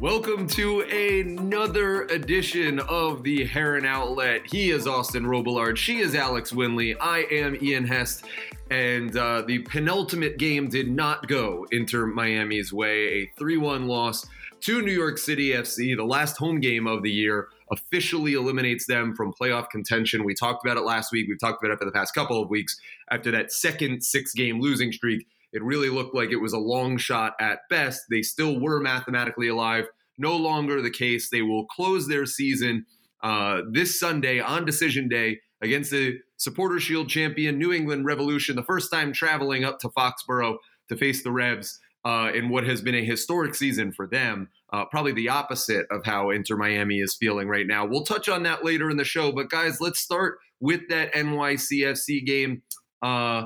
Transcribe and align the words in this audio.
Welcome 0.00 0.46
to 0.48 0.82
another 0.82 2.02
edition 2.02 2.80
of 2.80 3.22
the 3.22 3.46
Heron 3.46 3.86
Outlet. 3.86 4.42
He 4.44 4.70
is 4.70 4.86
Austin 4.86 5.24
Robillard. 5.24 5.78
She 5.78 6.00
is 6.00 6.14
Alex 6.14 6.52
Winley. 6.52 6.94
I 7.00 7.20
am 7.30 7.56
Ian 7.62 7.86
Hest. 7.86 8.26
And 8.70 9.16
uh, 9.16 9.42
the 9.46 9.60
penultimate 9.60 10.36
game 10.36 10.68
did 10.68 10.90
not 10.90 11.28
go 11.28 11.66
Inter 11.72 12.04
Miami's 12.04 12.74
way. 12.74 13.06
A 13.06 13.32
3 13.38 13.56
1 13.56 13.86
loss 13.86 14.26
to 14.60 14.82
New 14.82 14.92
York 14.92 15.16
City 15.16 15.50
FC, 15.50 15.96
the 15.96 16.04
last 16.04 16.36
home 16.36 16.60
game 16.60 16.86
of 16.86 17.02
the 17.02 17.10
year, 17.10 17.48
officially 17.70 18.34
eliminates 18.34 18.86
them 18.86 19.14
from 19.14 19.32
playoff 19.32 19.70
contention. 19.70 20.24
We 20.24 20.34
talked 20.34 20.62
about 20.62 20.76
it 20.76 20.84
last 20.84 21.10
week. 21.10 21.26
We've 21.26 21.40
talked 21.40 21.64
about 21.64 21.72
it 21.72 21.78
for 21.78 21.86
the 21.86 21.92
past 21.92 22.14
couple 22.14 22.42
of 22.42 22.50
weeks. 22.50 22.78
After 23.10 23.30
that 23.30 23.50
second 23.50 24.02
six 24.02 24.34
game 24.34 24.60
losing 24.60 24.92
streak, 24.92 25.26
it 25.52 25.62
really 25.62 25.88
looked 25.88 26.14
like 26.14 26.30
it 26.30 26.36
was 26.36 26.52
a 26.52 26.58
long 26.58 26.96
shot 26.98 27.34
at 27.40 27.60
best. 27.70 28.02
They 28.10 28.22
still 28.22 28.60
were 28.60 28.80
mathematically 28.80 29.48
alive. 29.48 29.86
No 30.18 30.36
longer 30.36 30.82
the 30.82 30.90
case. 30.90 31.30
They 31.30 31.42
will 31.42 31.66
close 31.66 32.08
their 32.08 32.26
season 32.26 32.86
uh, 33.22 33.62
this 33.70 33.98
Sunday 33.98 34.40
on 34.40 34.64
decision 34.64 35.08
day 35.08 35.40
against 35.62 35.90
the 35.90 36.18
Supporter 36.36 36.78
Shield 36.78 37.08
champion 37.08 37.58
New 37.58 37.72
England 37.72 38.04
Revolution, 38.04 38.56
the 38.56 38.62
first 38.62 38.90
time 38.90 39.12
traveling 39.12 39.64
up 39.64 39.78
to 39.80 39.88
Foxborough 39.88 40.58
to 40.88 40.96
face 40.96 41.22
the 41.22 41.32
Revs 41.32 41.80
uh, 42.04 42.30
in 42.34 42.48
what 42.48 42.64
has 42.64 42.80
been 42.82 42.94
a 42.94 43.04
historic 43.04 43.54
season 43.54 43.92
for 43.92 44.06
them. 44.06 44.48
Uh, 44.72 44.84
probably 44.84 45.12
the 45.12 45.28
opposite 45.28 45.86
of 45.90 46.04
how 46.04 46.30
Inter 46.30 46.56
Miami 46.56 47.00
is 47.00 47.16
feeling 47.18 47.48
right 47.48 47.66
now. 47.66 47.86
We'll 47.86 48.04
touch 48.04 48.28
on 48.28 48.42
that 48.44 48.64
later 48.64 48.90
in 48.90 48.96
the 48.96 49.04
show. 49.04 49.32
But 49.32 49.50
guys, 49.50 49.80
let's 49.80 49.98
start 49.98 50.38
with 50.60 50.82
that 50.88 51.12
NYCFC 51.14 52.24
game. 52.24 52.62
Uh, 53.02 53.44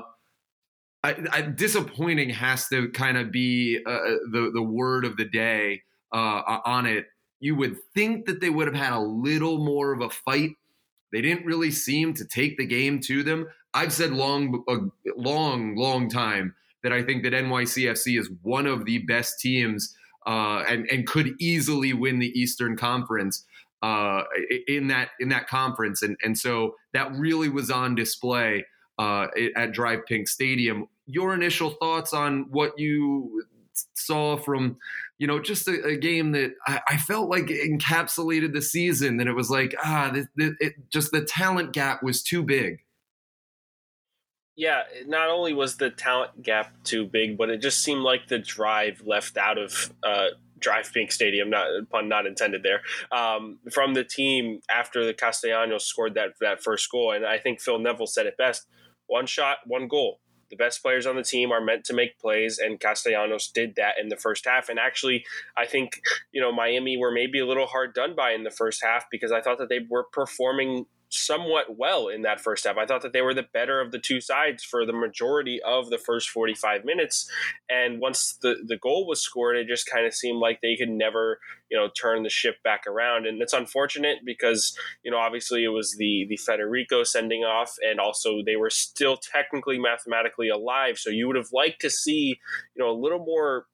I, 1.03 1.15
I, 1.31 1.41
disappointing 1.41 2.29
has 2.29 2.67
to 2.69 2.89
kind 2.89 3.17
of 3.17 3.31
be 3.31 3.79
uh, 3.85 3.97
the 4.31 4.51
the 4.53 4.61
word 4.61 5.03
of 5.03 5.17
the 5.17 5.25
day 5.25 5.81
uh, 6.13 6.59
on 6.65 6.85
it. 6.85 7.05
You 7.39 7.55
would 7.55 7.77
think 7.95 8.27
that 8.27 8.39
they 8.39 8.51
would 8.51 8.67
have 8.67 8.75
had 8.75 8.93
a 8.93 8.99
little 8.99 9.57
more 9.63 9.93
of 9.93 10.01
a 10.01 10.09
fight. 10.09 10.51
They 11.11 11.21
didn't 11.21 11.45
really 11.45 11.71
seem 11.71 12.13
to 12.15 12.25
take 12.25 12.57
the 12.57 12.65
game 12.65 12.99
to 13.01 13.23
them. 13.23 13.47
I've 13.73 13.91
said 13.91 14.11
long, 14.11 14.63
a 14.67 14.77
long, 15.17 15.75
long 15.75 16.07
time 16.09 16.53
that 16.83 16.93
I 16.93 17.01
think 17.01 17.23
that 17.23 17.33
NYCFC 17.33 18.19
is 18.19 18.29
one 18.43 18.67
of 18.67 18.85
the 18.85 18.99
best 18.99 19.39
teams 19.39 19.95
uh, 20.27 20.63
and 20.69 20.87
and 20.91 21.07
could 21.07 21.33
easily 21.39 21.93
win 21.93 22.19
the 22.19 22.39
Eastern 22.39 22.77
Conference 22.77 23.45
uh, 23.81 24.23
in 24.67 24.87
that 24.87 25.09
in 25.19 25.29
that 25.29 25.47
conference, 25.47 26.01
and 26.01 26.15
and 26.23 26.37
so 26.37 26.75
that 26.93 27.11
really 27.13 27.49
was 27.49 27.71
on 27.71 27.95
display 27.95 28.65
uh, 28.99 29.27
at 29.55 29.73
DRV 29.73 30.01
PNK 30.09 30.27
Stadium. 30.27 30.87
Your 31.05 31.33
initial 31.33 31.71
thoughts 31.71 32.13
on 32.13 32.47
what 32.51 32.77
you 32.77 33.43
saw 33.93 34.37
from, 34.37 34.77
you 35.17 35.27
know, 35.27 35.39
just 35.39 35.67
a, 35.67 35.83
a 35.85 35.95
game 35.97 36.31
that 36.33 36.53
I, 36.67 36.81
I, 36.89 36.97
felt 36.97 37.29
like 37.29 37.45
encapsulated 37.45 38.53
the 38.53 38.61
season. 38.61 39.17
That 39.17 39.27
it 39.27 39.33
was 39.33 39.49
like, 39.49 39.75
ah, 39.83 40.11
the, 40.13 40.27
the, 40.35 40.55
it, 40.59 40.73
just 40.91 41.11
the 41.11 41.21
talent 41.21 41.73
gap 41.73 42.03
was 42.03 42.21
too 42.21 42.43
big. 42.43 42.79
Yeah, 44.55 44.83
not 45.07 45.29
only 45.29 45.53
was 45.53 45.77
the 45.77 45.89
talent 45.89 46.43
gap 46.43 46.73
too 46.83 47.05
big, 47.05 47.37
but 47.37 47.49
it 47.49 47.61
just 47.61 47.83
seemed 47.83 48.01
like 48.01 48.27
the 48.27 48.37
drive 48.37 49.01
left 49.05 49.37
out 49.37 49.57
of 49.57 49.91
uh, 50.03 50.27
DRV 50.59 50.91
PNK 50.93 51.11
Stadium, 51.11 51.49
not 51.49 51.67
pun 51.89 52.07
not 52.07 52.25
intended 52.25 52.63
there, 52.63 52.81
um, 53.11 53.59
from 53.71 53.93
the 53.93 54.03
team 54.03 54.59
after 54.69 55.05
the 55.05 55.13
Castellanos 55.13 55.85
scored 55.85 56.13
that 56.15 56.33
that 56.41 56.61
first 56.61 56.89
goal. 56.91 57.11
And 57.11 57.25
I 57.25 57.37
think 57.37 57.61
Phil 57.61 57.79
Neville 57.79 58.07
said 58.07 58.25
it 58.25 58.37
best: 58.37 58.67
one 59.07 59.25
shot, 59.25 59.57
one 59.65 59.87
goal. 59.87 60.19
The 60.51 60.57
best 60.57 60.83
players 60.83 61.07
on 61.07 61.15
the 61.15 61.23
team 61.23 61.51
are 61.51 61.61
meant 61.61 61.85
to 61.85 61.93
make 61.93 62.19
plays, 62.19 62.59
and 62.59 62.79
Castellanos 62.79 63.47
did 63.47 63.75
that 63.77 63.95
in 63.99 64.09
the 64.09 64.17
first 64.17 64.45
half. 64.45 64.69
And 64.69 64.77
actually, 64.77 65.25
I 65.57 65.65
think 65.65 66.01
you 66.31 66.41
know 66.41 66.51
Miami 66.51 66.97
were 66.97 67.11
maybe 67.11 67.39
a 67.39 67.47
little 67.47 67.67
hard 67.67 67.93
done 67.93 68.15
by 68.15 68.31
in 68.31 68.43
the 68.43 68.51
first 68.51 68.83
half 68.83 69.05
because 69.09 69.31
I 69.31 69.41
thought 69.41 69.57
that 69.57 69.69
they 69.69 69.79
were 69.89 70.03
performing 70.03 70.85
somewhat 71.11 71.77
well 71.77 72.07
in 72.07 72.21
that 72.23 72.39
first 72.41 72.65
half. 72.65 72.77
I 72.77 72.85
thought 72.85 73.01
that 73.01 73.13
they 73.13 73.21
were 73.21 73.33
the 73.33 73.47
better 73.53 73.81
of 73.81 73.91
the 73.91 73.99
two 73.99 74.21
sides 74.21 74.63
for 74.63 74.85
the 74.85 74.93
majority 74.93 75.59
of 75.65 75.89
the 75.89 75.97
first 75.97 76.29
45 76.29 76.85
minutes. 76.85 77.29
And 77.69 77.99
once 77.99 78.37
the, 78.41 78.55
the 78.65 78.77
goal 78.77 79.05
was 79.07 79.21
scored, 79.21 79.57
it 79.57 79.67
just 79.67 79.89
kind 79.89 80.05
of 80.05 80.13
seemed 80.13 80.39
like 80.39 80.59
they 80.61 80.75
could 80.75 80.89
never, 80.89 81.39
you 81.69 81.77
know, 81.77 81.89
turn 81.89 82.23
the 82.23 82.29
ship 82.29 82.55
back 82.63 82.87
around. 82.87 83.27
And 83.27 83.41
it's 83.41 83.53
unfortunate 83.53 84.19
because, 84.25 84.77
you 85.03 85.11
know, 85.11 85.17
obviously 85.17 85.63
it 85.63 85.69
was 85.69 85.95
the, 85.97 86.25
the 86.29 86.37
Federico 86.37 87.03
sending 87.03 87.43
off 87.43 87.75
and 87.81 87.99
also 87.99 88.41
they 88.45 88.55
were 88.55 88.69
still 88.69 89.17
technically 89.17 89.77
mathematically 89.77 90.49
alive. 90.49 90.97
So 90.97 91.09
you 91.09 91.27
would 91.27 91.35
have 91.35 91.51
liked 91.51 91.81
to 91.81 91.89
see, 91.89 92.39
you 92.75 92.83
know, 92.83 92.89
a 92.89 92.97
little 92.97 93.19
more 93.19 93.65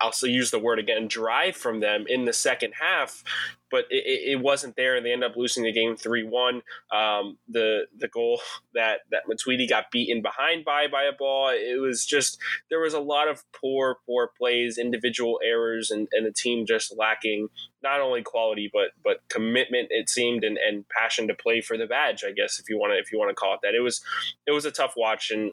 I'll 0.00 0.12
use 0.22 0.50
the 0.50 0.58
word 0.58 0.78
again, 0.78 1.08
drive 1.08 1.56
from 1.56 1.80
them 1.80 2.04
in 2.08 2.24
the 2.24 2.32
second 2.32 2.72
half, 2.80 3.22
but 3.70 3.84
it, 3.90 4.32
it 4.32 4.40
wasn't 4.40 4.76
there, 4.76 4.96
and 4.96 5.04
they 5.04 5.12
end 5.12 5.22
up 5.22 5.36
losing 5.36 5.64
the 5.64 5.72
game 5.72 5.96
three 5.96 6.24
one. 6.24 6.62
Um, 6.90 7.38
the 7.48 7.86
the 7.96 8.08
goal 8.08 8.40
that 8.74 9.00
that 9.10 9.22
Matuidi 9.30 9.68
got 9.68 9.90
beaten 9.90 10.22
behind 10.22 10.64
by 10.64 10.86
by 10.88 11.04
a 11.04 11.12
ball, 11.12 11.50
it 11.50 11.80
was 11.80 12.04
just 12.04 12.38
there 12.70 12.80
was 12.80 12.94
a 12.94 13.00
lot 13.00 13.28
of 13.28 13.44
poor 13.52 13.98
poor 14.06 14.30
plays, 14.38 14.78
individual 14.78 15.38
errors, 15.44 15.90
and, 15.90 16.08
and 16.12 16.26
the 16.26 16.32
team 16.32 16.66
just 16.66 16.96
lacking 16.96 17.48
not 17.82 18.00
only 18.00 18.22
quality 18.22 18.70
but 18.72 18.90
but 19.04 19.18
commitment. 19.28 19.88
It 19.90 20.08
seemed 20.08 20.44
and, 20.44 20.56
and 20.56 20.88
passion 20.88 21.28
to 21.28 21.34
play 21.34 21.60
for 21.60 21.76
the 21.76 21.86
badge. 21.86 22.24
I 22.24 22.32
guess 22.32 22.58
if 22.58 22.68
you 22.68 22.78
want 22.78 22.92
to 22.92 22.98
if 22.98 23.12
you 23.12 23.18
want 23.18 23.30
to 23.30 23.34
call 23.34 23.54
it 23.54 23.60
that, 23.62 23.74
it 23.74 23.80
was 23.80 24.02
it 24.46 24.52
was 24.52 24.64
a 24.64 24.70
tough 24.70 24.94
watch, 24.96 25.30
and 25.30 25.52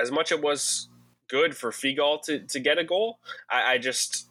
as 0.00 0.10
much 0.10 0.30
it 0.30 0.40
was 0.40 0.88
good 1.28 1.56
for 1.56 1.70
Figal 1.70 2.22
to, 2.22 2.40
to 2.40 2.60
get 2.60 2.78
a 2.78 2.84
goal. 2.84 3.18
I, 3.50 3.74
I 3.74 3.78
just 3.78 4.27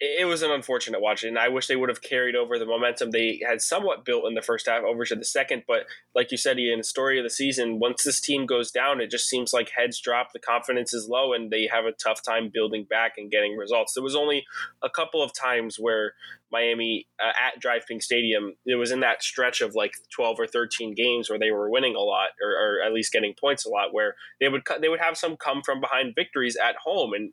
it 0.00 0.26
was 0.26 0.42
an 0.42 0.50
unfortunate 0.50 1.00
watch, 1.00 1.24
and 1.24 1.38
I 1.38 1.48
wish 1.48 1.66
they 1.66 1.76
would 1.76 1.88
have 1.88 2.02
carried 2.02 2.34
over 2.34 2.58
the 2.58 2.66
momentum 2.66 3.10
they 3.10 3.40
had 3.46 3.60
somewhat 3.60 4.04
built 4.04 4.26
in 4.26 4.34
the 4.34 4.42
first 4.42 4.66
half 4.66 4.82
over 4.84 5.04
to 5.04 5.14
the 5.14 5.24
second. 5.24 5.64
But 5.66 5.86
like 6.14 6.30
you 6.30 6.36
said, 6.36 6.58
in 6.58 6.78
the 6.78 6.84
story 6.84 7.18
of 7.18 7.24
the 7.24 7.30
season, 7.30 7.78
once 7.78 8.04
this 8.04 8.20
team 8.20 8.46
goes 8.46 8.70
down, 8.70 9.00
it 9.00 9.10
just 9.10 9.28
seems 9.28 9.52
like 9.52 9.70
heads 9.70 10.00
drop, 10.00 10.32
the 10.32 10.38
confidence 10.38 10.92
is 10.92 11.08
low, 11.08 11.32
and 11.32 11.50
they 11.50 11.68
have 11.72 11.84
a 11.84 11.92
tough 11.92 12.22
time 12.22 12.50
building 12.52 12.84
back 12.88 13.14
and 13.16 13.30
getting 13.30 13.56
results. 13.56 13.94
There 13.94 14.02
was 14.02 14.16
only 14.16 14.44
a 14.82 14.90
couple 14.90 15.22
of 15.22 15.32
times 15.32 15.76
where 15.78 16.14
Miami 16.52 17.06
uh, 17.18 17.32
at 17.40 17.60
DRV 17.62 17.80
PNK 17.90 18.02
Stadium, 18.02 18.54
it 18.66 18.74
was 18.74 18.90
in 18.90 19.00
that 19.00 19.22
stretch 19.22 19.60
of 19.60 19.74
like 19.74 19.94
12 20.14 20.38
or 20.38 20.46
13 20.46 20.94
games 20.94 21.30
where 21.30 21.38
they 21.38 21.50
were 21.50 21.70
winning 21.70 21.96
a 21.96 22.00
lot 22.00 22.28
or, 22.42 22.50
or, 22.50 22.82
at 22.82 22.92
least 22.92 23.12
getting 23.12 23.34
points 23.40 23.64
a 23.64 23.70
lot 23.70 23.92
where 23.92 24.14
they 24.40 24.48
would 24.48 24.62
they 24.80 24.88
would 24.88 25.00
have 25.00 25.16
some 25.16 25.36
come 25.36 25.62
from 25.64 25.80
behind 25.80 26.14
victories 26.14 26.56
at 26.56 26.76
home 26.76 27.14
and 27.14 27.32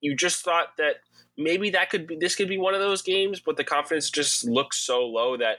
you 0.00 0.14
just 0.16 0.44
thought 0.44 0.76
that 0.78 0.96
maybe 1.36 1.70
that 1.70 1.90
could 1.90 2.06
be 2.06 2.16
this 2.16 2.34
could 2.34 2.48
be 2.48 2.58
one 2.58 2.74
of 2.74 2.80
those 2.80 3.02
games 3.02 3.40
but 3.44 3.56
the 3.56 3.64
confidence 3.64 4.10
just 4.10 4.44
looks 4.44 4.78
so 4.78 5.00
low 5.00 5.36
that 5.36 5.58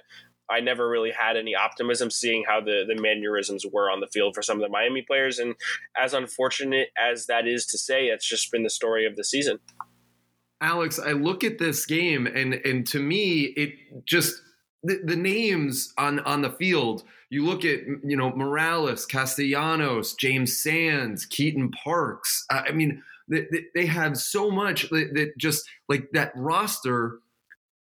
I 0.49 0.61
never 0.61 0.89
really 0.89 1.11
had 1.11 1.37
any 1.37 1.53
optimism 1.55 2.09
seeing 2.09 2.43
how 2.47 2.59
the, 2.59 2.83
the 2.87 2.99
mannerisms 2.99 3.65
were 3.71 3.91
on 3.91 3.99
the 3.99 4.07
field 4.07 4.33
for 4.33 4.41
some 4.41 4.57
of 4.57 4.63
the 4.63 4.69
Miami 4.69 5.03
players. 5.03 5.37
And 5.37 5.55
as 5.95 6.13
unfortunate 6.13 6.89
as 6.97 7.27
that 7.27 7.47
is 7.47 7.65
to 7.67 7.77
say, 7.77 8.05
it's 8.05 8.27
just 8.27 8.51
been 8.51 8.63
the 8.63 8.69
story 8.69 9.05
of 9.05 9.15
the 9.15 9.23
season. 9.23 9.59
Alex, 10.61 10.99
I 10.99 11.11
look 11.11 11.43
at 11.43 11.59
this 11.59 11.85
game 11.85 12.27
and 12.27 12.53
and 12.53 12.85
to 12.87 12.99
me 12.99 13.53
it 13.55 13.73
just 14.05 14.41
the, 14.83 14.99
the, 15.03 15.15
names 15.15 15.93
on 15.97 16.19
on 16.21 16.41
the 16.41 16.49
field. 16.49 17.03
You 17.29 17.45
look 17.45 17.63
at 17.63 17.79
you 18.03 18.17
know 18.17 18.31
Morales, 18.31 19.05
Castellanos, 19.05 20.15
James 20.15 20.57
Sands, 20.57 21.25
Keaton 21.25 21.71
Parks. 21.71 22.45
I 22.49 22.71
mean, 22.71 23.03
they, 23.29 23.45
they 23.75 23.85
have 23.85 24.17
so 24.17 24.49
much 24.49 24.89
that, 24.89 25.33
just 25.37 25.63
like 25.87 26.09
that 26.13 26.31
roster. 26.35 27.19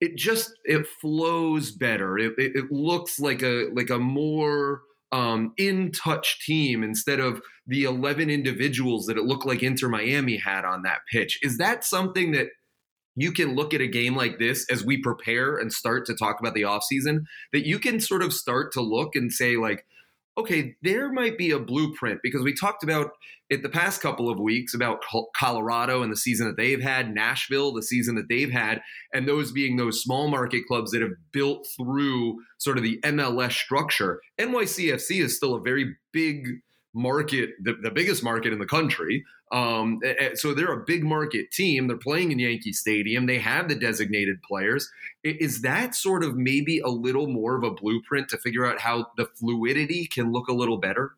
It 0.01 0.17
just 0.17 0.53
it 0.65 0.87
flows 1.01 1.71
better. 1.71 2.19
It, 2.19 2.33
it, 2.37 2.57
it 2.57 2.73
looks 2.73 3.21
like 3.21 3.43
a 3.43 3.69
like 3.73 3.91
a 3.91 3.99
more 3.99 4.83
um, 5.13 5.53
in 5.59 5.93
touch 5.93 6.45
team 6.45 6.83
instead 6.83 7.21
of 7.21 7.41
the 7.67 7.85
11 7.85 8.31
individuals 8.31 9.07
that 9.07 9.19
it 9.19 9.25
looked 9.25 9.47
like 9.47 9.63
Inter 9.63 9.89
Miami 9.89 10.39
had 10.39 10.65
on 10.65 10.83
that 10.83 11.01
pitch. 11.11 11.39
Is 11.43 11.59
that 11.59 11.85
something 11.85 12.33
that 12.33 12.49
you 13.15 13.31
can 13.31 13.55
look 13.55 13.75
at 13.75 13.83
a 13.83 13.87
game 13.87 14.17
like 14.17 14.39
this 14.39 14.67
as 14.71 14.85
we 14.85 15.01
prepare 15.01 15.59
and 15.59 15.73
start 15.73 16.07
to 16.07 16.15
talk 16.15 16.41
about 16.41 16.55
the 16.55 16.63
offseason 16.63 17.25
that 17.53 17.67
you 17.67 17.79
can 17.79 18.01
sort 18.01 18.23
of 18.23 18.33
start 18.33 18.73
to 18.73 18.81
look 18.81 19.15
and 19.15 19.31
say 19.31 19.57
like 19.57 19.85
okay 20.39 20.75
there 20.83 21.13
might 21.13 21.37
be 21.37 21.51
a 21.51 21.59
blueprint 21.59 22.21
because 22.23 22.43
we 22.43 22.55
talked 22.55 22.83
about 22.83 23.11
it 23.51 23.63
the 23.63 23.69
past 23.69 24.01
couple 24.01 24.31
of 24.31 24.39
weeks 24.39 24.75
about 24.75 25.03
colorado 25.37 26.03
and 26.03 26.11
the 26.11 26.17
season 26.17 26.47
that 26.47 26.57
they've 26.57 26.83
had 26.83 27.15
nashville 27.15 27.73
the 27.73 27.83
season 27.83 28.15
that 28.15 28.29
they've 28.29 28.51
had 28.51 28.81
and 29.13 29.29
those 29.29 29.53
being 29.53 29.77
those 29.77 30.01
small 30.01 30.29
market 30.29 30.63
clubs 30.67 30.91
that 30.91 31.03
have 31.03 31.11
built 31.33 31.67
through 31.77 32.39
sort 32.59 32.77
of 32.77 32.83
the 32.83 32.99
mls 33.05 33.53
structure 33.53 34.21
nycfc 34.39 35.23
is 35.23 35.37
still 35.37 35.55
a 35.55 35.61
very 35.61 35.95
big 36.13 36.47
market, 36.95 37.51
the, 37.63 37.75
the 37.83 37.91
biggest 37.91 38.23
market 38.23 38.53
in 38.53 38.59
the 38.59 38.67
country. 38.67 39.25
Um, 39.53 40.01
so 40.35 40.55
they're 40.55 40.73
a 40.73 40.85
big 40.85 41.05
market 41.05 41.51
team. 41.51 41.87
They're 41.87 41.97
playing 41.99 42.33
in 42.33 42.39
Yankee 42.39 42.73
Stadium. 42.73 43.27
They 43.27 43.39
have 43.39 43.69
the 43.69 43.75
designated 43.75 44.41
players. 44.43 44.91
Is 45.23 45.61
that 45.61 45.95
sort 45.95 46.25
of 46.25 46.37
maybe 46.37 46.81
a 46.81 46.89
little 46.89 47.27
more 47.27 47.57
of 47.57 47.63
a 47.63 47.71
blueprint 47.71 48.31
to 48.31 48.39
figure 48.39 48.65
out 48.65 48.81
how 48.81 49.09
the 49.19 49.27
fluidity 49.27 50.07
can 50.07 50.33
look 50.33 50.49
a 50.49 50.55
little 50.55 50.79
better? 50.79 51.17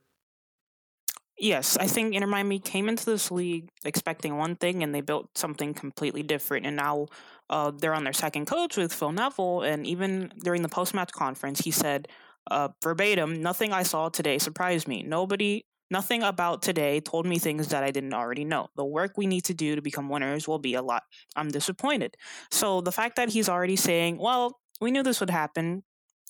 Yes, 1.37 1.77
I 1.77 1.87
think 1.87 2.15
Inter 2.15 2.29
Miami 2.29 2.59
came 2.59 2.89
into 2.89 3.05
this 3.07 3.31
league 3.31 3.69
expecting 3.85 4.37
one 4.37 4.57
thing, 4.57 4.83
and 4.83 4.95
they 4.95 5.01
built 5.01 5.37
something 5.37 5.75
completely 5.75 6.23
different. 6.23 6.65
And 6.67 6.77
now 6.77 7.07
uh, 7.51 7.73
they're 7.73 7.95
on 7.95 8.05
their 8.05 8.13
second 8.13 8.47
coach 8.47 8.77
with 8.77 8.93
Phil 8.93 9.13
Neville, 9.13 9.63
and 9.63 9.87
even 9.87 10.33
during 10.43 10.63
the 10.63 10.69
post 10.69 10.95
match 10.95 11.13
conference, 11.13 11.61
he 11.61 11.71
said 11.71 12.09
uh, 12.51 12.69
verbatim, 12.83 13.43
"Nothing 13.43 13.73
I 13.73 13.83
saw 13.83 14.09
today 14.09 14.39
surprised 14.39 14.89
me. 14.89 15.03
Nobody." 15.03 15.67
Nothing 15.91 16.23
about 16.23 16.63
today 16.63 17.01
told 17.01 17.27
me 17.27 17.39
things 17.39 17.69
that 17.69 17.85
I 17.85 17.91
didn't 17.91 18.15
already 18.15 18.45
know. 18.45 18.69
The 18.77 18.85
work 18.85 19.13
we 19.17 19.27
need 19.27 19.45
to 19.45 19.55
do 19.55 19.77
to 19.77 19.83
become 19.83 20.09
winners 20.09 20.49
will 20.49 20.59
be 20.59 20.75
a 20.75 20.83
lot. 20.83 21.03
I'm 21.37 21.51
disappointed. 21.51 22.17
So 22.51 22.81
the 22.81 22.93
fact 22.93 23.17
that 23.17 23.29
he's 23.29 23.49
already 23.49 23.77
saying, 23.77 24.19
well, 24.19 24.61
we 24.81 24.91
knew 24.91 25.03
this 25.03 25.21
would 25.21 25.31
happen 25.31 25.83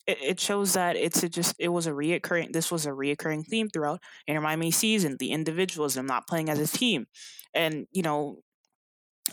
it, 0.06 0.40
shows 0.40 0.74
that 0.74 0.96
it's 0.96 1.22
a 1.22 1.28
just 1.28 1.56
it 1.58 1.68
was 1.68 1.86
a 1.86 1.92
reoccurring 1.92 2.52
this 2.52 2.70
was 2.70 2.86
a 2.86 2.90
reoccurring 2.90 3.46
theme 3.46 3.68
throughout 3.68 4.00
Inter 4.26 4.40
Miami 4.40 4.70
season 4.70 5.16
the 5.18 5.30
individualism 5.30 6.06
not 6.06 6.26
playing 6.26 6.50
as 6.50 6.58
a 6.58 6.66
team 6.66 7.06
and 7.54 7.86
you 7.92 8.02
know 8.02 8.42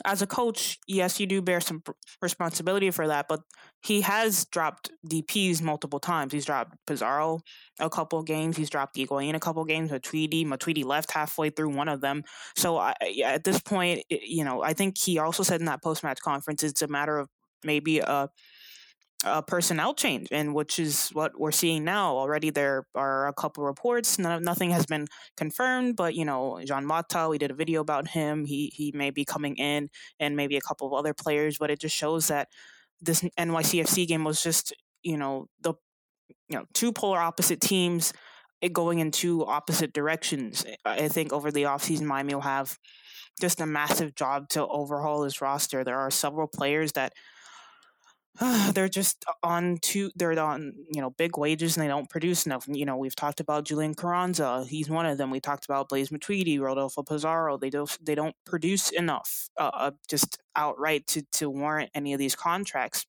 as 0.06 0.22
a 0.22 0.28
coach 0.28 0.80
yes 0.88 1.20
you 1.20 1.28
do 1.28 1.42
bear 1.42 1.60
some 1.60 1.84
responsibility 2.22 2.92
for 2.92 3.08
that 3.08 3.28
but 3.28 3.42
he 3.84 4.02
has 4.02 4.46
dropped 4.46 4.92
DPs 5.08 5.60
multiple 5.60 6.00
times. 6.00 6.34
He's 6.34 6.46
dropped 6.46 6.78
Pizarro 6.86 7.40
a 7.80 7.90
couple 7.90 8.22
games. 8.22 8.56
He's 8.56 8.70
dropped 8.70 8.96
Higuain 8.96 9.36
a 9.36 9.40
couple 9.40 9.66
games 9.66 9.90
Matuidi. 9.90 10.46
Matuidi 10.46 10.86
left 10.86 11.12
halfway 11.12 11.50
through 11.50 11.70
one 11.70 11.90
of 11.90 12.00
them. 12.00 12.24
So 12.56 12.78
I, 12.78 12.94
at 13.26 13.44
this 13.44 13.60
point 13.60 14.04
you 14.10 14.44
know 14.44 14.62
I 14.62 14.74
think 14.74 14.98
he 14.98 15.18
also 15.18 15.44
said 15.44 15.60
in 15.60 15.66
that 15.66 15.84
post 15.84 16.04
match 16.04 16.22
conference 16.22 16.64
it's 16.64 16.82
a 16.82 16.88
matter 16.88 17.18
of 17.18 17.30
maybe 17.64 18.00
a 18.00 18.30
a 19.24 19.42
personnel 19.42 19.94
change, 19.94 20.28
and 20.32 20.54
which 20.54 20.80
is 20.80 21.10
what 21.10 21.40
we're 21.40 21.52
seeing 21.52 21.84
now. 21.84 22.18
Already, 22.18 22.50
there 22.50 22.86
are 22.96 23.28
a 23.28 23.34
couple 23.34 23.64
reports. 23.64 24.18
nothing 24.18 24.72
has 24.72 24.86
been 24.86 25.08
confirmed, 25.38 25.96
but 25.96 26.16
you 26.16 26.26
know, 26.26 26.60
Jean 26.66 26.86
Mota, 26.86 27.28
we 27.30 27.38
did 27.38 27.52
a 27.52 27.56
video 27.56 27.82
about 27.82 28.08
him. 28.08 28.46
He 28.46 28.72
he 28.74 28.92
may 28.96 29.12
be 29.12 29.26
coming 29.26 29.56
in, 29.56 29.90
and 30.20 30.36
maybe 30.36 30.58
a 30.58 30.62
couple 30.62 30.88
of 30.88 30.94
other 30.94 31.14
players. 31.14 31.58
But 31.58 31.72
it 31.72 31.80
just 31.80 31.96
shows 31.96 32.28
that 32.28 32.48
this 33.02 33.22
NYCFC 33.38 34.08
game 34.08 34.24
was 34.24 34.42
just 34.44 34.74
you 35.04 35.18
know 35.18 35.48
the 35.62 35.74
you 36.50 36.58
know 36.58 36.66
two 36.74 36.92
polar 36.92 37.20
opposite 37.20 37.62
teams 37.62 38.14
eh, 38.62 38.70
going 38.70 39.00
in 39.00 39.12
two 39.12 39.46
opposite 39.46 39.94
directions. 39.94 40.66
I 40.86 41.08
think 41.08 41.34
over 41.34 41.52
the 41.52 41.64
offseason, 41.64 42.04
Miami 42.04 42.34
will 42.34 42.42
have 42.42 42.78
just 43.40 43.62
a 43.62 43.66
massive 43.66 44.16
job 44.16 44.50
to 44.50 44.68
overhaul 44.68 45.24
his 45.24 45.42
roster. 45.42 45.84
There 45.84 45.98
are 45.98 46.12
several 46.12 46.48
players 46.48 46.92
that 46.94 47.14
they're 48.74 48.90
just 48.90 49.26
on 49.44 49.78
two 49.82 50.10
they're 50.16 50.40
on 50.40 50.74
you 50.90 51.02
know 51.02 51.10
big 51.10 51.38
wages 51.38 51.76
and 51.76 51.84
they 51.84 51.88
don't 51.88 52.10
produce 52.10 52.46
enough. 52.46 52.66
You 52.68 52.86
know 52.86 52.96
we've 52.98 53.16
talked 53.16 53.40
about 53.40 53.66
Julian 53.66 53.94
Carranza 53.94 54.66
he's 54.68 54.90
one 54.90 55.06
of 55.06 55.18
them. 55.18 55.32
We 55.32 55.40
talked 55.40 55.66
about 55.66 55.90
Blaise 55.90 56.10
Matuidi 56.10 56.60
Rodolfo 56.60 57.04
Pizarro. 57.04 57.58
They 57.58 57.70
don't 57.70 57.98
they 58.02 58.16
don't 58.16 58.36
produce 58.46 58.90
enough 58.92 59.50
uh, 59.60 59.72
uh, 59.74 59.92
just 60.10 60.40
outright 60.56 61.08
to 61.08 61.24
to 61.34 61.50
warrant 61.50 61.92
any 61.94 62.14
of 62.14 62.20
these 62.20 62.36
contracts 62.36 63.06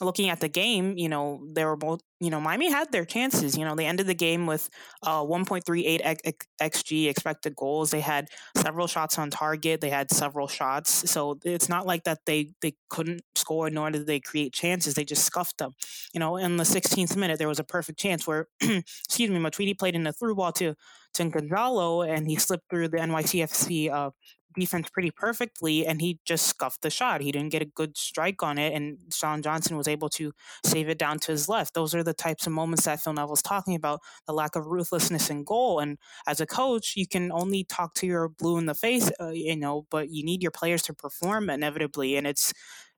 looking 0.00 0.28
at 0.28 0.40
the 0.40 0.48
game, 0.48 0.96
you 0.96 1.08
know, 1.08 1.46
they 1.52 1.64
were 1.64 1.76
both, 1.76 2.00
you 2.20 2.30
know, 2.30 2.40
Miami 2.40 2.70
had 2.70 2.92
their 2.92 3.04
chances. 3.04 3.56
You 3.56 3.64
know, 3.64 3.74
they 3.74 3.86
ended 3.86 4.06
the 4.06 4.14
game 4.14 4.46
with 4.46 4.68
uh, 5.02 5.22
1.38 5.22 6.40
xG 6.60 7.08
expected 7.08 7.56
goals. 7.56 7.90
They 7.90 8.00
had 8.00 8.28
several 8.56 8.86
shots 8.86 9.18
on 9.18 9.30
target. 9.30 9.80
They 9.80 9.90
had 9.90 10.10
several 10.10 10.48
shots. 10.48 11.10
So 11.10 11.38
it's 11.44 11.68
not 11.68 11.86
like 11.86 12.04
that 12.04 12.20
they 12.26 12.52
they 12.60 12.74
couldn't 12.90 13.22
score, 13.34 13.70
nor 13.70 13.90
did 13.90 14.06
they 14.06 14.20
create 14.20 14.52
chances. 14.52 14.94
They 14.94 15.04
just 15.04 15.24
scuffed 15.24 15.58
them. 15.58 15.74
You 16.12 16.20
know, 16.20 16.36
in 16.36 16.56
the 16.56 16.64
16th 16.64 17.16
minute, 17.16 17.38
there 17.38 17.48
was 17.48 17.58
a 17.58 17.64
perfect 17.64 17.98
chance 17.98 18.26
where, 18.26 18.48
excuse 18.60 19.30
me, 19.30 19.38
Matuidi 19.38 19.78
played 19.78 19.94
in 19.94 20.06
a 20.06 20.12
through 20.12 20.36
ball 20.36 20.52
to 20.52 20.74
to 21.14 21.28
Gonzalo, 21.28 22.02
and 22.02 22.26
he 22.26 22.36
slipped 22.36 22.70
through 22.70 22.88
the 22.88 22.98
NYCFC 22.98 23.90
uh, 23.90 24.10
defense 24.54 24.88
pretty 24.90 25.10
perfectly 25.10 25.86
and 25.86 26.00
he 26.00 26.18
just 26.24 26.46
scuffed 26.46 26.82
the 26.82 26.90
shot. 26.90 27.20
He 27.20 27.32
didn't 27.32 27.50
get 27.50 27.62
a 27.62 27.66
good 27.66 27.96
strike 27.96 28.42
on 28.42 28.58
it 28.58 28.74
and 28.74 28.98
Sean 29.12 29.42
Johnson 29.42 29.76
was 29.76 29.88
able 29.88 30.08
to 30.10 30.32
save 30.64 30.88
it 30.88 30.98
down 30.98 31.18
to 31.20 31.32
his 31.32 31.48
left. 31.48 31.74
Those 31.74 31.94
are 31.94 32.02
the 32.02 32.14
types 32.14 32.46
of 32.46 32.52
moments 32.52 32.84
that 32.84 33.00
Phil 33.00 33.12
Neville's 33.12 33.42
talking 33.42 33.74
about, 33.74 34.00
the 34.26 34.32
lack 34.32 34.56
of 34.56 34.66
ruthlessness 34.66 35.30
in 35.30 35.44
goal. 35.44 35.80
And 35.80 35.98
as 36.26 36.40
a 36.40 36.46
coach, 36.46 36.94
you 36.96 37.06
can 37.06 37.30
only 37.32 37.64
talk 37.64 37.94
to 37.94 38.06
your 38.06 38.28
blue 38.28 38.58
in 38.58 38.66
the 38.66 38.74
face, 38.74 39.10
uh, 39.20 39.30
you 39.30 39.56
know, 39.56 39.86
but 39.90 40.10
you 40.10 40.24
need 40.24 40.42
your 40.42 40.50
players 40.52 40.82
to 40.82 40.94
perform 40.94 41.50
inevitably. 41.50 42.16
And 42.16 42.26
it's, 42.26 42.52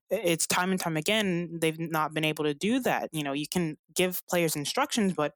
it's 0.09 0.45
time 0.47 0.71
and 0.71 0.79
time 0.79 0.97
again, 0.97 1.57
they've 1.59 1.79
not 1.79 2.13
been 2.13 2.25
able 2.25 2.43
to 2.45 2.53
do 2.53 2.79
that. 2.81 3.09
You 3.11 3.23
know, 3.23 3.33
you 3.33 3.47
can 3.47 3.77
give 3.95 4.21
players 4.27 4.55
instructions, 4.55 5.13
but 5.13 5.33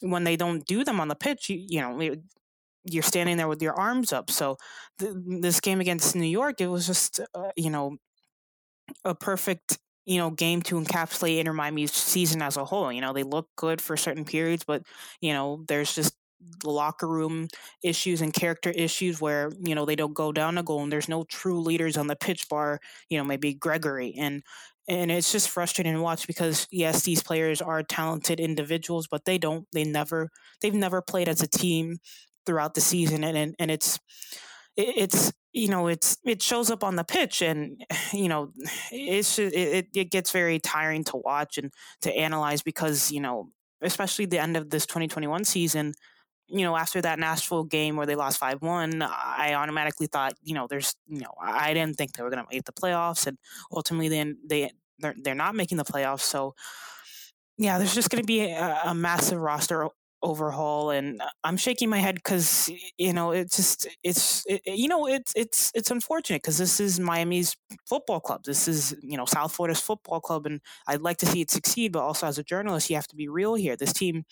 when 0.00 0.24
they 0.24 0.36
don't 0.36 0.64
do 0.66 0.84
them 0.84 1.00
on 1.00 1.08
the 1.08 1.14
pitch, 1.14 1.48
you, 1.48 1.64
you 1.68 1.80
know, 1.80 2.16
you're 2.84 3.02
standing 3.02 3.36
there 3.36 3.48
with 3.48 3.62
your 3.62 3.74
arms 3.74 4.12
up. 4.12 4.30
So 4.30 4.56
th- 4.98 5.12
this 5.40 5.60
game 5.60 5.80
against 5.80 6.14
New 6.16 6.26
York, 6.26 6.60
it 6.60 6.68
was 6.68 6.86
just 6.86 7.20
uh, 7.34 7.50
you 7.56 7.70
know 7.70 7.96
a 9.04 9.14
perfect 9.14 9.78
you 10.06 10.18
know 10.18 10.30
game 10.30 10.62
to 10.62 10.80
encapsulate 10.80 11.38
Inter 11.38 11.52
Miami's 11.52 11.92
season 11.92 12.42
as 12.42 12.56
a 12.56 12.64
whole. 12.64 12.92
You 12.92 13.00
know 13.00 13.12
they 13.12 13.22
look 13.22 13.48
good 13.56 13.80
for 13.80 13.96
certain 13.96 14.24
periods, 14.24 14.64
but 14.66 14.82
you 15.20 15.32
know 15.32 15.64
there's 15.68 15.94
just 15.94 16.14
locker 16.62 17.08
room 17.08 17.48
issues 17.82 18.20
and 18.20 18.34
character 18.34 18.70
issues 18.70 19.18
where 19.20 19.50
you 19.62 19.74
know 19.74 19.86
they 19.86 19.96
don't 19.96 20.12
go 20.12 20.30
down 20.30 20.58
a 20.58 20.62
goal 20.62 20.82
and 20.82 20.92
there's 20.92 21.08
no 21.08 21.24
true 21.24 21.60
leaders 21.60 21.96
on 21.96 22.06
the 22.06 22.16
pitch 22.16 22.48
bar 22.50 22.78
you 23.08 23.16
know 23.16 23.24
maybe 23.24 23.54
Gregore 23.54 24.12
and 24.18 24.42
and 24.86 25.10
it's 25.10 25.32
just 25.32 25.48
frustrating 25.48 25.94
to 25.94 26.02
watch 26.02 26.26
because 26.26 26.66
yes 26.70 27.02
these 27.04 27.22
players 27.22 27.62
are 27.62 27.82
talented 27.82 28.40
individuals 28.40 29.06
but 29.10 29.24
they 29.24 29.38
don't 29.38 29.66
they 29.72 29.84
never 29.84 30.28
they've 30.60 30.74
never 30.74 31.00
played 31.00 31.30
as 31.30 31.40
a 31.40 31.46
team 31.48 31.96
throughout 32.46 32.74
the 32.74 32.80
season, 32.80 33.24
and 33.24 33.36
and, 33.36 33.54
and 33.58 33.70
it's 33.70 33.98
it's 34.76 35.32
you 35.52 35.68
know 35.68 35.86
it's 35.86 36.18
it 36.24 36.42
shows 36.42 36.70
up 36.70 36.84
on 36.84 36.96
the 36.96 37.04
pitch 37.04 37.40
and 37.42 37.84
you 38.12 38.28
know 38.28 38.50
it's 38.90 39.38
it, 39.38 39.88
it 39.94 40.10
gets 40.10 40.30
very 40.30 40.58
tiring 40.58 41.04
to 41.04 41.16
watch 41.16 41.58
and 41.58 41.72
to 42.02 42.14
analyze 42.14 42.62
because 42.62 43.10
you 43.10 43.20
know 43.20 43.48
especially 43.80 44.26
the 44.26 44.38
end 44.38 44.56
of 44.56 44.70
this 44.70 44.86
2021 44.86 45.44
season 45.44 45.94
you 46.48 46.62
know 46.62 46.76
after 46.76 47.00
that 47.00 47.18
Nashville 47.18 47.64
game 47.64 47.96
where 47.96 48.06
they 48.06 48.16
lost 48.16 48.40
5-1 48.40 49.06
I 49.08 49.54
automatically 49.54 50.06
thought 50.06 50.34
you 50.42 50.54
know 50.54 50.66
there's 50.68 50.94
you 51.06 51.20
know 51.20 51.32
I 51.40 51.72
didn't 51.72 51.96
think 51.96 52.12
they 52.12 52.22
were 52.22 52.30
going 52.30 52.44
to 52.44 52.48
make 52.50 52.64
the 52.64 52.72
playoffs 52.72 53.26
and 53.26 53.38
ultimately 53.72 54.08
then 54.08 54.38
they 54.44 54.70
they're, 54.98 55.14
they're 55.22 55.34
not 55.34 55.54
making 55.54 55.78
the 55.78 55.84
playoffs 55.84 56.20
so 56.20 56.54
yeah 57.56 57.78
there's 57.78 57.94
just 57.94 58.10
going 58.10 58.22
to 58.22 58.26
be 58.26 58.40
a, 58.40 58.80
a 58.86 58.94
massive 58.94 59.40
roster 59.40 59.88
overhaul 60.24 60.90
and 60.90 61.20
uh, 61.20 61.28
i'm 61.44 61.56
shaking 61.56 61.88
my 61.90 61.98
head 61.98 62.16
because 62.16 62.70
you 62.98 63.12
know 63.12 63.30
it's 63.30 63.56
just 63.56 63.86
it's 64.02 64.44
it, 64.46 64.62
you 64.66 64.88
know 64.88 65.06
it's 65.06 65.32
it's 65.36 65.70
it's 65.74 65.90
unfortunate 65.90 66.42
because 66.42 66.58
this 66.58 66.80
is 66.80 66.98
miami's 66.98 67.56
football 67.86 68.20
club 68.20 68.42
this 68.44 68.66
is 68.66 68.96
you 69.02 69.16
know 69.16 69.26
south 69.26 69.54
florida's 69.54 69.80
football 69.80 70.20
club 70.20 70.46
and 70.46 70.60
i'd 70.88 71.02
like 71.02 71.18
to 71.18 71.26
see 71.26 71.42
it 71.42 71.50
succeed 71.50 71.92
but 71.92 72.02
also 72.02 72.26
as 72.26 72.38
a 72.38 72.42
journalist 72.42 72.90
you 72.90 72.96
have 72.96 73.06
to 73.06 73.16
be 73.16 73.28
real 73.28 73.54
here 73.54 73.76
this 73.76 73.92
team 73.92 74.24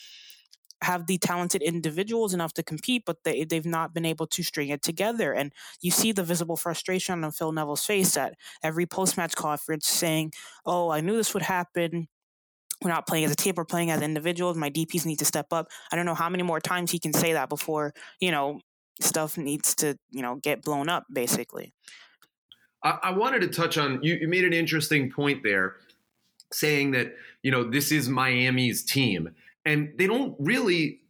have 0.82 1.06
the 1.06 1.18
talented 1.18 1.62
individuals 1.62 2.34
enough 2.34 2.52
to 2.54 2.62
compete, 2.62 3.04
but 3.06 3.18
they, 3.24 3.44
they've 3.44 3.64
not 3.66 3.94
been 3.94 4.04
able 4.04 4.26
to 4.26 4.42
string 4.42 4.68
it 4.68 4.82
together. 4.82 5.32
And 5.32 5.52
you 5.80 5.90
see 5.90 6.12
the 6.12 6.24
visible 6.24 6.56
frustration 6.56 7.22
on 7.24 7.30
Phil 7.30 7.52
Neville's 7.52 7.86
face 7.86 8.16
at 8.16 8.34
every 8.62 8.86
post 8.86 9.16
match 9.16 9.34
conference 9.36 9.86
saying, 9.86 10.32
Oh, 10.66 10.90
I 10.90 11.00
knew 11.00 11.16
this 11.16 11.34
would 11.34 11.44
happen 11.44 12.08
we're 12.82 12.90
not 12.90 13.06
playing 13.06 13.24
as 13.24 13.32
a 13.32 13.36
team, 13.36 13.54
we're 13.56 13.64
playing 13.64 13.90
as 13.90 14.02
individuals. 14.02 14.56
My 14.56 14.70
DPs 14.70 15.06
need 15.06 15.18
to 15.20 15.24
step 15.24 15.52
up. 15.52 15.68
I 15.90 15.96
don't 15.96 16.06
know 16.06 16.14
how 16.14 16.28
many 16.28 16.42
more 16.42 16.60
times 16.60 16.90
he 16.90 16.98
can 16.98 17.12
say 17.12 17.32
that 17.32 17.48
before, 17.48 17.94
you 18.20 18.30
know, 18.30 18.60
stuff 19.00 19.38
needs 19.38 19.74
to, 19.76 19.98
you 20.10 20.22
know, 20.22 20.36
get 20.36 20.62
blown 20.62 20.88
up, 20.88 21.04
basically. 21.12 21.72
I, 22.84 22.98
I 23.02 23.10
wanted 23.12 23.40
to 23.42 23.48
touch 23.48 23.78
on 23.78 24.00
you, 24.02 24.14
you 24.20 24.28
made 24.28 24.44
an 24.44 24.52
interesting 24.52 25.10
point 25.10 25.42
there, 25.42 25.76
saying 26.52 26.92
that, 26.92 27.14
you 27.42 27.50
know, 27.50 27.68
this 27.68 27.92
is 27.92 28.08
Miami's 28.08 28.84
team. 28.84 29.34
And 29.64 29.92
they 29.96 30.06
don't 30.06 30.34
really 30.38 31.00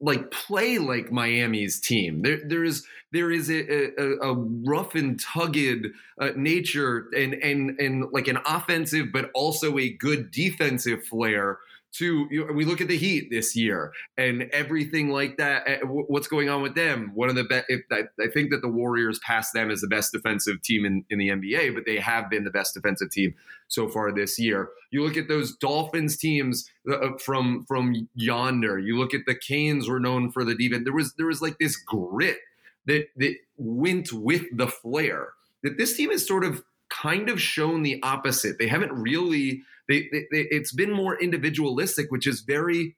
like 0.00 0.30
play 0.30 0.78
like 0.78 1.10
Miami's 1.10 1.80
team. 1.80 2.22
There, 2.22 2.40
there 2.44 2.64
is 2.64 2.86
there 3.12 3.30
is 3.30 3.50
a, 3.50 4.00
a, 4.00 4.30
a 4.30 4.34
rough 4.34 4.94
and 4.94 5.18
tugged 5.18 5.86
uh, 6.20 6.30
nature 6.36 7.08
and 7.16 7.34
and 7.34 7.78
and 7.80 8.06
like 8.12 8.28
an 8.28 8.38
offensive, 8.46 9.06
but 9.12 9.30
also 9.34 9.78
a 9.78 9.88
good 9.90 10.30
defensive 10.30 11.04
flair 11.04 11.58
to 11.98 12.26
you 12.30 12.46
know, 12.46 12.52
we 12.52 12.64
look 12.64 12.80
at 12.80 12.88
the 12.88 12.96
Heat 12.96 13.28
this 13.30 13.54
year 13.54 13.92
and 14.16 14.42
everything 14.52 15.10
like 15.10 15.36
that. 15.36 15.62
Eh, 15.66 15.78
what's 15.82 16.28
going 16.28 16.48
on 16.48 16.62
with 16.62 16.74
them? 16.74 17.12
One 17.14 17.28
of 17.28 17.34
the 17.34 17.44
best. 17.44 17.66
I, 17.90 18.04
think 18.32 18.50
that 18.50 18.62
the 18.62 18.68
Warriors 18.68 19.18
passed 19.20 19.52
them 19.52 19.70
as 19.70 19.80
the 19.80 19.86
best 19.86 20.12
defensive 20.12 20.62
team 20.62 20.84
in, 20.84 21.04
in 21.10 21.18
the 21.18 21.28
NBA, 21.28 21.74
but 21.74 21.84
they 21.86 21.98
have 21.98 22.28
been 22.28 22.44
the 22.44 22.50
best 22.50 22.74
defensive 22.74 23.10
team 23.10 23.34
so 23.68 23.88
far 23.88 24.12
this 24.12 24.38
year. 24.38 24.70
You 24.90 25.02
look 25.02 25.16
at 25.16 25.28
those 25.28 25.56
Dolphins 25.56 26.16
teams 26.16 26.70
uh, 26.88 26.96
uh, 26.96 27.18
from 27.18 27.64
from 27.66 28.08
yonder. 28.14 28.78
You 28.78 28.98
look 28.98 29.14
at 29.14 29.22
the 29.26 29.34
Canes 29.34 29.88
were 29.88 30.00
known 30.00 30.30
for 30.30 30.44
the 30.44 30.54
defense. 30.54 30.84
There 30.84 30.92
was 30.92 31.14
there 31.14 31.26
was 31.26 31.42
like 31.42 31.58
this 31.58 31.76
grit 31.76 32.38
that 32.86 33.06
that 33.16 33.36
went 33.56 34.12
with 34.12 34.44
the 34.52 34.68
flair. 34.68 35.28
That 35.62 35.78
this 35.78 35.96
team 35.96 36.10
is 36.10 36.26
sort 36.26 36.44
of 36.44 36.62
kind 36.88 37.28
of 37.28 37.40
shown 37.40 37.82
the 37.82 38.00
opposite. 38.02 38.58
They 38.58 38.68
haven't 38.68 38.92
really 38.92 39.62
they, 39.88 40.08
they, 40.12 40.26
they 40.32 40.46
it's 40.50 40.72
been 40.72 40.92
more 40.92 41.20
individualistic, 41.20 42.10
which 42.10 42.26
is 42.26 42.40
very 42.40 42.96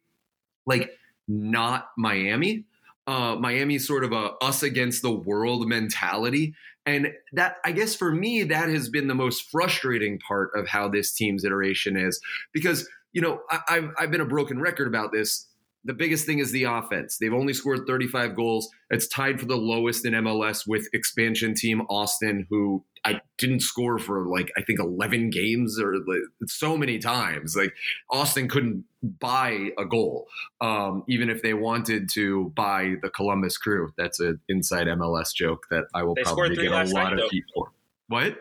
like 0.66 0.90
not 1.26 1.88
Miami. 1.96 2.64
uh, 3.08 3.36
Miami's 3.36 3.86
sort 3.86 4.04
of 4.04 4.12
a 4.12 4.32
us 4.42 4.62
against 4.62 5.00
the 5.00 5.10
world 5.10 5.66
mentality. 5.66 6.54
And 6.84 7.08
that, 7.32 7.56
I 7.64 7.72
guess 7.72 7.94
for 7.94 8.12
me, 8.12 8.44
that 8.44 8.68
has 8.68 8.90
been 8.90 9.08
the 9.08 9.14
most 9.14 9.50
frustrating 9.50 10.18
part 10.20 10.50
of 10.54 10.68
how 10.68 10.88
this 10.88 11.12
team's 11.12 11.42
iteration 11.44 11.96
is 11.96 12.20
because, 12.52 12.86
you 13.12 13.22
know, 13.22 13.40
I, 13.50 13.60
I've, 13.68 13.90
I've 13.98 14.10
been 14.10 14.20
a 14.20 14.26
broken 14.26 14.60
record 14.60 14.86
about 14.86 15.10
this 15.10 15.46
the 15.84 15.94
biggest 15.94 16.26
thing 16.26 16.38
is 16.38 16.52
the 16.52 16.64
offense. 16.64 17.18
They've 17.18 17.32
only 17.32 17.54
scored 17.54 17.86
35 17.86 18.34
goals. 18.34 18.68
It's 18.90 19.06
tied 19.08 19.38
for 19.38 19.46
the 19.46 19.56
lowest 19.56 20.04
in 20.04 20.12
MLS 20.14 20.66
with 20.66 20.88
expansion 20.92 21.54
team 21.54 21.82
Austin, 21.88 22.46
who 22.50 22.84
I 23.04 23.20
didn't 23.38 23.60
score 23.60 23.98
for 23.98 24.26
like 24.26 24.50
I 24.56 24.62
think 24.62 24.80
11 24.80 25.30
games 25.30 25.78
or 25.80 25.94
like, 25.98 26.20
so 26.46 26.76
many 26.76 26.98
times. 26.98 27.56
Like 27.56 27.72
Austin 28.10 28.48
couldn't 28.48 28.84
buy 29.02 29.70
a 29.78 29.84
goal, 29.84 30.26
um, 30.60 31.04
even 31.08 31.30
if 31.30 31.42
they 31.42 31.54
wanted 31.54 32.08
to 32.14 32.52
buy 32.56 32.96
the 33.00 33.10
Columbus 33.10 33.56
Crew. 33.56 33.92
That's 33.96 34.20
an 34.20 34.40
inside 34.48 34.88
MLS 34.88 35.32
joke 35.34 35.66
that 35.70 35.84
I 35.94 36.02
will 36.02 36.14
They 36.14 36.22
probably 36.24 36.56
get 36.56 36.72
a 36.72 36.84
lot 36.84 37.14
night, 37.14 37.20
of 37.20 37.30
heat 37.30 37.44
for. 37.54 37.70
What? 38.08 38.36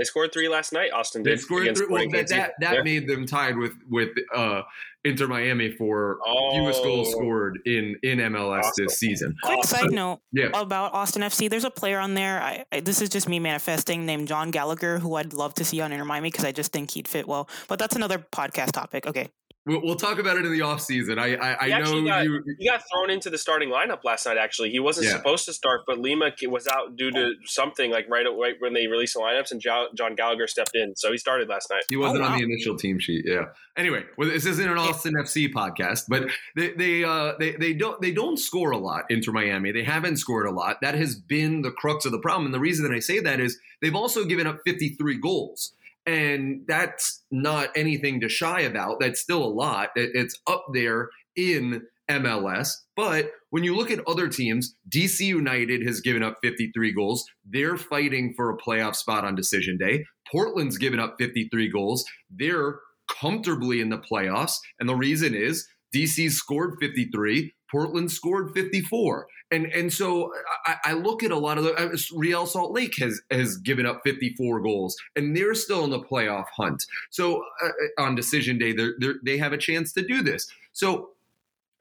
They 0.00 0.04
scored 0.04 0.32
three 0.32 0.48
last 0.48 0.72
night. 0.72 0.92
Austin 0.92 1.22
They 1.22 1.32
did. 1.32 1.40
scored 1.40 1.76
three. 1.76 1.86
Well, 1.90 2.08
that 2.12 2.28
that, 2.28 2.54
that 2.60 2.74
Yeah. 2.76 2.82
made 2.82 3.06
them 3.06 3.26
tied 3.26 3.58
with 3.58 3.74
with 3.90 4.08
uh, 4.34 4.62
Inter 5.04 5.26
Miami 5.28 5.72
for 5.72 6.18
fewest 6.54 6.82
goals 6.82 7.08
Oh. 7.08 7.10
scored 7.18 7.58
in 7.66 7.96
in 8.02 8.18
MLS 8.18 8.64
Awesome. 8.64 8.86
this 8.86 8.98
season. 8.98 9.36
Quick 9.42 9.58
Awesome. 9.58 9.78
side 9.78 9.90
note 9.92 10.20
Yeah. 10.32 10.48
about 10.54 10.94
Austin 10.94 11.22
FC. 11.22 11.48
There's 11.48 11.64
a 11.64 11.70
player 11.70 11.98
on 11.98 12.14
there. 12.14 12.40
I, 12.40 12.64
I, 12.72 12.80
this 12.80 13.02
is 13.02 13.10
just 13.10 13.28
me 13.28 13.38
manifesting 13.38 14.06
named 14.06 14.26
Jon 14.26 14.50
Gallagher, 14.50 14.98
who 15.00 15.16
I'd 15.16 15.34
love 15.34 15.52
to 15.54 15.64
see 15.66 15.82
on 15.82 15.92
Inter 15.92 16.06
Miami 16.06 16.30
because 16.30 16.46
I 16.46 16.52
just 16.52 16.72
think 16.72 16.92
he'd 16.92 17.06
fit 17.06 17.28
well. 17.28 17.46
But 17.68 17.78
that's 17.78 17.94
another 17.94 18.18
podcast 18.18 18.72
topic. 18.72 19.06
Okay. 19.06 19.28
We'll, 19.66 19.82
we'll 19.82 19.96
talk 19.96 20.18
about 20.18 20.38
it 20.38 20.46
in 20.46 20.52
the 20.52 20.60
offseason. 20.60 21.18
I 21.18 21.34
I, 21.34 21.66
I 21.76 21.80
know 21.80 22.02
got- 22.02 22.24
you. 22.24 22.42
He 22.58 22.66
got 22.66 22.82
thrown 22.90 23.10
into 23.10 23.28
the 23.28 23.36
starting 23.36 23.68
lineup 23.68 24.04
last 24.04 24.24
night. 24.26 24.38
Actually, 24.38 24.70
he 24.70 24.80
wasn't 24.80 25.06
Yeah. 25.08 25.16
supposed 25.18 25.44
to 25.44 25.52
start, 25.52 25.82
but 25.86 25.98
Lima 25.98 26.32
was 26.44 26.66
out 26.66 26.96
due 26.96 27.10
to 27.10 27.34
something 27.44 27.90
like 27.90 28.06
right, 28.08 28.24
right 28.26 28.54
when 28.60 28.72
they 28.72 28.86
released 28.86 29.14
the 29.14 29.20
lineups, 29.20 29.50
and 29.52 29.60
Jon 29.60 30.14
Gallagher 30.16 30.46
stepped 30.46 30.70
in, 30.74 30.96
so 30.96 31.12
he 31.12 31.18
started 31.18 31.48
last 31.48 31.68
night. 31.70 31.82
He 31.90 31.96
wasn't 31.96 32.22
Oh, 32.22 32.28
on 32.28 32.38
the 32.38 32.44
initial 32.44 32.76
team 32.76 32.98
sheet. 32.98 33.24
Yeah. 33.26 33.46
Anyway, 33.76 34.04
well, 34.16 34.28
this 34.30 34.46
isn't 34.46 34.66
an 34.68 34.78
Austin 34.78 35.12
FC 35.14 35.52
podcast, 35.52 36.04
but 36.08 36.24
they 36.56 36.72
they 36.72 37.04
uh 37.04 37.34
they, 37.38 37.52
they 37.52 37.74
don't 37.74 38.00
they 38.00 38.12
don't 38.12 38.38
score 38.38 38.70
a 38.70 38.78
lot 38.78 39.04
Inter 39.10 39.30
Miami. 39.32 39.72
They 39.72 39.84
haven't 39.84 40.16
scored 40.16 40.46
a 40.46 40.50
lot. 40.50 40.78
That 40.80 40.94
has 40.94 41.14
been 41.16 41.60
the 41.62 41.70
crux 41.70 42.06
of 42.06 42.12
the 42.12 42.18
problem. 42.18 42.46
And 42.46 42.54
the 42.54 42.60
reason 42.60 42.88
that 42.88 42.94
I 42.94 42.98
say 43.00 43.20
that 43.20 43.40
is 43.40 43.58
they've 43.82 43.94
also 43.94 44.24
given 44.24 44.46
up 44.46 44.60
53 44.64 45.18
goals. 45.20 45.74
And 46.06 46.62
that's 46.66 47.24
not 47.30 47.70
anything 47.76 48.20
to 48.20 48.28
shy 48.28 48.60
about. 48.60 49.00
That's 49.00 49.20
still 49.20 49.44
a 49.44 49.48
lot. 49.52 49.90
It's 49.94 50.34
up 50.46 50.64
there 50.72 51.10
in 51.36 51.82
MLS. 52.10 52.72
But 52.96 53.30
when 53.50 53.62
you 53.62 53.76
look 53.76 53.90
at 53.90 54.06
other 54.06 54.28
teams, 54.28 54.74
DC 54.88 55.20
United 55.20 55.86
has 55.86 56.00
given 56.00 56.22
up 56.22 56.38
53 56.42 56.92
goals. 56.92 57.24
They're 57.44 57.76
fighting 57.76 58.34
for 58.36 58.50
a 58.50 58.56
playoff 58.58 58.96
spot 58.96 59.24
on 59.24 59.34
decision 59.34 59.78
day. 59.78 60.04
Portland's 60.30 60.78
given 60.78 60.98
up 60.98 61.16
53 61.18 61.70
goals. 61.70 62.04
They're 62.30 62.80
comfortably 63.08 63.80
in 63.80 63.90
the 63.90 63.98
playoffs. 63.98 64.56
And 64.78 64.88
the 64.88 64.96
reason 64.96 65.34
is 65.34 65.66
DC 65.94 66.30
scored 66.30 66.76
53, 66.80 67.52
Portland 67.70 68.10
scored 68.10 68.52
54. 68.52 69.26
And 69.50 69.66
and 69.66 69.92
so 69.92 70.32
I, 70.66 70.76
I 70.84 70.92
look 70.92 71.22
at 71.22 71.30
a 71.30 71.38
lot 71.38 71.58
of 71.58 71.64
the 71.64 71.74
uh, 71.74 71.96
Real 72.14 72.46
Salt 72.46 72.72
Lake 72.72 72.96
has 72.98 73.20
has 73.30 73.56
given 73.56 73.86
up 73.86 74.00
54 74.04 74.60
goals, 74.60 74.96
and 75.16 75.36
they're 75.36 75.54
still 75.54 75.84
in 75.84 75.90
the 75.90 76.00
playoff 76.00 76.46
hunt. 76.56 76.84
So 77.10 77.42
uh, 77.62 78.02
on 78.02 78.14
decision 78.14 78.58
day, 78.58 78.72
they're, 78.72 78.94
they're, 78.98 79.16
they 79.24 79.38
have 79.38 79.52
a 79.52 79.58
chance 79.58 79.92
to 79.94 80.02
do 80.02 80.22
this. 80.22 80.48
So 80.72 81.10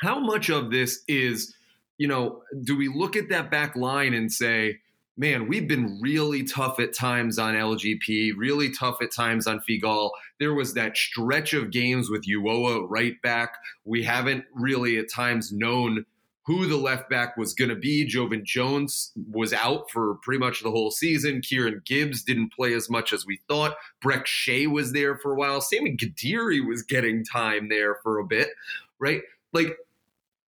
how 0.02 0.20
much 0.20 0.50
of 0.50 0.72
this 0.72 1.04
is, 1.08 1.54
you 1.98 2.08
know, 2.08 2.42
do 2.64 2.78
we 2.78 2.88
look 2.88 3.16
at 3.16 3.30
that 3.30 3.52
back 3.52 3.76
line 3.76 4.14
and 4.14 4.32
say, 4.32 4.80
man, 5.20 5.50
we've 5.50 5.68
been 5.68 6.00
really 6.02 6.44
tough 6.44 6.80
at 6.80 6.94
times 6.94 7.38
on 7.38 7.54
LGP, 7.54 8.32
really 8.38 8.72
tough 8.72 9.02
at 9.02 9.12
times 9.12 9.48
on 9.48 9.60
Figal. 9.70 10.12
There 10.40 10.54
was 10.54 10.74
that 10.76 10.96
stretch 10.96 11.54
of 11.54 11.72
games 11.72 12.10
with 12.10 12.26
Uoa 12.26 12.86
right 12.90 13.22
back. 13.22 13.50
We 13.84 14.02
haven't 14.02 14.46
really 14.54 14.98
at 14.98 15.12
times 15.14 15.52
known 15.52 16.06
who 16.46 16.68
the 16.68 16.78
left 16.78 17.10
back 17.10 17.36
was 17.36 17.54
going 17.54 17.70
to 17.70 17.76
be. 17.76 18.08
Joevin 18.08 18.46
Jones 18.46 19.12
was 19.30 19.52
out 19.52 19.92
for 19.92 20.16
pretty 20.24 20.40
much 20.40 20.64
the 20.64 20.72
whole 20.72 20.90
season. 20.90 21.42
Kieran 21.42 21.82
Gibbs 21.86 22.24
didn't 22.24 22.54
play 22.54 22.74
as 22.74 22.90
much 22.90 23.12
as 23.12 23.26
we 23.26 23.42
thought. 23.50 23.76
Brek 24.02 24.26
Shea 24.26 24.68
was 24.68 24.94
there 24.94 25.18
for 25.18 25.34
a 25.34 25.36
while. 25.36 25.60
Sammy 25.60 25.98
Guediri 25.98 26.66
was 26.66 26.82
getting 26.82 27.26
time 27.26 27.68
there 27.68 27.98
for 28.04 28.20
a 28.20 28.26
bit, 28.26 28.52
right? 29.00 29.22
Like, 29.52 29.76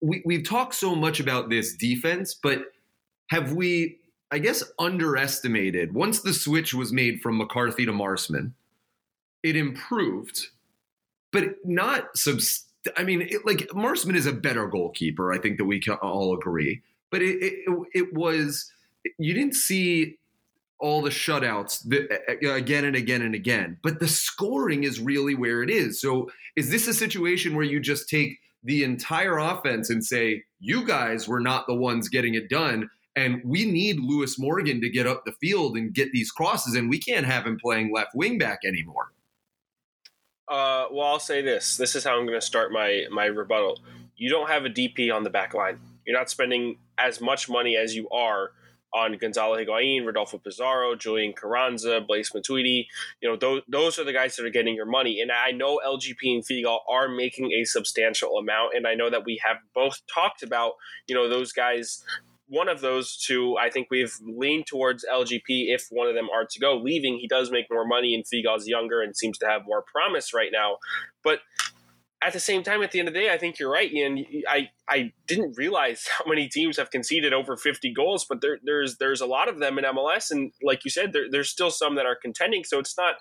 we, 0.01 0.23
we've 0.27 0.47
talked 0.47 0.75
so 0.75 0.97
much 0.97 1.21
about 1.21 1.51
this 1.51 1.75
defense, 1.77 2.35
but 2.35 2.65
have 3.31 3.53
we, 3.53 3.99
I 4.31 4.39
guess, 4.39 4.65
underestimated 4.79 5.95
once 5.95 6.21
the 6.21 6.33
switch 6.33 6.75
was 6.75 6.93
made 6.93 7.21
from 7.21 7.39
McCarthy 7.39 7.87
to 7.87 7.93
Marsman? 7.93 8.55
It 9.43 9.57
improved, 9.57 10.49
but 11.33 11.45
not 11.65 12.17
subs. 12.17 12.65
I 12.97 13.05
mean, 13.05 13.23
it, 13.23 13.47
like 13.47 13.69
Marsman 13.75 14.17
is 14.17 14.27
a 14.27 14.33
better 14.33 14.67
goalkeeper. 14.67 15.33
I 15.33 15.39
think 15.39 15.59
that 15.59 15.65
we 15.65 15.81
can 15.81 15.95
all 15.95 16.35
agree. 16.35 16.83
But 17.11 17.23
it, 17.23 17.39
it, 17.41 17.79
it 17.95 18.15
was 18.15 18.71
you 19.19 19.35
didn't 19.35 19.55
see 19.55 20.19
all 20.79 21.01
the 21.01 21.11
shutouts 21.11 21.83
that, 21.89 22.53
again 22.53 22.85
and 22.85 22.97
again 22.97 23.23
and 23.23 23.35
again. 23.35 23.79
But 23.83 24.01
the 24.01 24.09
scoring 24.09 24.85
is 24.85 25.01
really 25.01 25.35
where 25.35 25.63
it 25.63 25.71
is. 25.71 26.01
So 26.01 26.31
is 26.57 26.71
this 26.71 26.87
a 26.87 26.95
situation 26.95 27.55
where 27.55 27.65
you 27.65 27.81
just 27.81 28.09
take 28.09 28.39
the 28.63 28.83
entire 28.85 29.39
offense 29.39 29.91
and 29.91 30.05
say, 30.05 30.43
you 30.59 30.85
guys 30.85 31.29
were 31.29 31.41
not 31.41 31.67
the 31.67 31.75
ones 31.75 32.09
getting 32.09 32.35
it 32.35 32.49
done. 32.49 32.91
And 33.17 33.41
we 33.45 33.65
need 33.65 33.99
Lewis 33.99 34.39
Morgan 34.39 34.81
to 34.83 34.91
get 34.91 35.07
up 35.07 35.25
the 35.25 35.33
field 35.33 35.77
and 35.77 35.93
get 35.93 36.13
these 36.13 36.31
crosses, 36.31 36.75
and 36.75 36.91
we 36.91 36.99
can't 36.99 37.25
have 37.25 37.47
him 37.47 37.59
playing 37.59 37.93
left 37.93 38.15
wing 38.15 38.39
back 38.39 38.61
anymore. 38.65 39.13
Uh, 40.49 40.85
well, 40.93 41.09
I'll 41.09 41.19
say 41.19 41.43
this. 41.43 41.77
This 41.77 41.97
is 41.97 42.05
how 42.05 42.19
I'm 42.19 42.27
going 42.27 42.39
to 42.39 42.47
start 42.47 42.73
my 42.73 43.07
my 43.11 43.25
rebuttal. 43.25 43.81
You 44.17 44.31
don't 44.31 44.49
have 44.49 44.65
a 44.65 44.71
DP 44.71 45.13
on 45.13 45.25
the 45.25 45.31
back 45.31 45.55
line. 45.55 45.81
You're 46.07 46.17
not 46.17 46.31
spending 46.31 46.79
as 46.99 47.21
much 47.21 47.49
money 47.49 47.77
as 47.77 47.97
you 47.97 48.09
are 48.11 48.51
on 48.95 49.17
Gonzalo 49.19 49.57
Higuain, 49.57 50.07
Rodolfo 50.07 50.39
Pizarro, 50.39 50.95
Julian 50.95 51.33
Carranza, 51.35 52.01
Blaise 52.01 52.31
Matuidi. 52.31 52.87
You 53.21 53.29
know, 53.29 53.37
those, 53.37 53.63
those 53.69 53.99
are 53.99 54.05
the 54.05 54.13
guys 54.13 54.37
that 54.37 54.47
are 54.47 54.51
getting 54.51 54.75
your 54.75 54.87
money. 54.87 55.21
And 55.21 55.31
I 55.31 55.51
know 55.51 55.81
LGP 55.85 56.35
and 56.35 56.47
Figal 56.47 56.79
are 56.89 57.09
making 57.09 57.53
a 57.53 57.65
substantial 57.65 58.39
amount. 58.39 58.75
And 58.75 58.87
I 58.87 58.95
know 58.95 59.11
that 59.11 59.25
we 59.27 59.41
have 59.45 59.59
both 59.75 60.01
talked 60.13 60.43
about, 60.43 60.73
you 61.07 61.15
know, 61.15 61.29
those 61.29 61.53
guys. 61.53 62.03
One 62.49 62.69
of 62.69 62.81
those 62.81 63.17
two, 63.17 63.57
I 63.59 63.71
think 63.71 63.89
we've 63.91 64.15
leaned 64.23 64.67
towards 64.67 65.05
LGP 65.11 65.75
if 65.75 65.87
one 65.91 66.09
of 66.09 66.15
them 66.15 66.29
are 66.31 66.45
to 66.45 66.61
go. 66.61 66.77
Leaving, 66.77 67.19
he 67.19 67.27
does 67.27 67.51
make 67.51 67.67
more 67.71 67.87
money, 67.87 68.15
and 68.15 68.25
Figal's 68.25 68.69
younger 68.69 69.03
and 69.03 69.17
seems 69.17 69.39
to 69.39 69.47
have 69.47 69.63
more 69.67 69.83
promise 69.83 70.33
right 70.33 70.51
now. 70.53 70.79
But 71.25 71.41
at 72.23 72.33
the 72.33 72.41
same 72.41 72.63
time, 72.63 72.83
at 72.83 72.91
the 72.91 72.99
end 72.99 73.09
of 73.09 73.15
the 73.15 73.21
day, 73.21 73.33
I 73.33 73.39
think 73.39 73.59
you're 73.59 73.71
right, 73.71 73.93
Ian. 73.93 74.25
I, 74.49 74.71
I 74.89 75.13
didn't 75.27 75.57
realize 75.57 76.09
how 76.19 76.25
many 76.27 76.49
teams 76.49 76.77
have 76.77 76.91
conceded 76.91 77.33
over 77.33 77.57
50 77.57 77.93
goals, 77.93 78.25
but 78.29 78.41
there, 78.41 78.59
there's 78.65 78.97
there's 78.99 79.21
a 79.21 79.27
lot 79.27 79.49
of 79.49 79.59
them 79.59 79.79
in 79.79 79.85
MLS, 79.85 80.31
and 80.31 80.53
like 80.63 80.85
you 80.85 80.91
said, 80.91 81.13
there, 81.13 81.27
there's 81.31 81.51
still 81.51 81.71
some 81.71 81.95
that 81.97 82.07
are 82.07 82.17
contending. 82.17 82.65
So 82.65 82.79
it's 82.79 82.97
not 82.97 83.17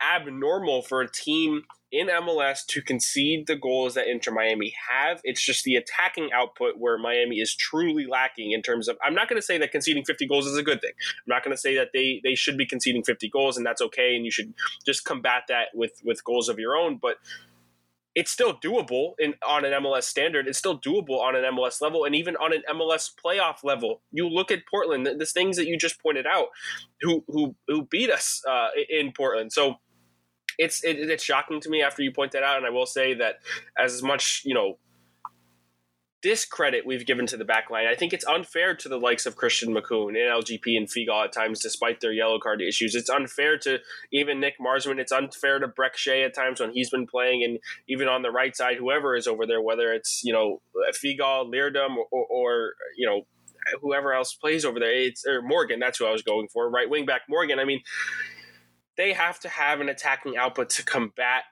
abnormal 0.00 0.82
for 0.82 1.00
a 1.00 1.10
team 1.10 1.62
in 1.92 2.08
MLS 2.08 2.66
to 2.66 2.82
concede 2.82 3.46
the 3.46 3.56
goals 3.56 3.94
that 3.94 4.08
Inter 4.08 4.32
Miami 4.32 4.74
have. 4.90 5.20
It's 5.24 5.40
just 5.40 5.64
the 5.64 5.76
attacking 5.76 6.30
output 6.32 6.78
where 6.78 6.98
Miami 6.98 7.36
is 7.36 7.54
truly 7.54 8.06
lacking 8.06 8.52
in 8.52 8.62
terms 8.62 8.88
of. 8.88 8.96
I'm 9.04 9.14
not 9.14 9.28
going 9.28 9.40
to 9.40 9.46
say 9.46 9.56
that 9.58 9.70
conceding 9.72 10.04
50 10.04 10.26
goals 10.26 10.46
is 10.46 10.58
a 10.58 10.62
good 10.62 10.80
thing. 10.80 10.92
I'm 10.92 11.28
not 11.28 11.44
going 11.44 11.54
to 11.54 11.60
say 11.60 11.76
that 11.76 11.90
they 11.94 12.20
they 12.24 12.34
should 12.34 12.58
be 12.58 12.66
conceding 12.66 13.04
50 13.04 13.28
goals 13.30 13.56
and 13.56 13.64
that's 13.64 13.80
okay, 13.82 14.16
and 14.16 14.24
you 14.24 14.30
should 14.30 14.52
just 14.84 15.04
combat 15.04 15.44
that 15.48 15.68
with 15.74 16.00
with 16.04 16.24
goals 16.24 16.48
of 16.48 16.58
your 16.58 16.76
own, 16.76 16.98
but 17.00 17.16
it's 18.16 18.30
still 18.30 18.54
doable 18.54 19.12
in 19.18 19.34
on 19.46 19.66
an 19.66 19.72
MLS 19.82 20.04
standard. 20.04 20.48
It's 20.48 20.58
still 20.58 20.80
doable 20.80 21.20
on 21.20 21.36
an 21.36 21.44
MLS 21.54 21.82
level, 21.82 22.04
and 22.04 22.14
even 22.14 22.34
on 22.36 22.52
an 22.52 22.62
MLS 22.74 23.10
playoff 23.14 23.62
level. 23.62 24.00
You 24.10 24.26
look 24.28 24.50
at 24.50 24.66
Portland, 24.68 25.06
the, 25.06 25.14
the 25.14 25.26
things 25.26 25.58
that 25.58 25.66
you 25.66 25.76
just 25.76 26.02
pointed 26.02 26.26
out, 26.26 26.46
who 27.02 27.22
who 27.28 27.54
who 27.68 27.82
beat 27.82 28.10
us 28.10 28.42
uh, 28.48 28.68
in 28.88 29.12
Portland. 29.12 29.52
So 29.52 29.76
it's 30.58 30.82
it, 30.84 30.98
it's 30.98 31.24
shocking 31.24 31.60
to 31.60 31.70
me 31.70 31.82
after 31.82 32.02
you 32.02 32.12
point 32.12 32.32
that 32.32 32.42
out, 32.42 32.56
and 32.56 32.66
I 32.66 32.70
will 32.70 32.86
say 32.86 33.14
that 33.14 33.40
as 33.78 34.02
much 34.02 34.42
you 34.44 34.54
know 34.54 34.78
discredit 36.22 36.84
we've 36.84 37.06
given 37.06 37.24
to 37.26 37.36
the 37.36 37.44
back 37.44 37.70
line. 37.70 37.86
I 37.86 37.94
think 37.94 38.12
it's 38.12 38.24
unfair 38.26 38.74
to 38.74 38.88
the 38.88 38.98
likes 38.98 39.26
of 39.26 39.36
Christian 39.36 39.72
Makoun 39.72 40.08
and 40.08 40.44
LGP 40.44 40.76
and 40.76 40.88
Figal 40.88 41.24
at 41.24 41.32
times, 41.32 41.60
despite 41.60 42.00
their 42.00 42.12
yellow 42.12 42.40
card 42.40 42.60
issues. 42.60 42.96
It's 42.96 43.08
unfair 43.10 43.56
to 43.58 43.78
even 44.12 44.40
Nick 44.40 44.54
Marsman. 44.58 44.98
It's 44.98 45.12
unfair 45.12 45.60
to 45.60 45.68
Brek 45.68 45.94
Shea 45.94 46.24
at 46.24 46.34
times 46.34 46.60
when 46.60 46.72
he's 46.72 46.90
been 46.90 47.06
playing, 47.06 47.44
and 47.44 47.58
even 47.88 48.08
on 48.08 48.22
the 48.22 48.32
right 48.32 48.56
side, 48.56 48.76
whoever 48.76 49.14
is 49.14 49.28
over 49.28 49.46
there, 49.46 49.62
whether 49.62 49.92
it's 49.92 50.22
you 50.24 50.32
know 50.32 50.60
Figal, 50.92 51.48
Leerdam, 51.48 51.96
or, 51.96 52.06
or, 52.10 52.26
or 52.26 52.70
you 52.96 53.06
know 53.06 53.22
whoever 53.80 54.12
else 54.12 54.34
plays 54.34 54.64
over 54.64 54.80
there. 54.80 54.90
It's 54.90 55.26
or 55.26 55.42
Morgan. 55.42 55.78
That's 55.78 55.98
who 55.98 56.06
I 56.06 56.12
was 56.12 56.22
going 56.22 56.48
for. 56.48 56.68
Right 56.70 56.88
wing 56.90 57.06
back 57.06 57.22
Morgan. 57.28 57.58
I 57.58 57.64
mean, 57.64 57.82
they 58.96 59.12
have 59.12 59.40
to 59.40 59.48
have 59.48 59.80
an 59.80 59.88
attacking 59.88 60.36
output 60.36 60.70
to 60.70 60.84
combat 60.84 61.44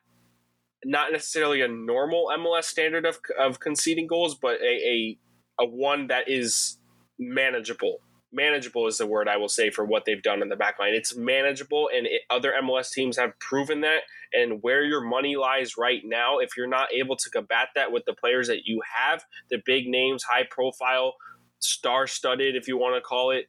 not 0.87 1.13
necessarily 1.13 1.63
a 1.63 1.69
normal 1.69 2.31
MLS 2.39 2.65
standard 2.65 3.07
of, 3.07 3.19
of 3.39 3.59
conceding 3.59 4.07
goals, 4.07 4.35
but 4.35 4.61
a, 4.61 4.67
a 4.67 5.19
a 5.59 5.67
one 5.67 6.09
that 6.09 6.29
is 6.29 6.79
manageable. 7.19 7.99
Manageable 8.33 8.89
is 8.89 8.99
the 8.99 9.07
word 9.07 9.29
I 9.29 9.37
will 9.37 9.49
say 9.49 9.71
for 9.71 9.85
what 9.85 10.05
they've 10.05 10.23
done 10.23 10.43
in 10.43 10.49
the 10.49 10.57
back 10.57 10.81
line. 10.81 10.93
It's 10.95 11.17
manageable, 11.17 11.89
and 11.95 12.07
it, 12.07 12.23
other 12.29 12.53
MLS 12.63 12.91
teams 12.91 13.17
have 13.17 13.39
proven 13.39 13.83
that. 13.83 14.01
And 14.33 14.61
where 14.63 14.83
your 14.83 15.01
money 15.01 15.37
lies 15.37 15.77
right 15.79 16.03
now, 16.05 16.39
if 16.39 16.57
you're 16.57 16.67
not 16.67 16.89
able 16.93 17.17
to 17.17 17.31
combat 17.31 17.69
that 17.77 17.93
with 17.93 18.05
the 18.07 18.15
players 18.15 18.49
that 18.49 18.65
you 18.65 18.83
have, 18.97 19.25
the 19.51 19.63
big 19.65 19.87
names, 19.87 20.25
high 20.25 20.47
profile, 20.51 21.15
star 21.61 22.09
studded, 22.09 22.57
if 22.57 22.67
you 22.67 22.77
want 22.77 22.97
to 22.97 23.01
call 23.01 23.31
it, 23.31 23.47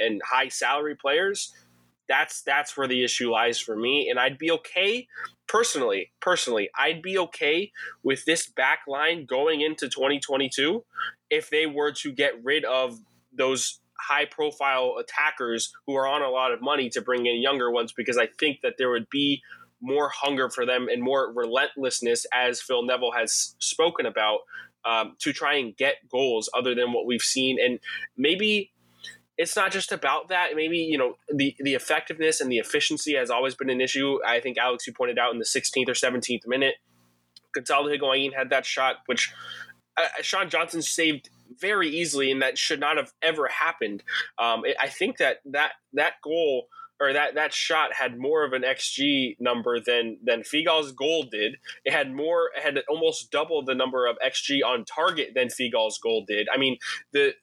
and 0.00 0.20
high 0.24 0.48
salary 0.48 0.96
players, 1.00 1.52
that's 2.08 2.42
that's 2.42 2.76
where 2.76 2.88
the 2.88 3.04
issue 3.04 3.30
lies 3.30 3.58
for 3.58 3.76
me. 3.76 4.08
And 4.08 4.18
I'd 4.18 4.38
be 4.38 4.50
okay 4.50 5.06
personally, 5.48 6.12
personally, 6.20 6.68
I'd 6.76 7.02
be 7.02 7.18
okay 7.18 7.72
with 8.02 8.24
this 8.24 8.48
back 8.48 8.80
line 8.86 9.26
going 9.26 9.60
into 9.60 9.88
2022 9.88 10.84
if 11.30 11.50
they 11.50 11.66
were 11.66 11.92
to 11.92 12.12
get 12.12 12.32
rid 12.42 12.64
of 12.64 12.98
those 13.32 13.80
high 13.98 14.26
profile 14.26 14.96
attackers 15.00 15.72
who 15.86 15.96
are 15.96 16.06
on 16.06 16.22
a 16.22 16.28
lot 16.28 16.52
of 16.52 16.60
money 16.60 16.88
to 16.90 17.00
bring 17.00 17.26
in 17.26 17.40
younger 17.40 17.70
ones 17.70 17.92
because 17.92 18.18
I 18.18 18.28
think 18.38 18.60
that 18.62 18.74
there 18.78 18.90
would 18.90 19.08
be 19.10 19.42
more 19.80 20.08
hunger 20.08 20.48
for 20.50 20.64
them 20.64 20.88
and 20.90 21.02
more 21.02 21.32
relentlessness, 21.32 22.26
as 22.32 22.60
Phil 22.60 22.82
Neville 22.82 23.12
has 23.12 23.54
spoken 23.58 24.06
about, 24.06 24.40
um, 24.84 25.16
to 25.20 25.32
try 25.32 25.54
and 25.54 25.76
get 25.76 25.96
goals 26.10 26.48
other 26.56 26.74
than 26.74 26.92
what 26.92 27.06
we've 27.06 27.20
seen. 27.20 27.58
And 27.62 27.78
maybe 28.16 28.72
it's 29.38 29.56
not 29.56 29.70
just 29.70 29.92
about 29.92 30.28
that. 30.28 30.50
Maybe 30.54 30.78
you 30.78 30.98
know 30.98 31.16
the 31.32 31.54
the 31.60 31.74
effectiveness 31.74 32.40
and 32.40 32.50
the 32.50 32.58
efficiency 32.58 33.14
has 33.14 33.30
always 33.30 33.54
been 33.54 33.70
an 33.70 33.80
issue. 33.80 34.18
I 34.26 34.40
think 34.40 34.58
Alex, 34.58 34.86
you 34.86 34.92
pointed 34.92 35.18
out 35.18 35.32
in 35.32 35.38
the 35.38 35.44
16th 35.44 35.88
or 35.88 35.92
17th 35.92 36.46
minute, 36.46 36.76
Gonzalo 37.54 37.88
Higuain 37.88 38.34
had 38.34 38.50
that 38.50 38.64
shot, 38.64 38.96
which 39.06 39.32
uh, 39.96 40.06
Sean 40.22 40.48
Johnson 40.48 40.82
saved 40.82 41.30
very 41.58 41.88
easily, 41.88 42.30
and 42.30 42.42
that 42.42 42.58
should 42.58 42.80
not 42.80 42.96
have 42.96 43.12
ever 43.22 43.48
happened. 43.48 44.02
Um, 44.38 44.64
it, 44.64 44.76
I 44.80 44.88
think 44.88 45.18
that 45.18 45.38
that 45.46 45.72
that 45.92 46.14
goal 46.22 46.68
or 47.00 47.12
that 47.12 47.34
that 47.34 47.52
shot 47.52 47.92
had 47.92 48.18
more 48.18 48.44
of 48.44 48.52
an 48.52 48.62
xG 48.62 49.36
number 49.38 49.78
than 49.80 50.18
than 50.24 50.42
Figal's 50.42 50.92
goal 50.92 51.24
did. 51.24 51.56
It 51.84 51.92
had 51.92 52.14
more, 52.14 52.50
it 52.56 52.62
had 52.62 52.82
almost 52.88 53.30
double 53.30 53.62
the 53.62 53.74
number 53.74 54.06
of 54.06 54.16
xG 54.24 54.60
on 54.64 54.84
target 54.84 55.32
than 55.34 55.48
Figal's 55.48 55.98
goal 55.98 56.24
did. 56.26 56.48
I 56.52 56.56
mean, 56.56 56.78
the 57.12 57.34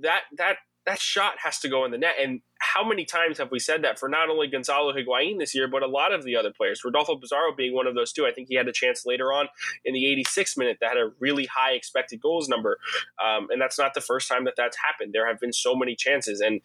that 0.00 0.22
that 0.36 0.56
that 0.86 1.00
shot 1.00 1.34
has 1.42 1.58
to 1.60 1.68
go 1.68 1.84
in 1.84 1.90
the 1.90 1.98
net. 1.98 2.14
And 2.20 2.40
how 2.58 2.86
many 2.86 3.04
times 3.04 3.38
have 3.38 3.50
we 3.50 3.58
said 3.58 3.82
that 3.84 3.98
for 3.98 4.08
not 4.08 4.28
only 4.28 4.48
Gonzalo 4.48 4.92
Higuain 4.92 5.38
this 5.38 5.54
year, 5.54 5.66
but 5.66 5.82
a 5.82 5.86
lot 5.86 6.12
of 6.12 6.24
the 6.24 6.36
other 6.36 6.52
players? 6.54 6.82
Rodolfo 6.84 7.16
Pizarro 7.16 7.54
being 7.56 7.74
one 7.74 7.86
of 7.86 7.94
those 7.94 8.12
two. 8.12 8.26
I 8.26 8.32
think 8.32 8.48
he 8.48 8.54
had 8.54 8.68
a 8.68 8.72
chance 8.72 9.06
later 9.06 9.32
on 9.32 9.48
in 9.84 9.94
the 9.94 10.04
86th 10.04 10.58
minute 10.58 10.78
that 10.80 10.90
had 10.90 10.98
a 10.98 11.10
really 11.18 11.46
high 11.46 11.72
expected 11.72 12.20
goals 12.20 12.48
number. 12.48 12.78
Um, 13.24 13.48
and 13.50 13.60
that's 13.60 13.78
not 13.78 13.94
the 13.94 14.00
first 14.02 14.28
time 14.28 14.44
that 14.44 14.54
that's 14.56 14.76
happened. 14.76 15.12
There 15.14 15.26
have 15.26 15.40
been 15.40 15.52
so 15.52 15.74
many 15.74 15.96
chances. 15.96 16.40
And 16.40 16.60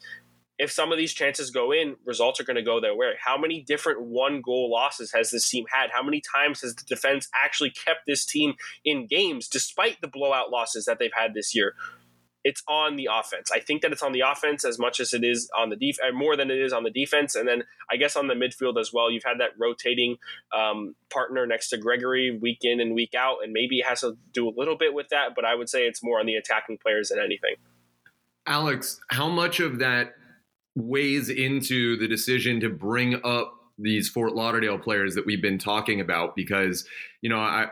if 0.57 0.69
some 0.69 0.91
of 0.91 0.97
these 0.97 1.13
chances 1.13 1.49
go 1.49 1.71
in, 1.71 1.95
results 2.05 2.41
are 2.41 2.43
going 2.43 2.57
to 2.57 2.61
go 2.61 2.81
their 2.81 2.95
way. 2.95 3.13
How 3.23 3.37
many 3.37 3.61
different 3.61 4.01
one 4.01 4.41
goal 4.41 4.69
losses 4.69 5.13
has 5.13 5.31
this 5.31 5.49
team 5.49 5.63
had? 5.71 5.91
How 5.91 6.03
many 6.03 6.21
times 6.35 6.59
has 6.61 6.75
the 6.75 6.83
defense 6.83 7.29
actually 7.41 7.71
kept 7.71 8.01
this 8.05 8.25
team 8.25 8.55
in 8.83 9.07
games 9.07 9.47
despite 9.47 10.01
the 10.01 10.09
blowout 10.09 10.51
losses 10.51 10.83
that 10.85 10.99
they've 10.99 11.09
had 11.17 11.33
this 11.33 11.55
year? 11.55 11.75
It's 12.43 12.63
on 12.67 12.95
the 12.95 13.09
offense. 13.11 13.51
I 13.51 13.59
think 13.59 13.81
that 13.81 13.91
it's 13.91 14.01
on 14.01 14.13
the 14.13 14.21
offense 14.21 14.63
as 14.63 14.79
much 14.79 14.99
as 14.99 15.13
it 15.13 15.23
is 15.23 15.49
on 15.57 15.69
the 15.69 15.75
def, 15.75 15.97
uh, 16.01 16.13
more 16.13 16.37
than 16.37 16.49
it 16.49 16.59
is 16.59 16.71
on 16.71 16.83
the 16.83 16.89
defense. 16.89 17.35
And 17.35 17.47
then 17.47 17.63
I 17.91 17.97
guess 17.97 18.15
on 18.15 18.27
the 18.27 18.33
midfield 18.33 18.79
as 18.79 18.93
well, 18.93 19.11
you've 19.11 19.23
had 19.25 19.39
that 19.39 19.51
rotating 19.57 20.17
um, 20.55 20.95
partner 21.09 21.45
next 21.45 21.69
to 21.69 21.77
Gregore 21.77 22.39
week 22.39 22.59
in 22.61 22.79
and 22.79 22.95
week 22.95 23.13
out, 23.13 23.37
and 23.43 23.51
maybe 23.51 23.79
it 23.79 23.85
has 23.85 24.01
to 24.01 24.17
do 24.33 24.47
a 24.47 24.53
little 24.55 24.77
bit 24.77 24.93
with 24.93 25.09
that. 25.09 25.35
But 25.35 25.45
I 25.45 25.55
would 25.55 25.69
say 25.69 25.85
it's 25.85 26.03
more 26.03 26.19
on 26.19 26.25
the 26.25 26.35
attacking 26.35 26.77
players 26.77 27.09
than 27.09 27.19
anything. 27.19 27.55
Alex, 28.45 28.99
how 29.09 29.27
much 29.27 29.59
of 29.59 29.79
that 29.79 30.13
weighs 30.75 31.29
into 31.29 31.97
the 31.97 32.07
decision 32.07 32.61
to 32.61 32.69
bring 32.69 33.19
up 33.25 33.53
these 33.77 34.09
Fort 34.09 34.33
Lauderdale 34.33 34.77
players 34.77 35.15
that 35.15 35.25
we've 35.25 35.41
been 35.41 35.57
talking 35.57 35.99
about? 35.99 36.35
Because 36.35 36.85
you 37.21 37.29
know, 37.29 37.39
I, 37.39 37.67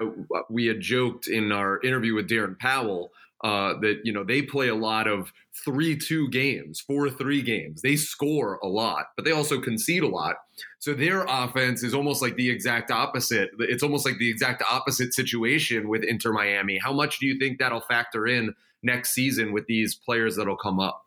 we 0.49 0.65
had 0.65 0.81
joked 0.81 1.27
in 1.27 1.51
our 1.51 1.79
interview 1.81 2.13
with 2.15 2.29
Darren 2.29 2.59
Powell 2.59 3.11
uh, 3.43 3.73
that 3.81 3.99
you 4.03 4.11
know 4.11 4.23
they 4.23 4.41
play 4.41 4.67
a 4.67 4.75
lot 4.75 5.07
of 5.07 5.31
three-two 5.63 6.29
games, 6.29 6.79
four-three 6.79 7.41
games. 7.41 7.81
They 7.81 7.95
score 7.95 8.59
a 8.63 8.67
lot, 8.67 9.07
but 9.15 9.25
they 9.25 9.31
also 9.31 9.59
concede 9.59 10.03
a 10.03 10.07
lot. 10.07 10.35
So 10.79 10.93
their 10.93 11.25
offense 11.27 11.83
is 11.83 11.93
almost 11.93 12.21
like 12.21 12.35
the 12.35 12.49
exact 12.49 12.91
opposite. 12.91 13.49
It's 13.59 13.83
almost 13.83 14.05
like 14.05 14.17
the 14.17 14.29
exact 14.29 14.63
opposite 14.69 15.13
situation 15.13 15.87
with 15.87 16.03
Inter 16.03 16.31
Miami. 16.33 16.77
How 16.77 16.93
much 16.93 17.19
do 17.19 17.27
you 17.27 17.37
think 17.37 17.59
that'll 17.59 17.81
factor 17.81 18.27
in 18.27 18.53
next 18.83 19.11
season 19.11 19.53
with 19.53 19.65
these 19.67 19.95
players 19.95 20.35
that'll 20.35 20.57
come 20.57 20.79
up? 20.79 21.03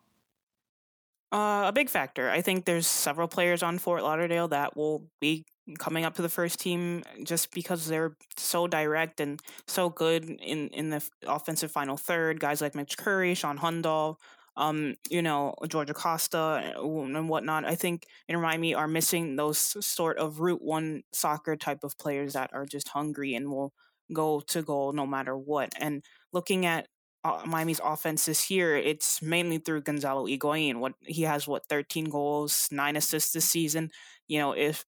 Uh, 1.33 1.63
a 1.67 1.71
big 1.73 1.89
factor. 1.89 2.29
I 2.29 2.41
think 2.41 2.65
there's 2.65 2.85
several 2.85 3.29
players 3.29 3.63
on 3.63 3.77
Fort 3.77 4.03
Lauderdale 4.03 4.49
that 4.49 4.75
will 4.75 5.07
be 5.21 5.45
coming 5.79 6.05
up 6.05 6.15
to 6.15 6.21
the 6.21 6.29
first 6.29 6.59
team 6.59 7.03
just 7.23 7.53
because 7.53 7.87
they're 7.87 8.15
so 8.37 8.67
direct 8.67 9.19
and 9.19 9.39
so 9.67 9.89
good 9.89 10.29
in 10.29 10.69
in 10.69 10.89
the 10.89 11.07
offensive 11.27 11.71
final 11.71 11.97
third. 11.97 12.39
Guys 12.39 12.61
like 12.61 12.75
Mitch 12.75 12.97
Curry, 12.97 13.35
Sean 13.35 13.57
Hundal, 13.57 14.15
um, 14.57 14.95
you 15.09 15.21
know, 15.21 15.53
George 15.67 15.89
Acosta 15.89 16.73
and 16.75 17.29
whatnot. 17.29 17.65
I 17.65 17.75
think 17.75 18.05
in 18.27 18.39
Miami 18.41 18.73
are 18.73 18.87
missing 18.87 19.35
those 19.35 19.57
sort 19.85 20.17
of 20.17 20.39
route 20.39 20.61
one 20.61 21.03
soccer 21.13 21.55
type 21.55 21.83
of 21.83 21.97
players 21.97 22.33
that 22.33 22.51
are 22.53 22.65
just 22.65 22.89
hungry 22.89 23.35
and 23.35 23.49
will 23.49 23.73
go 24.13 24.41
to 24.41 24.61
goal 24.61 24.91
no 24.91 25.07
matter 25.07 25.37
what. 25.37 25.71
And 25.79 26.03
looking 26.33 26.65
at 26.65 26.87
uh, 27.23 27.43
Miami's 27.45 27.79
offense 27.83 28.25
this 28.25 28.49
year, 28.49 28.75
it's 28.75 29.21
mainly 29.21 29.59
through 29.59 29.83
Gonzalo 29.83 30.25
Higuain. 30.25 30.77
What 30.77 30.93
he 31.01 31.21
has, 31.23 31.47
what 31.47 31.67
thirteen 31.67 32.05
goals, 32.05 32.67
nine 32.71 32.95
assists 32.95 33.31
this 33.31 33.45
season. 33.45 33.91
You 34.27 34.39
know, 34.39 34.53
if 34.53 34.85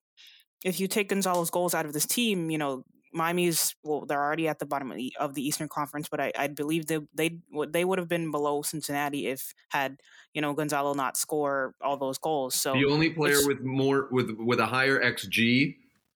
if 0.63 0.79
you 0.79 0.87
take 0.87 1.09
Gonzalo's 1.09 1.49
goals 1.49 1.73
out 1.73 1.85
of 1.85 1.93
this 1.93 2.05
team, 2.05 2.49
you 2.49 2.57
know, 2.57 2.83
Miami's 3.13 3.75
well, 3.83 4.05
they're 4.05 4.21
already 4.21 4.47
at 4.47 4.59
the 4.59 4.65
bottom 4.65 4.91
of 4.91 4.97
the, 4.97 5.13
of 5.19 5.33
the 5.33 5.45
Eastern 5.45 5.67
Conference, 5.67 6.07
but 6.09 6.21
I, 6.21 6.31
I 6.37 6.47
believe 6.47 6.87
they 6.87 6.99
they 7.13 7.39
they 7.69 7.83
would 7.83 7.99
have 7.99 8.07
been 8.07 8.31
below 8.31 8.61
Cincinnati 8.61 9.27
if 9.27 9.53
had 9.69 9.97
you 10.33 10.41
know 10.41 10.53
Gonzalo 10.53 10.93
not 10.93 11.17
score 11.17 11.75
all 11.81 11.97
those 11.97 12.17
goals. 12.17 12.55
So 12.55 12.73
the 12.73 12.85
only 12.85 13.09
player 13.09 13.45
with 13.45 13.61
more 13.61 14.07
with 14.11 14.31
with 14.39 14.59
a 14.59 14.65
higher 14.65 15.03
xG 15.03 15.75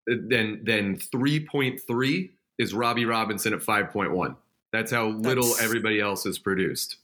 uh, 0.09 0.15
than 0.29 0.63
than 0.63 0.95
three 0.95 1.45
point 1.45 1.81
three 1.85 2.31
is 2.57 2.73
Robbie 2.73 3.05
Robinson 3.05 3.53
at 3.53 3.61
five 3.61 3.89
point 3.91 4.11
one. 4.11 4.37
That's 4.71 4.91
how 4.91 5.07
little 5.07 5.47
That's, 5.47 5.63
everybody 5.63 5.99
else 5.99 6.23
has 6.23 6.37
produced. 6.37 6.97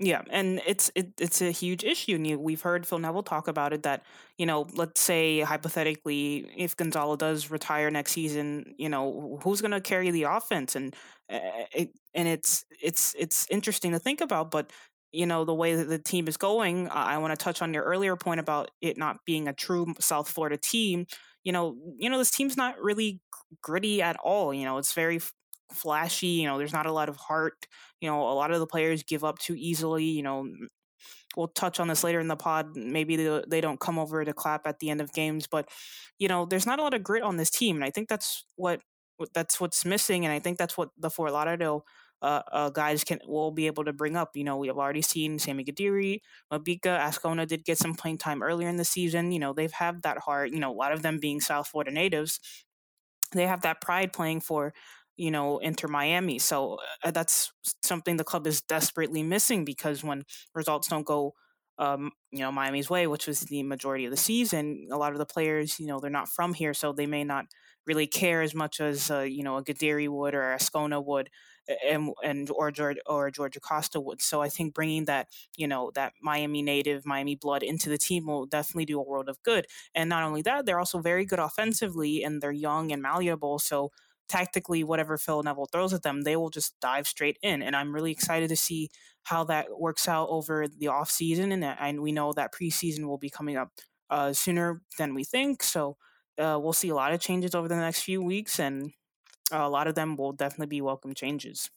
Yeah, 0.00 0.22
and 0.30 0.60
it's 0.64 0.92
it, 0.94 1.08
it's 1.18 1.42
a 1.42 1.50
huge 1.50 1.82
issue. 1.82 2.14
And 2.14 2.40
we've 2.40 2.62
heard 2.62 2.86
Phil 2.86 3.00
Neville 3.00 3.24
talk 3.24 3.48
about 3.48 3.72
it. 3.72 3.82
That 3.82 4.04
you 4.36 4.46
know, 4.46 4.68
let's 4.74 5.00
say 5.00 5.40
hypothetically, 5.40 6.48
if 6.56 6.76
Gonzalo 6.76 7.16
does 7.16 7.50
retire 7.50 7.90
next 7.90 8.12
season, 8.12 8.74
you 8.78 8.88
know, 8.88 9.40
who's 9.42 9.60
going 9.60 9.72
to 9.72 9.80
carry 9.80 10.12
the 10.12 10.22
offense? 10.24 10.76
And 10.76 10.94
uh, 11.32 11.38
it, 11.74 11.90
and 12.14 12.28
it's 12.28 12.64
it's 12.80 13.14
it's 13.18 13.48
interesting 13.50 13.90
to 13.90 13.98
think 13.98 14.20
about. 14.20 14.52
But 14.52 14.70
you 15.10 15.26
know, 15.26 15.44
the 15.44 15.54
way 15.54 15.74
that 15.74 15.88
the 15.88 15.98
team 15.98 16.28
is 16.28 16.36
going, 16.36 16.88
I 16.90 17.18
want 17.18 17.36
to 17.36 17.42
touch 17.44 17.60
on 17.60 17.74
your 17.74 17.82
earlier 17.82 18.14
point 18.14 18.38
about 18.38 18.70
it 18.80 18.98
not 18.98 19.24
being 19.26 19.48
a 19.48 19.52
true 19.52 19.94
South 19.98 20.28
Florida 20.28 20.56
team. 20.56 21.06
You 21.42 21.50
know, 21.52 21.76
you 21.98 22.08
know, 22.08 22.18
this 22.18 22.30
team's 22.30 22.56
not 22.56 22.80
really 22.80 23.20
gritty 23.62 24.00
at 24.00 24.16
all. 24.22 24.54
You 24.54 24.64
know, 24.64 24.78
it's 24.78 24.92
very 24.92 25.18
flashy. 25.72 26.26
You 26.26 26.46
know, 26.46 26.58
there's 26.58 26.72
not 26.72 26.86
a 26.86 26.92
lot 26.92 27.08
of 27.08 27.16
heart. 27.16 27.66
You 28.00 28.08
know, 28.08 28.22
a 28.22 28.34
lot 28.34 28.50
of 28.50 28.60
the 28.60 28.66
players 28.66 29.02
give 29.02 29.24
up 29.24 29.38
too 29.38 29.54
easily. 29.56 30.04
You 30.04 30.22
know, 30.22 30.48
we'll 31.36 31.48
touch 31.48 31.80
on 31.80 31.88
this 31.88 32.04
later 32.04 32.20
in 32.20 32.28
the 32.28 32.36
pod. 32.36 32.76
Maybe 32.76 33.16
they, 33.16 33.42
they 33.48 33.60
don't 33.60 33.80
come 33.80 33.98
over 33.98 34.24
to 34.24 34.32
clap 34.32 34.66
at 34.66 34.80
the 34.80 34.90
end 34.90 35.00
of 35.00 35.12
games, 35.12 35.46
but 35.46 35.68
you 36.18 36.28
know, 36.28 36.46
there's 36.46 36.66
not 36.66 36.78
a 36.78 36.82
lot 36.82 36.94
of 36.94 37.02
grit 37.02 37.22
on 37.22 37.36
this 37.36 37.50
team, 37.50 37.76
and 37.76 37.84
I 37.84 37.90
think 37.90 38.08
that's 38.08 38.44
what 38.56 38.80
that's 39.34 39.60
what's 39.60 39.84
missing, 39.84 40.24
and 40.24 40.32
I 40.32 40.38
think 40.38 40.58
that's 40.58 40.76
what 40.76 40.90
the 40.98 41.10
Fort 41.10 41.32
Lauderdale 41.32 41.84
uh, 42.22 42.42
uh, 42.50 42.70
guys 42.70 43.04
can 43.04 43.20
will 43.26 43.50
be 43.50 43.66
able 43.66 43.84
to 43.84 43.92
bring 43.92 44.16
up. 44.16 44.36
You 44.36 44.44
know, 44.44 44.56
we 44.56 44.68
have 44.68 44.78
already 44.78 45.02
seen 45.02 45.38
Sammy 45.38 45.64
Guediri, 45.64 46.20
Mabika, 46.52 46.98
Azcona 46.98 47.46
did 47.46 47.64
get 47.64 47.78
some 47.78 47.94
playing 47.94 48.18
time 48.18 48.42
earlier 48.42 48.68
in 48.68 48.76
the 48.76 48.84
season. 48.84 49.32
You 49.32 49.38
know, 49.38 49.52
they've 49.52 49.72
had 49.72 50.02
that 50.02 50.18
heart. 50.18 50.50
You 50.50 50.60
know, 50.60 50.72
a 50.72 50.74
lot 50.74 50.92
of 50.92 51.02
them 51.02 51.18
being 51.20 51.40
South 51.40 51.68
Florida 51.68 51.90
natives, 51.90 52.40
they 53.32 53.46
have 53.46 53.62
that 53.62 53.80
pride 53.80 54.12
playing 54.12 54.40
for 54.40 54.72
you 55.18 55.30
know, 55.30 55.58
Inter 55.58 55.88
Miami. 55.88 56.38
So 56.38 56.78
uh, 57.04 57.10
that's 57.10 57.52
something 57.82 58.16
the 58.16 58.24
club 58.24 58.46
is 58.46 58.62
desperately 58.62 59.22
missing 59.22 59.64
because 59.66 60.04
when 60.04 60.24
results 60.54 60.88
don't 60.88 61.06
go, 61.06 61.34
um, 61.78 62.12
you 62.32 62.40
know, 62.40 62.50
Miami's 62.52 62.90
way, 62.90 63.06
which 63.06 63.26
was 63.26 63.40
the 63.40 63.62
majority 63.62 64.04
of 64.06 64.10
the 64.10 64.16
season, 64.16 64.88
a 64.90 64.96
lot 64.98 65.12
of 65.12 65.18
the 65.18 65.26
players, 65.26 65.78
you 65.78 65.86
know, 65.86 66.00
they're 66.00 66.10
not 66.10 66.28
from 66.28 66.54
here, 66.54 66.74
so 66.74 66.92
they 66.92 67.06
may 67.06 67.24
not 67.24 67.46
really 67.86 68.06
care 68.06 68.42
as 68.42 68.54
much 68.54 68.80
as 68.80 69.10
uh, 69.10 69.20
you 69.20 69.42
know 69.42 69.56
a 69.56 69.64
Guediri 69.64 70.08
would 70.08 70.34
or 70.34 70.52
a 70.52 70.56
Azcona 70.56 71.04
would, 71.04 71.30
and 71.86 72.12
and 72.24 72.50
or 72.50 72.70
George 72.70 72.98
or 73.06 73.30
George 73.30 73.56
Acosta 73.56 74.00
would. 74.00 74.22
So 74.22 74.40
I 74.42 74.48
think 74.48 74.74
bringing 74.74 75.04
that 75.06 75.28
you 75.56 75.68
know 75.68 75.90
that 75.94 76.12
Miami 76.22 76.62
native 76.62 77.06
Miami 77.06 77.36
blood 77.36 77.62
into 77.62 77.88
the 77.88 77.98
team 77.98 78.26
will 78.26 78.46
definitely 78.46 78.86
do 78.86 78.98
a 78.98 79.02
world 79.04 79.28
of 79.28 79.42
good. 79.42 79.66
And 79.94 80.08
not 80.08 80.22
only 80.24 80.42
that, 80.42 80.66
they're 80.66 80.78
also 80.78 81.00
very 81.00 81.24
good 81.26 81.38
offensively, 81.38 82.22
and 82.22 82.40
they're 82.42 82.52
young 82.52 82.92
and 82.92 83.02
malleable. 83.02 83.58
So 83.58 83.90
tactically 84.28 84.84
whatever 84.84 85.18
Phil 85.18 85.42
Neville 85.42 85.68
throws 85.72 85.92
at 85.92 86.02
them, 86.02 86.22
they 86.22 86.36
will 86.36 86.50
just 86.50 86.78
dive 86.80 87.06
straight 87.06 87.38
in. 87.42 87.62
And 87.62 87.74
I'm 87.74 87.94
really 87.94 88.12
excited 88.12 88.48
to 88.48 88.56
see 88.56 88.90
how 89.24 89.44
that 89.44 89.66
works 89.78 90.08
out 90.08 90.28
over 90.28 90.66
the 90.68 90.88
off 90.88 91.10
season. 91.10 91.52
And, 91.52 91.64
and 91.64 92.00
we 92.00 92.12
know 92.12 92.32
that 92.32 92.52
preseason 92.52 93.06
will 93.06 93.18
be 93.18 93.30
coming 93.30 93.56
up 93.56 93.70
uh, 94.10 94.32
sooner 94.32 94.82
than 94.98 95.14
we 95.14 95.24
think. 95.24 95.62
So 95.62 95.96
uh, 96.38 96.58
we'll 96.60 96.72
see 96.72 96.88
a 96.88 96.94
lot 96.94 97.12
of 97.12 97.20
changes 97.20 97.54
over 97.54 97.68
the 97.68 97.76
next 97.76 98.02
few 98.02 98.22
weeks, 98.22 98.58
and 98.58 98.92
a 99.50 99.68
lot 99.68 99.86
of 99.86 99.94
them 99.94 100.16
will 100.16 100.32
definitely 100.32 100.66
be 100.66 100.80
welcome 100.80 101.14
changes. 101.14 101.68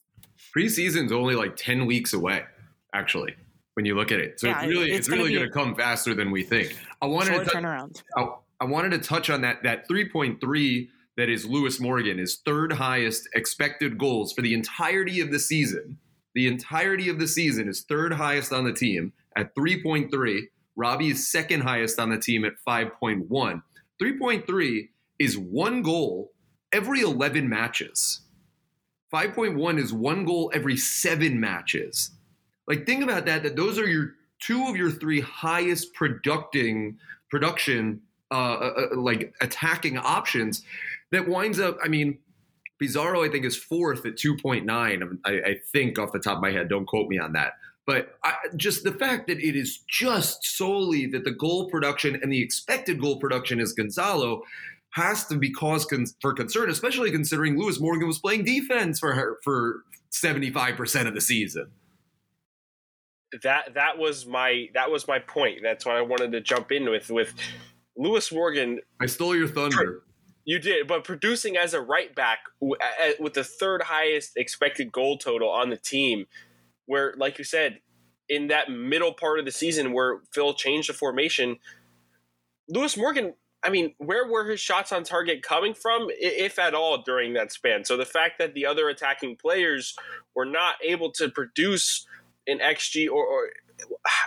Preseason's 0.56 1.12
only 1.12 1.36
like 1.36 1.56
ten 1.56 1.86
weeks 1.86 2.14
away, 2.14 2.44
actually, 2.94 3.36
when 3.74 3.86
you 3.86 3.96
look 3.96 4.12
at 4.12 4.20
it. 4.20 4.40
So 4.40 4.48
yeah, 4.48 4.62
it's 4.62 4.70
really 4.70 4.92
it's, 4.92 5.00
it's 5.00 5.10
really 5.10 5.34
going 5.34 5.46
to 5.46 5.52
come 5.52 5.76
faster 5.76 6.14
than 6.14 6.32
we 6.32 6.44
think. 6.44 6.78
I 7.02 7.08
wanted 7.08 7.44
to 7.44 7.58
around. 7.58 8.04
I, 8.16 8.28
I 8.60 8.66
wanted 8.66 8.92
to 8.92 9.00
touch 9.00 9.30
on 9.30 9.42
that 9.42 9.64
that 9.64 9.88
three 9.88 10.08
point 10.08 10.40
three 10.40 10.90
that 11.18 11.30
is 11.30 11.46
Lewis 11.46 11.80
Morgan 11.80 12.20
is 12.20 12.42
third 12.46 12.74
highest 12.74 13.28
expected 13.36 13.98
goals 13.98 14.34
for 14.34 14.42
the 14.42 14.54
entirety 14.54 15.20
of 15.20 15.32
the 15.32 15.40
season. 15.40 15.98
The 16.34 16.48
entirety 16.48 17.10
of 17.10 17.20
the 17.20 17.28
season 17.28 17.68
is 17.68 17.82
third 17.82 18.14
highest 18.14 18.54
on 18.54 18.64
the 18.64 18.74
team 18.74 19.14
at 19.36 19.54
3.3. 19.56 20.44
Robbie 20.76 21.10
is 21.10 21.30
second 21.30 21.62
highest 21.62 22.00
on 22.00 22.10
the 22.10 22.18
team 22.18 22.46
at 22.46 22.54
5.1. 22.66 23.28
3.3 24.02 24.90
is 25.20 25.38
one 25.38 25.82
goal 25.82 26.32
every 26.72 27.02
11 27.02 27.48
matches. 27.48 28.22
5.1 29.14 29.78
is 29.78 29.92
one 29.92 30.24
goal 30.24 30.52
every 30.54 30.78
seven 30.78 31.40
matches. 31.40 32.12
Like, 32.68 32.86
think 32.86 33.04
about 33.04 33.26
that, 33.26 33.44
that 33.44 33.58
those 33.58 33.78
are 33.78 33.88
your 33.88 34.14
two 34.40 34.66
of 34.68 34.76
your 34.76 34.90
three 34.90 35.20
highest 35.20 35.94
producing 35.94 36.98
production 37.30 38.02
uh, 38.32 38.54
uh, 38.54 38.88
uh 38.94 38.96
like 38.96 39.34
attacking 39.42 39.98
options 39.98 40.64
that 41.12 41.28
winds 41.28 41.60
up, 41.60 41.78
I 41.84 41.88
mean, 41.88 42.18
Pizarro, 42.80 43.24
I 43.24 43.30
think, 43.30 43.46
is 43.46 43.56
fourth 43.56 44.06
at 44.06 44.16
2.9. 44.16 45.18
I, 45.26 45.30
I, 45.30 45.56
think 45.72 46.00
off 46.00 46.12
the 46.12 46.20
top 46.20 46.38
of 46.38 46.42
my 46.42 46.52
head. 46.52 46.68
Don't 46.68 46.88
quote 46.88 47.08
me 47.08 47.20
on 47.20 47.34
that. 47.34 47.54
But 47.86 48.16
I, 48.24 48.36
just 48.56 48.84
the 48.84 48.92
fact 48.92 49.28
that 49.28 49.40
it 49.40 49.56
is 49.56 49.84
just 49.88 50.44
solely 50.44 51.06
that 51.08 51.24
the 51.24 51.32
goal 51.32 51.70
production 51.70 52.20
and 52.22 52.32
the 52.32 52.42
expected 52.42 53.00
goal 53.00 53.20
production 53.20 53.60
is 53.60 53.74
Gonzalo 53.74 54.42
has 54.92 55.26
to 55.28 55.38
be 55.38 55.52
cause 55.52 55.86
con- 55.86 56.06
for 56.22 56.34
concern, 56.34 56.70
especially 56.70 57.12
considering 57.12 57.58
Lewis 57.58 57.80
Morgan 57.80 58.08
was 58.08 58.20
playing 58.20 58.46
defense 58.46 59.00
for 59.00 59.14
her 59.14 59.38
for 59.44 59.84
75% 60.12 61.08
of 61.08 61.14
the 61.14 61.22
season. 61.22 61.68
That 63.44 63.76
that 63.76 63.98
was 63.98 64.26
my 64.26 64.68
that 64.74 64.92
was 64.92 65.08
my 65.08 65.20
point. 65.20 65.60
That's 65.64 65.86
what 65.86 65.96
I 65.96 66.02
wanted 66.02 66.34
to 66.34 66.42
jump 66.42 66.72
in 66.72 66.90
with 66.90 67.10
with 67.10 67.34
Lewis 67.96 68.30
Morgan. 68.32 68.82
I 69.00 69.06
stole 69.06 69.36
your 69.36 69.48
thunder. 69.48 70.02
You 70.44 70.60
did, 70.60 70.88
but 70.88 71.04
producing 71.04 71.56
as 71.56 71.74
a 71.74 71.82
right 71.82 72.14
back 72.16 72.40
with 72.60 73.34
the 73.34 73.44
third 73.44 73.84
highest 73.84 74.32
expected 74.36 74.92
goal 74.92 75.18
total 75.18 75.50
on 75.50 75.70
the 75.70 75.78
team, 75.78 76.26
where, 76.86 77.14
like 77.18 77.38
you 77.38 77.44
said, 77.44 77.80
in 78.28 78.48
that 78.48 78.72
middle 78.72 79.14
part 79.14 79.40
of 79.40 79.46
the 79.46 79.52
season 79.52 79.94
where 79.94 80.22
Phil 80.34 80.54
changed 80.54 80.90
the 80.90 80.94
formation, 80.94 81.58
Lewis 82.68 82.98
Morgan. 82.98 83.34
I 83.64 83.70
mean, 83.70 83.94
where 84.00 84.28
were 84.28 84.46
his 84.46 84.60
shots 84.60 84.92
on 84.92 85.04
target 85.04 85.44
coming 85.44 85.76
from, 85.76 86.08
if 86.10 86.58
at 86.58 86.74
all, 86.74 87.04
during 87.04 87.34
that 87.34 87.52
span? 87.52 87.86
So 87.86 87.96
the 87.96 88.06
fact 88.06 88.40
that 88.40 88.56
the 88.56 88.66
other 88.66 88.90
attacking 88.90 89.36
players 89.36 89.96
were 90.34 90.46
not 90.46 90.76
able 90.84 91.12
to 91.12 91.30
produce 91.30 92.08
an 92.48 92.58
XG 92.58 93.08
or, 93.08 93.24
or 93.24 93.50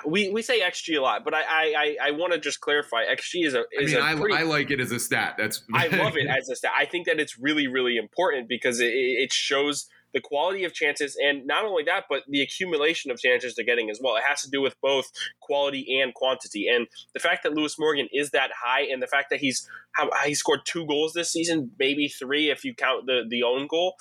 we, 0.04 0.30
we 0.30 0.42
say 0.42 0.60
XG 0.60 0.98
a 0.98 1.02
lot, 1.02 1.24
but 1.24 1.34
I 1.34 1.42
I, 1.42 1.96
I 2.04 2.10
want 2.12 2.32
to 2.32 2.38
just 2.38 2.60
clarify 2.60 3.04
XG 3.04 3.46
is 3.46 3.54
a 3.54 3.64
is 3.72 3.94
I 3.94 4.10
mean, 4.14 4.20
pretty, 4.20 4.36
I, 4.36 4.40
I, 4.40 4.42
like 4.44 4.70
it 4.70 4.80
as 4.80 4.90
a 4.92 5.00
stat. 5.00 5.34
That's 5.38 5.62
I 5.72 5.88
love 5.88 6.16
it 6.16 6.26
as 6.28 6.48
a 6.48 6.56
stat. 6.56 6.72
I 6.76 6.84
think 6.84 7.06
that 7.06 7.18
it's 7.18 7.38
really 7.38 7.66
really 7.66 7.96
important 7.96 8.48
because 8.48 8.80
it, 8.80 8.92
it 8.92 9.32
shows 9.32 9.88
the 10.12 10.20
quality 10.20 10.62
of 10.62 10.72
chances 10.72 11.16
and 11.20 11.44
not 11.44 11.64
only 11.64 11.82
that 11.82 12.04
but 12.08 12.22
the 12.28 12.40
accumulation 12.40 13.10
of 13.10 13.18
chances 13.18 13.56
they're 13.56 13.64
getting 13.64 13.90
as 13.90 14.00
well. 14.02 14.16
It 14.16 14.22
has 14.26 14.42
to 14.42 14.50
do 14.50 14.62
with 14.62 14.80
both 14.80 15.10
quality 15.40 16.00
and 16.00 16.14
quantity. 16.14 16.68
And 16.68 16.86
the 17.12 17.20
fact 17.20 17.42
that 17.42 17.52
Lewis 17.52 17.78
Morgan 17.78 18.08
is 18.12 18.30
that 18.30 18.50
high 18.56 18.82
and 18.82 19.02
the 19.02 19.08
fact 19.08 19.30
that 19.30 19.40
he's 19.40 19.68
how 19.92 20.08
he 20.24 20.34
scored 20.34 20.60
two 20.64 20.86
goals 20.86 21.12
this 21.12 21.32
season, 21.32 21.72
maybe 21.78 22.08
three 22.08 22.50
if 22.50 22.64
you 22.64 22.74
count 22.74 23.06
the 23.06 23.22
the 23.28 23.42
own 23.42 23.66
goal 23.66 23.96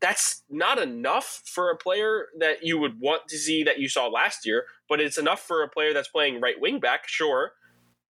that's 0.00 0.42
not 0.50 0.78
enough 0.78 1.42
for 1.46 1.70
a 1.70 1.76
player 1.76 2.28
that 2.38 2.62
you 2.62 2.78
would 2.78 3.00
want 3.00 3.28
to 3.28 3.38
see 3.38 3.62
that 3.64 3.78
you 3.78 3.88
saw 3.88 4.06
last 4.06 4.46
year, 4.46 4.64
but 4.88 5.00
it's 5.00 5.18
enough 5.18 5.40
for 5.40 5.62
a 5.62 5.68
player 5.68 5.92
that's 5.92 6.08
playing 6.08 6.40
right 6.40 6.60
wing 6.60 6.80
back, 6.80 7.08
sure. 7.08 7.52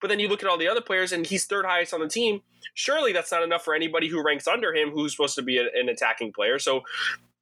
But 0.01 0.09
then 0.09 0.21
you 0.21 0.29
look 0.29 0.43
at 0.43 0.49
all 0.49 0.59
the 0.59 0.69
other 0.69 0.81
players, 0.81 1.13
and 1.13 1.27
he's 1.27 1.47
third 1.47 1.65
highest 1.65 1.95
on 1.95 2.01
the 2.01 2.09
team. 2.09 2.43
Surely 2.75 3.13
that's 3.13 3.33
not 3.33 3.43
enough 3.43 3.65
for 3.65 3.75
anybody 3.75 4.09
who 4.09 4.23
ranks 4.23 4.47
under 4.47 4.75
him, 4.75 4.91
who's 4.91 5.13
supposed 5.13 5.37
to 5.37 5.43
be 5.43 5.59
a, 5.59 5.65
an 5.75 5.89
attacking 5.89 6.33
player. 6.33 6.59
So 6.59 6.83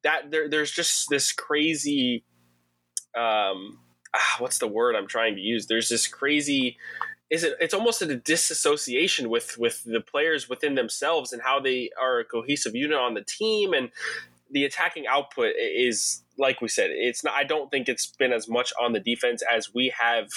that 0.02 0.30
there, 0.30 0.48
there's 0.48 0.70
just 0.70 1.10
this 1.10 1.32
crazy, 1.32 2.22
um, 3.16 3.78
ah, 4.14 4.36
what's 4.38 4.58
the 4.58 4.68
word 4.68 4.94
I'm 4.94 5.08
trying 5.08 5.34
to 5.34 5.40
use? 5.40 5.66
There's 5.66 5.88
this 5.88 6.06
crazy. 6.06 6.76
Is 7.30 7.42
it? 7.42 7.56
It's 7.58 7.74
almost 7.74 8.02
a 8.02 8.16
disassociation 8.16 9.30
with 9.30 9.58
with 9.58 9.82
the 9.84 10.00
players 10.00 10.48
within 10.48 10.74
themselves 10.76 11.32
and 11.32 11.42
how 11.42 11.58
they 11.58 11.90
are 12.00 12.20
a 12.20 12.24
cohesive 12.24 12.76
unit 12.76 12.98
on 12.98 13.14
the 13.14 13.24
team, 13.24 13.72
and 13.72 13.90
the 14.50 14.64
attacking 14.64 15.06
output 15.06 15.52
is 15.58 16.22
like 16.38 16.60
we 16.60 16.68
said, 16.68 16.90
it's 16.90 17.22
not. 17.22 17.34
I 17.34 17.44
don't 17.44 17.70
think 17.70 17.88
it's 17.88 18.06
been 18.18 18.32
as 18.32 18.48
much 18.48 18.72
on 18.80 18.92
the 18.92 19.00
defense 19.00 19.42
as 19.42 19.72
we 19.72 19.92
have 19.98 20.28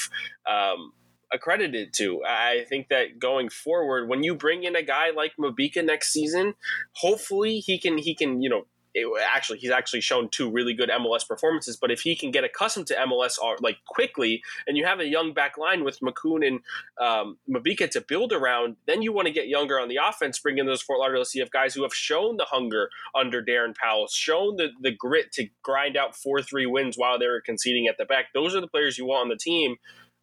um, 0.50 0.93
accredited 1.34 1.93
to. 1.96 2.22
I 2.24 2.65
think 2.70 2.89
that 2.89 3.20
going 3.20 3.50
forward, 3.50 4.08
when 4.08 4.24
you 4.24 4.36
bring 4.36 4.63
in 4.63 4.76
a 4.76 4.84
guy 4.84 5.10
like 5.10 5.34
Mabika 5.39 5.84
next 5.84 6.12
season, 6.12 6.54
hopefully 6.93 7.60
he 7.60 7.80
can 7.80 7.98
he 7.98 8.15
can 8.15 8.41
you 8.41 8.50
know 8.50 8.67
it, 8.97 9.23
actually 9.33 9.60
he's 9.60 9.71
actually 9.71 10.01
shown 10.01 10.29
two 10.29 10.49
really 10.49 10.73
good 10.73 10.89
MLS 10.89 11.27
performances. 11.27 11.77
But 11.77 11.91
if 11.91 12.01
he 12.01 12.15
can 12.15 12.31
get 12.31 12.43
accustomed 12.43 12.88
to 12.88 12.95
MLS 12.95 13.38
uh, 13.43 13.55
like 13.62 13.77
quickly, 13.86 14.41
and 14.65 14.75
you 14.75 14.86
have 14.86 14.99
a 14.99 15.05
young 15.05 15.33
back 15.33 15.57
line 15.57 15.83
with 15.83 15.99
Makoun 15.99 16.45
and 16.45 16.60
um, 16.99 17.38
Mabika 17.49 17.89
to 17.91 18.01
build 18.01 18.33
around, 18.33 18.77
then 18.88 19.01
you 19.01 19.13
want 19.13 19.27
to 19.27 19.33
get 19.33 19.47
younger 19.47 19.79
on 19.79 19.88
the 19.88 19.99
offense, 20.03 20.39
bring 20.39 20.57
in 20.57 20.65
those 20.65 20.81
Fort 20.81 20.99
Lauderdale 20.99 21.23
CF 21.23 21.51
guys 21.51 21.73
who 21.73 21.83
have 21.83 21.93
shown 21.93 22.38
the 22.38 22.45
hunger 22.45 22.89
under 23.15 23.43
Darren 23.43 23.75
Powell, 23.75 24.07
shown 24.07 24.55
the 24.57 24.69
the 24.81 24.91
grit 24.91 25.31
to 25.33 25.47
grind 25.62 25.95
out 25.95 26.15
four 26.15 26.41
three 26.41 26.65
wins 26.65 26.97
while 26.97 27.19
they 27.19 27.27
were 27.27 27.41
conceding 27.41 27.88
at 27.88 27.97
the 27.97 28.05
back. 28.05 28.25
Those 28.33 28.55
are 28.55 28.62
the 28.62 28.67
players 28.67 28.97
you 28.97 29.05
want 29.05 29.23
on 29.23 29.29
the 29.29 29.38
team. 29.38 29.75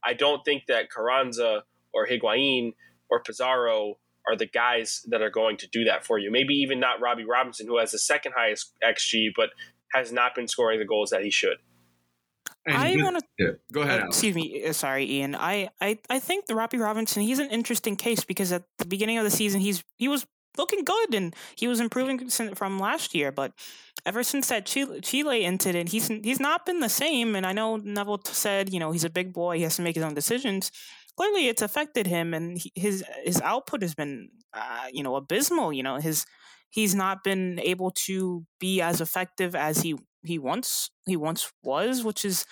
I 0.04 0.12
don't 0.12 0.44
think 0.44 0.66
that 0.66 0.90
Carranza 0.90 1.62
or 1.94 2.06
Higuain 2.06 2.72
or 3.08 3.22
Pizarro 3.22 3.98
are 4.28 4.37
the 4.37 4.46
guys 4.46 5.04
that 5.08 5.22
are 5.22 5.30
going 5.30 5.56
to 5.58 5.68
do 5.68 5.84
that 5.84 6.04
for 6.04 6.18
you. 6.18 6.30
Maybe 6.30 6.54
even 6.54 6.80
not 6.80 7.00
Robbie 7.00 7.24
Robinson, 7.24 7.66
who 7.66 7.78
has 7.78 7.92
the 7.92 7.98
second 7.98 8.32
highest 8.37 8.72
XG, 8.82 9.28
but 9.37 9.50
has 9.92 10.12
not 10.12 10.34
been 10.34 10.48
scoring 10.48 10.78
the 10.78 10.84
goals 10.84 11.10
that 11.10 11.22
he 11.22 11.30
should. 11.30 11.58
I 12.66 12.96
want 12.96 13.18
to 13.18 13.24
yeah, 13.38 13.50
go 13.72 13.82
ahead. 13.82 14.02
Uh, 14.02 14.06
excuse 14.06 14.34
me, 14.34 14.64
uh, 14.64 14.72
sorry, 14.72 15.10
Ian. 15.10 15.34
I, 15.34 15.68
I 15.80 15.98
I 16.08 16.18
think 16.18 16.46
the 16.46 16.54
Robbie 16.54 16.78
Robinson 16.78 17.22
he's 17.22 17.38
an 17.38 17.50
interesting 17.50 17.94
case 17.94 18.24
because 18.24 18.52
at 18.52 18.62
the 18.78 18.87
beginning 18.87 19.18
of 19.18 19.24
the 19.24 19.30
season 19.30 19.60
he's 19.60 19.84
he 19.98 20.08
was 20.08 20.26
looking 20.56 20.84
good 20.84 21.14
and 21.14 21.34
he 21.56 21.68
was 21.68 21.80
improving 21.80 22.28
from 22.54 22.78
last 22.78 23.14
year, 23.14 23.32
but 23.32 23.52
ever 24.06 24.22
since 24.22 24.48
that 24.48 24.66
Chile, 24.66 25.00
Chile 25.00 25.44
incident, 25.44 25.90
he's 25.90 26.08
he's 26.08 26.40
not 26.40 26.64
been 26.64 26.80
the 26.80 26.88
same. 26.88 27.37
And 27.37 27.46
I 27.46 27.52
know 27.52 27.76
Neville 27.76 28.20
said, 28.24 28.72
you 28.72 28.80
know, 28.80 28.92
he's 28.92 29.04
a 29.04 29.10
big 29.10 29.32
boy, 29.32 29.56
he 29.56 29.62
has 29.64 29.76
to 29.76 29.82
make 29.82 29.96
his 29.96 30.04
own 30.04 30.14
decisions 30.14 30.70
clearly 31.16 31.48
it's 31.48 31.62
affected 31.62 32.07
him 32.07 32.35
and 32.35 32.59
he, 32.59 32.72
his 32.74 33.05
his 33.24 33.40
output 33.40 33.83
has 33.83 33.94
been 33.94 34.29
uh, 34.53 34.87
you 34.92 35.03
know 35.03 35.16
abysmal 35.16 35.72
you 35.72 35.83
know 35.83 35.96
his 35.96 36.24
he's 36.70 36.94
not 36.94 37.22
been 37.24 37.59
able 37.61 37.90
to 37.90 38.44
be 38.59 38.81
as 38.81 39.00
effective 39.00 39.55
as 39.55 39.83
he 39.83 39.96
he 40.24 40.38
once 40.38 40.90
he 41.07 41.16
once 41.16 41.53
was 41.62 42.03
which 42.05 42.24
is 42.24 42.44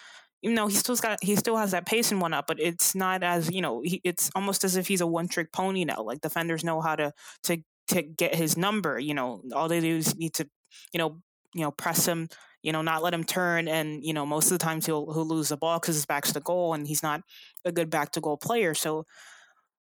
you 0.43 0.51
know 0.53 0.67
he 0.67 0.75
still 0.75 0.97
got 0.97 1.19
he 1.23 1.37
still 1.37 1.57
has 1.57 1.71
that 1.71 1.87
pace 1.87 2.11
and 2.11 2.21
whatnot 2.21 2.47
but 2.47 2.61
it's 2.61 2.95
not 2.95 3.23
as 3.23 3.51
you 3.51 3.61
know 3.61 3.81
he, 3.83 4.01
it's 4.05 4.31
almost 4.35 4.65
as 4.65 4.77
if 4.77 4.89
he's 4.89 5.01
a 5.01 5.07
one 5.07 5.29
trick 5.29 5.53
pony 5.53 5.85
now 5.85 6.03
like 6.03 6.21
defenders 6.21 6.65
know 6.65 6.81
how 6.81 6.97
to 6.97 7.13
to 7.43 7.59
to 7.89 8.03
get 8.03 8.35
his 8.35 8.57
number 8.57 8.99
you 8.99 9.15
know 9.15 9.43
all 9.55 9.69
they 9.69 9.81
do 9.81 9.97
is 9.97 10.17
need 10.17 10.35
to 10.35 10.49
you 10.93 10.99
know 10.99 11.21
you 11.55 11.63
know 11.63 11.71
press 11.71 12.07
him 12.07 12.29
you 12.63 12.73
know, 12.73 12.83
not 12.83 13.03
let 13.03 13.15
him 13.15 13.25
turn. 13.25 13.69
And, 13.69 14.05
you 14.05 14.13
know, 14.13 14.25
most 14.25 14.47
of 14.47 14.59
the 14.59 14.65
times 14.65 14.87
he'll, 14.87 15.13
he'll 15.13 15.27
lose 15.27 15.49
the 15.49 15.57
ball 15.57 15.79
because 15.79 15.97
his 15.97 16.07
back's 16.07 16.33
to 16.33 16.41
goal 16.41 16.75
and 16.75 16.87
he's 16.87 17.03
not 17.03 17.23
a 17.65 17.73
good 17.73 17.91
back 17.91 18.13
to 18.13 18.21
goal 18.21 18.37
player. 18.37 18.75
So, 18.75 19.05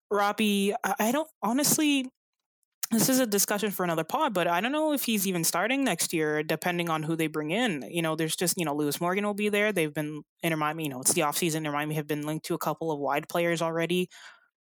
Robbie, 0.09 0.73
I 0.99 1.11
don't 1.11 1.29
honestly, 1.41 2.09
this 2.91 3.07
is 3.07 3.19
a 3.19 3.25
discussion 3.25 3.71
for 3.71 3.85
another 3.85 4.03
pod, 4.03 4.33
but 4.33 4.47
I 4.47 4.59
don't 4.59 4.73
know 4.73 4.91
if 4.91 5.03
he's 5.03 5.25
even 5.25 5.45
starting 5.45 5.85
next 5.85 6.11
year, 6.11 6.43
depending 6.43 6.89
on 6.89 7.03
who 7.03 7.15
they 7.15 7.27
bring 7.27 7.51
in. 7.51 7.85
You 7.89 8.01
know, 8.01 8.17
there's 8.17 8.35
just, 8.35 8.57
you 8.57 8.65
know, 8.65 8.75
Lewis 8.75 8.99
Morgan 8.99 9.25
will 9.25 9.33
be 9.33 9.47
there. 9.47 9.71
They've 9.71 9.93
been, 9.93 10.23
Inter 10.43 10.57
Miami, 10.57 10.83
you 10.83 10.89
know, 10.89 10.99
it's 10.99 11.13
the 11.13 11.21
offseason. 11.21 11.57
Inter 11.57 11.71
Miami 11.71 11.95
have 11.95 12.07
been 12.07 12.25
linked 12.25 12.45
to 12.47 12.55
a 12.55 12.57
couple 12.57 12.91
of 12.91 12.99
wide 12.99 13.29
players 13.29 13.61
already 13.61 14.09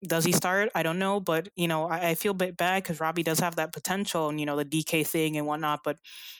does 0.05 0.25
he 0.25 0.31
start? 0.31 0.69
I 0.75 0.83
don't 0.83 0.99
know, 0.99 1.19
but 1.19 1.49
you 1.55 1.67
know, 1.67 1.87
I, 1.87 2.09
I 2.09 2.15
feel 2.15 2.31
a 2.31 2.35
bit 2.35 2.57
bad 2.57 2.83
because 2.83 2.99
Robbie 2.99 3.23
does 3.23 3.39
have 3.39 3.55
that 3.55 3.73
potential, 3.73 4.29
and 4.29 4.39
you 4.39 4.45
know, 4.45 4.55
the 4.55 4.65
Dike 4.65 5.05
thing 5.07 5.37
and 5.37 5.47
whatnot. 5.47 5.81
But 5.83 5.97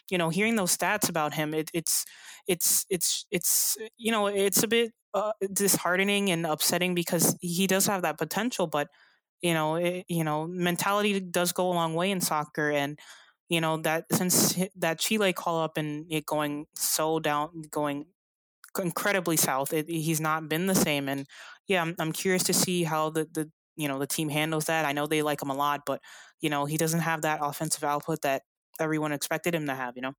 you 0.10 0.18
know, 0.18 0.30
hearing 0.30 0.56
those 0.56 0.76
stats 0.78 1.10
about 1.10 1.34
him, 1.34 1.54
it, 1.54 1.72
it's 1.74 2.06
it's 2.48 2.86
it's 2.90 3.26
it's 3.32 3.78
you 3.98 4.12
know, 4.12 4.28
it's 4.28 4.64
a 4.64 4.68
bit 4.68 4.94
uh, 5.14 5.32
disheartening 5.54 6.30
and 6.30 6.46
upsetting 6.46 6.94
because 6.96 7.36
he 7.42 7.68
does 7.68 7.88
have 7.88 8.04
that 8.04 8.18
potential, 8.18 8.68
but 8.68 8.90
you 9.42 9.54
know, 9.54 9.76
it, 9.76 10.06
you 10.10 10.24
know, 10.24 10.48
mentality 10.48 11.20
does 11.20 11.52
go 11.52 11.70
a 11.72 11.74
long 11.74 11.94
way 11.94 12.12
in 12.12 12.22
soccer, 12.22 12.72
and 12.72 13.00
you 13.50 13.62
know 13.62 13.78
that 13.78 14.06
since 14.12 14.58
that 14.76 15.00
Chile 15.00 15.34
call 15.34 15.62
up 15.62 15.78
and 15.78 16.06
it 16.12 16.26
going 16.26 16.66
so 16.76 17.20
down, 17.20 17.64
going 17.72 18.06
incredibly 18.80 19.38
south, 19.38 19.74
it, 19.74 19.90
he's 19.90 20.22
not 20.22 20.50
been 20.50 20.68
the 20.68 20.76
same. 20.76 21.10
And 21.10 21.26
yeah, 21.68 21.82
I'm, 21.82 21.96
I'm 22.00 22.12
curious 22.12 22.44
to 22.44 22.54
see 22.54 22.84
how 22.84 23.10
the 23.10 23.28
the 23.32 23.50
you 23.76 23.88
know 23.88 24.00
the 24.00 24.08
team 24.08 24.30
handles 24.30 24.66
that. 24.66 24.86
I 24.86 24.94
know 24.94 25.06
they 25.08 25.22
like 25.22 25.42
him 25.42 25.50
a 25.50 25.56
lot, 25.56 25.82
but 25.86 26.02
you 26.42 26.50
know 26.50 26.66
he 26.66 26.78
doesn't 26.78 27.02
have 27.02 27.22
that 27.22 27.40
offensive 27.42 27.84
output 27.84 28.22
that 28.22 28.44
everyone 28.80 29.12
expected 29.12 29.54
him 29.54 29.68
to 29.68 29.76
have. 29.76 29.96
You 29.96 30.04
know. 30.04 30.14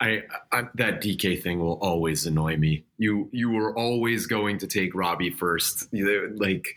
I, 0.00 0.22
I, 0.52 0.62
that 0.76 1.00
Dike 1.00 1.42
thing 1.42 1.58
will 1.58 1.78
always 1.80 2.24
annoy 2.24 2.56
me. 2.56 2.84
You 2.98 3.28
you 3.32 3.50
were 3.50 3.76
always 3.76 4.26
going 4.26 4.58
to 4.58 4.66
take 4.66 4.94
Robbie 4.94 5.30
first. 5.30 5.88
You, 5.90 6.36
like 6.38 6.68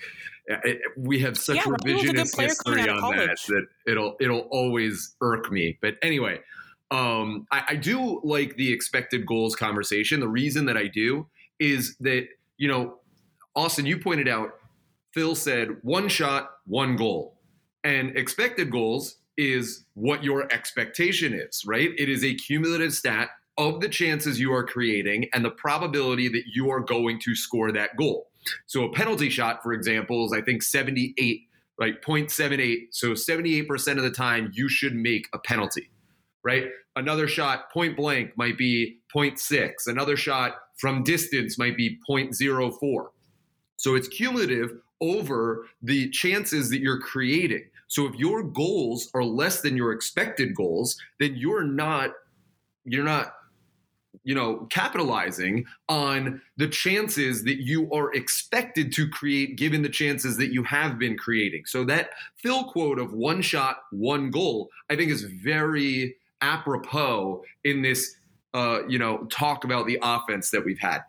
it, 0.48 0.82
we 0.98 1.20
have 1.20 1.38
such 1.38 1.58
yeah, 1.58 1.64
revisionist 1.64 2.40
history 2.40 2.90
on 2.90 3.16
that 3.16 3.38
that 3.48 3.68
it'll 3.86 4.16
it'll 4.20 4.48
always 4.52 5.16
irk 5.22 5.52
me. 5.52 5.78
But 5.82 5.98
anyway, 6.02 6.40
um, 6.90 7.46
I, 7.52 7.64
I 7.70 7.76
do 7.76 8.22
like 8.24 8.56
the 8.56 8.72
expected 8.72 9.28
goals 9.28 9.56
conversation. 9.56 10.20
The 10.20 10.28
reason 10.28 10.66
that 10.66 10.78
I 10.78 10.88
do 10.88 11.28
is 11.60 11.96
that 12.00 12.28
you 12.58 12.68
know, 12.68 13.00
Austin, 13.56 13.86
you 13.86 13.98
pointed 13.98 14.28
out. 14.28 14.52
Phil 15.14 15.36
said 15.36 15.70
one 15.82 16.08
shot, 16.08 16.52
one 16.66 16.96
goal, 16.96 17.38
and 17.84 18.16
expected 18.18 18.72
goals 18.72 19.18
is 19.38 19.86
what 19.94 20.24
your 20.24 20.52
expectation 20.54 21.34
is, 21.34 21.64
right? 21.66 21.90
It 21.98 22.10
is 22.10 22.24
a 22.24 22.34
cumulative 22.36 22.94
stat 22.94 23.30
of 23.58 23.82
the 23.82 23.90
chances 23.90 24.40
you 24.40 24.54
are 24.54 24.64
creating 24.66 25.28
and 25.34 25.44
the 25.44 25.52
probability 25.52 26.30
that 26.30 26.44
you 26.54 26.70
are 26.70 26.80
going 26.80 27.20
to 27.22 27.36
score 27.36 27.72
that 27.72 27.98
goal. 27.98 28.30
So 28.68 28.86
a 28.86 28.92
penalty 28.94 29.30
shot, 29.30 29.62
for 29.62 29.74
example, 29.74 30.26
is 30.26 30.34
I 30.34 30.42
think 30.42 30.64
78, 30.64 31.42
right? 31.80 32.02
0.78. 32.02 32.88
So 32.92 33.12
78% 33.12 33.98
of 33.98 34.04
the 34.04 34.12
time 34.12 34.52
you 34.54 34.70
should 34.70 34.96
make 34.96 35.28
a 35.34 35.40
penalty, 35.40 35.90
right? 36.44 36.66
Another 36.96 37.28
shot 37.28 37.72
point 37.72 37.98
blank 37.98 38.32
might 38.38 38.58
be 38.58 39.00
0.6. 39.16 39.72
Another 39.88 40.16
shot 40.16 40.56
from 40.78 41.04
distance 41.04 41.58
might 41.58 41.78
be 41.78 42.00
0.04. 42.10 43.08
So 43.82 43.96
it's 43.96 44.08
cumulative 44.08 44.78
over 45.02 45.66
the 45.82 46.08
chances 46.12 46.70
that 46.70 46.82
you're 46.82 47.00
creating. 47.00 47.64
So 47.88 48.06
if 48.06 48.14
your 48.14 48.44
goals 48.44 49.10
are 49.16 49.24
less 49.24 49.62
than 49.62 49.76
your 49.76 49.92
expected 49.92 50.54
goals, 50.54 50.98
then 51.20 51.36
you're 51.36 51.64
not 51.64 52.12
you're 52.86 53.04
not 53.04 53.34
you 54.24 54.36
know 54.36 54.68
capitalizing 54.70 55.66
on 55.90 56.40
the 56.58 56.68
chances 56.68 57.44
that 57.44 57.64
you 57.64 57.92
are 57.92 58.14
expected 58.14 58.94
to 58.94 59.10
create 59.10 59.58
given 59.58 59.82
the 59.82 59.90
chances 59.90 60.38
that 60.38 60.54
you 60.54 60.64
have 60.64 61.00
been 61.00 61.18
creating. 61.18 61.64
So 61.66 61.84
that 61.86 62.12
Phil 62.36 62.66
quote 62.66 63.00
of 63.00 63.14
one 63.14 63.42
shot, 63.42 63.78
one 63.90 64.30
goal, 64.30 64.70
I 64.92 64.96
think 64.96 65.10
is 65.10 65.24
very 65.24 66.18
apropos 66.42 67.44
in 67.64 67.82
this 67.82 68.16
uh, 68.54 68.82
you 68.88 69.00
know 69.00 69.26
talk 69.32 69.64
about 69.64 69.88
the 69.88 69.98
offense 70.04 70.52
that 70.52 70.64
we've 70.64 70.78
had. 70.78 71.02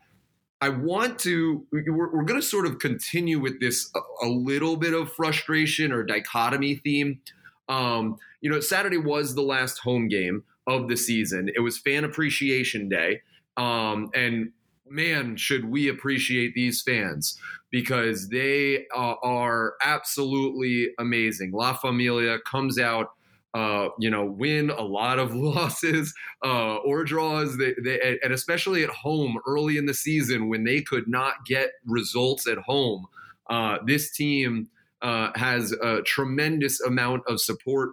I 0.62 0.68
want 0.68 1.18
to, 1.20 1.66
we're, 1.72 2.14
we're 2.14 2.22
going 2.22 2.40
to 2.40 2.46
sort 2.46 2.66
of 2.66 2.78
continue 2.78 3.40
with 3.40 3.58
this 3.58 3.90
a, 3.96 4.26
a, 4.26 4.28
little 4.28 4.76
bit 4.76 4.94
of 4.94 5.12
frustration 5.12 5.90
or 5.90 6.04
dichotomy 6.04 6.76
theme. 6.76 7.20
Um, 7.68 8.16
you 8.42 8.48
know, 8.48 8.60
Saturday 8.60 8.96
was 8.96 9.34
the 9.34 9.42
last 9.42 9.80
home 9.80 10.06
game 10.06 10.44
of 10.68 10.86
the 10.86 10.96
season. 10.96 11.50
It 11.56 11.60
was 11.60 11.78
Fan 11.78 12.04
Appreciation 12.04 12.88
Day. 12.88 13.22
Um, 13.56 14.10
and 14.14 14.52
man, 14.88 15.36
should 15.36 15.64
we 15.64 15.88
appreciate 15.88 16.54
these 16.54 16.80
fans 16.80 17.36
because 17.72 18.28
they 18.28 18.86
uh, 18.94 19.14
are 19.20 19.74
absolutely 19.82 20.90
amazing. 20.96 21.50
La 21.50 21.72
Familia 21.72 22.38
comes 22.48 22.78
out 22.78 23.08
uh, 23.54 23.88
you 23.98 24.10
know, 24.10 24.24
win 24.24 24.70
a 24.70 24.82
lot 24.82 25.18
of 25.18 25.34
losses 25.34 26.14
uh, 26.44 26.76
or 26.76 27.04
draws. 27.04 27.58
They, 27.58 27.74
they, 27.82 28.18
and 28.22 28.32
especially 28.32 28.82
at 28.82 28.90
home 28.90 29.38
early 29.46 29.76
in 29.76 29.86
the 29.86 29.94
season 29.94 30.48
when 30.48 30.64
they 30.64 30.80
could 30.80 31.08
not 31.08 31.44
get 31.46 31.72
results 31.84 32.46
at 32.46 32.58
home. 32.58 33.06
Uh, 33.50 33.78
this 33.84 34.10
team 34.10 34.68
uh, 35.02 35.30
has 35.34 35.72
a 35.72 36.00
tremendous 36.02 36.80
amount 36.80 37.22
of 37.26 37.40
support 37.40 37.90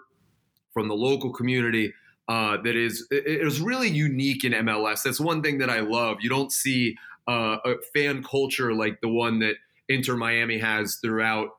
from 0.74 0.88
the 0.88 0.95
local 0.95 1.34
community. 1.34 1.93
Uh, 2.28 2.58
that 2.62 2.76
is 2.76 3.08
it 3.10 3.26
is 3.26 3.60
really 3.60 3.89
unique 3.89 4.43
in 4.43 4.52
MLS. 4.54 5.02
That's 5.02 5.19
one 5.19 5.41
thing 5.41 5.58
that 5.58 5.69
I 5.69 5.80
love. 5.80 6.17
You 6.22 6.30
don't 6.30 6.52
see 6.52 6.95
a 7.28 7.76
fan 7.93 8.24
culture 8.24 8.74
like 8.74 9.02
the 9.02 9.08
one 9.08 9.39
that 9.39 9.56
Inter 9.88 10.15
Miami 10.15 10.58
has 10.60 10.98
throughout 11.02 11.50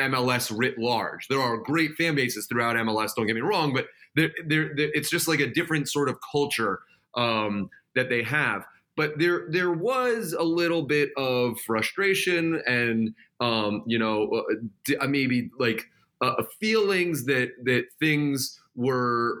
MLS 0.00 0.56
writ 0.56 0.78
large. 0.78 1.28
There 1.28 1.40
are 1.40 1.56
great 1.58 1.94
fan 1.96 2.14
bases 2.14 2.46
throughout 2.46 2.76
MLS. 2.76 3.10
Don't 3.16 3.26
get 3.26 3.36
me 3.36 3.42
wrong, 3.42 3.72
but 3.72 3.86
they're, 4.14 4.30
they're, 4.46 4.74
they're, 4.74 4.90
it's 4.94 5.10
just 5.10 5.28
like 5.28 5.40
a 5.40 5.46
different 5.46 5.88
sort 5.88 6.08
of 6.08 6.16
culture 6.32 6.80
um, 7.16 7.70
that 7.94 8.08
they 8.08 8.22
have. 8.22 8.64
But 8.96 9.18
there 9.18 9.46
there 9.50 9.72
was 9.72 10.32
a 10.32 10.42
little 10.42 10.82
bit 10.82 11.10
of 11.18 11.60
frustration 11.66 12.62
and 12.66 13.14
um, 13.40 13.84
you 13.86 13.98
know 13.98 14.30
uh, 14.32 14.94
uh 15.04 15.06
maybe 15.06 15.50
like 15.58 15.84
uh, 16.22 16.42
feelings 16.58 17.26
that 17.26 17.50
that 17.64 17.84
things 18.00 18.58
were 18.74 19.38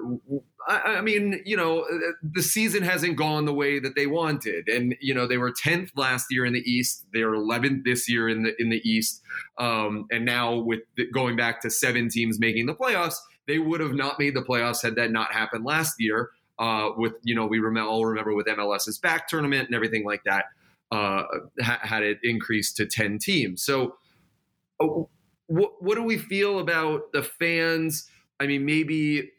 I, 0.68 1.00
mean, 1.00 1.42
you 1.44 1.56
know, 1.56 1.82
uh, 1.82 2.12
the 2.22 2.42
season 2.42 2.82
hasn't 2.82 3.16
gone 3.16 3.44
the 3.44 3.54
way 3.54 3.78
that 3.78 3.94
they 3.94 4.06
wanted, 4.06 4.68
and 4.68 4.96
you 5.00 5.14
know 5.14 5.26
they 5.26 5.38
were 5.38 5.52
tenth 5.52 5.92
last 5.94 6.26
year 6.30 6.44
in 6.44 6.52
the 6.52 6.70
East. 6.70 7.06
They 7.12 7.22
are 7.22 7.34
eleventh 7.34 7.84
this 7.84 8.08
year 8.08 8.28
in 8.28 8.42
the 8.42 8.60
in 8.60 8.70
the 8.70 8.80
East, 8.88 9.22
um, 9.58 10.06
and 10.10 10.24
now 10.24 10.56
with 10.56 10.80
the, 10.96 11.08
going 11.12 11.36
back 11.36 11.60
to 11.62 11.70
seven 11.70 12.08
teams 12.08 12.40
making 12.40 12.66
the 12.66 12.74
playoffs, 12.74 13.14
they 13.46 13.58
would 13.58 13.80
have 13.80 13.94
not 13.94 14.18
made 14.18 14.34
the 14.34 14.42
playoffs 14.42 14.82
had 14.82 14.96
that 14.96 15.12
not 15.12 15.32
happened 15.32 15.64
last 15.64 16.00
year. 16.00 16.30
Uh, 16.58 16.90
with 16.96 17.12
you 17.22 17.34
know, 17.34 17.46
we 17.46 17.60
remember, 17.60 17.88
all 17.88 18.04
remember 18.04 18.34
with 18.34 18.46
MLS's 18.46 18.98
back 18.98 19.28
tournament 19.28 19.66
and 19.66 19.74
everything 19.74 20.04
like 20.04 20.24
that, 20.24 20.46
uh, 20.90 21.22
ha- 21.60 21.80
had 21.82 22.02
it 22.02 22.18
increased 22.24 22.76
to 22.78 22.86
ten 22.86 23.18
teams. 23.18 23.62
So, 23.62 23.96
uh, 24.80 24.86
what 25.46 25.80
what 25.80 25.94
do 25.94 26.02
we 26.02 26.18
feel 26.18 26.58
about 26.58 27.12
the 27.12 27.22
fans? 27.22 28.08
I 28.40 28.46
mean, 28.46 28.64
maybe 28.64 29.30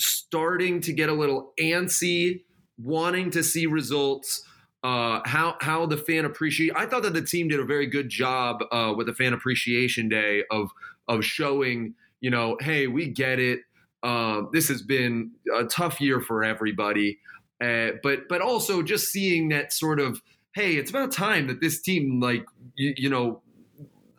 starting 0.00 0.80
to 0.82 0.92
get 0.92 1.08
a 1.08 1.12
little 1.12 1.52
antsy, 1.60 2.42
wanting 2.78 3.30
to 3.32 3.42
see 3.42 3.66
results. 3.66 4.42
Uh, 4.84 5.20
how 5.24 5.56
how 5.60 5.86
the 5.86 5.96
fan 5.96 6.24
appreciate. 6.24 6.72
I 6.76 6.86
thought 6.86 7.02
that 7.02 7.12
the 7.12 7.22
team 7.22 7.48
did 7.48 7.58
a 7.58 7.64
very 7.64 7.86
good 7.86 8.08
job 8.08 8.62
uh, 8.70 8.94
with 8.96 9.08
the 9.08 9.14
fan 9.14 9.32
appreciation 9.32 10.08
day 10.08 10.44
of 10.50 10.70
of 11.08 11.24
showing, 11.24 11.94
you 12.20 12.30
know, 12.30 12.56
hey, 12.60 12.86
we 12.86 13.08
get 13.08 13.40
it. 13.40 13.60
Uh, 14.02 14.42
this 14.52 14.68
has 14.68 14.82
been 14.82 15.32
a 15.56 15.64
tough 15.64 16.00
year 16.00 16.20
for 16.20 16.44
everybody, 16.44 17.18
uh, 17.60 17.90
but 18.04 18.28
but 18.28 18.40
also 18.40 18.82
just 18.82 19.08
seeing 19.08 19.48
that 19.48 19.72
sort 19.72 19.98
of, 19.98 20.22
hey, 20.54 20.76
it's 20.76 20.90
about 20.90 21.10
time 21.10 21.48
that 21.48 21.60
this 21.60 21.80
team 21.82 22.20
like 22.20 22.46
you, 22.76 22.94
you 22.96 23.10
know 23.10 23.42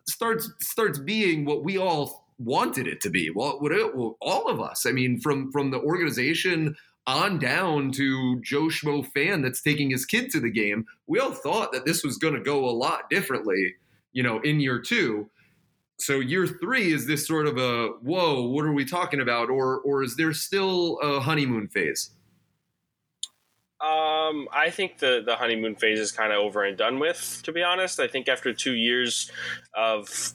starts 0.09 0.51
starts 0.59 0.99
being 0.99 1.45
what 1.45 1.63
we 1.63 1.77
all 1.77 2.28
wanted 2.39 2.88
it 2.88 3.02
to 3.02 3.10
be. 3.10 3.30
Well, 3.30 3.60
it, 3.62 3.95
well, 3.95 4.17
all 4.21 4.47
of 4.47 4.60
us. 4.60 4.86
I 4.86 4.91
mean, 4.91 5.19
from 5.19 5.52
from 5.52 5.71
the 5.71 5.80
organization 5.80 6.75
on 7.06 7.39
down 7.39 7.91
to 7.93 8.39
Joe 8.41 8.67
Schmo 8.67 9.06
fan 9.06 9.41
that's 9.41 9.62
taking 9.62 9.89
his 9.89 10.06
kid 10.06 10.30
to 10.32 10.39
the 10.39 10.52
game, 10.52 10.86
we 11.08 11.19
all 11.19 11.32
thought 11.32 11.71
that 11.73 11.86
this 11.86 12.04
was 12.04 12.17
going 12.17 12.34
to 12.34 12.41
go 12.41 12.65
a 12.65 12.71
lot 12.71 13.10
differently. 13.10 13.75
You 14.13 14.23
know, 14.23 14.39
in 14.39 14.60
year 14.60 14.80
two. 14.80 15.30
So 16.02 16.21
year 16.21 16.47
three 16.47 16.93
is 16.93 17.06
this 17.08 17.28
sort 17.28 17.45
of 17.45 17.58
a 17.58 17.89
whoa, 18.02 18.47
what 18.47 18.63
are 18.63 18.71
we 18.71 18.86
talking 18.86 19.19
about, 19.19 19.49
or 19.49 19.80
or 19.80 20.02
is 20.02 20.15
there 20.15 20.34
still 20.34 20.97
a 21.04 21.19
honeymoon 21.19 21.67
phase? 21.67 22.12
Um, 23.82 24.49
I 24.52 24.69
think 24.71 24.97
the 24.97 25.21
the 25.25 25.38
honeymoon 25.38 25.75
phase 25.75 25.99
is 25.99 26.12
kind 26.12 26.34
of 26.34 26.39
over 26.39 26.63
and 26.63 26.78
done 26.78 26.99
with. 26.99 27.41
To 27.43 27.54
be 27.54 27.63
honest, 27.63 27.99
I 27.99 28.08
think 28.08 28.28
after 28.28 28.54
two 28.54 28.73
years 28.73 29.32
of, 29.73 30.34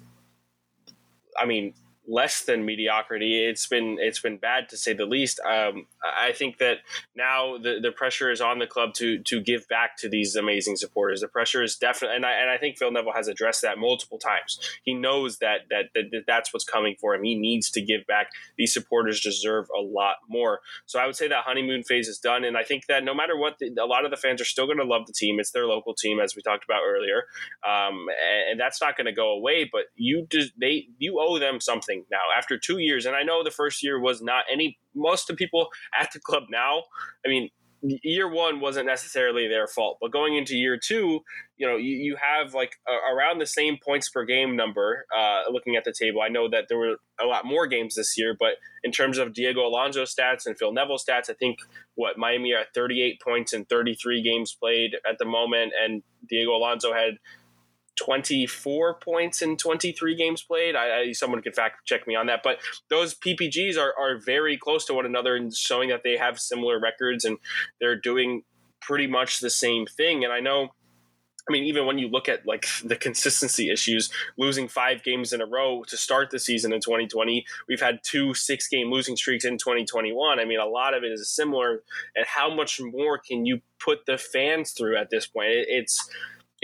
I 1.39 1.45
mean, 1.45 1.75
less 2.07 2.43
than 2.43 2.65
mediocrity. 2.65 3.45
It's 3.45 3.67
been 3.67 3.97
it's 3.99 4.21
been 4.21 4.37
bad 4.37 4.69
to 4.71 4.77
say 4.77 4.93
the 4.93 5.07
least. 5.07 5.41
Um, 5.41 5.87
I 6.05 6.33
think 6.33 6.59
that 6.59 6.79
now 7.17 7.57
the, 7.57 7.79
the 7.81 7.93
pressure 7.93 8.31
is 8.31 8.41
on 8.41 8.59
the 8.59 8.67
club 8.67 8.95
to 8.95 9.19
to 9.19 9.41
give 9.41 9.67
back 9.69 9.97
to 9.99 10.09
these 10.09 10.37
amazing 10.37 10.77
supporters. 10.77 11.21
The 11.21 11.29
pressure 11.29 11.63
is 11.63 11.77
definitely, 11.77 12.17
and 12.17 12.27
I, 12.27 12.33
and 12.33 12.51
I 12.51 12.59
think 12.59 12.77
Phil 12.77 12.91
Neville 12.91 13.13
has 13.13 13.29
addressed 13.29 13.63
that 13.63 13.79
multiple 13.79 14.19
times. 14.19 14.59
He 14.83 14.95
knows 14.95 15.39
that, 15.39 15.61
that 15.71 15.87
that, 15.95 16.11
that 16.13 16.25
that's 16.27 16.53
what's 16.53 16.65
coming 16.65 16.97
for 17.01 17.15
him. 17.15 17.23
He 17.25 17.35
needs 17.35 17.71
to 17.71 17.81
give 17.81 18.07
back. 18.07 18.29
These 18.59 18.75
supporters 18.75 19.21
deserve 19.21 19.67
a 19.77 19.81
lot 19.81 20.17
more. 20.29 20.61
So 20.87 20.99
I 20.99 21.07
would 21.07 21.17
say 21.17 21.29
that 21.29 21.45
honeymoon 21.45 21.85
phase 21.85 22.09
is 22.09 22.19
done, 22.19 22.45
and 22.45 22.57
I 22.57 22.65
think 22.65 22.87
that 22.87 23.05
no 23.05 23.15
matter 23.15 23.37
what, 23.37 23.59
the, 23.59 23.75
a 23.81 23.87
lot 23.87 24.05
of 24.05 24.11
the 24.11 24.17
fans 24.17 24.41
are 24.41 24.47
still 24.47 24.67
going 24.67 24.79
to 24.79 24.85
love 24.85 25.07
the 25.07 25.13
team. 25.13 25.41
It's 25.41 25.53
their 25.53 25.67
local 25.67 25.95
team, 25.95 26.21
as 26.21 26.37
we 26.37 26.43
talked 26.43 26.65
about 26.65 26.81
earlier, 26.87 27.25
um, 27.67 28.07
and, 28.09 28.51
and, 28.51 28.61
that's 28.61 28.81
not 28.81 28.97
going 28.97 29.07
to 29.07 29.13
go 29.13 29.33
away. 29.33 29.69
But 29.71 29.85
you 29.95 30.27
just 30.31 30.53
they 30.59 30.89
you 30.99 31.19
owe 31.21 31.39
them 31.39 31.61
something 31.61 31.94
now 32.11 32.23
after 32.37 32.59
two 32.59 32.79
years, 32.79 33.07
and 33.07 33.15
I 33.15 33.23
know 33.23 33.43
the 33.45 33.51
first 33.51 33.83
year 33.83 34.01
was 34.01 34.23
not 34.23 34.45
any 34.53 34.79
most 34.95 35.31
of 35.31 35.37
the 35.37 35.45
people 35.45 35.69
at 35.99 36.13
the 36.13 36.21
club 36.21 36.45
now, 36.51 36.85
I 37.25 37.29
mean, 37.29 37.51
year 38.03 38.29
one 38.29 38.61
wasn't 38.61 38.87
necessarily 38.87 39.47
their 39.47 39.67
fault, 39.67 39.99
but 40.01 40.11
going 40.11 40.37
into 40.37 40.57
year 40.57 40.79
two, 40.83 41.21
you 41.57 41.67
know, 41.67 41.77
you, 41.77 41.97
you 41.97 42.17
have 42.17 42.55
like 42.55 42.77
a, 42.89 43.15
around 43.15 43.39
the 43.39 43.47
same 43.47 43.77
points 43.83 44.09
per 44.09 44.25
game 44.25 44.57
number. 44.57 45.05
Uh, 45.17 45.43
looking 45.51 45.77
at 45.77 45.85
the 45.85 45.93
table, 45.99 46.23
I 46.23 46.29
know 46.29 46.49
that 46.49 46.67
there 46.69 46.79
were 46.79 46.97
a 47.21 47.27
lot 47.27 47.45
more 47.45 47.67
games 47.67 47.95
this 47.95 48.17
year, 48.17 48.35
but 48.39 48.55
in 48.83 48.91
terms 48.91 49.19
of 49.19 49.35
Diego 49.35 49.67
Alonso 49.67 50.05
stats 50.05 50.47
and 50.47 50.57
Phil 50.59 50.73
Neville 50.73 50.99
stats, 50.99 51.29
I 51.29 51.35
think 51.35 51.59
what 51.95 52.17
Miami 52.17 52.55
are 52.55 52.61
at 52.61 52.75
38 52.75 53.21
points 53.21 53.53
in 53.53 53.65
33 53.67 54.23
games 54.23 54.57
played 54.59 54.93
at 55.09 55.19
the 55.19 55.27
moment, 55.27 55.73
and 55.81 56.03
Diego 56.29 56.53
Alonso 56.53 56.93
had 56.93 57.19
24 57.97 58.95
points 58.95 59.43
in 59.43 59.57
23 59.57 60.17
games 60.17 60.43
played. 60.43 60.75
I, 60.75 61.01
I, 61.01 61.13
someone 61.13 61.43
can 61.43 61.53
fact 61.53 61.87
check 61.87 62.07
me 62.07 62.15
on 62.15 62.27
that, 62.27 62.41
but 62.43 62.59
those 62.91 63.15
PPGs 63.15 63.79
are, 63.79 63.95
are 63.99 64.19
very 64.19 64.57
close 64.57 64.85
to 64.87 64.95
one 64.95 65.07
another 65.07 65.37
and 65.37 65.55
showing 65.55 65.89
that 65.91 66.03
they 66.03 66.17
have 66.17 66.39
similar 66.39 66.81
records 66.81 67.25
and 67.25 67.39
they're 67.81 67.99
doing 67.99 68.43
pretty 68.81 69.07
much 69.07 69.41
the 69.41 69.51
same 69.51 69.87
thing. 69.87 70.25
And 70.25 70.33
I 70.33 70.41
know, 70.41 70.69
I 71.49 71.53
mean, 71.53 71.65
even 71.65 71.87
when 71.87 71.99
you 71.99 72.09
look 72.09 72.29
at 72.29 72.47
like 72.47 72.67
the 72.85 72.97
consistency 72.97 73.71
issues, 73.71 74.11
losing 74.37 74.69
five 74.69 75.03
games 75.03 75.33
in 75.33 75.41
a 75.41 75.47
row 75.47 75.83
to 75.89 75.97
start 75.97 76.31
the 76.31 76.39
season 76.39 76.73
in 76.73 76.81
2020, 76.81 77.45
we've 77.69 77.81
had 77.81 78.01
two 78.03 78.35
six 78.35 78.69
game 78.69 78.91
losing 78.91 79.17
streaks 79.17 79.45
in 79.45 79.59
2021. 79.59 80.39
I 80.39 80.45
mean, 80.45 80.61
a 80.61 80.67
lot 80.67 80.95
of 80.95 81.03
it 81.05 81.13
is 81.13 81.31
similar. 81.31 81.83
And 82.15 82.27
how 82.27 82.53
much 82.55 82.81
more 82.81 83.19
can 83.19 83.47
you 83.47 83.61
put 83.79 84.07
the 84.07 84.19
fans 84.19 84.73
through 84.73 84.97
at 84.97 85.11
this 85.11 85.27
point? 85.27 85.51
It, 85.51 85.67
it's 85.69 86.09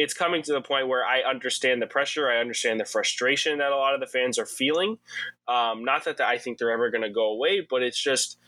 it's 0.01 0.15
coming 0.15 0.41
to 0.41 0.53
the 0.55 0.63
point 0.63 0.89
where 0.89 1.05
I 1.05 1.21
understand 1.21 1.83
the 1.83 1.87
pressure. 1.87 2.31
I 2.31 2.39
understand 2.39 2.81
the 2.81 2.87
frustration 2.87 3.59
that 3.59 3.71
a 3.71 3.77
lot 3.77 3.93
of 3.93 4.01
the 4.01 4.07
fans 4.07 4.39
are 4.39 4.47
feeling. 4.47 4.97
Um, 5.47 5.85
not 5.85 6.05
that 6.07 6.19
I 6.23 6.39
think 6.39 6.57
they're 6.57 6.71
ever 6.71 6.91
going 6.91 7.03
to 7.03 7.13
go 7.13 7.27
away, 7.27 7.67
but 7.69 7.83
it's 7.83 8.03
just 8.03 8.39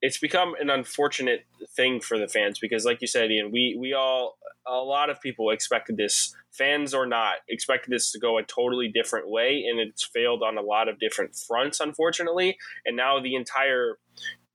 it's 0.00 0.16
become 0.18 0.54
an 0.58 0.70
unfortunate 0.70 1.44
thing 1.76 2.00
for 2.00 2.18
the 2.18 2.26
fans 2.26 2.58
because, 2.58 2.86
like 2.86 3.02
you 3.02 3.06
said, 3.06 3.30
Ian, 3.30 3.52
we 3.52 3.76
we 3.78 3.92
all 3.92 4.38
a 4.66 4.76
lot 4.76 5.10
of 5.10 5.20
people 5.20 5.50
expected 5.50 5.98
this, 5.98 6.34
fans 6.50 6.94
or 6.94 7.06
not, 7.06 7.34
expected 7.50 7.90
this 7.90 8.10
to 8.12 8.18
go 8.18 8.38
a 8.38 8.42
totally 8.42 8.88
different 8.88 9.28
way, 9.28 9.62
and 9.68 9.78
it's 9.78 10.04
failed 10.04 10.42
on 10.42 10.56
a 10.56 10.62
lot 10.62 10.88
of 10.88 10.98
different 10.98 11.36
fronts, 11.36 11.80
unfortunately. 11.80 12.56
And 12.86 12.96
now 12.96 13.20
the 13.20 13.34
entire 13.34 13.98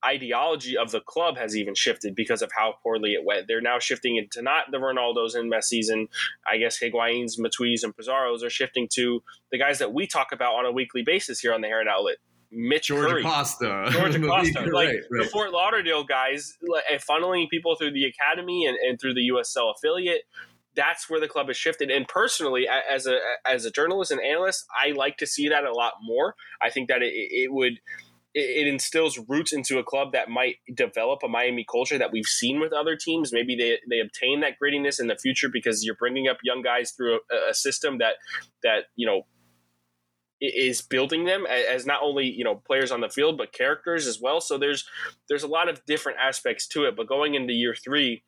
ideology 0.06 0.78
of 0.78 0.92
the 0.92 1.02
club 1.02 1.38
has 1.38 1.56
even 1.56 1.76
shifted 1.76 2.16
because 2.16 2.42
of 2.42 2.52
how 2.56 2.76
poorly 2.84 3.14
it 3.14 3.26
went. 3.26 3.48
They're 3.48 3.62
now 3.62 3.80
shifting 3.80 4.16
into 4.16 4.42
not 4.42 4.72
the 4.72 4.78
Ronaldos 4.78 5.36
and 5.36 5.52
Messi's 5.52 5.90
and 5.90 6.08
I 6.50 6.58
guess 6.58 6.80
Higuain's, 6.80 7.38
Matuidi's, 7.38 7.84
and 7.84 7.96
Pizarro's 7.96 8.44
are 8.44 8.50
shifting 8.50 8.88
to 8.94 9.22
the 9.52 9.58
guys 9.58 9.80
that 9.80 9.94
we 9.94 10.08
talk 10.08 10.32
about 10.32 10.56
on 10.56 10.66
a 10.66 10.72
weekly 10.72 11.04
basis 11.04 11.40
here 11.40 11.54
on 11.54 11.62
the 11.62 11.68
Heron 11.68 11.88
Outlet. 11.88 12.18
Mitch 12.52 12.88
George 12.88 13.10
Curry, 13.10 13.22
Acosta, 13.22 13.90
George 13.92 14.16
Acosta, 14.24 14.62
like 14.62 14.72
right, 14.72 15.00
right. 15.12 15.24
the 15.24 15.30
Fort 15.32 15.52
Lauderdale 15.52 16.04
guys, 16.04 16.58
like, 16.68 16.84
funneling 17.08 17.48
people 17.50 17.76
through 17.76 17.92
the 17.92 18.06
academy 18.06 18.66
and, 18.66 18.76
and 18.78 19.00
through 19.00 19.14
the 19.14 19.30
USL 19.30 19.74
affiliate. 19.76 20.22
That's 20.76 21.10
where 21.10 21.20
the 21.20 21.28
club 21.28 21.48
has 21.48 21.58
shifted. 21.58 21.92
And 21.92 22.08
personally, 22.08 22.68
as 22.68 23.06
a 23.06 23.20
as 23.46 23.66
a 23.66 23.72
journalist 23.72 24.12
and 24.12 24.22
analyst, 24.22 24.66
I 24.74 24.92
like 24.92 25.18
to 25.18 25.28
see 25.28 25.50
that 25.50 25.64
a 25.64 25.74
lot 25.74 25.94
more. 26.02 26.36
I 26.62 26.70
think 26.70 26.90
that 26.90 27.02
it, 27.02 27.14
it 27.14 27.52
would 27.52 27.80
it, 28.34 28.68
instills 28.68 29.18
roots 29.28 29.54
into 29.54 29.80
a 29.80 29.84
club 29.84 30.12
that 30.14 30.30
might 30.30 30.58
develop 30.74 31.22
a 31.24 31.28
Miami 31.28 31.66
culture 31.70 31.98
that 31.98 32.12
we've 32.12 32.26
seen 32.26 32.60
with 32.60 32.74
other 32.74 32.96
teams. 32.96 33.34
Maybe 33.34 33.56
they, 33.56 33.80
they 33.90 34.00
obtain 34.00 34.42
that 34.42 34.56
grittiness 34.62 35.00
in 35.00 35.08
the 35.08 35.16
future 35.16 35.50
because 35.50 35.84
you're 35.84 35.96
bringing 35.96 36.28
up 36.28 36.38
young 36.44 36.62
guys 36.62 36.92
through 36.92 37.20
a, 37.32 37.50
a 37.50 37.54
system 37.54 37.98
that 38.00 38.16
that 38.64 38.86
you 38.96 39.08
know 39.08 39.24
is 40.42 40.82
building 40.82 41.26
them 41.26 41.46
as 41.46 41.86
not 41.86 42.02
only 42.02 42.26
you 42.26 42.44
know 42.44 42.56
players 42.56 42.92
on 42.92 43.02
the 43.02 43.10
field 43.10 43.38
but 43.38 43.52
characters 43.52 44.08
as 44.08 44.20
well. 44.22 44.40
So 44.40 44.58
there's 44.58 44.88
there's 45.28 45.44
a 45.44 45.48
lot 45.48 45.68
of 45.68 45.84
different 45.86 46.20
aspects 46.20 46.68
to 46.70 46.86
it. 46.86 46.96
But 46.96 47.08
going 47.08 47.34
into 47.34 47.54
year 47.54 47.76
three, 47.76 48.24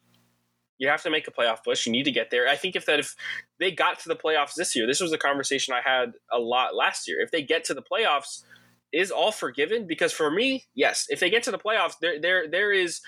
you 0.79 0.87
have 0.89 1.03
to 1.03 1.11
make 1.11 1.27
a 1.27 1.31
playoff 1.31 1.63
push. 1.63 1.85
You 1.85 1.91
need 1.91 2.05
to 2.05 2.11
get 2.11 2.31
there. 2.31 2.47
I 2.47 2.55
think 2.55 2.75
if 2.75 2.87
that 2.87 2.99
if 2.99 3.15
they 3.59 3.71
got 3.71 3.99
to 3.99 4.09
the 4.09 4.15
playoffs 4.15 4.55
this 4.55 4.75
year, 4.75 4.87
this 4.87 4.99
was 4.99 5.13
a 5.13 5.17
conversation 5.17 5.75
I 5.75 5.87
had 5.87 6.13
a 6.31 6.39
lot 6.39 6.75
last 6.75 7.07
year. 7.07 7.21
If 7.21 7.29
they 7.29 7.43
get 7.43 7.63
to 7.65 7.75
the 7.75 7.83
playoffs 7.83 8.43
is 8.93 9.11
all 9.11 9.31
forgiven 9.31 9.87
because 9.87 10.11
for 10.11 10.29
me, 10.29 10.65
yes, 10.73 11.05
if 11.09 11.19
they 11.19 11.29
get 11.29 11.43
to 11.43 11.51
the 11.51 11.57
playoffs, 11.57 11.93
there 12.01 12.19
there 12.19 12.47
there 12.47 12.71
is 12.71 13.01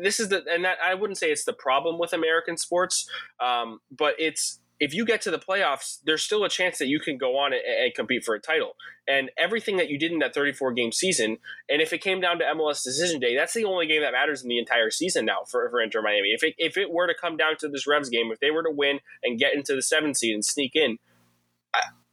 this 0.00 0.20
is 0.20 0.28
the 0.28 0.44
and 0.50 0.64
that 0.64 0.78
I 0.84 0.94
wouldn't 0.94 1.18
say 1.18 1.30
it's 1.30 1.44
the 1.44 1.52
problem 1.52 1.98
with 1.98 2.12
American 2.12 2.56
sports, 2.56 3.08
um, 3.40 3.80
but 3.90 4.14
it's 4.18 4.60
if 4.78 4.92
you 4.92 5.04
get 5.06 5.22
to 5.22 5.30
the 5.30 5.38
playoffs, 5.38 5.98
there's 6.04 6.22
still 6.22 6.44
a 6.44 6.48
chance 6.48 6.78
that 6.78 6.86
you 6.86 7.00
can 7.00 7.16
go 7.16 7.38
on 7.38 7.52
and, 7.52 7.62
and, 7.62 7.94
compete 7.94 8.24
for 8.24 8.34
a 8.34 8.40
title. 8.40 8.76
And 9.08 9.30
everything 9.38 9.78
that 9.78 9.88
you 9.88 9.98
did 9.98 10.12
in 10.12 10.18
that 10.18 10.34
34 10.34 10.72
game 10.74 10.92
season, 10.92 11.38
and 11.68 11.80
if 11.80 11.94
it 11.94 12.02
came 12.02 12.20
down 12.20 12.38
to 12.40 12.44
MLS 12.44 12.84
decision 12.84 13.18
day, 13.18 13.34
that's 13.34 13.54
the 13.54 13.64
only 13.64 13.86
game 13.86 14.02
that 14.02 14.12
matters 14.12 14.42
in 14.42 14.48
the 14.48 14.58
entire 14.58 14.90
season 14.90 15.24
now 15.24 15.44
for, 15.48 15.68
for 15.70 15.80
Inter 15.80 16.02
Miami. 16.02 16.28
If 16.28 16.42
it, 16.42 16.54
if 16.58 16.76
it 16.76 16.90
were 16.90 17.06
to 17.06 17.14
come 17.18 17.38
down 17.38 17.56
to 17.60 17.68
this 17.68 17.86
Revs 17.86 18.10
game, 18.10 18.30
if 18.30 18.40
they 18.40 18.50
were 18.50 18.62
to 18.62 18.70
win 18.70 19.00
and 19.22 19.38
get 19.38 19.54
into 19.54 19.74
the 19.74 19.82
seventh 19.82 20.18
seed 20.18 20.34
and 20.34 20.44
sneak 20.44 20.72
in, 20.74 20.98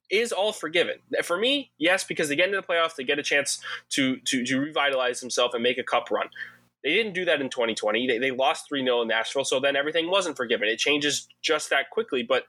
is 0.09 0.31
all 0.31 0.51
forgiven. 0.51 0.95
For 1.23 1.37
me, 1.37 1.71
yes, 1.77 2.03
because 2.03 2.29
they 2.29 2.35
get 2.35 2.47
into 2.47 2.61
the 2.61 2.67
playoffs, 2.67 2.95
they 2.95 3.03
get 3.03 3.19
a 3.19 3.23
chance 3.23 3.59
to 3.91 4.17
to, 4.25 4.45
to 4.45 4.59
revitalize 4.59 5.19
themselves 5.19 5.53
and 5.53 5.63
make 5.63 5.77
a 5.77 5.83
cup 5.83 6.11
run. 6.11 6.27
They 6.83 6.93
didn't 6.93 7.13
do 7.13 7.25
that 7.25 7.39
in 7.39 7.49
2020. 7.49 8.07
They, 8.07 8.17
they 8.17 8.31
lost 8.31 8.67
3 8.67 8.83
0 8.83 9.03
in 9.03 9.07
Nashville, 9.07 9.45
so 9.45 9.59
then 9.59 9.75
everything 9.75 10.09
wasn't 10.09 10.35
forgiven. 10.35 10.67
It 10.67 10.79
changes 10.79 11.27
just 11.41 11.69
that 11.69 11.89
quickly. 11.89 12.23
But 12.23 12.43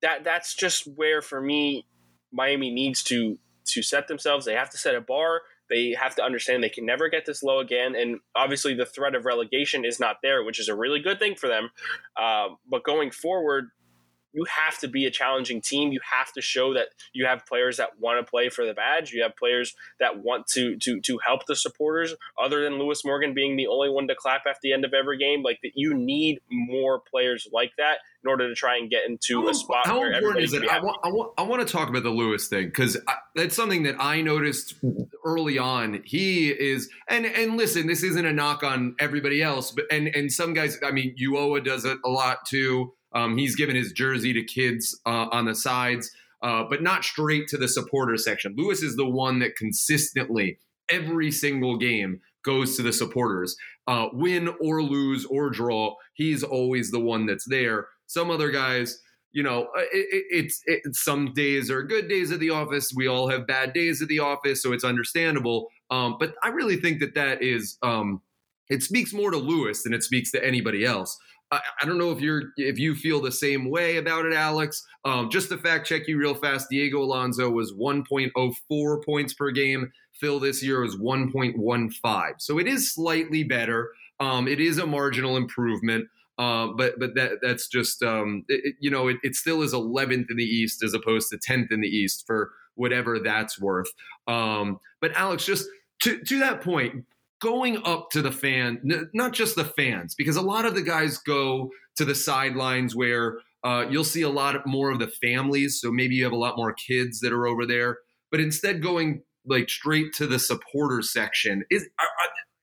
that 0.00 0.24
that's 0.24 0.54
just 0.54 0.86
where, 0.96 1.20
for 1.20 1.40
me, 1.40 1.86
Miami 2.32 2.70
needs 2.70 3.02
to 3.04 3.38
to 3.66 3.82
set 3.82 4.08
themselves. 4.08 4.46
They 4.46 4.54
have 4.54 4.70
to 4.70 4.78
set 4.78 4.94
a 4.94 5.00
bar. 5.00 5.42
They 5.68 5.94
have 6.00 6.14
to 6.16 6.22
understand 6.22 6.62
they 6.62 6.70
can 6.70 6.86
never 6.86 7.10
get 7.10 7.26
this 7.26 7.42
low 7.42 7.60
again. 7.60 7.94
And 7.94 8.20
obviously, 8.34 8.74
the 8.74 8.86
threat 8.86 9.14
of 9.14 9.26
relegation 9.26 9.84
is 9.84 10.00
not 10.00 10.16
there, 10.22 10.42
which 10.42 10.58
is 10.58 10.68
a 10.68 10.74
really 10.74 11.00
good 11.00 11.18
thing 11.18 11.34
for 11.34 11.46
them. 11.46 11.70
Uh, 12.16 12.48
but 12.70 12.84
going 12.84 13.10
forward, 13.10 13.68
you 14.32 14.44
have 14.44 14.78
to 14.80 14.88
be 14.88 15.06
a 15.06 15.10
challenging 15.10 15.60
team. 15.60 15.92
You 15.92 16.00
have 16.10 16.32
to 16.32 16.42
show 16.42 16.74
that 16.74 16.88
you 17.12 17.26
have 17.26 17.46
players 17.46 17.78
that 17.78 17.98
want 17.98 18.24
to 18.24 18.28
play 18.28 18.48
for 18.48 18.66
the 18.66 18.74
badge. 18.74 19.12
You 19.12 19.22
have 19.22 19.36
players 19.36 19.74
that 20.00 20.22
want 20.22 20.46
to 20.48 20.76
to 20.76 21.00
to 21.00 21.18
help 21.26 21.46
the 21.46 21.56
supporters. 21.56 22.14
Other 22.40 22.62
than 22.62 22.78
Lewis 22.78 23.04
Morgan 23.04 23.34
being 23.34 23.56
the 23.56 23.66
only 23.66 23.90
one 23.90 24.08
to 24.08 24.14
clap 24.14 24.42
at 24.46 24.56
the 24.62 24.72
end 24.72 24.84
of 24.84 24.92
every 24.92 25.18
game, 25.18 25.42
like 25.42 25.58
that, 25.62 25.72
you 25.74 25.94
need 25.94 26.40
more 26.50 27.00
players 27.00 27.48
like 27.52 27.72
that 27.78 27.98
in 28.24 28.28
order 28.28 28.48
to 28.48 28.54
try 28.54 28.76
and 28.76 28.90
get 28.90 29.08
into 29.08 29.42
how, 29.42 29.48
a 29.48 29.54
spot. 29.54 29.86
How 29.86 29.98
where 30.00 30.12
important 30.12 30.44
is 30.44 30.52
it? 30.52 30.68
I 30.68 30.80
want, 30.80 30.98
I 31.04 31.08
want, 31.08 31.32
I 31.38 31.42
want 31.42 31.66
to 31.66 31.72
talk 31.72 31.88
about 31.88 32.02
the 32.02 32.10
Lewis 32.10 32.48
thing 32.48 32.66
because 32.66 32.96
that's 33.34 33.54
something 33.54 33.84
that 33.84 33.96
I 33.98 34.20
noticed 34.20 34.74
early 35.24 35.58
on. 35.58 36.02
He 36.04 36.50
is, 36.50 36.90
and 37.08 37.26
and 37.26 37.56
listen, 37.56 37.86
this 37.86 38.02
isn't 38.02 38.26
a 38.26 38.32
knock 38.32 38.62
on 38.62 38.94
everybody 38.98 39.42
else, 39.42 39.70
but 39.70 39.84
and 39.90 40.08
and 40.08 40.32
some 40.32 40.54
guys. 40.54 40.78
I 40.84 40.90
mean, 40.90 41.14
Ulloa 41.20 41.64
does 41.64 41.84
it 41.84 41.98
a 42.04 42.08
lot 42.08 42.44
too. 42.46 42.92
Um, 43.12 43.38
he's 43.38 43.56
given 43.56 43.76
his 43.76 43.92
jersey 43.92 44.32
to 44.32 44.44
kids 44.44 44.98
uh, 45.06 45.28
on 45.30 45.46
the 45.46 45.54
sides, 45.54 46.10
uh, 46.42 46.64
but 46.68 46.82
not 46.82 47.04
straight 47.04 47.48
to 47.48 47.56
the 47.56 47.68
supporter 47.68 48.16
section. 48.16 48.54
Lewis 48.56 48.82
is 48.82 48.96
the 48.96 49.08
one 49.08 49.38
that 49.40 49.56
consistently, 49.56 50.58
every 50.90 51.30
single 51.30 51.76
game, 51.76 52.20
goes 52.44 52.76
to 52.76 52.82
the 52.82 52.92
supporters. 52.92 53.56
Uh, 53.86 54.08
win 54.12 54.48
or 54.60 54.82
lose 54.82 55.24
or 55.26 55.50
draw, 55.50 55.94
he's 56.14 56.42
always 56.42 56.90
the 56.90 57.00
one 57.00 57.26
that's 57.26 57.46
there. 57.48 57.88
Some 58.06 58.30
other 58.30 58.50
guys, 58.50 59.00
you 59.32 59.42
know, 59.42 59.68
uh, 59.76 59.82
it, 59.92 60.24
it's 60.30 60.62
it, 60.66 60.82
some 60.94 61.32
days 61.32 61.70
are 61.70 61.82
good 61.82 62.08
days 62.08 62.30
at 62.30 62.40
the 62.40 62.50
office. 62.50 62.92
We 62.94 63.06
all 63.06 63.28
have 63.28 63.46
bad 63.46 63.72
days 63.72 64.02
at 64.02 64.08
the 64.08 64.18
office, 64.18 64.62
so 64.62 64.72
it's 64.72 64.84
understandable. 64.84 65.68
Um, 65.90 66.16
but 66.20 66.34
I 66.42 66.48
really 66.48 66.76
think 66.76 67.00
that 67.00 67.14
that 67.14 67.42
is 67.42 67.78
um, 67.82 68.20
it 68.68 68.82
speaks 68.82 69.12
more 69.14 69.30
to 69.30 69.38
Lewis 69.38 69.82
than 69.82 69.94
it 69.94 70.02
speaks 70.02 70.30
to 70.32 70.44
anybody 70.44 70.84
else. 70.84 71.18
I, 71.50 71.86
don't 71.86 71.98
know 71.98 72.10
if 72.10 72.20
you're 72.20 72.42
if 72.56 72.78
you 72.78 72.94
feel 72.94 73.20
the 73.20 73.32
same 73.32 73.70
way 73.70 73.96
about 73.96 74.26
it, 74.26 74.34
Alex. 74.34 74.84
Um, 75.04 75.30
just 75.30 75.48
to 75.48 75.58
fact 75.58 75.86
check 75.86 76.06
you 76.06 76.18
real 76.18 76.34
fast, 76.34 76.68
Diego 76.70 77.00
Alonso 77.00 77.48
was 77.50 77.72
1.04 77.72 79.04
points 79.04 79.34
per 79.34 79.50
game. 79.50 79.90
Phil 80.12 80.40
this 80.40 80.62
year 80.62 80.82
was 80.82 80.96
1.15, 80.96 82.34
so 82.38 82.58
it 82.58 82.66
is 82.66 82.92
slightly 82.92 83.44
better. 83.44 83.92
Um, 84.20 84.48
it 84.48 84.60
is 84.60 84.78
a 84.78 84.86
marginal 84.86 85.36
improvement, 85.36 86.08
uh, 86.38 86.68
but 86.76 86.98
but 86.98 87.14
that 87.14 87.38
that's 87.40 87.68
just 87.68 88.02
um, 88.02 88.44
it, 88.48 88.74
you 88.80 88.90
know 88.90 89.08
it, 89.08 89.16
it 89.22 89.34
still 89.34 89.62
is 89.62 89.72
11th 89.72 90.26
in 90.30 90.36
the 90.36 90.44
East 90.44 90.82
as 90.82 90.92
opposed 90.92 91.30
to 91.30 91.38
10th 91.38 91.72
in 91.72 91.80
the 91.80 91.88
East 91.88 92.24
for 92.26 92.52
whatever 92.74 93.18
that's 93.18 93.60
worth. 93.60 93.90
Um, 94.26 94.80
but 95.00 95.12
Alex, 95.14 95.44
just 95.44 95.68
to 96.02 96.18
to 96.24 96.38
that 96.40 96.60
point, 96.60 97.04
going 97.40 97.80
up 97.84 98.10
to 98.10 98.22
the 98.22 98.32
fan, 98.32 98.80
not 99.14 99.32
just 99.32 99.56
the 99.56 99.64
fans, 99.64 100.14
because 100.16 100.36
a 100.36 100.42
lot 100.42 100.64
of 100.64 100.74
the 100.74 100.82
guys 100.82 101.18
go 101.18 101.70
to 101.96 102.04
the 102.04 102.14
sidelines 102.14 102.96
where 102.96 103.38
uh, 103.64 103.86
you'll 103.90 104.04
see 104.04 104.22
a 104.22 104.28
lot 104.28 104.56
more 104.66 104.90
of 104.90 104.98
the 104.98 105.08
families. 105.08 105.80
So 105.80 105.90
maybe 105.90 106.14
you 106.14 106.24
have 106.24 106.32
a 106.32 106.36
lot 106.36 106.56
more 106.56 106.72
kids 106.72 107.20
that 107.20 107.32
are 107.32 107.46
over 107.46 107.66
there, 107.66 107.98
but 108.30 108.40
instead 108.40 108.82
going 108.82 109.22
like 109.46 109.68
straight 109.68 110.12
to 110.14 110.26
the 110.26 110.38
supporter 110.38 111.02
section 111.02 111.64
is. 111.70 111.88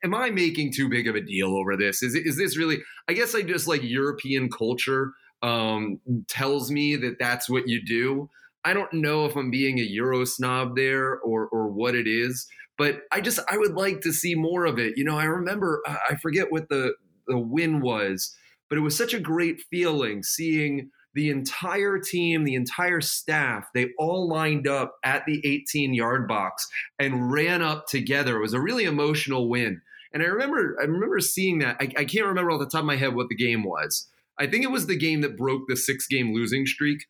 Am 0.03 0.13
I 0.13 0.29
making 0.29 0.71
too 0.71 0.87
big 0.87 1.07
of 1.07 1.15
a 1.15 1.21
deal 1.21 1.55
over 1.55 1.75
this? 1.75 2.03
Is 2.03 2.13
is 2.13 2.37
this 2.37 2.57
really? 2.57 2.77
I 3.07 3.13
guess 3.13 3.33
I 3.33 3.41
just 3.41 3.67
like 3.67 3.81
European 3.81 4.51
culture 4.51 5.13
um, 5.41 5.99
tells 6.27 6.69
me 6.69 6.95
that 6.97 7.17
that's 7.19 7.49
what 7.49 7.67
you 7.67 7.83
do. 7.83 8.29
I 8.63 8.73
don't 8.73 8.93
know 8.93 9.25
if 9.25 9.35
I'm 9.35 9.49
being 9.49 9.79
a 9.79 9.83
Euro 9.83 10.23
snob 10.25 10.75
there 10.75 11.17
or 11.19 11.47
or 11.47 11.69
what 11.69 11.95
it 11.95 12.07
is, 12.07 12.45
but 12.77 13.01
I 13.11 13.21
just 13.21 13.39
I 13.49 13.57
would 13.57 13.73
like 13.73 14.01
to 14.01 14.13
see 14.13 14.35
more 14.35 14.65
of 14.65 14.79
it. 14.79 14.97
You 14.97 15.03
know, 15.03 15.17
I 15.17 15.25
remember 15.25 15.81
I 15.87 16.15
forget 16.15 16.51
what 16.51 16.69
the 16.69 16.95
the 17.27 17.37
win 17.37 17.81
was, 17.81 18.35
but 18.69 18.77
it 18.77 18.81
was 18.81 18.97
such 18.97 19.13
a 19.13 19.19
great 19.19 19.61
feeling 19.71 20.23
seeing 20.23 20.91
the 21.15 21.29
entire 21.29 21.97
team, 21.97 22.43
the 22.43 22.55
entire 22.55 22.99
staff, 22.99 23.69
they 23.73 23.87
all 23.97 24.27
lined 24.27 24.67
up 24.67 24.97
at 25.03 25.25
the 25.25 25.41
18 25.45 25.93
yard 25.93 26.27
box 26.27 26.67
and 26.99 27.31
ran 27.31 27.61
up 27.61 27.87
together. 27.87 28.35
It 28.37 28.41
was 28.41 28.53
a 28.53 28.59
really 28.59 28.83
emotional 28.83 29.49
win. 29.49 29.81
And 30.13 30.21
I 30.21 30.27
remember, 30.27 30.77
I 30.79 30.83
remember 30.83 31.19
seeing 31.21 31.59
that. 31.59 31.77
I, 31.79 31.85
I 31.97 32.05
can't 32.05 32.25
remember 32.25 32.51
off 32.51 32.59
the 32.59 32.65
top 32.65 32.81
of 32.81 32.85
my 32.85 32.97
head 32.97 33.15
what 33.15 33.29
the 33.29 33.35
game 33.35 33.63
was. 33.63 34.07
I 34.37 34.47
think 34.47 34.65
it 34.65 34.71
was 34.71 34.87
the 34.87 34.97
game 34.97 35.21
that 35.21 35.37
broke 35.37 35.63
the 35.67 35.77
six 35.77 36.05
game 36.05 36.33
losing 36.33 36.65
streak. 36.65 37.05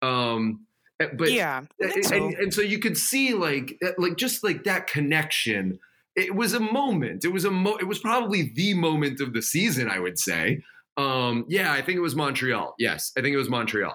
Um, 0.00 0.66
but 1.12 1.32
yeah, 1.32 1.62
and 1.80 2.04
so. 2.04 2.16
and, 2.16 2.34
and 2.34 2.54
so 2.54 2.62
you 2.62 2.78
could 2.78 2.96
see 2.96 3.34
like 3.34 3.78
eh, 3.82 3.92
like 3.98 4.16
just 4.16 4.42
like 4.44 4.64
that 4.64 4.86
connection. 4.86 5.78
It 6.14 6.34
was 6.34 6.52
a 6.52 6.60
moment. 6.60 7.24
It 7.24 7.32
was 7.32 7.44
a 7.44 7.50
mo- 7.50 7.76
it 7.76 7.86
was 7.86 7.98
probably 7.98 8.52
the 8.54 8.74
moment 8.74 9.20
of 9.20 9.32
the 9.32 9.42
season, 9.42 9.88
I 9.90 9.98
would 9.98 10.18
say. 10.18 10.62
Um, 10.96 11.46
yeah, 11.48 11.72
I 11.72 11.80
think 11.80 11.96
it 11.96 12.02
was 12.02 12.14
Montreal. 12.14 12.74
Yes, 12.78 13.12
I 13.16 13.22
think 13.22 13.32
it 13.32 13.38
was 13.38 13.48
Montreal. 13.48 13.94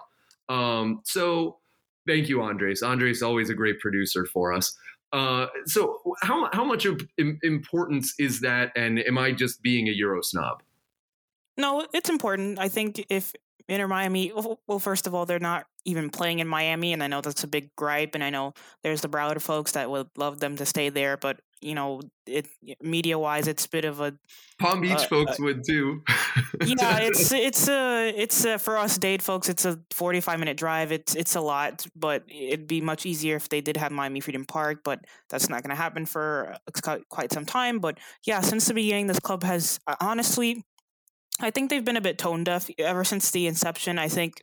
Um, 0.49 1.01
so 1.03 1.57
thank 2.07 2.27
you, 2.29 2.41
Andres. 2.41 2.81
Andres 2.81 3.21
always 3.21 3.49
a 3.49 3.53
great 3.53 3.79
producer 3.79 4.25
for 4.25 4.53
us. 4.53 4.75
Uh, 5.13 5.47
so 5.65 6.01
how 6.21 6.49
how 6.53 6.63
much 6.63 6.85
of 6.85 7.01
importance 7.17 8.13
is 8.19 8.41
that? 8.41 8.71
And 8.75 8.99
am 8.99 9.17
I 9.17 9.31
just 9.31 9.61
being 9.61 9.87
a 9.87 9.91
Euro 9.91 10.21
snob? 10.21 10.63
No, 11.57 11.87
it's 11.93 12.09
important. 12.09 12.59
I 12.59 12.69
think 12.69 13.05
if 13.09 13.33
Inter 13.67 13.87
Miami, 13.87 14.31
well, 14.33 14.79
first 14.79 15.07
of 15.07 15.13
all, 15.13 15.25
they're 15.25 15.39
not 15.39 15.65
even 15.85 16.09
playing 16.09 16.39
in 16.39 16.47
Miami, 16.47 16.93
and 16.93 17.03
I 17.03 17.07
know 17.07 17.21
that's 17.21 17.43
a 17.43 17.47
big 17.47 17.75
gripe, 17.75 18.15
and 18.15 18.23
I 18.23 18.29
know 18.29 18.53
there's 18.83 19.01
the 19.01 19.09
Broward 19.09 19.41
folks 19.41 19.73
that 19.73 19.89
would 19.89 20.07
love 20.17 20.39
them 20.39 20.55
to 20.57 20.65
stay 20.65 20.89
there, 20.89 21.17
but 21.17 21.39
you 21.61 21.73
know, 21.73 22.01
it 22.25 22.47
media 22.81 23.17
wise, 23.17 23.47
it's 23.47 23.65
a 23.65 23.69
bit 23.69 23.85
of 23.85 23.99
a 23.99 24.13
Palm 24.59 24.81
Beach 24.81 24.91
uh, 24.91 25.07
folks 25.07 25.39
uh, 25.39 25.43
would 25.43 25.63
too. 25.65 26.03
yeah, 26.65 26.99
it's 27.01 27.31
it's 27.31 27.67
a 27.67 28.09
it's 28.15 28.45
a, 28.45 28.59
for 28.59 28.77
us 28.77 28.97
Dade 28.97 29.23
folks. 29.23 29.49
It's 29.49 29.65
a 29.65 29.79
45 29.91 30.39
minute 30.39 30.57
drive. 30.57 30.91
It's 30.91 31.15
it's 31.15 31.35
a 31.35 31.41
lot, 31.41 31.85
but 31.95 32.23
it'd 32.27 32.67
be 32.67 32.81
much 32.81 33.05
easier 33.05 33.35
if 33.35 33.49
they 33.49 33.61
did 33.61 33.77
have 33.77 33.91
Miami 33.91 34.19
Freedom 34.19 34.45
Park. 34.45 34.81
But 34.83 34.99
that's 35.29 35.49
not 35.49 35.63
going 35.63 35.71
to 35.71 35.75
happen 35.75 36.05
for 36.05 36.55
quite 37.09 37.31
some 37.31 37.45
time. 37.45 37.79
But 37.79 37.97
yeah, 38.25 38.41
since 38.41 38.67
the 38.67 38.73
beginning, 38.73 39.07
this 39.07 39.19
club 39.19 39.43
has 39.43 39.79
uh, 39.87 39.95
honestly 39.99 40.63
I 41.39 41.51
think 41.51 41.69
they've 41.69 41.83
been 41.85 41.97
a 41.97 42.01
bit 42.01 42.17
tone 42.17 42.43
deaf 42.43 42.69
ever 42.79 43.03
since 43.03 43.31
the 43.31 43.47
inception. 43.47 43.99
I 43.99 44.07
think, 44.07 44.41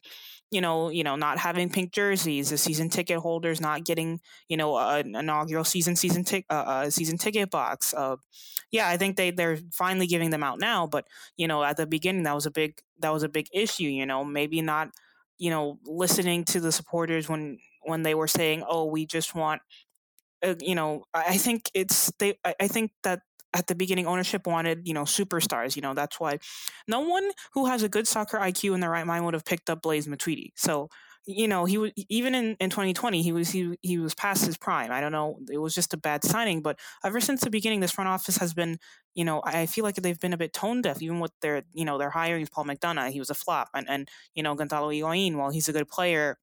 you 0.51 0.61
know, 0.61 0.91
you 0.91 1.03
know, 1.03 1.17
not 1.17 1.39
having 1.39 1.69
pink 1.69 1.93
jerseys, 1.93 2.51
the 2.51 2.59
season 2.59 2.89
ticket 2.89 3.19
holders 3.19 3.61
not 3.61 3.85
getting, 3.85 4.21
you 4.49 4.57
know, 4.57 4.77
an 4.79 5.17
inaugural 5.17 5.65
season 5.65 5.97
season 5.97 6.23
tick 6.23 6.47
uh, 6.51 6.89
season 6.91 7.19
ticket 7.19 7.51
box. 7.51 7.93
Uh, 7.95 8.17
yeah, 8.71 8.89
I 8.89 8.97
think 8.97 9.17
they 9.17 9.33
they're 9.33 9.59
finally 9.73 10.07
giving 10.07 10.31
them 10.31 10.45
out 10.45 10.61
now. 10.61 10.87
But 10.87 11.07
you 11.37 11.49
know, 11.49 11.65
at 11.65 11.77
the 11.77 11.87
beginning, 11.87 12.23
that 12.25 12.35
was 12.35 12.47
a 12.47 12.51
big 12.53 12.79
that 13.01 13.13
was 13.13 13.25
a 13.25 13.29
big 13.29 13.49
issue. 13.53 13.85
You 13.85 14.07
know, 14.07 14.25
maybe 14.25 14.63
not, 14.63 14.91
you 15.39 15.51
know, 15.51 15.79
listening 15.85 16.45
to 16.47 16.61
the 16.61 16.71
supporters 16.73 17.29
when 17.29 17.59
when 17.83 18.03
they 18.05 18.15
were 18.15 18.29
saying, 18.29 18.63
"Oh, 18.69 18.85
we 18.85 19.05
just 19.07 19.35
want." 19.35 19.63
Uh, 20.43 20.55
you 20.61 20.75
know, 20.75 21.05
I 21.15 21.39
think 21.39 21.71
it's 21.75 22.13
they. 22.19 22.35
I 22.61 22.69
think 22.69 22.93
that 23.03 23.21
at 23.55 23.67
the 23.69 23.75
beginning 23.75 24.07
ownership 24.07 24.47
wanted 24.47 24.87
you 24.87 24.95
know 24.95 25.05
superstars 25.05 25.77
you 25.77 25.83
know 25.83 25.95
that's 25.95 26.19
why 26.21 26.39
no 26.89 27.01
one 27.01 27.31
who 27.53 27.67
has 27.67 27.83
a 27.83 27.89
good 27.89 28.07
soccer 28.09 28.39
iq 28.39 28.75
in 28.75 28.81
their 28.81 28.91
right 28.91 29.07
mind 29.07 29.25
would 29.25 29.35
have 29.35 29.45
picked 29.45 29.71
up 29.71 29.83
blaise 29.83 30.07
matuidi. 30.07 30.51
So 30.57 30.89
you 31.27 31.49
know 31.49 31.65
he 31.65 31.79
was 31.79 31.91
even 32.09 32.35
in, 32.35 32.55
in 32.61 32.69
2020 32.71 33.23
he 33.23 33.33
was 33.33 33.51
he, 33.51 33.79
he 33.83 33.99
was 33.99 34.15
past 34.15 34.45
his 34.45 34.57
prime. 34.59 34.91
I 34.93 35.01
don't 35.01 35.13
know 35.13 35.39
it 35.51 35.59
was 35.59 35.75
just 35.75 35.95
a 35.95 35.97
bad 35.97 36.23
signing 36.25 36.61
but 36.61 36.79
ever 37.05 37.21
since 37.21 37.41
the 37.41 37.51
beginning 37.51 37.81
this 37.81 37.93
front 37.93 38.09
office 38.09 38.37
has 38.39 38.53
been 38.53 38.79
you 39.15 39.25
know 39.25 39.41
i 39.45 39.65
feel 39.67 39.85
like 39.85 39.95
they've 39.97 40.19
been 40.21 40.33
a 40.33 40.37
bit 40.37 40.53
tone 40.53 40.83
deaf 40.83 41.01
even 41.01 41.21
with 41.21 41.33
their 41.41 41.63
you 41.73 41.85
know 41.85 41.99
their 41.99 42.11
hiring 42.11 42.47
paul 42.47 42.65
mcdonough 42.65 43.11
he 43.11 43.21
was 43.21 43.31
a 43.31 43.35
flop 43.35 43.69
and 43.75 43.89
and 43.89 44.09
you 44.35 44.43
know 44.43 44.55
gonzalo 44.55 44.91
Higuain, 44.91 45.37
while 45.37 45.51
he's 45.51 45.69
a 45.69 45.73
good 45.73 45.89
player 45.89 46.37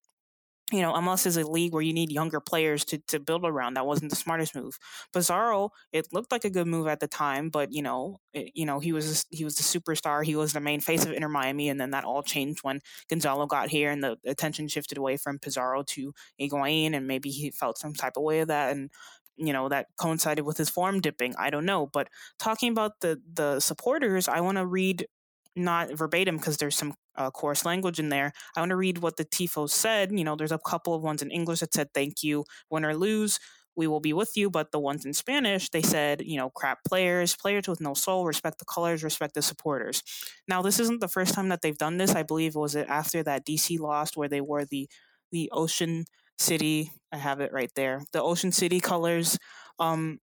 you 0.71 0.81
know, 0.81 0.93
MLS 0.93 1.25
is 1.25 1.37
a 1.37 1.45
league 1.45 1.73
where 1.73 1.81
you 1.81 1.93
need 1.93 2.11
younger 2.11 2.39
players 2.39 2.85
to, 2.85 2.97
to 3.07 3.19
build 3.19 3.43
around. 3.45 3.73
That 3.73 3.85
wasn't 3.85 4.09
the 4.09 4.15
smartest 4.15 4.55
move. 4.55 4.77
Pizarro, 5.13 5.71
it 5.91 6.07
looked 6.13 6.31
like 6.31 6.45
a 6.45 6.49
good 6.49 6.67
move 6.67 6.87
at 6.87 6.99
the 6.99 7.07
time, 7.07 7.49
but 7.49 7.73
you 7.73 7.81
know, 7.81 8.19
it, 8.33 8.51
you 8.55 8.65
know, 8.65 8.79
he 8.79 8.93
was 8.93 9.25
he 9.29 9.43
was 9.43 9.55
the 9.55 9.63
superstar. 9.63 10.23
He 10.23 10.35
was 10.35 10.53
the 10.53 10.61
main 10.61 10.79
face 10.79 11.05
of 11.05 11.11
Inter 11.11 11.27
Miami, 11.29 11.69
and 11.69 11.79
then 11.79 11.91
that 11.91 12.05
all 12.05 12.23
changed 12.23 12.59
when 12.63 12.79
Gonzalo 13.09 13.45
got 13.47 13.69
here, 13.69 13.91
and 13.91 14.03
the 14.03 14.17
attention 14.25 14.67
shifted 14.67 14.97
away 14.97 15.17
from 15.17 15.39
Pizarro 15.39 15.83
to 15.87 16.13
Higuain, 16.39 16.95
and 16.95 17.07
maybe 17.07 17.29
he 17.29 17.51
felt 17.51 17.77
some 17.77 17.93
type 17.93 18.13
of 18.15 18.23
way 18.23 18.39
of 18.39 18.47
that, 18.47 18.71
and 18.71 18.89
you 19.37 19.53
know 19.53 19.69
that 19.69 19.87
coincided 19.97 20.45
with 20.45 20.57
his 20.57 20.69
form 20.69 21.01
dipping. 21.01 21.35
I 21.37 21.49
don't 21.49 21.65
know, 21.65 21.87
but 21.87 22.07
talking 22.39 22.71
about 22.71 23.01
the 23.01 23.19
the 23.33 23.59
supporters, 23.59 24.27
I 24.27 24.41
want 24.41 24.57
to 24.57 24.65
read 24.65 25.07
not 25.55 25.91
verbatim 25.97 26.37
because 26.37 26.57
there's 26.57 26.75
some 26.77 26.93
uh, 27.15 27.31
coarse 27.31 27.65
language 27.65 27.99
in 27.99 28.09
there. 28.09 28.33
I 28.55 28.61
want 28.61 28.69
to 28.71 28.75
read 28.75 28.99
what 28.99 29.17
the 29.17 29.25
tifo 29.25 29.69
said. 29.69 30.11
You 30.11 30.23
know, 30.23 30.35
there's 30.35 30.51
a 30.51 30.59
couple 30.59 30.93
of 30.93 31.01
ones 31.03 31.21
in 31.21 31.31
English 31.31 31.59
that 31.61 31.73
said 31.73 31.89
"Thank 31.93 32.23
you, 32.23 32.45
win 32.69 32.85
or 32.85 32.95
lose." 32.95 33.39
We 33.75 33.87
will 33.87 34.01
be 34.01 34.11
with 34.11 34.35
you, 34.35 34.49
but 34.49 34.71
the 34.73 34.79
ones 34.79 35.05
in 35.05 35.13
Spanish, 35.13 35.69
they 35.69 35.81
said, 35.81 36.21
you 36.21 36.35
know, 36.35 36.49
crap 36.49 36.79
players, 36.83 37.37
players 37.37 37.69
with 37.69 37.79
no 37.79 37.93
soul, 37.93 38.25
respect 38.25 38.59
the 38.59 38.65
colors, 38.65 39.01
respect 39.01 39.33
the 39.33 39.41
supporters. 39.41 40.03
Now, 40.45 40.61
this 40.61 40.77
isn't 40.79 40.99
the 40.99 41.07
first 41.07 41.33
time 41.33 41.47
that 41.49 41.61
they've 41.61 41.77
done 41.77 41.97
this. 41.97 42.13
I 42.13 42.23
believe 42.23 42.53
was 42.53 42.75
it 42.75 42.87
after 42.89 43.23
that 43.23 43.45
DC 43.45 43.77
lost 43.79 44.17
where 44.17 44.27
they 44.27 44.41
wore 44.41 44.65
the 44.65 44.89
the 45.31 45.49
Ocean 45.53 46.05
City. 46.37 46.91
I 47.13 47.17
have 47.17 47.39
it 47.39 47.53
right 47.53 47.71
there. 47.75 48.03
The 48.11 48.21
Ocean 48.21 48.51
City 48.51 48.79
colors. 48.81 49.37
Um, 49.79 50.19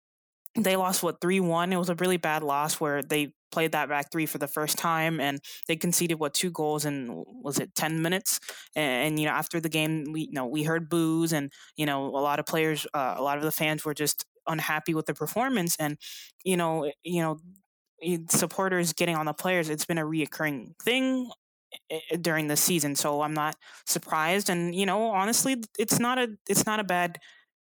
they 0.57 0.77
lost 0.77 1.03
what 1.03 1.21
three 1.21 1.41
one. 1.41 1.73
It 1.73 1.77
was 1.79 1.91
a 1.91 1.95
really 1.97 2.19
bad 2.19 2.43
loss 2.43 2.81
where 2.81 3.03
they 3.03 3.33
played 3.53 3.73
that 3.73 3.89
back 3.89 4.11
three 4.11 4.27
for 4.27 4.39
the 4.39 4.49
first 4.49 4.79
time 4.79 5.21
and 5.21 5.41
they 5.69 5.77
conceded 5.77 6.19
what 6.19 6.35
two 6.35 6.51
goals 6.51 6.85
in 6.85 7.25
was 7.43 7.59
it 7.59 7.75
10 7.75 8.03
minutes? 8.03 8.41
And, 8.75 9.07
and 9.09 9.21
you 9.21 9.27
know 9.27 9.33
after 9.33 9.61
the 9.61 9.69
game 9.69 10.13
we 10.13 10.23
you 10.23 10.33
know 10.33 10.47
we 10.47 10.65
heard 10.65 10.89
boos 10.89 11.33
and 11.33 11.53
you 11.77 11.87
know 11.87 12.07
a 12.07 12.23
lot 12.29 12.41
of 12.41 12.47
players 12.47 12.87
uh, 12.95 13.15
a 13.17 13.23
lot 13.23 13.39
of 13.39 13.45
the 13.45 13.53
fans 13.53 13.85
were 13.85 13.95
just 13.95 14.25
unhappy 14.49 14.95
with 14.95 15.07
the 15.07 15.15
performance 15.15 15.77
and 15.79 15.97
you 16.45 16.57
know 16.57 16.91
you 17.05 17.23
know 17.23 17.39
supporters 18.29 18.93
getting 18.93 19.15
on 19.17 19.27
the 19.27 19.33
players 19.33 19.69
it's 19.69 19.85
been 19.85 19.99
a 19.99 20.05
reoccurring 20.05 20.73
thing 20.83 21.31
eh, 21.91 22.01
eh, 22.11 22.17
during 22.21 22.49
the 22.49 22.57
season 22.57 22.97
so 22.97 23.23
i'm 23.23 23.35
not 23.35 23.57
surprised 23.87 24.51
and 24.51 24.75
you 24.75 24.85
know 24.87 25.07
honestly 25.11 25.63
it's 25.79 25.99
not 26.01 26.19
a 26.19 26.29
it's 26.49 26.67
not 26.67 26.81
a 26.81 26.85
bad 26.85 27.19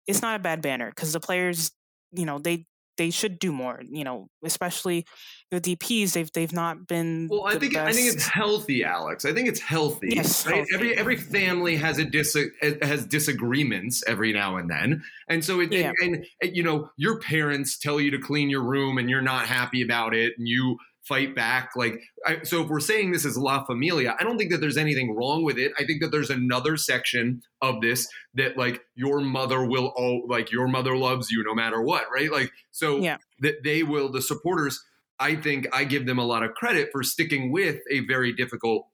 it's 0.07 0.21
not 0.21 0.35
a 0.35 0.39
bad 0.39 0.61
banner 0.61 0.89
because 0.89 1.11
the 1.11 1.19
players 1.19 1.71
you 2.13 2.25
know 2.25 2.39
they 2.39 2.65
they 2.99 3.09
should 3.09 3.39
do 3.39 3.51
more. 3.51 3.81
You 3.89 4.03
know, 4.03 4.29
especially 4.43 5.05
the 5.49 5.59
DPS. 5.59 6.13
They've 6.13 6.31
they've 6.31 6.53
not 6.53 6.85
been. 6.85 7.29
Well, 7.31 7.45
I 7.47 7.57
think 7.57 7.73
best. 7.73 7.87
I 7.87 7.93
think 7.93 8.13
it's 8.13 8.27
healthy, 8.27 8.83
Alex. 8.83 9.25
I 9.25 9.33
think 9.33 9.47
it's 9.47 9.61
healthy. 9.61 10.09
Yes, 10.11 10.45
right? 10.45 10.57
healthy. 10.57 10.73
Every 10.75 10.97
every 10.97 11.15
family 11.15 11.77
has 11.77 11.97
a 11.97 12.05
dis 12.05 12.35
eh, 12.35 12.73
has 12.81 13.05
disagreements 13.05 14.03
every 14.05 14.33
now 14.33 14.57
and 14.57 14.69
then, 14.69 15.01
and 15.29 15.43
so 15.43 15.61
it, 15.61 15.71
Yeah. 15.71 15.93
and, 16.01 16.25
and 16.41 16.55
you 16.55 16.61
know 16.61 16.89
your 16.97 17.19
parents 17.19 17.77
tell 17.79 17.99
you 17.99 18.11
to 18.11 18.19
clean 18.19 18.49
your 18.49 18.63
room 18.63 18.97
and 18.97 19.09
you're 19.09 19.21
not 19.21 19.45
happy 19.47 19.81
about 19.81 20.13
it, 20.13 20.33
and 20.37 20.47
you 20.47 20.77
fight 21.07 21.35
back. 21.35 21.71
Like 21.75 21.99
I, 22.25 22.43
so, 22.43 22.63
if 22.63 22.69
we're 22.69 22.79
saying 22.79 23.11
this 23.11 23.25
is 23.25 23.37
La 23.37 23.63
Familia, 23.65 24.15
I 24.19 24.23
don't 24.23 24.37
think 24.37 24.51
that 24.51 24.61
there's 24.61 24.77
anything 24.77 25.15
wrong 25.15 25.43
with 25.43 25.57
it. 25.57 25.71
I 25.77 25.85
think 25.85 26.01
that 26.01 26.11
there's 26.11 26.29
another 26.29 26.77
section 26.77 27.41
of 27.61 27.81
this 27.81 28.07
that 28.35 28.57
like 28.57 28.81
your 28.95 29.19
mother 29.21 29.65
will 29.65 29.93
all 29.95 30.23
like 30.27 30.51
your 30.51 30.67
mother 30.67 30.95
loves 30.95 31.31
you 31.31 31.43
no 31.43 31.55
matter 31.55 31.81
what, 31.81 32.05
right? 32.13 32.31
Like 32.31 32.51
so 32.71 32.99
Yeah. 32.99 33.17
that 33.39 33.63
they 33.63 33.83
will 33.83 34.11
the 34.11 34.21
supporters. 34.21 34.83
I 35.19 35.35
think 35.35 35.67
I 35.73 35.83
give 35.83 36.05
them 36.05 36.17
a 36.19 36.25
lot 36.25 36.43
of 36.43 36.53
credit 36.53 36.89
for 36.91 37.03
sticking 37.03 37.51
with 37.51 37.81
a 37.91 38.01
very 38.01 38.31
difficult 38.31 38.87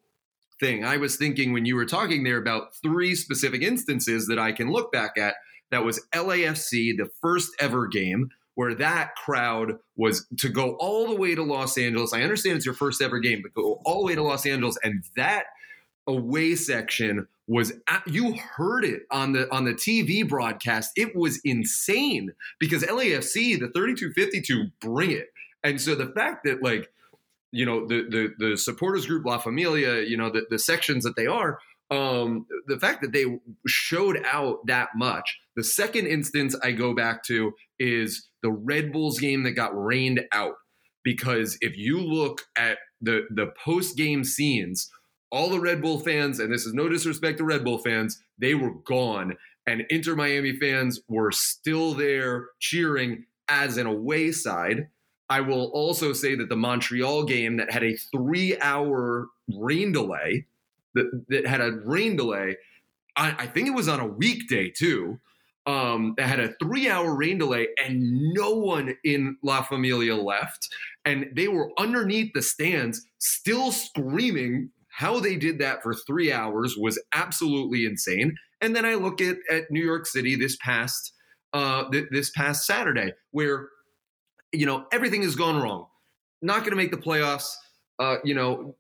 thing. 0.60 0.84
I 0.84 0.98
was 0.98 1.18
thinking 1.18 1.54
when 1.54 1.66
you 1.66 1.76
were 1.76 1.86
talking 1.86 2.24
there 2.24 2.38
about 2.38 2.76
three 2.82 3.14
specific 3.14 3.62
instances 3.62 4.26
that 4.28 4.40
I 4.40 4.52
can 4.52 4.72
look 4.72 4.92
back 4.92 5.18
at. 5.18 5.36
That 5.72 5.84
was 5.84 6.00
LAFC, 6.14 6.96
the 6.96 7.10
first 7.22 7.52
ever 7.60 7.88
game 7.88 8.30
where 8.56 8.74
that 8.76 9.16
crowd 9.16 9.74
was 9.96 10.26
to 10.40 10.50
go 10.50 10.76
all 10.80 11.08
the 11.08 11.16
way 11.16 11.36
to 11.36 11.44
Los 11.44 11.78
Angeles. 11.78 12.14
I 12.14 12.22
understand 12.22 12.58
it's 12.58 12.66
your 12.66 12.76
first 12.76 13.02
ever 13.02 13.20
game, 13.20 13.42
but 13.44 13.54
go 13.54 13.82
all 13.86 14.02
the 14.02 14.08
way 14.08 14.16
to 14.16 14.24
Los 14.24 14.46
Angeles, 14.46 14.78
and 14.84 15.04
that 15.16 15.46
away 16.08 16.56
section 16.56 17.28
was 17.48 17.74
at, 17.88 18.08
you 18.08 18.36
heard 18.36 18.84
it 18.84 19.04
on 19.12 19.34
the 19.34 19.54
on 19.54 19.66
the 19.66 19.74
TV 19.74 20.28
broadcast. 20.28 20.92
It 20.96 21.16
was 21.16 21.40
insane 21.44 22.34
because 22.60 22.84
LAFC, 22.84 23.60
the 23.60 23.70
3252, 23.74 24.68
bring 24.80 25.12
it. 25.12 25.28
And 25.64 25.80
so 25.80 25.96
the 25.96 26.08
fact 26.08 26.46
that 26.46 26.64
like 26.64 26.90
you 27.52 27.66
know 27.66 27.88
the 27.88 28.04
the 28.10 28.50
the 28.50 28.58
supporters 28.58 29.06
group 29.06 29.26
La 29.26 29.38
Familia, 29.38 30.02
you 30.02 30.18
know 30.18 30.30
the 30.30 30.46
the 30.50 30.60
sections 30.60 31.04
that 31.04 31.16
they 31.16 31.28
are, 31.28 31.60
um, 31.92 32.48
the 32.68 32.80
fact 32.80 33.02
that 33.02 33.12
they 33.12 33.26
showed 33.68 34.22
out 34.26 34.66
that 34.66 34.90
much. 34.96 35.40
The 35.56 35.64
second 35.64 36.08
instance 36.08 36.56
I 36.64 36.72
go 36.72 36.94
back 36.94 37.24
to 37.26 37.54
is 37.80 38.28
the 38.46 38.52
Red 38.52 38.94
Bulls 38.94 39.18
game 39.18 39.42
that 39.42 39.54
got 39.54 39.72
rained 39.76 40.22
out. 40.32 40.54
Because 41.04 41.58
if 41.62 41.76
you 41.76 42.00
look 42.00 42.44
at 42.56 42.78
the 43.02 43.24
the 43.32 43.52
post 43.64 43.98
game 43.98 44.24
scenes, 44.24 44.92
all 45.32 45.50
the 45.50 45.60
Red 45.60 45.82
Bull 45.82 46.00
fans, 46.00 46.40
and 46.40 46.54
this 46.54 46.66
is 46.66 46.74
no 46.74 46.88
disrespect 46.88 47.40
to 47.40 47.44
Red 47.44 47.64
Bull 47.64 47.80
fans, 47.80 48.22
they 48.38 48.54
were 48.54 48.74
gone, 48.86 49.36
and 49.66 49.84
Inter 49.90 50.16
Miami 50.16 50.56
fans 50.58 51.02
were 51.08 51.32
still 51.32 51.96
there 51.96 52.50
cheering 52.60 53.26
as 53.48 53.78
an 53.78 53.88
away 53.88 54.32
side. 54.32 54.90
I 55.28 55.42
will 55.42 55.72
also 55.74 56.14
say 56.14 56.36
that 56.36 56.50
the 56.50 56.56
Montreal 56.56 57.24
game 57.24 57.58
that 57.58 57.72
had 57.72 57.84
a 57.84 57.98
three 58.16 58.60
hour 58.60 59.28
rain 59.52 59.92
delay, 59.92 60.46
that, 60.94 61.26
that 61.30 61.48
had 61.48 61.62
a 61.62 61.72
rain 61.84 62.16
delay, 62.16 62.58
I, 63.16 63.36
I 63.40 63.48
think 63.48 63.68
it 63.68 63.74
was 63.74 63.88
on 63.88 64.00
a 64.00 64.08
weekday 64.08 64.70
too. 64.70 65.20
Um, 65.68 66.14
that 66.18 66.28
had 66.28 66.40
a 66.40 66.54
three 66.62 66.88
hour 66.88 67.16
rain 67.16 67.40
delay 67.40 67.70
and 67.84 68.00
no 68.36 68.52
one 68.52 68.96
in 69.04 69.36
La 69.42 69.64
Familia 69.64 70.16
left. 70.16 70.70
And 71.06 71.28
they 71.36 71.48
were 71.48 71.72
underneath 71.80 72.34
the 72.34 72.44
stands 72.44 73.08
still 73.18 73.72
screaming. 73.72 74.70
How 74.90 75.20
they 75.20 75.36
did 75.36 75.58
that 75.60 75.82
for 75.82 75.94
three 75.94 76.32
hours 76.32 76.76
was 76.78 77.02
absolutely 77.14 77.86
insane. 77.86 78.36
And 78.62 78.76
then 78.76 78.86
I 78.86 78.94
look 78.94 79.22
at, 79.22 79.38
at 79.50 79.72
New 79.72 79.84
York 79.84 80.06
City 80.06 80.36
this 80.36 80.56
past 80.58 81.14
uh, 81.56 81.90
th- 81.90 82.10
this 82.12 82.30
past 82.32 82.66
Saturday, 82.66 83.14
where 83.32 83.70
you 84.52 84.66
know 84.66 84.86
everything 84.92 85.24
has 85.24 85.36
gone 85.36 85.62
wrong. 85.62 85.88
Not 86.42 86.60
going 86.60 86.72
to 86.72 86.76
make 86.76 86.92
the 86.92 86.98
playoffs. 86.98 87.54
Uh, 87.98 88.18
you 88.26 88.36
know, 88.36 88.76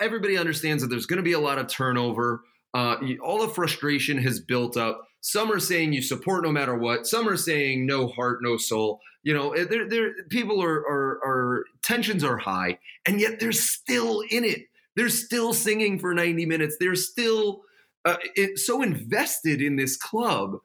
everybody 0.00 0.36
understands 0.36 0.82
that 0.82 0.88
there's 0.88 1.06
going 1.06 1.18
to 1.18 1.22
be 1.22 1.34
a 1.34 1.40
lot 1.40 1.58
of 1.58 1.68
turnover. 1.68 2.42
Uh, 2.74 2.96
all 3.22 3.46
the 3.46 3.48
frustration 3.48 4.18
has 4.18 4.40
built 4.40 4.76
up. 4.76 5.00
Some 5.26 5.50
are 5.50 5.58
saying 5.58 5.92
you 5.92 6.02
support 6.02 6.44
no 6.44 6.52
matter 6.52 6.76
what. 6.76 7.04
Some 7.04 7.28
are 7.28 7.36
saying 7.36 7.84
no 7.84 8.06
heart, 8.06 8.38
no 8.42 8.56
soul. 8.56 9.00
You 9.24 9.34
know, 9.34 9.54
eh, 9.54 9.64
there, 9.68 9.88
there, 9.88 10.12
people 10.30 10.62
are, 10.62 10.78
are, 10.88 11.18
are 11.26 11.64
tensions 11.82 12.22
are 12.22 12.36
high, 12.36 12.78
and 13.04 13.20
yet 13.20 13.40
they're 13.40 13.50
still 13.50 14.22
in 14.30 14.44
it. 14.44 14.68
They're 14.94 15.08
still 15.08 15.52
singing 15.52 15.98
for 15.98 16.14
90 16.14 16.46
minutes. 16.46 16.76
They're 16.78 16.94
still 16.94 17.62
uh, 18.04 18.18
it, 18.36 18.60
so 18.60 18.82
invested 18.82 19.60
in 19.60 19.74
this 19.74 19.96
club. 19.96 20.58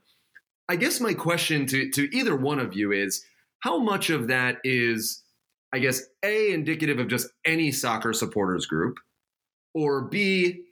I 0.70 0.76
guess 0.76 1.00
my 1.00 1.16
question 1.16 1.66
to 1.66 1.90
to 1.90 2.16
either 2.16 2.36
one 2.36 2.60
of 2.60 2.76
you 2.76 2.92
is 2.92 3.26
how 3.62 3.80
much 3.80 4.12
of 4.12 4.28
that 4.28 4.60
is, 4.64 5.24
I 5.74 5.80
guess, 5.80 6.04
a 6.24 6.54
indicative 6.54 7.00
of 7.00 7.08
just 7.08 7.30
any 7.46 7.72
soccer 7.72 8.14
supporters 8.14 8.68
group, 8.68 9.00
or 9.74 10.04
b 10.04 10.66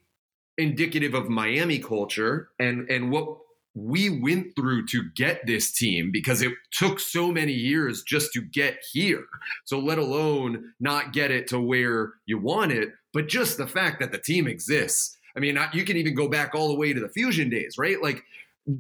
indicative 0.59 1.15
of 1.15 1.27
Miami 1.27 1.79
culture 1.79 2.49
and 2.59 2.87
and 2.91 3.11
what 3.11 3.39
we 3.75 4.09
went 4.09 4.55
through 4.55 4.85
to 4.87 5.03
get 5.15 5.45
this 5.45 5.71
team 5.71 6.09
because 6.11 6.41
it 6.41 6.53
took 6.71 6.99
so 6.99 7.31
many 7.31 7.53
years 7.53 8.03
just 8.03 8.33
to 8.33 8.41
get 8.41 8.77
here. 8.91 9.25
So 9.65 9.79
let 9.79 9.97
alone 9.97 10.73
not 10.79 11.13
get 11.13 11.31
it 11.31 11.47
to 11.49 11.59
where 11.59 12.13
you 12.25 12.39
want 12.39 12.71
it, 12.71 12.89
but 13.13 13.27
just 13.27 13.57
the 13.57 13.67
fact 13.67 13.99
that 13.99 14.11
the 14.11 14.17
team 14.17 14.47
exists. 14.47 15.17
I 15.35 15.39
mean, 15.39 15.57
you 15.73 15.85
can 15.85 15.97
even 15.97 16.15
go 16.15 16.27
back 16.27 16.55
all 16.55 16.67
the 16.67 16.75
way 16.75 16.93
to 16.93 16.99
the 16.99 17.09
fusion 17.09 17.49
days, 17.49 17.75
right? 17.77 18.01
Like 18.01 18.23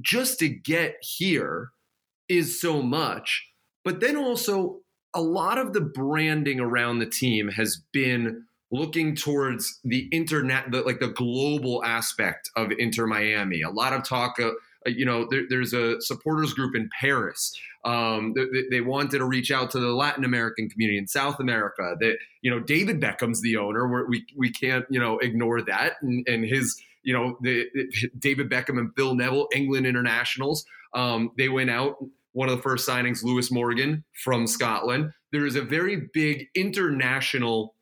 just 0.01 0.39
to 0.39 0.49
get 0.49 0.97
here 1.01 1.69
is 2.27 2.59
so 2.59 2.81
much. 2.81 3.47
But 3.85 3.99
then 3.99 4.17
also 4.17 4.79
a 5.13 5.21
lot 5.21 5.57
of 5.57 5.73
the 5.73 5.81
branding 5.81 6.59
around 6.59 6.99
the 6.99 7.05
team 7.05 7.49
has 7.49 7.81
been 7.91 8.45
looking 8.71 9.15
towards 9.15 9.79
the 9.83 10.07
internet, 10.11 10.71
the, 10.71 10.81
like 10.81 10.99
the 10.99 11.07
global 11.07 11.83
aspect 11.83 12.49
of 12.55 12.71
Inter 12.77 13.07
Miami. 13.07 13.61
A 13.61 13.69
lot 13.69 13.93
of 13.93 14.03
talk, 14.03 14.37
you 14.85 15.05
know, 15.05 15.27
there, 15.29 15.43
there's 15.49 15.73
a 15.73 16.01
supporters 16.01 16.53
group 16.53 16.75
in 16.75 16.89
Paris. 16.99 17.53
Um, 17.85 18.33
they, 18.35 18.63
they, 18.69 18.81
wanted 18.81 19.19
to 19.19 19.25
reach 19.25 19.51
out 19.51 19.71
to 19.71 19.79
the 19.79 19.93
Latin 19.93 20.25
American 20.25 20.69
community 20.69 20.97
in 20.97 21.07
South 21.07 21.39
America. 21.39 21.95
That 21.99 22.17
you 22.41 22.51
know, 22.51 22.59
David 22.59 22.99
Beckham's 22.99 23.41
the 23.41 23.57
owner. 23.57 24.05
We 24.07 24.25
we 24.35 24.51
can't 24.51 24.85
you 24.89 24.99
know 24.99 25.17
ignore 25.19 25.61
that, 25.61 25.93
and, 26.01 26.27
and 26.27 26.43
his 26.43 26.79
you 27.03 27.13
know 27.13 27.37
the, 27.41 27.67
David 28.17 28.49
Beckham 28.49 28.77
and 28.77 28.93
Phil 28.95 29.15
Neville, 29.15 29.47
England 29.55 29.87
internationals. 29.87 30.65
Um, 30.93 31.31
they 31.37 31.49
went 31.49 31.69
out. 31.69 31.97
One 32.33 32.47
of 32.47 32.57
the 32.57 32.61
first 32.61 32.87
signings, 32.87 33.23
Lewis 33.23 33.49
Morgan 33.49 34.03
from 34.23 34.45
Scotland. 34.45 35.11
There 35.31 35.45
is 35.45 35.55
a 35.55 35.61
very 35.61 36.09
big 36.13 36.47
international 36.55 37.75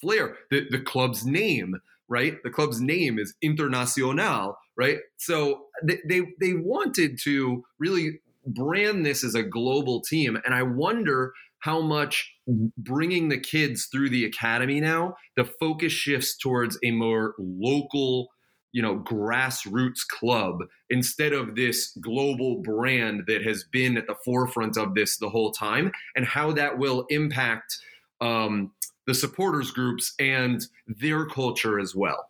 flair. 0.00 0.36
The, 0.50 0.66
the 0.70 0.80
club's 0.80 1.24
name, 1.24 1.76
right? 2.08 2.36
The 2.42 2.50
club's 2.50 2.80
name 2.80 3.18
is 3.18 3.34
Internacional, 3.44 4.54
right? 4.76 4.98
So 5.16 5.66
they, 5.82 5.98
they, 6.08 6.22
they 6.40 6.52
wanted 6.54 7.18
to 7.24 7.64
really 7.78 8.20
brand 8.46 9.04
this 9.04 9.24
as 9.24 9.34
a 9.34 9.42
global 9.42 10.00
team. 10.00 10.38
And 10.44 10.54
I 10.54 10.62
wonder 10.62 11.32
how 11.58 11.80
much 11.80 12.32
bringing 12.78 13.28
the 13.28 13.40
kids 13.40 13.86
through 13.86 14.10
the 14.10 14.24
academy 14.24 14.80
now, 14.80 15.16
the 15.36 15.44
focus 15.44 15.92
shifts 15.92 16.36
towards 16.36 16.78
a 16.84 16.92
more 16.92 17.34
local, 17.38 18.28
you 18.70 18.82
know, 18.82 18.98
grassroots 18.98 20.06
club 20.06 20.58
instead 20.90 21.32
of 21.32 21.56
this 21.56 21.96
global 22.00 22.62
brand 22.62 23.24
that 23.26 23.42
has 23.42 23.64
been 23.64 23.96
at 23.96 24.06
the 24.06 24.14
forefront 24.24 24.76
of 24.76 24.94
this 24.94 25.16
the 25.16 25.30
whole 25.30 25.50
time, 25.50 25.90
and 26.14 26.26
how 26.26 26.52
that 26.52 26.78
will 26.78 27.06
impact 27.08 27.78
um, 28.20 28.70
the 29.06 29.14
supporters 29.14 29.70
groups 29.70 30.14
and 30.20 30.66
their 30.86 31.26
culture 31.26 31.80
as 31.80 31.96
well. 31.96 32.28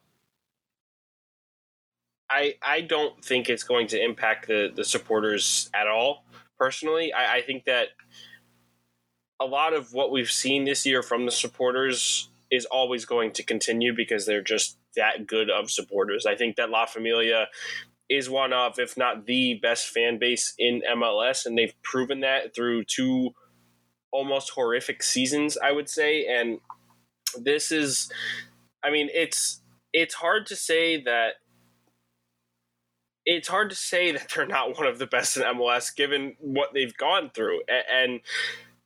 I 2.31 2.55
I 2.63 2.81
don't 2.81 3.25
think 3.25 3.49
it's 3.49 3.65
going 3.65 3.87
to 3.89 4.03
impact 4.03 4.49
the 4.49 4.71
the 4.75 4.85
supporters 4.85 5.71
at 5.75 5.87
all. 5.87 6.25
Personally, 6.59 7.13
I, 7.13 7.37
I 7.37 7.43
think 7.43 7.65
that 7.65 7.89
a 9.41 9.45
lot 9.45 9.75
of 9.75 9.93
what 9.93 10.11
we've 10.11 10.31
seen 10.31 10.65
this 10.65 10.87
year 10.87 11.03
from 11.03 11.27
the 11.27 11.31
supporters 11.31 12.31
is 12.51 12.65
always 12.67 13.05
going 13.05 13.33
to 13.33 13.43
continue 13.43 13.95
because 13.95 14.25
they're 14.25 14.43
just 14.43 14.79
that 14.97 15.27
good 15.27 15.51
of 15.51 15.71
supporters. 15.71 16.27
I 16.27 16.37
think 16.37 16.57
that 16.57 16.71
La 16.71 16.87
Familia 16.87 17.49
is 18.09 18.31
one 18.31 18.53
of, 18.53 18.79
if 18.79 18.97
not 18.97 19.27
the 19.27 19.55
best 19.61 19.89
fan 19.89 20.19
base 20.19 20.55
in 20.59 20.83
MLS, 20.97 21.45
and 21.45 21.59
they've 21.59 21.75
proven 21.83 22.21
that 22.21 22.55
through 22.55 22.85
two 22.85 23.31
almost 24.13 24.51
horrific 24.51 25.03
seasons, 25.03 25.59
I 25.59 25.73
would 25.73 25.89
say. 25.89 26.27
And 26.27 26.61
this 27.39 27.73
is, 27.73 28.11
I 28.83 28.91
mean, 28.91 29.09
it's 29.13 29.61
it's 29.93 30.15
hard 30.15 30.47
to 30.47 30.57
say 30.57 31.03
that 31.03 31.35
it's 33.27 33.49
hard 33.49 33.71
to 33.71 33.77
say 33.77 34.13
that 34.13 34.33
they're 34.35 34.47
not 34.47 34.79
one 34.79 34.87
of 34.87 34.99
the 34.99 35.07
best 35.07 35.37
in 35.37 35.43
MLS 35.43 35.95
given 35.95 36.37
what 36.39 36.71
they've 36.73 36.97
gone 36.97 37.31
through 37.35 37.61
and 37.93 38.21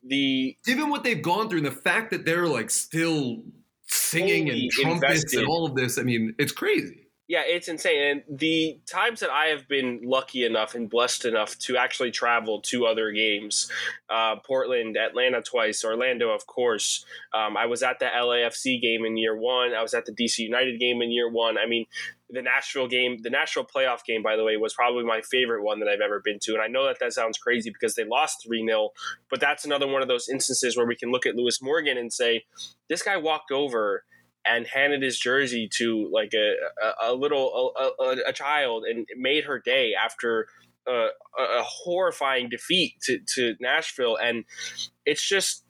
the 0.03 0.57
given 0.65 0.89
what 0.89 1.05
they've 1.05 1.23
gone 1.23 1.49
through 1.49 1.59
and 1.59 1.67
the 1.67 1.71
fact 1.71 2.11
that 2.11 2.25
they're 2.25 2.49
like 2.49 2.71
still 2.71 3.43
singing 3.87 4.49
and 4.49 4.71
trumpets 4.71 5.13
invested. 5.13 5.41
and 5.41 5.49
all 5.49 5.67
of 5.67 5.75
this. 5.75 5.99
I 5.99 6.03
mean, 6.03 6.35
it's 6.39 6.53
crazy. 6.53 7.07
Yeah, 7.29 7.43
it's 7.47 7.69
insane. 7.69 8.23
And 8.29 8.39
the 8.41 8.81
times 8.87 9.21
that 9.21 9.31
I 9.31 9.47
have 9.47 9.69
been 9.69 10.01
lucky 10.03 10.45
enough 10.45 10.75
and 10.75 10.91
blessed 10.91 11.25
enough 11.27 11.57
to 11.61 11.77
actually 11.77 12.11
travel 12.11 12.61
to 12.63 12.87
other 12.87 13.13
games, 13.13 13.71
uh, 14.09 14.37
Portland, 14.45 14.97
Atlanta 14.97 15.41
twice, 15.41 15.85
Orlando, 15.85 16.31
of 16.31 16.49
course. 16.49 17.05
Um, 17.33 17.57
I 17.57 17.67
was 17.67 17.85
at 17.85 18.01
the 18.01 18.07
LAFC 18.07 18.83
game 18.83 19.05
in 19.05 19.17
year 19.17 19.37
one. 19.37 19.75
I 19.75 19.83
was 19.83 19.95
at 19.95 20.07
the 20.07 20.13
DC 20.13 20.39
United 20.39 20.81
game 20.81 21.03
in 21.03 21.13
year 21.13 21.31
one. 21.31 21.57
I 21.57 21.67
mean, 21.67 21.87
the 22.33 22.43
Nashville 22.43 22.89
game, 22.89 23.19
the 23.23 23.31
Nashville 23.31 23.67
playoff 23.67 24.05
game, 24.05 24.23
by 24.23 24.37
the 24.37 24.45
way, 24.45 24.57
was 24.57 24.75
probably 24.75 25.05
my 25.05 25.21
favorite 25.31 25.63
one 25.63 25.81
that 25.81 25.89
I've 25.89 26.01
ever 26.01 26.21
been 26.25 26.39
to. 26.43 26.53
And 26.53 26.63
I 26.63 26.67
know 26.67 26.87
that 26.87 26.99
that 27.01 27.13
sounds 27.13 27.39
crazy 27.39 27.71
because 27.71 27.95
they 27.95 28.05
lost 28.05 28.45
3 28.47 28.67
0, 28.67 28.91
but 29.29 29.41
that's 29.41 29.65
another 29.65 29.87
one 29.87 30.03
of 30.03 30.09
those 30.09 30.29
instances 30.29 30.77
where 30.77 30.87
we 30.87 30.97
can 30.97 31.11
look 31.11 31.27
at 31.27 31.35
Lewis 31.35 31.61
Morgan 31.63 31.99
and 31.99 32.13
say, 32.13 32.45
this 32.89 33.03
guy 33.03 33.17
walked 33.17 33.51
over 33.51 34.05
and 34.47 34.67
handed 34.67 35.03
his 35.03 35.19
jersey 35.19 35.69
to 35.77 36.09
like 36.13 36.33
a, 36.35 36.55
a, 36.83 37.13
a 37.13 37.15
little 37.15 37.73
a, 38.01 38.17
a, 38.27 38.33
child 38.33 38.85
and 38.85 39.07
made 39.17 39.45
her 39.45 39.59
day 39.59 39.93
after 39.95 40.47
a, 40.89 41.09
a 41.39 41.63
horrifying 41.63 42.49
defeat 42.49 42.95
to, 43.03 43.19
to 43.35 43.55
Nashville 43.61 44.17
and 44.17 44.45
it's 45.05 45.27
just 45.27 45.65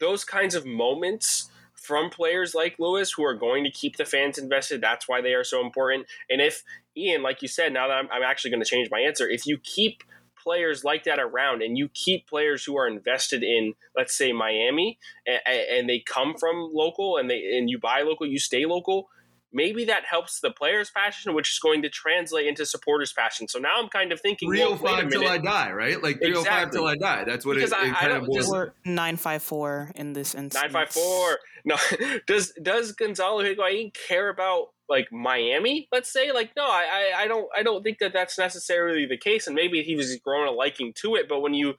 those 0.00 0.24
kinds 0.24 0.54
of 0.54 0.64
moments 0.64 1.50
from 1.88 2.10
players 2.10 2.54
like 2.54 2.76
Lewis 2.78 3.10
who 3.10 3.24
are 3.24 3.34
going 3.34 3.64
to 3.64 3.70
keep 3.70 3.96
the 3.96 4.04
fans 4.04 4.38
invested 4.38 4.80
that's 4.80 5.08
why 5.08 5.20
they 5.20 5.32
are 5.32 5.44
so 5.44 5.64
important 5.64 6.06
and 6.30 6.40
if 6.40 6.62
Ian 6.96 7.22
like 7.22 7.42
you 7.42 7.48
said 7.48 7.72
now 7.72 7.88
that 7.88 7.94
I'm, 7.94 8.08
I'm 8.12 8.22
actually 8.22 8.50
going 8.50 8.62
to 8.62 8.68
change 8.68 8.88
my 8.90 9.00
answer 9.00 9.28
if 9.28 9.46
you 9.46 9.58
keep– 9.58 10.04
players 10.48 10.84
like 10.84 11.04
that 11.04 11.18
around 11.18 11.62
and 11.62 11.76
you 11.76 11.88
keep 11.92 12.26
players 12.26 12.64
who 12.64 12.78
are 12.78 12.86
invested 12.86 13.42
in 13.42 13.74
let's 13.96 14.16
say 14.16 14.32
Miami 14.32 14.98
and, 15.26 15.40
and 15.46 15.88
they 15.88 16.00
come 16.00 16.34
from 16.38 16.70
local 16.72 17.16
and 17.16 17.28
they 17.28 17.56
and 17.56 17.68
you 17.68 17.78
buy 17.78 18.02
local 18.02 18.26
you 18.26 18.38
stay 18.38 18.64
local 18.64 19.08
maybe 19.52 19.84
that 19.86 20.04
helps 20.04 20.40
the 20.40 20.50
players' 20.50 20.90
passion, 20.90 21.34
which 21.34 21.50
is 21.50 21.58
going 21.58 21.82
to 21.82 21.88
translate 21.88 22.46
into 22.46 22.66
supporters' 22.66 23.12
passion. 23.12 23.48
So 23.48 23.58
now 23.58 23.70
I'm 23.78 23.88
kind 23.88 24.12
of 24.12 24.20
thinking 24.20 24.50
305 24.50 25.10
till 25.10 25.26
I 25.26 25.38
die, 25.38 25.72
right? 25.72 26.02
Like 26.02 26.18
305 26.18 26.38
exactly. 26.38 26.78
till 26.78 26.86
I 26.86 26.96
die. 26.96 27.24
That's 27.24 27.46
what 27.46 27.54
because 27.54 27.72
it, 27.72 27.78
it 27.78 27.92
I, 27.92 27.94
kind 27.94 28.12
I 28.12 28.16
of 28.16 28.28
was. 28.28 28.52
Or 28.52 28.74
954 28.84 29.92
in 29.94 30.12
this 30.12 30.34
instance. 30.34 30.54
954. 30.54 31.38
No, 31.68 31.76
does 32.26 32.52
does 32.62 32.92
Gonzalo 32.92 33.42
Higuain 33.42 33.92
care 33.94 34.30
about 34.30 34.68
like 34.88 35.12
Miami, 35.12 35.86
let's 35.92 36.10
say, 36.10 36.32
like 36.32 36.52
no, 36.56 36.64
I, 36.64 37.12
I 37.14 37.26
don't 37.28 37.46
I 37.56 37.62
don't 37.62 37.82
think 37.82 37.98
that 37.98 38.14
that's 38.14 38.38
necessarily 38.38 39.04
the 39.04 39.18
case, 39.18 39.46
and 39.46 39.54
maybe 39.54 39.82
he 39.82 39.94
was 39.94 40.16
growing 40.16 40.48
a 40.48 40.50
liking 40.50 40.94
to 41.02 41.14
it. 41.16 41.28
But 41.28 41.40
when 41.40 41.52
you 41.52 41.74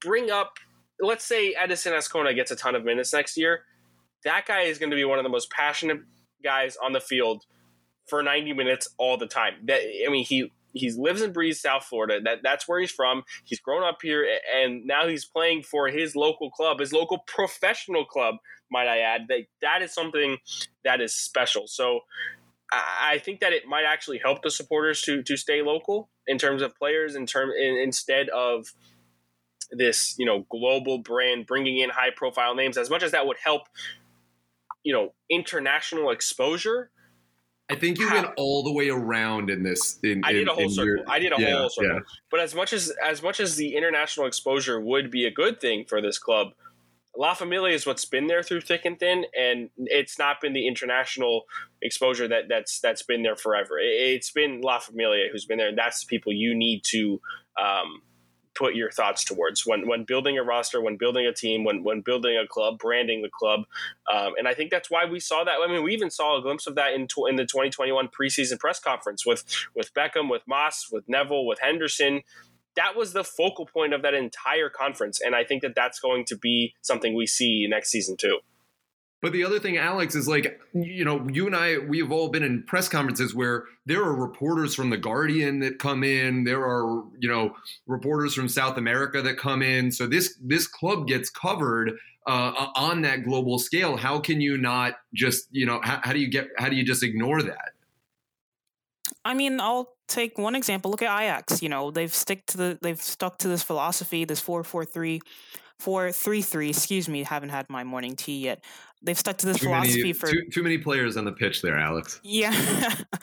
bring 0.00 0.30
up, 0.30 0.58
let's 1.00 1.24
say 1.24 1.54
Edison 1.54 1.94
Azcona 1.94 2.34
gets 2.34 2.50
a 2.50 2.56
ton 2.56 2.74
of 2.74 2.84
minutes 2.84 3.14
next 3.14 3.38
year, 3.38 3.62
that 4.24 4.44
guy 4.46 4.62
is 4.62 4.78
going 4.78 4.90
to 4.90 4.96
be 4.96 5.04
one 5.04 5.18
of 5.18 5.24
the 5.24 5.30
most 5.30 5.50
passionate 5.50 6.00
guys 6.44 6.76
on 6.76 6.92
the 6.92 7.00
field 7.00 7.44
for 8.06 8.22
90 8.22 8.52
minutes 8.52 8.88
all 8.98 9.16
the 9.16 9.26
time. 9.26 9.54
That 9.64 9.80
I 10.06 10.10
mean, 10.10 10.26
he 10.26 10.52
he 10.74 10.90
lives 10.92 11.22
and 11.22 11.32
breathes 11.32 11.60
South 11.60 11.84
Florida. 11.84 12.20
That 12.22 12.38
that's 12.42 12.68
where 12.68 12.80
he's 12.80 12.90
from. 12.90 13.22
He's 13.44 13.60
grown 13.60 13.82
up 13.82 13.98
here, 14.02 14.26
and 14.54 14.86
now 14.86 15.08
he's 15.08 15.24
playing 15.24 15.62
for 15.62 15.88
his 15.88 16.14
local 16.14 16.50
club, 16.50 16.80
his 16.80 16.92
local 16.92 17.18
professional 17.26 18.04
club. 18.04 18.36
Might 18.70 18.88
I 18.88 18.98
add 18.98 19.22
that 19.28 19.46
that 19.62 19.82
is 19.82 19.94
something 19.94 20.38
that 20.84 21.00
is 21.00 21.14
special. 21.14 21.66
So 21.66 22.00
I 22.70 23.18
think 23.24 23.40
that 23.40 23.52
it 23.52 23.66
might 23.66 23.84
actually 23.84 24.18
help 24.18 24.42
the 24.42 24.50
supporters 24.50 25.00
to 25.02 25.22
to 25.22 25.36
stay 25.36 25.62
local 25.62 26.10
in 26.26 26.38
terms 26.38 26.62
of 26.62 26.76
players, 26.76 27.14
in 27.14 27.26
term 27.26 27.50
in, 27.50 27.76
instead 27.76 28.28
of 28.28 28.72
this 29.70 30.14
you 30.18 30.26
know 30.26 30.46
global 30.50 30.98
brand 30.98 31.46
bringing 31.46 31.78
in 31.78 31.90
high 31.90 32.10
profile 32.14 32.54
names. 32.54 32.76
As 32.76 32.90
much 32.90 33.02
as 33.02 33.12
that 33.12 33.26
would 33.26 33.38
help, 33.42 33.62
you 34.82 34.92
know, 34.92 35.14
international 35.30 36.10
exposure 36.10 36.90
I 37.70 37.74
think 37.74 37.98
you 37.98 38.10
went 38.10 38.28
all 38.36 38.62
the 38.62 38.72
way 38.72 38.88
around 38.88 39.50
in 39.50 39.62
this. 39.62 39.98
In, 40.02 40.22
I 40.24 40.32
did 40.32 40.48
a 40.48 40.54
whole 40.54 40.70
circle. 40.70 40.86
Your, 40.86 41.10
I 41.10 41.18
did 41.18 41.32
a 41.32 41.36
yeah, 41.38 41.58
whole 41.58 41.68
circle. 41.68 41.96
Yeah. 41.96 42.00
But 42.30 42.40
as 42.40 42.54
much 42.54 42.72
as 42.72 42.92
as 43.04 43.22
much 43.22 43.40
as 43.40 43.56
the 43.56 43.76
international 43.76 44.26
exposure 44.26 44.80
would 44.80 45.10
be 45.10 45.26
a 45.26 45.30
good 45.30 45.60
thing 45.60 45.84
for 45.86 46.00
this 46.00 46.18
club, 46.18 46.48
La 47.16 47.34
Familia 47.34 47.74
is 47.74 47.84
what's 47.84 48.04
been 48.04 48.26
there 48.26 48.42
through 48.42 48.62
thick 48.62 48.84
and 48.84 48.98
thin, 48.98 49.26
and 49.38 49.68
it's 49.76 50.18
not 50.18 50.40
been 50.40 50.54
the 50.54 50.66
international 50.66 51.42
exposure 51.82 52.26
that 52.28 52.44
that's 52.48 52.80
that's 52.80 53.02
been 53.02 53.22
there 53.22 53.36
forever. 53.36 53.78
It's 53.78 54.30
been 54.30 54.62
La 54.62 54.78
Familia 54.78 55.26
who's 55.30 55.44
been 55.44 55.58
there, 55.58 55.68
and 55.68 55.78
that's 55.78 56.00
the 56.00 56.06
people 56.06 56.32
you 56.32 56.54
need 56.54 56.84
to 56.84 57.20
um, 57.60 58.02
put 58.58 58.74
your 58.74 58.90
thoughts 58.90 59.24
towards 59.24 59.64
when 59.64 59.86
when 59.86 60.04
building 60.04 60.36
a 60.36 60.42
roster, 60.42 60.80
when 60.80 60.96
building 60.96 61.26
a 61.26 61.32
team, 61.32 61.64
when 61.64 61.84
when 61.84 62.00
building 62.00 62.36
a 62.36 62.46
club, 62.46 62.78
branding 62.78 63.22
the 63.22 63.30
club, 63.30 63.60
um, 64.12 64.32
and 64.36 64.48
I 64.48 64.54
think 64.54 64.70
that's 64.70 64.90
why 64.90 65.04
we 65.04 65.20
saw 65.20 65.44
that. 65.44 65.56
I 65.62 65.70
mean, 65.70 65.82
we 65.82 65.94
even 65.94 66.10
saw 66.10 66.38
a 66.38 66.42
glimpse 66.42 66.66
of 66.66 66.74
that 66.74 66.92
in 66.92 67.06
tw- 67.06 67.28
in 67.28 67.36
the 67.36 67.44
2021 67.44 68.08
preseason 68.08 68.58
press 68.58 68.80
conference 68.80 69.24
with 69.24 69.44
with 69.74 69.94
Beckham, 69.94 70.28
with 70.28 70.42
Mas, 70.46 70.88
with 70.90 71.08
Neville, 71.08 71.46
with 71.46 71.60
Henderson. 71.60 72.22
That 72.76 72.96
was 72.96 73.12
the 73.12 73.24
focal 73.24 73.66
point 73.66 73.92
of 73.92 74.02
that 74.02 74.14
entire 74.14 74.68
conference, 74.68 75.20
and 75.20 75.34
I 75.34 75.44
think 75.44 75.62
that 75.62 75.74
that's 75.74 76.00
going 76.00 76.24
to 76.26 76.36
be 76.36 76.74
something 76.82 77.14
we 77.14 77.26
see 77.26 77.66
next 77.68 77.90
season 77.90 78.16
too. 78.16 78.38
But 79.20 79.32
the 79.32 79.44
other 79.44 79.58
thing, 79.58 79.76
Alex, 79.76 80.14
is 80.14 80.28
like, 80.28 80.60
you 80.72 81.04
know, 81.04 81.26
you 81.28 81.46
and 81.46 81.56
I, 81.56 81.78
we 81.78 81.98
have 81.98 82.12
all 82.12 82.28
been 82.28 82.44
in 82.44 82.62
press 82.62 82.88
conferences 82.88 83.34
where 83.34 83.64
there 83.84 84.02
are 84.02 84.14
reporters 84.14 84.76
from 84.76 84.90
The 84.90 84.96
Guardian 84.96 85.58
that 85.60 85.80
come 85.80 86.04
in. 86.04 86.44
There 86.44 86.64
are, 86.64 87.02
you 87.18 87.28
know, 87.28 87.56
reporters 87.86 88.34
from 88.34 88.48
South 88.48 88.76
America 88.76 89.20
that 89.22 89.36
come 89.36 89.60
in. 89.62 89.90
So 89.90 90.06
this 90.06 90.38
this 90.40 90.68
club 90.68 91.08
gets 91.08 91.30
covered 91.30 91.98
uh, 92.26 92.68
on 92.76 93.02
that 93.02 93.24
global 93.24 93.58
scale. 93.58 93.96
How 93.96 94.20
can 94.20 94.40
you 94.40 94.56
not 94.56 94.94
just, 95.14 95.48
you 95.50 95.66
know, 95.66 95.80
how, 95.82 96.00
how 96.04 96.12
do 96.12 96.20
you 96.20 96.30
get, 96.30 96.48
how 96.56 96.68
do 96.68 96.76
you 96.76 96.84
just 96.84 97.02
ignore 97.02 97.42
that? 97.42 97.72
I 99.24 99.34
mean, 99.34 99.60
I'll 99.60 99.96
take 100.06 100.38
one 100.38 100.54
example. 100.54 100.90
Look 100.90 101.02
at 101.02 101.22
Ajax. 101.22 101.62
You 101.62 101.68
know, 101.68 101.90
they've 101.90 102.12
stick 102.14 102.46
to 102.46 102.56
the 102.56 102.78
they've 102.82 103.00
stuck 103.00 103.38
to 103.38 103.48
this 103.48 103.62
philosophy, 103.62 104.24
this 104.24 104.40
four 104.40 104.62
four 104.62 104.84
three, 104.84 105.20
four 105.78 106.12
three 106.12 106.42
three. 106.42 106.70
Excuse 106.70 107.08
me, 107.08 107.22
haven't 107.22 107.50
had 107.50 107.68
my 107.68 107.84
morning 107.84 108.16
tea 108.16 108.40
yet 108.40 108.62
they've 109.02 109.18
stuck 109.18 109.36
to 109.38 109.46
this 109.46 109.58
too 109.58 109.66
philosophy 109.66 110.02
many, 110.02 110.12
for 110.12 110.28
too, 110.28 110.42
too, 110.50 110.62
many 110.62 110.78
players 110.78 111.16
on 111.16 111.24
the 111.24 111.32
pitch 111.32 111.62
there, 111.62 111.78
Alex. 111.78 112.20
Yeah, 112.22 112.52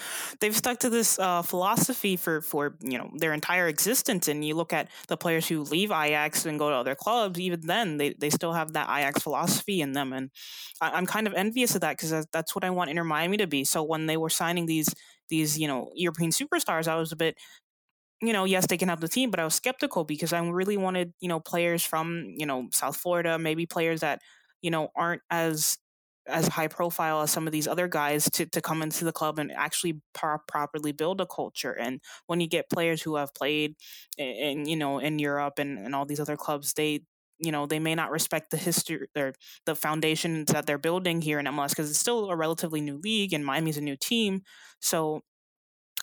they've 0.40 0.56
stuck 0.56 0.80
to 0.80 0.90
this 0.90 1.20
uh, 1.20 1.42
philosophy 1.42 2.16
for 2.16 2.42
for 2.42 2.78
you 2.82 2.98
know 2.98 3.10
their 3.16 3.34
entire 3.34 3.68
existence. 3.68 4.28
And 4.28 4.44
you 4.46 4.56
look 4.56 4.74
at 4.74 4.90
the 5.08 5.18
players 5.18 5.48
who 5.48 5.64
leave 5.64 5.92
Ajax 5.92 6.46
and 6.46 6.60
go 6.60 6.70
to 6.70 6.76
other 6.76 6.96
clubs. 6.96 7.40
Even 7.40 7.62
then, 7.62 7.98
they 7.98 8.14
they 8.14 8.30
still 8.30 8.54
have 8.54 8.74
that 8.74 8.90
Ajax 8.90 9.22
philosophy 9.22 9.82
in 9.82 9.94
them, 9.94 10.14
and 10.14 10.30
I, 10.82 10.98
am 10.98 11.06
kind 11.06 11.28
of 11.28 11.34
envious 11.34 11.76
of 11.76 11.82
that 11.82 11.98
because 11.98 12.26
that's 12.32 12.56
what 12.56 12.64
I 12.64 12.70
want 12.70 12.90
Inter 12.90 13.04
Miami 13.04 13.38
to 13.38 13.48
be. 13.48 13.64
So 13.64 13.84
when 13.84 14.06
they 14.06 14.18
were 14.18 14.30
signing 14.30 14.66
these 14.66 14.94
these 15.30 15.58
you 15.58 15.68
know 15.68 15.92
European 15.96 16.32
superstars, 16.32 16.88
I 16.88 16.96
was 16.96 17.12
a 17.12 17.18
bit 17.18 17.38
you 18.22 18.34
know, 18.34 18.46
yes, 18.46 18.68
they 18.68 18.78
can 18.78 18.88
help 18.88 19.02
the 19.02 19.08
team, 19.08 19.30
but 19.32 19.40
I 19.40 19.44
was 19.44 19.56
skeptical 19.56 20.04
because 20.06 20.34
I 20.34 20.40
really 20.48 20.78
wanted, 20.78 21.14
you 21.20 21.28
know, 21.28 21.40
players 21.40 21.84
from, 21.84 22.34
you 22.38 22.46
know, 22.46 22.68
South 22.72 22.98
Florida, 22.98 23.38
maybe 23.38 23.66
players 23.66 24.02
that 24.02 24.22
you 24.62 24.72
know 24.72 24.90
aren't 24.96 25.22
as 25.30 25.78
as 26.28 26.48
high 26.48 26.68
profile 26.68 27.22
as 27.22 27.30
some 27.32 27.46
of 27.46 27.54
these 27.54 27.68
other 27.68 27.88
guys 27.88 28.28
to, 28.32 28.48
to 28.48 28.60
come 28.62 28.82
into 28.82 29.06
the 29.06 29.12
club 29.12 29.38
and 29.38 29.52
actually 29.52 30.02
pro- 30.16 30.40
properly 30.48 30.92
build 30.92 31.22
a 31.22 31.26
culture. 31.28 31.72
And 31.74 32.02
when 32.26 32.40
you 32.40 32.48
get 32.48 32.68
players 32.72 33.04
who 33.04 33.16
have 33.18 33.32
played 33.36 33.76
in, 34.18 34.28
in 34.28 34.66
you 34.66 34.76
know 34.76 35.00
in 35.00 35.20
Europe 35.20 35.60
and, 35.60 35.78
and 35.80 35.94
all 35.96 36.06
these 36.06 36.20
other 36.20 36.38
clubs 36.38 36.74
they 36.74 37.02
you 37.38 37.52
know 37.52 37.66
they 37.68 37.80
may 37.80 37.94
not 37.96 38.12
respect 38.12 38.50
the 38.52 38.58
history 38.58 39.08
or 39.16 39.34
the 39.66 39.76
foundations 39.76 40.52
that 40.52 40.66
they're 40.66 40.78
building 40.78 41.22
here 41.22 41.40
in 41.40 41.48
MLS 41.48 41.70
because 41.70 41.90
it's 41.90 42.00
still 42.00 42.30
a 42.32 42.36
relatively 42.36 42.82
new 42.82 42.98
league 43.04 43.34
and 43.34 43.46
Miami's 43.46 43.78
a 43.78 43.82
new 43.82 43.98
team. 43.98 44.42
So 44.80 45.22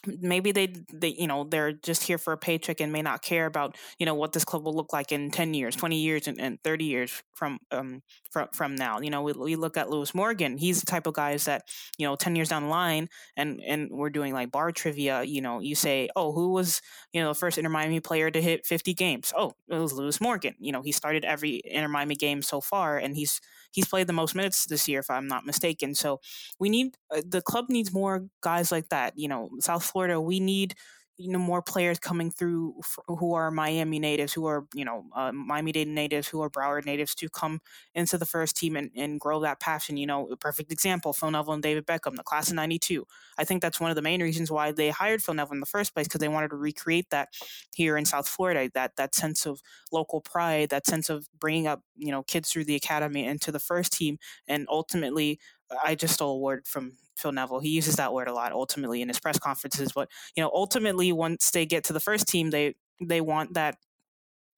maybe 0.06 0.52
they 0.52 0.66
they 0.92 1.08
you 1.08 1.26
know 1.26 1.44
they're 1.44 1.72
just 1.72 2.02
here 2.04 2.18
for 2.18 2.32
a 2.32 2.36
paycheck 2.38 2.80
and 2.80 2.92
may 2.92 3.02
not 3.02 3.22
care 3.22 3.46
about 3.46 3.76
you 3.98 4.06
know 4.06 4.14
what 4.14 4.32
this 4.32 4.44
club 4.44 4.64
will 4.64 4.74
look 4.74 4.92
like 4.92 5.12
in 5.12 5.30
10 5.30 5.54
years 5.54 5.76
20 5.76 5.96
years 6.00 6.26
and, 6.28 6.40
and 6.40 6.62
30 6.62 6.84
years 6.84 7.22
from 7.34 7.58
um 7.70 8.02
from 8.30 8.48
from 8.52 8.74
now. 8.74 9.00
You 9.00 9.10
know 9.10 9.22
we, 9.22 9.32
we 9.32 9.56
look 9.56 9.76
at 9.76 9.90
lewis 9.90 10.14
morgan 10.14 10.56
he's 10.58 10.80
the 10.80 10.86
type 10.86 11.06
of 11.06 11.14
guys 11.14 11.44
that 11.44 11.62
you 11.98 12.06
know 12.06 12.16
10 12.16 12.36
years 12.36 12.48
down 12.48 12.64
the 12.64 12.68
line 12.68 13.08
and 13.36 13.60
and 13.66 13.90
we're 13.90 14.10
doing 14.10 14.32
like 14.32 14.50
bar 14.50 14.72
trivia 14.72 15.22
you 15.22 15.40
know 15.40 15.60
you 15.60 15.74
say 15.74 16.08
oh 16.16 16.32
who 16.32 16.52
was 16.52 16.80
you 17.12 17.20
know 17.20 17.28
the 17.28 17.34
first 17.34 17.58
inter 17.58 17.70
miami 17.70 18.00
player 18.00 18.30
to 18.30 18.40
hit 18.40 18.66
50 18.66 18.94
games? 18.94 19.32
Oh 19.36 19.52
it 19.68 19.76
was 19.78 19.92
lewis 19.92 20.20
morgan. 20.20 20.54
You 20.58 20.72
know 20.72 20.82
he 20.82 20.92
started 20.92 21.24
every 21.24 21.62
inter 21.64 21.88
miami 21.88 22.14
game 22.14 22.42
so 22.42 22.60
far 22.60 22.98
and 22.98 23.16
he's 23.16 23.40
he's 23.72 23.86
played 23.88 24.06
the 24.06 24.12
most 24.12 24.34
minutes 24.34 24.66
this 24.66 24.88
year, 24.88 25.00
if 25.00 25.10
I'm 25.10 25.28
not 25.28 25.46
mistaken. 25.46 25.94
So 25.94 26.20
we 26.58 26.68
need 26.68 26.96
uh, 27.14 27.22
the 27.26 27.42
club 27.42 27.66
needs 27.68 27.92
more 27.92 28.26
guys 28.42 28.70
like 28.72 28.88
that. 28.90 29.14
You 29.16 29.28
know, 29.28 29.50
South 29.60 29.84
Florida, 29.84 30.20
we 30.20 30.40
need 30.40 30.74
you 31.18 31.30
know 31.30 31.38
more 31.38 31.62
players 31.62 31.98
coming 31.98 32.30
through 32.30 32.80
who 33.06 33.34
are 33.34 33.50
Miami 33.50 33.98
natives, 33.98 34.32
who 34.32 34.46
are 34.46 34.66
you 34.74 34.84
know 34.84 35.04
uh, 35.14 35.32
Miami-Dade 35.32 35.88
natives, 35.88 36.28
who 36.28 36.40
are 36.42 36.50
Broward 36.50 36.84
natives, 36.86 37.14
to 37.16 37.28
come 37.28 37.60
into 37.94 38.18
the 38.18 38.26
first 38.26 38.56
team 38.56 38.76
and, 38.76 38.90
and 38.96 39.20
grow 39.20 39.40
that 39.40 39.60
passion. 39.60 39.96
You 39.96 40.06
know, 40.06 40.28
a 40.30 40.36
perfect 40.36 40.72
example: 40.72 41.12
Phil 41.12 41.30
Neville 41.30 41.54
and 41.54 41.62
David 41.62 41.86
Beckham, 41.86 42.16
the 42.16 42.22
class 42.22 42.48
of 42.48 42.54
'92. 42.56 43.06
I 43.38 43.44
think 43.44 43.62
that's 43.62 43.80
one 43.80 43.90
of 43.90 43.96
the 43.96 44.02
main 44.02 44.22
reasons 44.22 44.50
why 44.50 44.72
they 44.72 44.90
hired 44.90 45.22
Phil 45.22 45.34
Neville 45.34 45.54
in 45.54 45.60
the 45.60 45.66
first 45.66 45.94
place 45.94 46.06
because 46.08 46.20
they 46.20 46.28
wanted 46.28 46.48
to 46.50 46.56
recreate 46.56 47.10
that 47.10 47.28
here 47.74 47.96
in 47.96 48.04
South 48.04 48.28
Florida. 48.28 48.70
That 48.74 48.96
that 48.96 49.14
sense 49.14 49.46
of 49.46 49.62
local 49.90 50.20
pride, 50.20 50.70
that 50.70 50.86
sense 50.86 51.08
of 51.10 51.28
bringing 51.38 51.66
up 51.66 51.82
you 51.96 52.10
know 52.10 52.22
kids 52.22 52.50
through 52.50 52.64
the 52.64 52.74
academy 52.76 53.24
into 53.24 53.52
the 53.52 53.58
first 53.58 53.92
team, 53.92 54.18
and 54.48 54.66
ultimately 54.68 55.38
I 55.82 55.94
just 55.94 56.14
stole 56.14 56.36
a 56.36 56.38
word 56.38 56.66
from 56.66 56.92
Phil 57.16 57.32
Neville. 57.32 57.60
He 57.60 57.70
uses 57.70 57.96
that 57.96 58.12
word 58.12 58.28
a 58.28 58.32
lot 58.32 58.52
ultimately 58.52 59.02
in 59.02 59.08
his 59.08 59.20
press 59.20 59.38
conferences. 59.38 59.92
But 59.94 60.08
you 60.36 60.42
know, 60.42 60.50
ultimately, 60.52 61.12
once 61.12 61.50
they 61.50 61.66
get 61.66 61.84
to 61.84 61.92
the 61.92 62.00
first 62.00 62.26
team, 62.28 62.50
they 62.50 62.74
they 63.00 63.20
want 63.20 63.54
that 63.54 63.76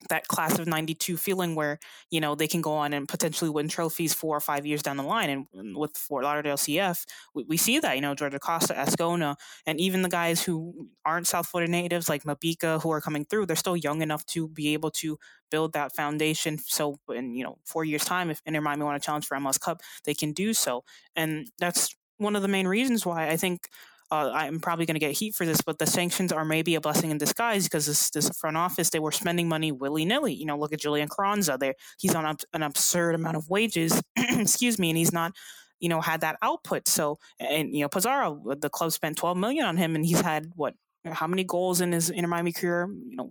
that 0.08 0.28
class 0.28 0.58
of 0.58 0.66
92 0.66 1.16
feeling 1.16 1.54
where 1.54 1.78
you 2.10 2.20
know 2.20 2.34
they 2.34 2.48
can 2.48 2.60
go 2.60 2.72
on 2.72 2.92
and 2.92 3.08
potentially 3.08 3.50
win 3.50 3.68
trophies 3.68 4.14
four 4.14 4.36
or 4.36 4.40
five 4.40 4.66
years 4.66 4.82
down 4.82 4.96
the 4.96 5.02
line 5.02 5.46
and 5.52 5.76
with 5.76 5.96
fort 5.96 6.24
lauderdale 6.24 6.56
cf 6.56 7.04
we, 7.34 7.44
we 7.48 7.56
see 7.56 7.78
that 7.78 7.94
you 7.96 8.02
know 8.02 8.14
george 8.14 8.34
acosta 8.34 8.74
azcona 8.74 9.36
and 9.66 9.80
even 9.80 10.02
the 10.02 10.08
guys 10.08 10.42
who 10.42 10.88
aren't 11.04 11.26
south 11.26 11.46
florida 11.46 11.70
natives 11.70 12.08
like 12.08 12.22
mabika 12.24 12.80
who 12.82 12.90
are 12.90 13.00
coming 13.00 13.24
through 13.24 13.46
they're 13.46 13.56
still 13.56 13.76
young 13.76 14.02
enough 14.02 14.24
to 14.26 14.48
be 14.48 14.72
able 14.74 14.90
to 14.90 15.18
build 15.50 15.72
that 15.72 15.94
foundation. 15.94 16.58
So 16.58 16.98
in 17.14 17.34
you 17.36 17.44
know 17.44 17.58
four 17.64 17.84
years 17.84 18.04
time 18.04 18.30
if 18.30 18.40
inter 18.46 18.60
miami 18.60 18.84
want 18.84 19.00
to 19.00 19.04
challenge 19.04 19.26
for 19.26 19.36
mls 19.36 19.60
cup 19.60 19.80
they 20.04 20.14
can 20.14 20.32
do 20.32 20.52
so. 20.54 20.84
And 21.16 21.48
that's 21.58 21.94
one 22.18 22.36
of 22.36 22.42
the 22.42 22.48
main 22.48 22.66
reasons 22.66 23.04
why 23.04 23.28
i 23.28 23.36
think 23.36 23.68
uh, 24.14 24.30
I'm 24.32 24.60
probably 24.60 24.86
going 24.86 24.94
to 24.94 25.00
get 25.00 25.12
heat 25.12 25.34
for 25.34 25.44
this, 25.44 25.60
but 25.60 25.78
the 25.78 25.86
sanctions 25.86 26.30
are 26.30 26.44
maybe 26.44 26.76
a 26.76 26.80
blessing 26.80 27.10
in 27.10 27.18
disguise 27.18 27.64
because 27.64 27.86
this, 27.86 28.10
this 28.10 28.28
front 28.30 28.56
office 28.56 28.90
they 28.90 29.00
were 29.00 29.12
spending 29.12 29.48
money 29.48 29.72
willy 29.72 30.04
nilly. 30.04 30.32
You 30.32 30.46
know, 30.46 30.56
look 30.56 30.72
at 30.72 30.80
Julian 30.80 31.08
Carranza. 31.08 31.56
There, 31.58 31.74
he's 31.98 32.14
on 32.14 32.36
an 32.52 32.62
absurd 32.62 33.16
amount 33.16 33.36
of 33.36 33.48
wages. 33.48 34.00
excuse 34.16 34.78
me, 34.78 34.90
and 34.90 34.98
he's 34.98 35.12
not 35.12 35.32
you 35.80 35.88
know 35.88 36.00
had 36.00 36.20
that 36.20 36.36
output 36.40 36.86
so 36.86 37.18
and 37.40 37.74
you 37.74 37.82
know 37.82 37.88
Pizarro 37.88 38.40
the 38.60 38.70
club 38.70 38.92
spent 38.92 39.18
12 39.18 39.36
million 39.36 39.66
on 39.66 39.76
him 39.76 39.96
and 39.96 40.06
he's 40.06 40.20
had 40.20 40.46
what 40.54 40.74
how 41.12 41.26
many 41.26 41.44
goals 41.44 41.80
in 41.80 41.92
his 41.92 42.10
Inter 42.10 42.28
Miami 42.28 42.52
career? 42.52 42.88
You 43.08 43.16
know, 43.16 43.30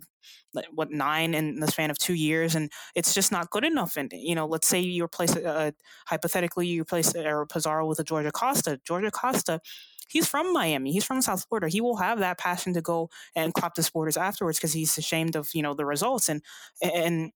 what 0.72 0.90
nine 0.90 1.34
in 1.34 1.58
the 1.58 1.66
span 1.66 1.90
of 1.90 1.98
two 1.98 2.14
years, 2.14 2.54
and 2.54 2.70
it's 2.94 3.12
just 3.12 3.32
not 3.32 3.50
good 3.50 3.64
enough. 3.64 3.96
And 3.96 4.12
you 4.14 4.34
know, 4.34 4.46
let's 4.46 4.68
say 4.68 4.80
you 4.80 5.04
replace 5.04 5.34
uh, 5.36 5.72
hypothetically 6.06 6.68
you 6.68 6.82
replace 6.82 7.14
uh, 7.14 7.44
Pizarro 7.52 7.86
with 7.86 7.98
a 7.98 8.04
George 8.04 8.26
Acosta. 8.26 8.80
George 8.86 9.04
Acosta 9.04 9.60
he's 10.08 10.26
from 10.28 10.52
Miami. 10.52 10.92
He's 10.92 11.04
from 11.04 11.22
South 11.22 11.44
Florida. 11.48 11.68
He 11.68 11.80
will 11.80 11.96
have 11.96 12.18
that 12.20 12.38
passion 12.38 12.74
to 12.74 12.82
go 12.82 13.10
and 13.34 13.54
crop 13.54 13.74
the 13.74 13.82
supporters 13.82 14.16
afterwards 14.16 14.58
because 14.58 14.72
he's 14.72 14.96
ashamed 14.98 15.36
of 15.36 15.50
you 15.54 15.62
know 15.62 15.74
the 15.74 15.86
results 15.86 16.28
and 16.28 16.42
and 16.82 17.32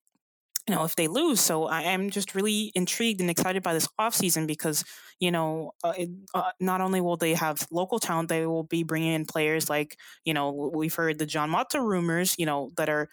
you 0.69 0.75
know 0.75 0.85
if 0.85 0.97
they 0.97 1.09
lose. 1.09 1.41
So 1.41 1.67
I 1.67 1.83
am 1.83 2.11
just 2.11 2.35
really 2.35 2.73
intrigued 2.75 3.21
and 3.21 3.31
excited 3.31 3.63
by 3.63 3.73
this 3.75 3.89
offseason 4.01 4.47
because 4.47 4.85
you 5.21 5.31
know 5.31 5.73
uh, 5.85 5.95
it, 5.97 6.11
uh, 6.35 6.53
not 6.61 6.81
only 6.81 7.01
will 7.01 7.17
they 7.17 7.35
have 7.35 7.67
local 7.71 7.99
talent, 7.99 8.29
they 8.29 8.47
will 8.47 8.65
be 8.65 8.83
bringing 8.83 9.13
in 9.15 9.25
players 9.27 9.71
like 9.71 9.97
you 10.25 10.35
know 10.35 10.71
we've 10.75 10.95
heard 10.95 11.19
the 11.19 11.27
Jean 11.27 11.51
Mota 11.51 11.81
rumors, 11.81 12.35
you 12.39 12.47
know 12.47 12.71
that 12.77 12.89
are 12.89 13.09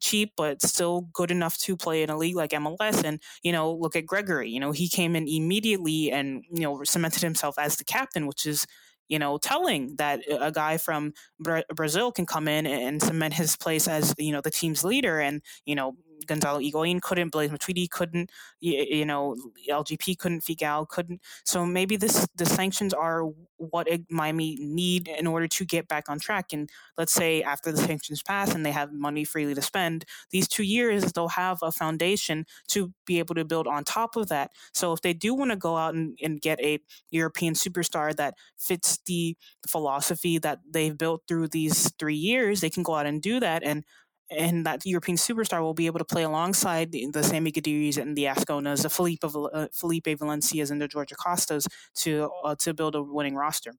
cheap 0.00 0.32
but 0.36 0.62
still 0.62 1.08
good 1.12 1.32
enough 1.32 1.58
to 1.58 1.76
play 1.76 2.02
in 2.02 2.10
a 2.10 2.16
league 2.16 2.36
like 2.36 2.52
MLS. 2.52 3.02
And 3.04 3.20
you 3.42 3.52
know, 3.52 3.72
look 3.72 3.96
at 3.96 4.06
Gregore 4.06 4.48
You 4.48 4.60
know, 4.60 4.70
he 4.72 4.88
came 4.88 5.16
in 5.16 5.26
immediately 5.28 6.12
and 6.12 6.44
you 6.52 6.62
know 6.62 6.82
cemented 6.84 7.22
himself 7.22 7.58
as 7.58 7.76
the 7.76 7.84
captain, 7.84 8.26
which 8.26 8.46
is 8.46 8.66
you 9.10 9.18
know, 9.18 9.38
telling 9.38 9.96
that 9.96 10.22
a 10.30 10.52
guy 10.52 10.78
from 10.78 11.12
Bra- 11.38 11.62
Brazil 11.74 12.12
can 12.12 12.26
come 12.26 12.48
in 12.48 12.66
and 12.66 13.02
cement 13.02 13.34
his 13.34 13.56
place 13.58 13.88
as, 13.88 14.14
you 14.18 14.32
know, 14.32 14.40
the 14.40 14.50
team's 14.50 14.84
leader 14.84 15.20
and, 15.20 15.42
you 15.66 15.76
know, 15.76 15.96
Gonzalo 16.26 16.60
Higuain 16.60 17.00
couldn't, 17.00 17.30
Blaise 17.30 17.50
Matuidi 17.50 17.88
couldn't, 17.88 18.30
you, 18.60 18.84
you, 18.88 19.04
know, 19.04 19.36
LGP 19.68 20.18
couldn't, 20.18 20.42
Figal 20.42 20.88
couldn't. 20.88 21.20
So 21.44 21.66
maybe 21.66 21.96
this 21.96 22.26
the 22.36 22.46
sanctions 22.46 22.92
are 22.94 23.24
what 23.56 23.88
Miami 24.08 24.56
need 24.60 25.08
in 25.08 25.26
order 25.26 25.46
to 25.46 25.64
get 25.64 25.86
back 25.88 26.08
on 26.08 26.18
track. 26.18 26.52
And 26.52 26.68
let's 26.96 27.12
say 27.12 27.42
after 27.42 27.70
the 27.70 27.78
sanctions 27.78 28.22
pass 28.22 28.54
and 28.54 28.64
they 28.64 28.72
have 28.72 28.92
money 28.92 29.24
freely 29.24 29.54
to 29.54 29.62
spend, 29.62 30.04
these 30.30 30.48
two 30.48 30.62
years 30.62 31.12
they'll 31.12 31.28
have 31.28 31.58
a 31.62 31.70
foundation 31.70 32.46
to 32.68 32.92
be 33.06 33.18
able 33.18 33.34
to 33.34 33.44
build 33.44 33.66
on 33.66 33.84
top 33.84 34.16
of 34.16 34.28
that. 34.28 34.50
So 34.72 34.92
if 34.92 35.02
they 35.02 35.12
do 35.12 35.34
want 35.34 35.50
to 35.50 35.56
go 35.56 35.76
out 35.76 35.94
and, 35.94 36.18
and 36.22 36.40
get 36.40 36.60
a 36.60 36.78
European 37.10 37.54
superstar 37.54 38.14
that 38.16 38.34
fits 38.56 38.98
the 39.06 39.36
philosophy 39.66 40.38
that 40.38 40.60
they've 40.68 40.96
built 40.96 41.22
through 41.28 41.48
these 41.48 41.92
three 41.98 42.16
years, 42.16 42.60
they 42.60 42.70
can 42.70 42.82
go 42.82 42.94
out 42.94 43.06
and 43.06 43.20
do 43.20 43.40
that. 43.40 43.62
And 43.62 43.84
and 44.30 44.64
that 44.66 44.84
European 44.84 45.16
superstar 45.16 45.60
will 45.60 45.74
be 45.74 45.86
able 45.86 45.98
to 45.98 46.04
play 46.04 46.22
alongside 46.22 46.92
the, 46.92 47.06
the 47.06 47.22
Sammy 47.22 47.50
Guediris 47.50 47.96
and 47.96 48.16
the 48.16 48.24
Azconas, 48.24 48.82
the 48.82 48.90
Felipe, 48.90 49.24
uh, 49.24 49.66
Felipe 49.72 50.06
Valencias 50.18 50.70
and 50.70 50.80
the 50.80 50.88
George 50.88 51.10
Acostas 51.10 51.66
to 51.96 52.30
uh, 52.44 52.54
to 52.56 52.74
build 52.74 52.94
a 52.94 53.02
winning 53.02 53.34
roster. 53.34 53.72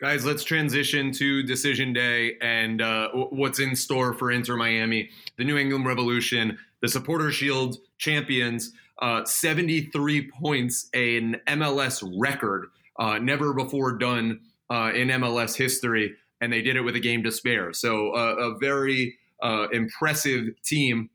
Guys, 0.00 0.24
let's 0.24 0.44
transition 0.44 1.10
to 1.10 1.42
decision 1.42 1.92
day 1.92 2.36
and 2.40 2.80
uh, 2.80 3.08
what's 3.10 3.58
in 3.58 3.74
store 3.74 4.14
for 4.14 4.30
Inter 4.30 4.56
Miami. 4.56 5.10
The 5.38 5.44
New 5.44 5.56
England 5.56 5.86
Revolution, 5.86 6.56
the 6.80 6.86
Supporter 6.86 7.32
Shield 7.32 7.78
champions, 7.98 8.72
uh, 9.00 9.24
73 9.24 10.30
points, 10.40 10.88
an 10.94 11.40
MLS 11.48 12.08
record, 12.16 12.68
uh, 12.96 13.18
never 13.18 13.52
before 13.52 13.98
done 13.98 14.40
uh, 14.70 14.92
in 14.94 15.08
MLS 15.08 15.56
history 15.56 16.14
and 16.40 16.52
they 16.52 16.62
did 16.62 16.76
it 16.76 16.82
with 16.82 16.96
a 16.96 17.00
game 17.00 17.22
to 17.24 17.32
spare. 17.32 17.72
So 17.72 18.10
uh, 18.10 18.34
a 18.38 18.58
very 18.58 19.16
uh, 19.42 19.68
impressive 19.72 20.44
team. 20.64 21.10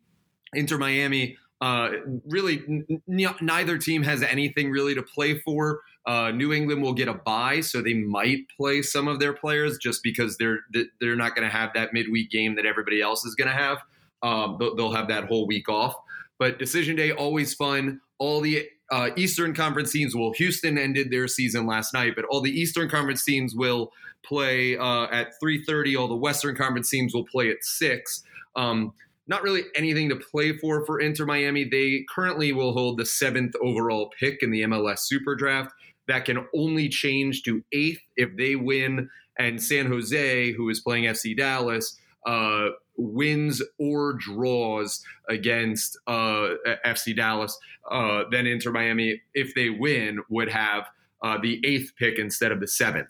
Inter 0.54 0.78
Miami. 0.78 1.38
Uh, 1.62 1.92
really, 2.28 2.62
n- 2.68 3.34
neither 3.40 3.78
team 3.78 4.04
has 4.04 4.22
anything 4.22 4.70
really 4.70 4.94
to 4.94 5.02
play 5.02 5.40
for. 5.40 5.80
Uh, 6.06 6.32
New 6.32 6.52
England 6.52 6.82
will 6.82 6.94
get 6.94 7.08
a 7.08 7.14
bye, 7.14 7.62
so 7.62 7.82
they 7.82 7.94
might 7.94 8.40
play 8.58 8.82
some 8.82 9.08
of 9.08 9.20
their 9.20 9.32
players 9.32 9.78
just 9.78 10.04
because 10.04 10.38
they're 10.38 10.60
they're 11.00 11.16
not 11.16 11.36
going 11.36 11.48
to 11.48 11.56
have 11.56 11.72
that 11.74 11.94
midweek 11.94 12.30
game 12.30 12.56
that 12.56 12.66
everybody 12.66 13.02
else 13.02 13.24
is 13.24 13.36
going 13.36 13.50
to 13.50 13.56
have. 13.56 13.78
Um, 14.22 14.58
they'll 14.60 14.92
have 14.92 15.08
that 15.08 15.26
whole 15.26 15.48
week 15.48 15.70
off. 15.70 15.96
But 16.38 16.60
decision 16.60 16.98
day 16.98 17.12
always 17.12 17.54
fun. 17.54 18.02
All 18.20 18.42
the 18.42 18.68
uh, 18.94 19.10
Eastern 19.16 19.56
Conference 19.56 19.92
teams. 19.92 20.16
Well, 20.16 20.34
Houston 20.38 20.78
ended 20.78 21.10
their 21.10 21.28
season 21.28 21.66
last 21.66 21.96
night, 21.96 22.14
but 22.16 22.26
all 22.26 22.42
the 22.42 22.52
Eastern 22.52 22.88
Conference 22.88 23.26
teams 23.26 23.56
will 23.56 23.92
play 24.24 24.78
uh, 24.78 25.08
at 25.12 25.32
3:30. 25.44 26.00
All 26.00 26.08
the 26.08 26.16
Western 26.16 26.56
Conference 26.56 26.92
teams 26.92 27.12
will 27.12 27.26
play 27.26 27.50
at 27.50 27.58
six. 27.64 28.24
Um, 28.56 28.94
not 29.26 29.42
really 29.42 29.64
anything 29.76 30.10
to 30.10 30.16
play 30.16 30.56
for 30.56 30.86
for 30.86 31.00
Inter 31.00 31.26
Miami. 31.26 31.64
They 31.64 32.06
currently 32.14 32.54
will 32.54 32.74
hold 32.74 33.00
the 33.00 33.06
seventh 33.06 33.56
overall 33.64 34.12
pick 34.20 34.44
in 34.44 34.52
the 34.52 34.62
MLS 34.62 35.00
Super 35.00 35.36
Draft. 35.36 35.72
That 36.08 36.26
can 36.26 36.46
only 36.56 36.88
change 36.88 37.42
to 37.44 37.64
eighth 37.72 38.02
if 38.16 38.38
they 38.38 38.56
win 38.56 39.10
and 39.40 39.64
San 39.64 39.88
Jose, 39.88 40.52
who 40.52 40.70
is 40.70 40.82
playing 40.82 41.06
FC 41.06 41.36
Dallas, 41.36 41.98
uh, 42.28 42.68
wins 42.98 43.62
or 43.80 44.14
draws 44.14 45.04
against 45.30 45.98
uh, 46.08 46.50
FC 46.86 47.16
Dallas, 47.16 47.58
uh, 47.92 48.24
then 48.32 48.48
Inter 48.48 48.72
Miami, 48.72 49.22
if 49.34 49.54
they 49.56 49.70
win, 49.70 50.20
would 50.30 50.50
have 50.50 50.86
uh, 51.24 51.38
the 51.42 51.60
eighth 51.66 51.94
pick 51.98 52.20
instead 52.20 52.52
of 52.52 52.60
the 52.60 52.68
seventh. 52.68 53.10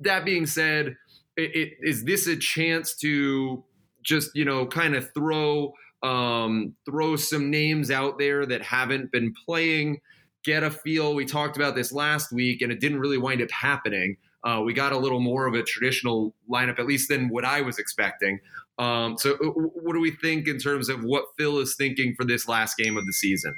That 0.00 0.24
being 0.24 0.46
said, 0.46 0.96
it, 1.36 1.56
it, 1.56 1.72
is 1.80 2.04
this 2.04 2.26
a 2.26 2.36
chance 2.36 2.94
to 2.96 3.64
just 4.02 4.30
you 4.34 4.44
know 4.44 4.66
kind 4.66 4.94
of 4.94 5.12
throw 5.12 5.72
um, 6.02 6.74
throw 6.86 7.16
some 7.16 7.50
names 7.50 7.90
out 7.90 8.18
there 8.18 8.46
that 8.46 8.62
haven't 8.62 9.12
been 9.12 9.34
playing, 9.46 10.00
get 10.44 10.62
a 10.62 10.70
feel? 10.70 11.14
We 11.14 11.24
talked 11.24 11.56
about 11.56 11.74
this 11.74 11.92
last 11.92 12.32
week, 12.32 12.62
and 12.62 12.72
it 12.72 12.80
didn't 12.80 13.00
really 13.00 13.18
wind 13.18 13.42
up 13.42 13.50
happening. 13.50 14.16
Uh, 14.42 14.62
we 14.64 14.72
got 14.72 14.92
a 14.92 14.98
little 14.98 15.20
more 15.20 15.46
of 15.46 15.54
a 15.54 15.62
traditional 15.62 16.34
lineup, 16.50 16.78
at 16.78 16.86
least 16.86 17.08
than 17.08 17.28
what 17.28 17.44
I 17.44 17.60
was 17.60 17.78
expecting. 17.78 18.40
Um, 18.80 19.18
so, 19.18 19.34
uh, 19.34 19.50
what 19.50 19.92
do 19.92 20.00
we 20.00 20.10
think 20.10 20.48
in 20.48 20.58
terms 20.58 20.88
of 20.88 21.04
what 21.04 21.26
Phil 21.38 21.58
is 21.58 21.76
thinking 21.76 22.14
for 22.16 22.24
this 22.24 22.48
last 22.48 22.78
game 22.78 22.96
of 22.96 23.04
the 23.04 23.12
season? 23.12 23.54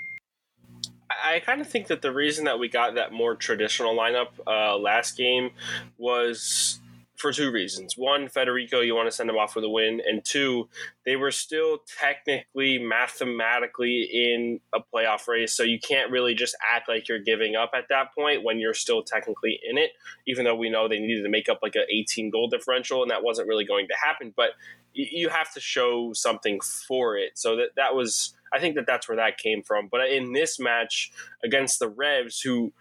I 1.25 1.39
kind 1.39 1.61
of 1.61 1.69
think 1.69 1.87
that 1.87 2.03
the 2.03 2.13
reason 2.13 2.45
that 2.47 2.59
we 2.59 2.69
got 2.69 2.97
that 2.97 3.13
more 3.13 3.37
traditional 3.37 3.95
lineup 3.95 4.29
uh, 4.47 4.77
last 4.77 5.17
game 5.17 5.51
was 5.97 6.81
for 7.23 7.33
two 7.33 7.53
reasons. 7.53 7.97
One, 7.97 8.29
Federico, 8.29 8.81
you 8.81 8.97
want 8.97 9.07
to 9.07 9.13
send 9.13 9.31
him 9.31 9.37
off 9.37 9.55
with 9.55 9.65
a 9.65 9.69
win, 9.69 10.01
and 10.05 10.25
two, 10.25 10.69
they 11.07 11.15
were 11.15 11.31
still 11.31 11.79
technically, 12.01 12.81
mathematically 12.81 14.03
in 14.13 14.59
a 14.75 14.81
playoff 14.81 15.29
race, 15.29 15.55
so 15.55 15.63
you 15.63 15.79
can't 15.79 16.11
really 16.11 16.35
just 16.35 16.57
act 16.69 16.89
like 16.89 17.09
you're 17.09 17.21
giving 17.21 17.55
up 17.55 17.71
at 17.77 17.85
that 17.91 18.13
point 18.13 18.43
when 18.43 18.59
you're 18.59 18.75
still 18.75 19.05
technically 19.05 19.61
in 19.71 19.79
it. 19.79 19.93
Even 20.27 20.45
though 20.45 20.57
we 20.57 20.69
know 20.69 20.89
they 20.89 20.99
needed 20.99 21.23
to 21.23 21.29
make 21.29 21.49
up 21.49 21.61
like 21.63 21.77
an 21.77 21.85
18 21.89 22.31
goal 22.31 22.49
differential, 22.49 23.03
and 23.03 23.11
that 23.13 23.23
wasn't 23.23 23.47
really 23.47 23.65
going 23.65 23.87
to 23.87 23.95
happen, 24.03 24.35
but 24.37 24.51
you 24.95 25.29
have 25.29 25.53
to 25.55 25.61
show 25.61 26.13
something 26.13 26.61
for 26.61 27.17
it. 27.17 27.33
So 27.35 27.57
that 27.57 27.71
that 27.77 27.95
was, 27.95 28.35
I 28.53 28.61
think 28.61 28.75
that 28.75 28.87
that's 28.87 29.09
where 29.09 29.17
that 29.17 29.39
came 29.39 29.63
from. 29.63 29.89
But 29.91 30.09
in 30.11 30.33
this 30.33 30.59
match 30.59 31.13
against 31.43 31.79
the 31.79 31.89
Revs, 31.89 32.41
who 32.41 32.73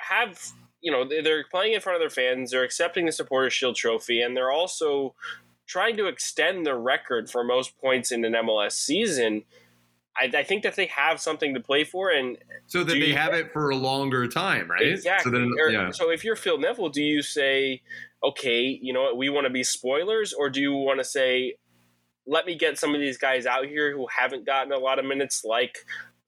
have 0.00 0.38
you 0.80 0.92
know 0.92 1.04
they're 1.04 1.44
playing 1.50 1.72
in 1.72 1.80
front 1.80 1.96
of 1.96 2.00
their 2.00 2.10
fans 2.10 2.50
they're 2.50 2.62
accepting 2.62 3.06
the 3.06 3.12
supporter 3.12 3.50
shield 3.50 3.74
trophy 3.74 4.20
and 4.20 4.36
they're 4.36 4.52
also 4.52 5.14
trying 5.66 5.96
to 5.96 6.06
extend 6.06 6.66
the 6.66 6.74
record 6.74 7.30
for 7.30 7.42
most 7.42 7.78
points 7.80 8.12
in 8.12 8.24
an 8.24 8.34
mls 8.34 8.72
season 8.72 9.42
I, 10.16 10.30
I 10.32 10.42
think 10.44 10.62
that 10.62 10.76
they 10.76 10.86
have 10.86 11.20
something 11.20 11.54
to 11.54 11.60
play 11.60 11.82
for 11.82 12.10
and 12.10 12.38
so 12.66 12.84
that 12.84 12.92
they 12.92 13.06
you, 13.06 13.16
have 13.16 13.34
it 13.34 13.52
for 13.52 13.70
a 13.70 13.76
longer 13.76 14.28
time 14.28 14.70
right 14.70 14.86
exactly 14.86 15.32
so, 15.32 15.38
then, 15.38 15.52
yeah. 15.70 15.90
so 15.90 16.10
if 16.10 16.22
you're 16.22 16.36
phil 16.36 16.58
neville 16.58 16.90
do 16.90 17.02
you 17.02 17.22
say 17.22 17.80
okay 18.24 18.78
you 18.80 18.92
know 18.92 19.02
what 19.02 19.16
we 19.16 19.28
want 19.28 19.46
to 19.46 19.52
be 19.52 19.62
spoilers 19.62 20.32
or 20.32 20.50
do 20.50 20.60
you 20.60 20.72
want 20.72 20.98
to 20.98 21.04
say 21.04 21.54
let 22.26 22.46
me 22.46 22.56
get 22.56 22.78
some 22.78 22.94
of 22.94 23.00
these 23.00 23.18
guys 23.18 23.44
out 23.44 23.66
here 23.66 23.94
who 23.94 24.06
haven't 24.18 24.46
gotten 24.46 24.72
a 24.72 24.78
lot 24.78 24.98
of 24.98 25.04
minutes 25.04 25.44
like 25.44 25.78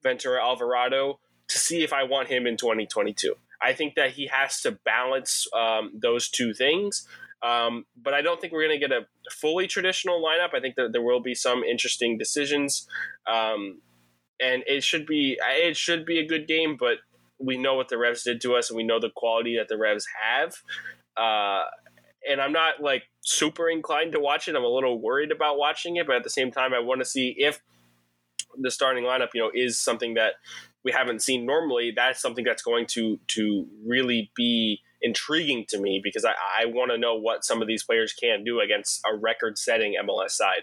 ventura 0.03 0.42
alvarado 0.42 1.18
to 1.49 1.59
see 1.59 1.82
if 1.82 1.92
i 1.92 2.03
want 2.03 2.28
him 2.28 2.47
in 2.47 2.57
2022 2.57 3.34
I 3.61 3.72
think 3.72 3.94
that 3.94 4.12
he 4.12 4.26
has 4.26 4.61
to 4.62 4.72
balance 4.84 5.47
um, 5.55 5.92
those 5.94 6.28
two 6.28 6.55
things. 6.55 7.07
Um, 7.42 7.84
but 8.01 8.14
I 8.14 8.22
don't 8.22 8.40
think 8.40 8.53
we're 8.53 8.66
going 8.66 8.80
to 8.80 8.86
get 8.88 8.97
a 8.97 9.07
fully 9.30 9.66
traditional 9.66 10.22
lineup. 10.22 10.55
I 10.55 10.61
think 10.61 10.76
that 10.76 10.92
there 10.92 11.03
will 11.03 11.20
be 11.20 11.34
some 11.34 11.62
interesting 11.62 12.18
decisions, 12.18 12.88
um, 13.26 13.80
and 14.40 14.62
it 14.66 14.82
should 14.82 15.07
be 15.07 15.38
it 15.40 15.76
should 15.76 16.07
be 16.07 16.18
a 16.18 16.26
good 16.26 16.49
game. 16.49 16.76
But 16.78 16.99
we 17.38 17.59
know 17.59 17.74
what 17.74 17.88
the 17.88 17.99
Revs 17.99 18.22
did 18.22 18.40
to 18.42 18.55
us, 18.55 18.70
and 18.70 18.76
we 18.76 18.84
know 18.84 18.99
the 18.99 19.11
quality 19.14 19.57
that 19.59 19.68
the 19.68 19.76
Revs 19.76 20.07
have. 20.20 20.55
Uh, 21.16 21.64
and 22.29 22.41
I'm 22.41 22.53
not 22.53 22.81
like 22.81 23.05
super 23.20 23.68
inclined 23.68 24.12
to 24.12 24.20
watch 24.20 24.49
it. 24.49 24.55
I'm 24.55 24.64
a 24.64 24.68
little 24.68 25.01
worried 25.01 25.33
about 25.33 25.59
watching 25.59 25.97
it, 25.97 26.07
but 26.07 26.16
at 26.16 26.24
the 26.24 26.31
same 26.31 26.51
time, 26.51 26.72
I 26.74 26.81
want 26.81 27.01
to 27.01 27.05
see 27.05 27.35
if 27.39 27.61
the 28.59 28.70
starting 28.70 29.05
lineup, 29.05 29.29
you 29.35 29.41
know, 29.41 29.51
is 29.55 29.79
something 29.79 30.14
that 30.14 30.35
we 30.85 30.93
haven't 30.93 31.22
seen 31.22 31.45
normally, 31.45 31.93
that's 31.95 32.20
something 32.20 32.45
that's 32.45 32.62
going 32.62 32.87
to 32.87 33.18
to 33.29 33.66
really 33.85 34.31
be 34.37 34.81
intriguing 35.03 35.64
to 35.68 35.79
me 35.79 36.01
because 36.03 36.24
I, 36.24 36.33
I 36.61 36.66
want 36.66 36.91
to 36.91 36.99
know 36.99 37.16
what 37.16 37.45
some 37.45 37.61
of 37.61 37.68
these 37.68 37.85
players 37.85 38.12
can 38.12 38.45
do 38.45 38.61
against 38.61 39.03
a 39.05 39.16
record-setting 39.16 39.97
MLS 40.05 40.31
side. 40.31 40.62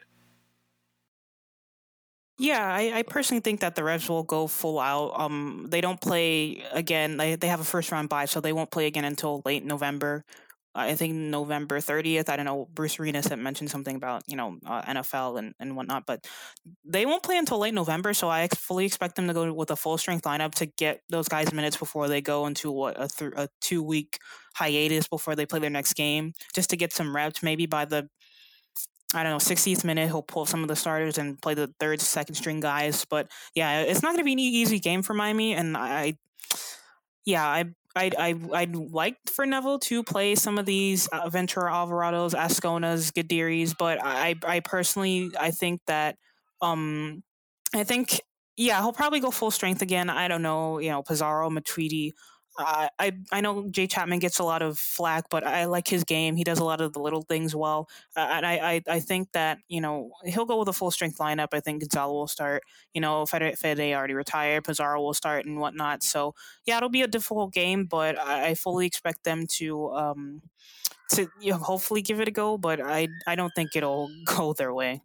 Yeah, 2.39 2.65
I, 2.65 2.91
I, 2.95 3.03
personally 3.03 3.41
think 3.41 3.59
that 3.59 3.75
the 3.75 3.83
Revs 3.83 4.09
will 4.09 4.23
go 4.23 4.47
full 4.47 4.79
out. 4.79 5.13
Um, 5.19 5.67
they 5.69 5.81
don't 5.81 6.01
play 6.01 6.63
again. 6.71 7.17
They 7.17 7.35
they 7.35 7.47
have 7.47 7.59
a 7.59 7.63
first 7.63 7.91
round 7.91 8.09
bye, 8.09 8.25
so 8.25 8.41
they 8.41 8.51
won't 8.51 8.71
play 8.71 8.87
again 8.87 9.05
until 9.05 9.43
late 9.45 9.63
November. 9.63 10.25
I 10.75 10.95
think 10.95 11.13
November 11.13 11.79
30th. 11.79 12.29
I 12.29 12.35
don't 12.35 12.45
know. 12.45 12.67
Bruce 12.73 12.99
Arenas 12.99 13.27
had 13.27 13.37
mentioned 13.37 13.69
something 13.69 13.95
about, 13.95 14.23
you 14.27 14.35
know, 14.35 14.57
uh, 14.65 14.81
NFL 14.81 15.37
and, 15.37 15.53
and 15.59 15.75
whatnot, 15.75 16.05
but 16.07 16.25
they 16.83 17.05
won't 17.05 17.21
play 17.21 17.37
until 17.37 17.59
late 17.59 17.75
November. 17.75 18.13
So 18.13 18.27
I 18.27 18.47
fully 18.47 18.85
expect 18.85 19.15
them 19.15 19.27
to 19.27 19.33
go 19.33 19.53
with 19.53 19.69
a 19.69 19.75
full 19.75 19.97
strength 19.97 20.23
lineup 20.23 20.55
to 20.55 20.65
get 20.65 21.01
those 21.09 21.27
guys 21.27 21.53
minutes 21.53 21.77
before 21.77 22.07
they 22.07 22.21
go 22.21 22.47
into 22.47 22.71
what 22.71 22.99
a, 22.99 23.07
th- 23.07 23.33
a 23.35 23.49
two 23.61 23.83
week 23.83 24.17
hiatus 24.55 25.07
before 25.07 25.35
they 25.35 25.45
play 25.45 25.59
their 25.59 25.69
next 25.69 25.93
game, 25.93 26.33
just 26.55 26.71
to 26.71 26.77
get 26.77 26.91
some 26.91 27.15
reps. 27.15 27.43
Maybe 27.43 27.67
by 27.67 27.85
the, 27.85 28.09
I 29.13 29.21
don't 29.21 29.31
know, 29.31 29.37
60th 29.37 29.83
minute, 29.83 30.07
he'll 30.07 30.23
pull 30.23 30.47
some 30.47 30.63
of 30.63 30.69
the 30.69 30.75
starters 30.75 31.19
and 31.19 31.39
play 31.39 31.53
the 31.53 31.71
third, 31.79 32.01
second 32.01 32.33
string 32.33 32.59
guys. 32.59 33.05
But 33.05 33.29
yeah, 33.53 33.81
it's 33.81 34.01
not 34.01 34.09
going 34.09 34.19
to 34.19 34.23
be 34.23 34.33
an 34.33 34.39
easy 34.39 34.79
game 34.79 35.03
for 35.03 35.13
Miami. 35.13 35.53
And 35.53 35.77
I, 35.77 36.15
yeah, 37.25 37.45
I 37.45 37.65
I'd, 37.95 38.15
I, 38.15 38.35
I'd 38.53 38.75
like 38.75 39.17
for 39.31 39.45
Neville 39.45 39.79
to 39.79 40.03
play 40.03 40.35
some 40.35 40.57
of 40.57 40.65
these 40.65 41.07
Ventura 41.29 41.71
Alvarados, 41.71 42.33
Azconas, 42.33 43.11
Guediris, 43.11 43.75
but 43.77 43.99
I, 44.03 44.35
I 44.45 44.61
personally, 44.61 45.31
I 45.39 45.51
think 45.51 45.81
that, 45.87 46.17
um, 46.61 47.23
I 47.75 47.83
think, 47.83 48.19
yeah, 48.57 48.81
he'll 48.81 48.93
probably 48.93 49.19
go 49.19 49.31
full 49.31 49.51
strength 49.51 49.81
again. 49.81 50.09
I 50.09 50.27
don't 50.27 50.41
know, 50.41 50.79
you 50.79 50.89
know, 50.89 51.03
Pizarro, 51.03 51.49
Matuidi. 51.49 52.11
I, 52.57 53.13
I 53.31 53.41
know 53.41 53.67
Jay 53.69 53.87
Chapman 53.87 54.19
gets 54.19 54.37
a 54.37 54.43
lot 54.43 54.61
of 54.61 54.77
flack, 54.77 55.25
but 55.29 55.43
I 55.43 55.65
like 55.65 55.87
his 55.87 56.03
game. 56.03 56.35
He 56.35 56.43
does 56.43 56.59
a 56.59 56.63
lot 56.63 56.81
of 56.81 56.93
the 56.93 56.99
little 56.99 57.23
things 57.23 57.55
well, 57.55 57.89
uh, 58.15 58.27
and 58.31 58.45
I, 58.45 58.53
I, 58.73 58.81
I 58.87 58.99
think 58.99 59.31
that 59.33 59.57
you 59.67 59.81
know 59.81 60.11
he'll 60.25 60.45
go 60.45 60.59
with 60.59 60.67
a 60.69 60.73
full 60.73 60.91
strength 60.91 61.17
lineup. 61.17 61.47
I 61.53 61.59
think 61.61 61.81
Gonzalo 61.81 62.13
will 62.13 62.27
start. 62.27 62.63
You 62.93 63.01
know, 63.01 63.25
Fede, 63.25 63.57
Fede 63.57 63.93
already 63.95 64.13
retired. 64.13 64.65
Pizarro 64.65 65.01
will 65.01 65.15
start 65.15 65.45
and 65.45 65.59
whatnot. 65.59 66.03
So 66.03 66.35
yeah, 66.65 66.77
it'll 66.77 66.89
be 66.89 67.01
a 67.01 67.07
difficult 67.07 67.53
game, 67.53 67.85
but 67.85 68.19
I, 68.19 68.49
I 68.49 68.53
fully 68.55 68.85
expect 68.85 69.23
them 69.23 69.47
to 69.57 69.89
um 69.91 70.41
to 71.11 71.27
you 71.41 71.51
know, 71.53 71.57
hopefully 71.59 72.01
give 72.01 72.19
it 72.19 72.27
a 72.27 72.31
go. 72.31 72.57
But 72.57 72.81
I 72.81 73.09
I 73.27 73.35
don't 73.35 73.51
think 73.55 73.75
it'll 73.75 74.09
go 74.25 74.53
their 74.53 74.73
way. 74.73 75.01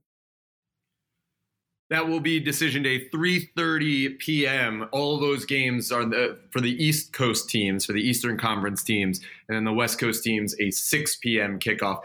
That 1.91 2.07
will 2.07 2.21
be 2.21 2.39
decision 2.39 2.83
day, 2.83 3.09
3:30 3.09 4.19
p.m. 4.19 4.89
All 4.93 5.19
those 5.19 5.47
games 5.47 5.91
are 5.91 6.05
the, 6.05 6.39
for 6.51 6.61
the 6.61 6.83
East 6.83 7.13
Coast 7.13 7.49
teams, 7.49 7.87
for 7.87 7.93
the 7.93 8.03
Eastern 8.03 8.37
Conference 8.37 8.83
teams, 8.83 9.21
and 9.49 9.57
then 9.57 9.65
the 9.65 9.73
West 9.73 9.99
Coast 9.99 10.23
teams 10.23 10.55
a 10.61 10.71
6 10.71 11.17
p.m. 11.17 11.59
kickoff. 11.59 12.01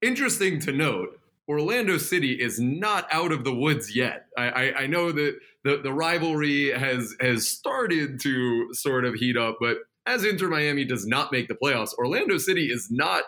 Interesting 0.00 0.58
to 0.60 0.72
note, 0.72 1.20
Orlando 1.48 1.98
City 1.98 2.32
is 2.32 2.58
not 2.58 3.06
out 3.12 3.30
of 3.30 3.44
the 3.44 3.54
woods 3.54 3.94
yet. 3.94 4.26
I, 4.36 4.48
I, 4.48 4.78
I 4.80 4.86
know 4.86 5.12
that 5.12 5.38
the, 5.64 5.76
the 5.76 5.92
rivalry 5.92 6.72
has 6.72 7.14
has 7.20 7.48
started 7.48 8.20
to 8.20 8.74
sort 8.74 9.04
of 9.04 9.14
heat 9.14 9.36
up, 9.36 9.58
but 9.60 9.78
as 10.06 10.24
Inter 10.24 10.48
Miami 10.48 10.84
does 10.84 11.06
not 11.06 11.30
make 11.30 11.46
the 11.46 11.54
playoffs, 11.54 11.94
Orlando 11.94 12.38
City 12.38 12.66
is 12.66 12.88
not 12.90 13.22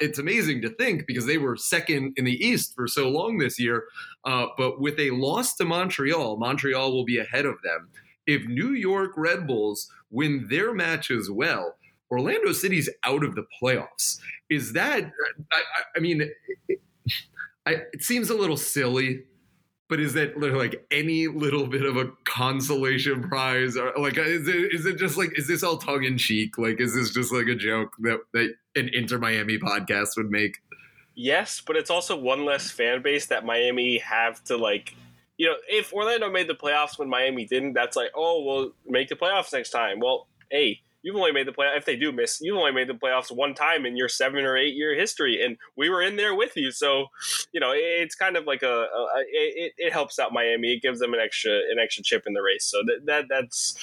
it's 0.00 0.18
amazing 0.18 0.62
to 0.62 0.70
think 0.70 1.06
because 1.06 1.26
they 1.26 1.38
were 1.38 1.56
second 1.56 2.14
in 2.16 2.24
the 2.24 2.44
East 2.44 2.74
for 2.74 2.86
so 2.86 3.08
long 3.08 3.38
this 3.38 3.58
year. 3.58 3.84
Uh, 4.24 4.46
but 4.56 4.80
with 4.80 4.98
a 4.98 5.10
loss 5.10 5.56
to 5.56 5.64
Montreal, 5.64 6.36
Montreal 6.36 6.92
will 6.92 7.04
be 7.04 7.18
ahead 7.18 7.46
of 7.46 7.56
them. 7.62 7.88
If 8.26 8.46
New 8.46 8.72
York 8.72 9.12
Red 9.16 9.46
Bulls 9.46 9.90
win 10.10 10.46
their 10.48 10.72
match 10.72 11.10
as 11.10 11.30
well, 11.30 11.74
Orlando 12.10 12.52
City's 12.52 12.88
out 13.04 13.24
of 13.24 13.34
the 13.34 13.44
playoffs. 13.60 14.18
Is 14.50 14.74
that, 14.74 15.10
I, 15.52 15.62
I 15.96 16.00
mean, 16.00 16.30
it, 16.68 16.80
I, 17.66 17.76
it 17.92 18.02
seems 18.02 18.30
a 18.30 18.34
little 18.34 18.56
silly 18.56 19.24
but 19.92 20.00
is 20.00 20.14
that 20.14 20.40
like 20.40 20.86
any 20.90 21.28
little 21.28 21.66
bit 21.66 21.84
of 21.84 21.98
a 21.98 22.06
consolation 22.24 23.22
prize 23.22 23.76
or 23.76 23.92
like 23.98 24.16
uh, 24.16 24.22
is 24.22 24.48
it 24.48 24.72
is 24.72 24.86
it 24.86 24.96
just 24.96 25.18
like 25.18 25.38
is 25.38 25.46
this 25.46 25.62
all 25.62 25.76
tongue 25.76 26.04
in 26.04 26.16
cheek 26.16 26.56
like 26.56 26.80
is 26.80 26.94
this 26.94 27.10
just 27.10 27.30
like 27.30 27.46
a 27.46 27.54
joke 27.54 27.92
that 27.98 28.18
that 28.32 28.54
an 28.74 28.88
Inter 28.94 29.18
Miami 29.18 29.58
podcast 29.58 30.16
would 30.16 30.30
make? 30.30 30.62
Yes 31.14 31.60
but 31.60 31.76
it's 31.76 31.90
also 31.90 32.16
one 32.16 32.46
less 32.46 32.70
fan 32.70 33.02
base 33.02 33.26
that 33.26 33.44
Miami 33.44 33.98
have 33.98 34.42
to 34.44 34.56
like 34.56 34.94
you 35.36 35.46
know 35.46 35.56
if 35.68 35.92
Orlando 35.92 36.30
made 36.30 36.48
the 36.48 36.54
playoffs 36.54 36.98
when 36.98 37.10
Miami 37.10 37.44
didn't 37.44 37.74
that's 37.74 37.94
like 37.94 38.12
oh 38.14 38.42
we'll 38.42 38.72
make 38.86 39.10
the 39.10 39.14
playoffs 39.14 39.52
next 39.52 39.72
time. 39.72 40.00
Well 40.00 40.26
hey 40.50 40.80
you've 41.02 41.16
only 41.16 41.32
made 41.32 41.46
the 41.46 41.52
play 41.52 41.66
if 41.76 41.84
they 41.84 41.96
do 41.96 42.12
miss 42.12 42.40
you've 42.40 42.56
only 42.56 42.72
made 42.72 42.88
the 42.88 42.94
playoffs 42.94 43.34
one 43.34 43.54
time 43.54 43.84
in 43.84 43.96
your 43.96 44.08
seven 44.08 44.44
or 44.44 44.56
eight 44.56 44.74
year 44.74 44.94
history 44.94 45.42
and 45.44 45.56
we 45.76 45.88
were 45.88 46.02
in 46.02 46.16
there 46.16 46.34
with 46.34 46.56
you 46.56 46.70
so 46.70 47.06
you 47.52 47.60
know 47.60 47.72
it's 47.74 48.14
kind 48.14 48.36
of 48.36 48.44
like 48.46 48.62
a, 48.62 48.66
a 48.66 49.08
it, 49.30 49.72
it 49.76 49.92
helps 49.92 50.18
out 50.18 50.32
miami 50.32 50.74
it 50.74 50.82
gives 50.82 51.00
them 51.00 51.14
an 51.14 51.20
extra 51.20 51.52
an 51.52 51.78
extra 51.82 52.02
chip 52.02 52.24
in 52.26 52.32
the 52.32 52.42
race 52.42 52.64
so 52.64 52.78
that, 52.86 53.06
that 53.06 53.24
that's 53.28 53.76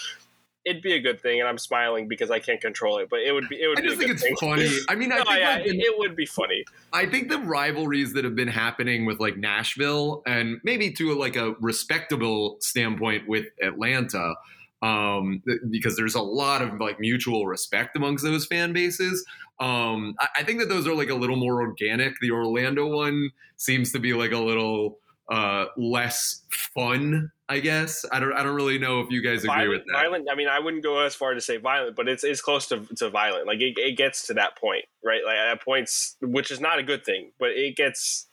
it'd 0.65 0.81
be 0.81 0.93
a 0.93 0.99
good 0.99 1.19
thing, 1.19 1.39
and 1.39 1.47
I'm 1.47 1.57
smiling 1.57 2.07
because 2.07 2.29
I 2.29 2.39
can't 2.39 2.61
control 2.61 2.97
it. 2.99 3.09
But 3.09 3.19
it 3.19 3.31
would 3.33 3.49
be. 3.49 3.61
It 3.61 3.67
would. 3.67 3.79
I 3.79 3.81
just 3.81 3.97
think 3.97 4.11
it's 4.11 4.21
thing. 4.21 4.35
funny. 4.39 4.69
I 4.87 4.95
mean, 4.95 5.11
I 5.11 5.17
no, 5.17 5.23
think 5.25 5.39
yeah, 5.39 5.55
like, 5.55 5.65
it 5.65 5.97
would 5.97 6.15
be 6.15 6.25
funny. 6.25 6.63
I 6.93 7.05
think 7.05 7.29
the 7.29 7.39
rivalries 7.39 8.13
that 8.13 8.23
have 8.23 8.35
been 8.35 8.47
happening 8.47 9.05
with 9.05 9.19
like 9.19 9.37
Nashville 9.37 10.21
and 10.25 10.59
maybe 10.63 10.91
to 10.93 11.17
like 11.17 11.35
a 11.35 11.53
respectable 11.59 12.57
standpoint 12.59 13.27
with 13.27 13.47
Atlanta 13.61 14.35
um, 14.81 15.43
because 15.69 15.95
there's 15.95 16.15
a 16.15 16.21
lot 16.21 16.61
of 16.61 16.79
like 16.79 16.99
mutual 16.99 17.45
respect 17.45 17.95
amongst 17.95 18.23
those 18.23 18.45
fan 18.45 18.73
bases. 18.73 19.25
Um, 19.59 20.15
I, 20.19 20.27
I, 20.37 20.43
think 20.43 20.59
that 20.59 20.69
those 20.69 20.87
are 20.87 20.95
like 20.95 21.09
a 21.09 21.15
little 21.15 21.35
more 21.35 21.61
organic. 21.61 22.13
The 22.21 22.31
Orlando 22.31 22.87
one 22.87 23.31
seems 23.57 23.91
to 23.91 23.99
be 23.99 24.13
like 24.13 24.31
a 24.31 24.37
little 24.37 24.99
uh, 25.29 25.65
less 25.75 26.43
fun. 26.49 27.31
I 27.49 27.59
guess 27.59 28.05
I 28.11 28.19
don't. 28.19 28.31
I 28.33 28.43
don't 28.43 28.55
really 28.55 28.77
know 28.77 29.01
if 29.01 29.09
you 29.09 29.21
guys 29.21 29.43
agree 29.43 29.55
violent, 29.55 29.69
with 29.69 29.81
that. 29.87 29.93
Violent. 29.93 30.27
I 30.31 30.35
mean, 30.35 30.47
I 30.47 30.59
wouldn't 30.59 30.83
go 30.83 30.99
as 30.99 31.15
far 31.15 31.33
to 31.33 31.41
say 31.41 31.57
violent, 31.57 31.95
but 31.95 32.07
it's 32.07 32.23
it's 32.23 32.41
close 32.41 32.67
to, 32.67 32.85
to 32.97 33.09
violent. 33.09 33.47
Like 33.47 33.59
it, 33.59 33.73
it 33.77 33.97
gets 33.97 34.27
to 34.27 34.35
that 34.35 34.57
point, 34.57 34.85
right? 35.03 35.21
Like 35.25 35.35
at 35.35 35.61
points, 35.61 36.15
which 36.21 36.51
is 36.51 36.61
not 36.61 36.79
a 36.79 36.83
good 36.83 37.03
thing, 37.03 37.31
but 37.39 37.49
it 37.49 37.75
gets 37.75 38.28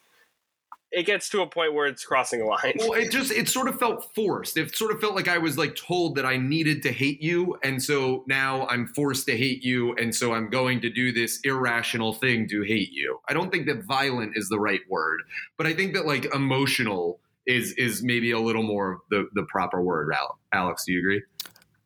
it 0.92 1.04
gets 1.04 1.28
to 1.30 1.42
a 1.42 1.46
point 1.46 1.74
where 1.74 1.86
it's 1.86 2.04
crossing 2.04 2.40
a 2.40 2.46
line. 2.46 2.74
Well, 2.78 2.92
it 2.94 3.10
just 3.10 3.32
it 3.32 3.48
sort 3.48 3.68
of 3.68 3.78
felt 3.78 4.14
forced. 4.14 4.56
It 4.56 4.74
sort 4.74 4.92
of 4.92 5.00
felt 5.00 5.14
like 5.14 5.28
I 5.28 5.38
was 5.38 5.58
like 5.58 5.76
told 5.76 6.14
that 6.16 6.24
I 6.24 6.36
needed 6.36 6.82
to 6.84 6.92
hate 6.92 7.20
you, 7.20 7.58
and 7.62 7.82
so 7.82 8.24
now 8.26 8.66
I'm 8.68 8.86
forced 8.88 9.26
to 9.26 9.36
hate 9.36 9.64
you, 9.64 9.94
and 9.96 10.14
so 10.14 10.32
I'm 10.32 10.48
going 10.48 10.80
to 10.82 10.90
do 10.90 11.12
this 11.12 11.40
irrational 11.44 12.12
thing 12.12 12.48
to 12.48 12.62
hate 12.62 12.92
you. 12.92 13.18
I 13.28 13.34
don't 13.34 13.50
think 13.50 13.66
that 13.66 13.84
violent 13.84 14.36
is 14.36 14.48
the 14.48 14.60
right 14.60 14.80
word, 14.88 15.22
but 15.56 15.66
I 15.66 15.74
think 15.74 15.94
that 15.94 16.06
like 16.06 16.26
emotional 16.34 17.20
is 17.46 17.72
is 17.72 18.02
maybe 18.02 18.30
a 18.30 18.40
little 18.40 18.62
more 18.62 19.00
the 19.10 19.28
the 19.34 19.44
proper 19.44 19.82
word. 19.82 20.12
Alex, 20.52 20.84
do 20.84 20.92
you 20.92 21.00
agree? 21.00 21.22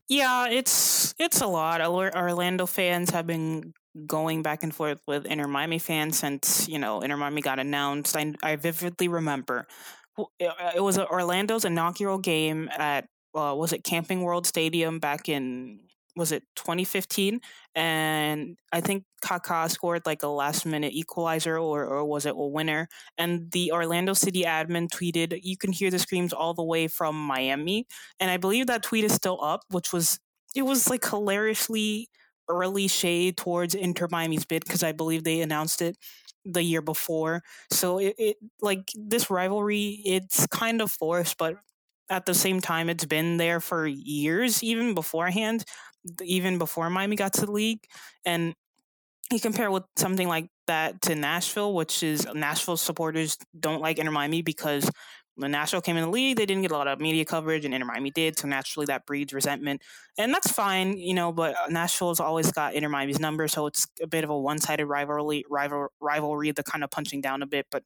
Yeah, 0.08 0.48
it's 0.48 1.14
it's 1.18 1.40
a 1.40 1.46
lot. 1.46 1.80
Orlando 1.80 2.66
fans 2.66 3.10
have 3.10 3.26
been 3.26 3.72
going 4.06 4.42
back 4.42 4.62
and 4.62 4.74
forth 4.74 5.00
with 5.06 5.26
Inter 5.26 5.48
Miami 5.48 5.78
fans 5.78 6.18
since 6.18 6.68
you 6.68 6.78
know 6.78 7.00
Inter 7.00 7.16
Miami 7.16 7.42
got 7.42 7.58
announced. 7.58 8.16
I, 8.16 8.34
I 8.42 8.56
vividly 8.56 9.08
remember 9.08 9.66
it 10.38 10.82
was 10.82 10.98
Orlando's 10.98 11.64
inaugural 11.64 12.18
game 12.18 12.68
at 12.76 13.06
uh, 13.34 13.54
was 13.56 13.72
it 13.72 13.84
Camping 13.84 14.22
World 14.22 14.46
Stadium 14.46 14.98
back 14.98 15.28
in 15.28 15.80
was 16.16 16.32
it 16.32 16.42
2015 16.56 17.40
and 17.76 18.58
i 18.72 18.80
think 18.80 19.04
Kaká 19.24 19.70
scored 19.70 20.04
like 20.06 20.24
a 20.24 20.28
last 20.28 20.66
minute 20.66 20.92
equalizer 20.92 21.56
or, 21.56 21.84
or 21.84 22.04
was 22.04 22.26
it 22.26 22.34
a 22.36 22.46
winner? 22.46 22.88
And 23.16 23.48
the 23.52 23.70
orlando 23.70 24.12
city 24.14 24.42
admin 24.42 24.88
tweeted 24.88 25.38
you 25.44 25.56
can 25.56 25.70
hear 25.70 25.88
the 25.88 26.00
screams 26.00 26.32
all 26.32 26.52
the 26.52 26.64
way 26.64 26.88
from 26.88 27.14
miami. 27.14 27.86
And 28.18 28.28
i 28.28 28.38
believe 28.38 28.66
that 28.66 28.82
tweet 28.82 29.04
is 29.04 29.14
still 29.14 29.38
up 29.42 29.60
which 29.70 29.92
was 29.92 30.18
it 30.56 30.62
was 30.62 30.90
like 30.90 31.08
hilariously 31.08 32.08
early 32.50 32.88
shade 32.88 33.36
towards 33.36 33.74
Inter 33.74 34.08
Miami's 34.10 34.44
bid 34.44 34.64
because 34.64 34.82
I 34.82 34.92
believe 34.92 35.24
they 35.24 35.40
announced 35.40 35.82
it 35.82 35.96
the 36.44 36.62
year 36.62 36.82
before. 36.82 37.42
So 37.70 37.98
it, 37.98 38.14
it 38.18 38.36
like 38.60 38.90
this 38.94 39.30
rivalry, 39.30 40.00
it's 40.04 40.46
kind 40.48 40.80
of 40.82 40.90
forced, 40.90 41.38
but 41.38 41.56
at 42.08 42.26
the 42.26 42.34
same 42.34 42.60
time, 42.60 42.90
it's 42.90 43.04
been 43.04 43.36
there 43.36 43.60
for 43.60 43.86
years, 43.86 44.62
even 44.62 44.94
beforehand, 44.94 45.64
even 46.22 46.58
before 46.58 46.90
Miami 46.90 47.16
got 47.16 47.34
to 47.34 47.46
the 47.46 47.52
league. 47.52 47.84
And 48.24 48.54
you 49.30 49.40
compare 49.40 49.70
with 49.70 49.84
something 49.96 50.28
like 50.28 50.48
that 50.66 51.02
to 51.02 51.14
Nashville, 51.14 51.74
which 51.74 52.02
is 52.02 52.26
Nashville 52.34 52.76
supporters 52.76 53.36
don't 53.58 53.80
like 53.80 53.98
Inter 53.98 54.10
Miami 54.10 54.42
because 54.42 54.90
when 55.40 55.50
Nashville 55.50 55.80
came 55.80 55.96
in 55.96 56.02
the 56.02 56.10
league, 56.10 56.36
they 56.36 56.44
didn't 56.44 56.62
get 56.62 56.70
a 56.70 56.76
lot 56.76 56.86
of 56.86 57.00
media 57.00 57.24
coverage, 57.24 57.64
and 57.64 57.72
Inter 57.72 57.86
Miami 57.86 58.10
did. 58.10 58.38
So 58.38 58.46
naturally, 58.46 58.86
that 58.86 59.06
breeds 59.06 59.32
resentment, 59.32 59.80
and 60.18 60.34
that's 60.34 60.52
fine, 60.52 60.98
you 60.98 61.14
know. 61.14 61.32
But 61.32 61.54
uh, 61.54 61.68
Nashville's 61.70 62.20
always 62.20 62.52
got 62.52 62.74
Inter 62.74 62.90
Miami's 62.90 63.18
number, 63.18 63.48
so 63.48 63.66
it's 63.66 63.86
a 64.02 64.06
bit 64.06 64.22
of 64.22 64.30
a 64.30 64.38
one-sided 64.38 64.84
rivalry. 64.84 65.44
Rival, 65.48 65.88
rivalry, 66.00 66.50
the 66.50 66.62
kind 66.62 66.84
of 66.84 66.90
punching 66.90 67.22
down 67.22 67.42
a 67.42 67.46
bit. 67.46 67.66
But 67.70 67.84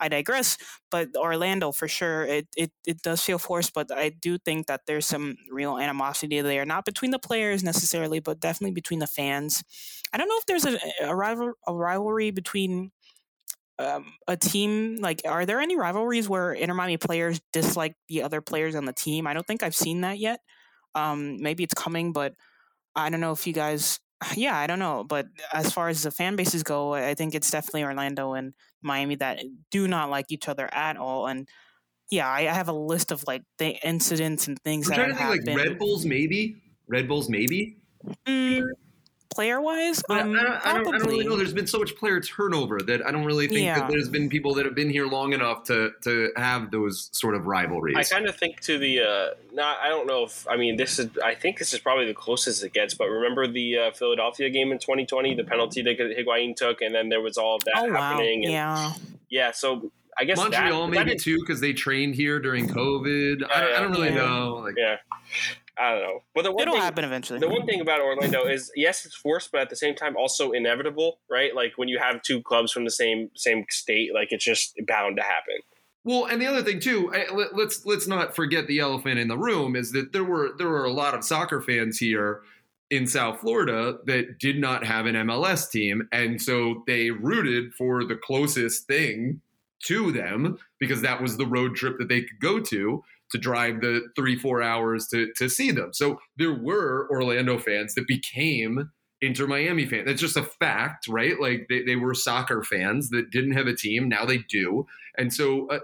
I 0.00 0.08
digress. 0.08 0.58
But 0.90 1.16
Orlando, 1.16 1.70
for 1.70 1.86
sure, 1.86 2.24
it, 2.24 2.48
it 2.56 2.72
it 2.86 3.02
does 3.02 3.22
feel 3.22 3.38
forced, 3.38 3.72
but 3.72 3.90
I 3.92 4.08
do 4.08 4.38
think 4.38 4.66
that 4.66 4.82
there's 4.86 5.06
some 5.06 5.36
real 5.50 5.78
animosity 5.78 6.40
there, 6.40 6.64
not 6.64 6.84
between 6.84 7.12
the 7.12 7.18
players 7.20 7.62
necessarily, 7.62 8.18
but 8.18 8.40
definitely 8.40 8.72
between 8.72 8.98
the 8.98 9.06
fans. 9.06 9.62
I 10.12 10.18
don't 10.18 10.28
know 10.28 10.38
if 10.38 10.46
there's 10.46 10.66
a, 10.66 10.78
a 11.02 11.14
rival 11.14 11.52
a 11.66 11.74
rivalry 11.74 12.32
between 12.32 12.90
um, 13.78 14.12
a 14.26 14.36
team 14.36 14.98
like 15.00 15.22
are 15.26 15.44
there 15.44 15.60
any 15.60 15.76
rivalries 15.76 16.28
where 16.28 16.52
Inter 16.52 16.74
Miami 16.74 16.96
players 16.96 17.40
dislike 17.52 17.94
the 18.08 18.22
other 18.22 18.40
players 18.40 18.74
on 18.74 18.84
the 18.84 18.92
team? 18.92 19.26
I 19.26 19.34
don't 19.34 19.46
think 19.46 19.62
I've 19.62 19.76
seen 19.76 20.00
that 20.02 20.18
yet. 20.18 20.40
Um, 20.94 21.42
maybe 21.42 21.62
it's 21.62 21.74
coming, 21.74 22.12
but 22.12 22.34
I 22.94 23.10
don't 23.10 23.20
know 23.20 23.32
if 23.32 23.46
you 23.46 23.52
guys. 23.52 24.00
Yeah, 24.34 24.56
I 24.56 24.66
don't 24.66 24.78
know, 24.78 25.04
but 25.04 25.26
as 25.52 25.70
far 25.74 25.90
as 25.90 26.02
the 26.02 26.10
fan 26.10 26.36
bases 26.36 26.62
go, 26.62 26.94
I 26.94 27.12
think 27.12 27.34
it's 27.34 27.50
definitely 27.50 27.84
Orlando 27.84 28.32
and 28.32 28.54
Miami 28.80 29.16
that 29.16 29.42
do 29.70 29.86
not 29.86 30.08
like 30.08 30.32
each 30.32 30.48
other 30.48 30.72
at 30.72 30.96
all. 30.96 31.26
And 31.26 31.46
yeah, 32.10 32.26
I, 32.26 32.48
I 32.48 32.54
have 32.54 32.68
a 32.68 32.72
list 32.72 33.12
of 33.12 33.22
like 33.26 33.42
the 33.58 33.76
incidents 33.86 34.48
and 34.48 34.58
things 34.62 34.90
I'm 34.90 34.96
that 34.96 35.16
trying 35.16 35.36
to 35.36 35.42
think 35.44 35.58
like 35.58 35.66
Red 35.66 35.78
Bulls, 35.78 36.06
maybe 36.06 36.56
Red 36.88 37.08
Bulls, 37.08 37.28
maybe. 37.28 37.76
Mm, 38.26 38.62
player 39.30 39.60
wise? 39.60 40.02
I, 40.08 40.18
don't, 40.18 40.36
I, 40.36 40.42
don't, 40.42 40.66
I, 40.66 40.78
don't, 40.78 41.06
really 41.06 41.24
know. 41.24 41.36
There's 41.36 41.52
been 41.52 41.66
so 41.66 41.78
much 41.78 41.96
player 41.96 42.20
turnover 42.20 42.80
that 42.80 43.06
I 43.06 43.10
don't 43.10 43.24
really 43.24 43.48
think 43.48 43.60
yeah. 43.60 43.80
that 43.80 43.88
there's 43.88 44.08
been 44.08 44.28
people 44.28 44.54
that 44.54 44.64
have 44.64 44.74
been 44.74 44.90
here 44.90 45.06
long 45.06 45.32
enough 45.32 45.64
to 45.64 45.92
to 46.02 46.32
have 46.36 46.70
those 46.70 47.10
sort 47.12 47.34
of 47.34 47.46
rivalries. 47.46 47.96
I 47.96 48.02
kind 48.02 48.26
of 48.26 48.36
think 48.36 48.60
to 48.62 48.78
the 48.78 49.00
uh, 49.00 49.28
not. 49.52 49.78
I 49.80 49.88
don't 49.88 50.06
know 50.06 50.24
if 50.24 50.46
I 50.48 50.56
mean 50.56 50.76
this 50.76 50.98
is. 50.98 51.10
I 51.24 51.34
think 51.34 51.58
this 51.58 51.72
is 51.72 51.80
probably 51.80 52.06
the 52.06 52.14
closest 52.14 52.62
it 52.64 52.72
gets. 52.72 52.94
But 52.94 53.08
remember 53.08 53.46
the 53.46 53.78
uh, 53.78 53.90
Philadelphia 53.92 54.50
game 54.50 54.72
in 54.72 54.78
2020, 54.78 55.34
the 55.34 55.44
penalty 55.44 55.82
that 55.82 55.98
Higuain 55.98 56.56
took, 56.56 56.80
and 56.80 56.94
then 56.94 57.08
there 57.08 57.20
was 57.20 57.38
all 57.38 57.56
of 57.56 57.64
that 57.64 57.74
oh, 57.76 57.92
happening. 57.92 58.42
Wow. 58.42 58.48
yeah, 58.48 58.92
yeah. 59.28 59.50
So 59.52 59.90
I 60.18 60.24
guess 60.24 60.38
Montreal 60.38 60.86
that, 60.86 60.90
maybe 60.92 61.10
that 61.10 61.20
too 61.20 61.38
because 61.40 61.60
they 61.60 61.72
trained 61.72 62.14
here 62.14 62.40
during 62.40 62.68
COVID. 62.68 63.40
Yeah, 63.40 63.46
I, 63.54 63.60
don't, 63.60 63.72
I 63.72 63.80
don't 63.80 63.92
really 63.92 64.08
yeah. 64.08 64.14
know. 64.14 64.54
Like, 64.64 64.74
yeah, 64.76 64.96
I 65.78 65.92
don't 65.92 66.02
know. 66.02 66.22
But 66.34 66.42
the 66.44 66.52
one 66.52 66.62
It'll 66.62 66.74
thing, 66.74 66.82
happen 66.82 67.04
eventually. 67.04 67.38
the 67.38 67.48
one 67.48 67.66
thing 67.66 67.80
about 67.80 68.00
Orlando 68.00 68.44
is 68.46 68.70
yes, 68.74 69.04
it's 69.04 69.14
forced, 69.14 69.52
but 69.52 69.60
at 69.60 69.70
the 69.70 69.76
same 69.76 69.94
time 69.94 70.16
also 70.16 70.52
inevitable, 70.52 71.18
right? 71.30 71.54
Like 71.54 71.72
when 71.76 71.88
you 71.88 71.98
have 71.98 72.22
two 72.22 72.42
clubs 72.42 72.72
from 72.72 72.84
the 72.84 72.90
same 72.90 73.30
same 73.34 73.64
state, 73.68 74.14
like 74.14 74.28
it's 74.30 74.44
just 74.44 74.74
bound 74.86 75.16
to 75.16 75.22
happen. 75.22 75.56
Well, 76.04 76.26
and 76.26 76.40
the 76.40 76.46
other 76.46 76.62
thing 76.62 76.80
too, 76.80 77.12
let, 77.32 77.56
let's 77.56 77.84
let's 77.84 78.06
not 78.06 78.34
forget 78.34 78.66
the 78.68 78.78
elephant 78.78 79.18
in 79.18 79.28
the 79.28 79.36
room 79.36 79.76
is 79.76 79.92
that 79.92 80.12
there 80.12 80.24
were 80.24 80.52
there 80.56 80.68
were 80.68 80.84
a 80.84 80.92
lot 80.92 81.14
of 81.14 81.24
soccer 81.24 81.60
fans 81.60 81.98
here 81.98 82.42
in 82.90 83.06
South 83.06 83.40
Florida 83.40 83.98
that 84.06 84.38
did 84.38 84.60
not 84.60 84.86
have 84.86 85.06
an 85.06 85.16
MLS 85.16 85.68
team, 85.70 86.08
and 86.12 86.40
so 86.40 86.84
they 86.86 87.10
rooted 87.10 87.74
for 87.74 88.04
the 88.04 88.14
closest 88.16 88.86
thing 88.86 89.40
to 89.84 90.12
them 90.12 90.58
because 90.80 91.02
that 91.02 91.20
was 91.20 91.36
the 91.36 91.46
road 91.46 91.76
trip 91.76 91.96
that 91.98 92.08
they 92.08 92.22
could 92.22 92.40
go 92.40 92.60
to 92.60 93.02
to 93.30 93.38
drive 93.38 93.80
the 93.80 94.02
three 94.14 94.36
four 94.36 94.62
hours 94.62 95.08
to 95.08 95.32
to 95.36 95.48
see 95.48 95.70
them. 95.70 95.92
So 95.92 96.20
there 96.36 96.54
were 96.54 97.08
Orlando 97.10 97.58
fans 97.58 97.94
that 97.94 98.06
became 98.06 98.90
Inter 99.20 99.46
Miami 99.46 99.86
fans. 99.86 100.06
That's 100.06 100.20
just 100.20 100.36
a 100.36 100.42
fact, 100.42 101.08
right? 101.08 101.40
Like 101.40 101.66
they, 101.68 101.82
they 101.82 101.96
were 101.96 102.14
soccer 102.14 102.62
fans 102.62 103.10
that 103.10 103.30
didn't 103.30 103.52
have 103.52 103.66
a 103.66 103.74
team. 103.74 104.08
Now 104.08 104.24
they 104.24 104.38
do. 104.38 104.86
And 105.16 105.32
so, 105.32 105.68
uh, 105.68 105.78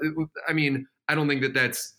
I 0.46 0.52
mean, 0.52 0.86
I 1.08 1.14
don't 1.14 1.28
think 1.28 1.42
that 1.42 1.54
that's 1.54 1.94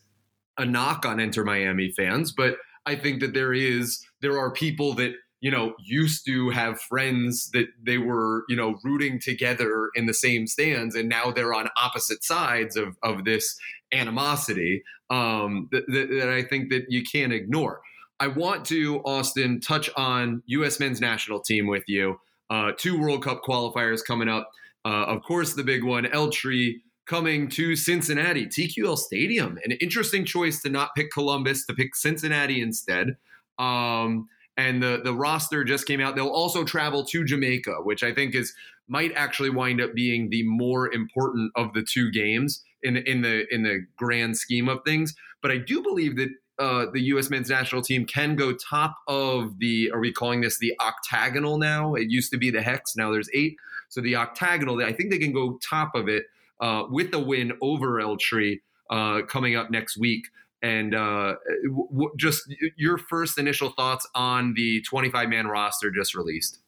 a 0.57 0.65
knock 0.65 1.05
on 1.05 1.19
Inter 1.19 1.43
Miami 1.43 1.91
fans, 1.91 2.31
but 2.31 2.57
I 2.85 2.95
think 2.95 3.21
that 3.21 3.33
there 3.33 3.53
is, 3.53 4.05
there 4.21 4.37
are 4.37 4.51
people 4.51 4.93
that, 4.95 5.13
you 5.43 5.51
know, 5.51 5.75
used 5.77 6.25
to 6.25 6.49
have 6.51 6.79
friends 6.79 7.49
that 7.51 7.67
they 7.85 7.97
were, 7.97 8.45
you 8.47 8.55
know, 8.55 8.79
rooting 8.81 9.19
together 9.19 9.89
in 9.93 10.05
the 10.05 10.13
same 10.13 10.47
stands, 10.47 10.95
and 10.95 11.09
now 11.09 11.31
they're 11.31 11.53
on 11.53 11.67
opposite 11.75 12.23
sides 12.23 12.77
of, 12.77 12.95
of 13.03 13.25
this 13.25 13.57
animosity 13.91 14.81
um, 15.09 15.67
that, 15.73 15.83
that, 15.87 16.29
I 16.29 16.43
think 16.43 16.69
that 16.69 16.85
you 16.87 17.03
can't 17.03 17.33
ignore. 17.33 17.81
I 18.21 18.27
want 18.27 18.63
to, 18.67 19.01
Austin, 19.03 19.59
touch 19.59 19.89
on 19.97 20.41
U.S. 20.45 20.79
men's 20.79 21.01
national 21.01 21.41
team 21.41 21.67
with 21.67 21.83
you. 21.87 22.21
Uh, 22.49 22.71
two 22.77 22.97
World 22.97 23.21
Cup 23.21 23.43
qualifiers 23.43 23.99
coming 24.01 24.29
up. 24.29 24.49
Uh, 24.85 25.07
of 25.07 25.23
course, 25.23 25.55
the 25.55 25.63
big 25.63 25.83
one, 25.83 26.05
El 26.05 26.29
Tri 26.29 26.75
coming 27.05 27.49
to 27.49 27.75
Cincinnati, 27.75 28.45
TQL 28.45 28.97
Stadium. 28.97 29.59
An 29.65 29.73
interesting 29.81 30.23
choice 30.23 30.61
to 30.61 30.69
not 30.69 30.95
pick 30.95 31.11
Columbus, 31.11 31.65
to 31.65 31.73
pick 31.73 31.97
Cincinnati 31.97 32.61
instead. 32.61 33.17
Um, 33.59 34.29
and 34.57 34.81
the 34.81 35.01
the 35.03 35.13
roster 35.13 35.63
just 35.63 35.87
came 35.87 35.99
out. 35.99 36.15
They'll 36.15 36.27
also 36.27 36.63
travel 36.63 37.03
to 37.05 37.25
Jamaica, 37.25 37.77
which 37.83 38.03
I 38.03 38.13
think 38.13 38.35
is 38.35 38.53
might 38.87 39.11
actually 39.15 39.49
wind 39.49 39.81
up 39.81 39.93
being 39.93 40.29
the 40.29 40.43
more 40.43 40.91
important 40.91 41.51
of 41.55 41.73
the 41.73 41.83
two 41.83 42.11
games 42.11 42.63
in 42.81 42.97
in 42.97 43.21
the 43.21 43.45
in 43.53 43.63
the 43.63 43.85
grand 43.97 44.37
scheme 44.37 44.69
of 44.69 44.83
things. 44.83 45.15
But 45.41 45.51
I 45.51 45.57
do 45.57 45.81
believe 45.81 46.15
that 46.17 46.29
uh, 46.59 46.85
the 46.93 47.01
U.S. 47.01 47.29
men's 47.29 47.49
national 47.49 47.81
team 47.81 48.05
can 48.05 48.35
go 48.35 48.53
top 48.53 48.95
of 49.07 49.57
the. 49.59 49.91
Are 49.91 49.99
we 49.99 50.11
calling 50.11 50.41
this 50.41 50.59
the 50.59 50.73
octagonal 50.79 51.57
now? 51.57 51.95
It 51.95 52.09
used 52.09 52.31
to 52.31 52.37
be 52.37 52.51
the 52.51 52.61
hex. 52.61 52.95
Now 52.95 53.11
there's 53.11 53.29
eight. 53.33 53.55
So 53.89 54.01
the 54.01 54.15
octagonal. 54.15 54.83
I 54.83 54.93
think 54.93 55.11
they 55.11 55.17
can 55.17 55.33
go 55.33 55.59
top 55.67 55.95
of 55.95 56.07
it 56.07 56.25
uh, 56.59 56.83
with 56.89 57.13
a 57.13 57.19
win 57.19 57.53
over 57.61 57.99
El 57.99 58.17
Tri 58.17 58.59
uh, 58.89 59.21
coming 59.23 59.55
up 59.55 59.71
next 59.71 59.97
week. 59.97 60.25
And 60.63 60.95
uh, 60.95 61.35
w- 61.67 62.11
just 62.17 62.43
your 62.77 62.97
first 62.97 63.37
initial 63.37 63.71
thoughts 63.71 64.07
on 64.15 64.55
the 64.55 64.81
25 64.83 65.29
man 65.29 65.47
roster 65.47 65.91
just 65.91 66.15
released. 66.15 66.62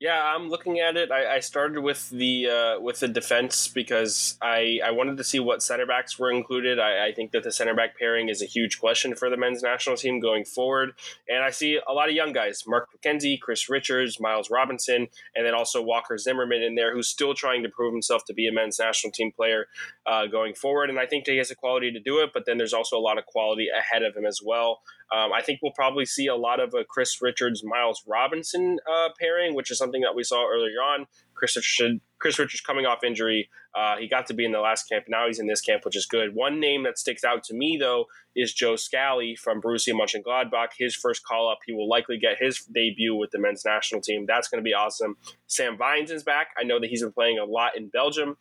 Yeah, 0.00 0.22
I'm 0.22 0.48
looking 0.48 0.78
at 0.78 0.96
it. 0.96 1.10
I, 1.10 1.36
I 1.36 1.40
started 1.40 1.80
with 1.80 2.08
the 2.10 2.48
uh, 2.48 2.80
with 2.80 3.00
the 3.00 3.08
defense 3.08 3.66
because 3.66 4.38
I, 4.40 4.78
I 4.84 4.92
wanted 4.92 5.16
to 5.16 5.24
see 5.24 5.40
what 5.40 5.60
center 5.60 5.86
backs 5.86 6.18
were 6.18 6.30
included. 6.30 6.78
I, 6.78 7.08
I 7.08 7.12
think 7.12 7.32
that 7.32 7.42
the 7.42 7.50
center 7.50 7.74
back 7.74 7.98
pairing 7.98 8.28
is 8.28 8.40
a 8.40 8.44
huge 8.44 8.78
question 8.78 9.16
for 9.16 9.28
the 9.28 9.36
men's 9.36 9.62
national 9.62 9.96
team 9.96 10.20
going 10.20 10.44
forward. 10.44 10.92
And 11.28 11.42
I 11.42 11.50
see 11.50 11.80
a 11.84 11.92
lot 11.92 12.08
of 12.08 12.14
young 12.14 12.32
guys: 12.32 12.62
Mark 12.64 12.88
McKenzie, 12.96 13.40
Chris 13.40 13.68
Richards, 13.68 14.20
Miles 14.20 14.50
Robinson, 14.50 15.08
and 15.34 15.44
then 15.44 15.54
also 15.54 15.82
Walker 15.82 16.16
Zimmerman 16.16 16.62
in 16.62 16.76
there, 16.76 16.94
who's 16.94 17.08
still 17.08 17.34
trying 17.34 17.64
to 17.64 17.68
prove 17.68 17.92
himself 17.92 18.24
to 18.26 18.34
be 18.34 18.46
a 18.46 18.52
men's 18.52 18.78
national 18.78 19.10
team 19.10 19.32
player 19.32 19.66
uh, 20.06 20.26
going 20.26 20.54
forward. 20.54 20.90
And 20.90 20.98
I 21.00 21.06
think 21.06 21.26
he 21.26 21.38
has 21.38 21.48
the 21.48 21.56
quality 21.56 21.90
to 21.90 22.00
do 22.00 22.20
it. 22.20 22.30
But 22.32 22.46
then 22.46 22.56
there's 22.56 22.72
also 22.72 22.96
a 22.96 23.00
lot 23.02 23.18
of 23.18 23.26
quality 23.26 23.66
ahead 23.68 24.04
of 24.04 24.16
him 24.16 24.24
as 24.24 24.40
well. 24.44 24.80
Um, 25.14 25.32
I 25.32 25.42
think 25.42 25.60
we'll 25.62 25.72
probably 25.72 26.04
see 26.04 26.26
a 26.26 26.36
lot 26.36 26.60
of 26.60 26.74
a 26.74 26.84
Chris 26.84 27.20
Richards 27.22 27.62
Miles 27.64 28.02
Robinson 28.06 28.78
uh, 28.90 29.08
pairing, 29.18 29.54
which 29.54 29.70
is 29.70 29.78
something 29.78 30.02
that 30.02 30.14
we 30.14 30.22
saw 30.22 30.46
earlier 30.48 30.82
on. 30.82 31.06
Chris 31.34 31.56
Richards, 31.56 32.00
Chris 32.18 32.38
Richards 32.38 32.60
coming 32.60 32.86
off 32.86 33.04
injury. 33.04 33.48
Uh, 33.74 33.96
he 33.96 34.08
got 34.08 34.26
to 34.26 34.34
be 34.34 34.44
in 34.44 34.52
the 34.52 34.60
last 34.60 34.88
camp. 34.88 35.04
Now 35.08 35.26
he's 35.26 35.38
in 35.38 35.46
this 35.46 35.60
camp, 35.60 35.84
which 35.84 35.96
is 35.96 36.06
good. 36.06 36.34
One 36.34 36.58
name 36.58 36.82
that 36.84 36.98
sticks 36.98 37.22
out 37.22 37.44
to 37.44 37.54
me, 37.54 37.76
though, 37.78 38.06
is 38.34 38.52
Joe 38.52 38.76
Scally 38.76 39.36
from 39.36 39.60
Borussia 39.60 39.92
Mönchengladbach. 39.92 40.68
His 40.78 40.94
first 40.94 41.24
call 41.24 41.50
up, 41.50 41.58
he 41.66 41.72
will 41.72 41.88
likely 41.88 42.18
get 42.18 42.38
his 42.38 42.60
debut 42.60 43.14
with 43.14 43.30
the 43.30 43.38
men's 43.38 43.64
national 43.64 44.00
team. 44.00 44.24
That's 44.26 44.48
going 44.48 44.62
to 44.62 44.64
be 44.64 44.74
awesome. 44.74 45.16
Sam 45.46 45.76
Vines 45.76 46.10
is 46.10 46.22
back. 46.22 46.48
I 46.58 46.64
know 46.64 46.80
that 46.80 46.88
he's 46.88 47.02
been 47.02 47.12
playing 47.12 47.38
a 47.38 47.44
lot 47.44 47.76
in 47.76 47.88
Belgium, 47.88 48.36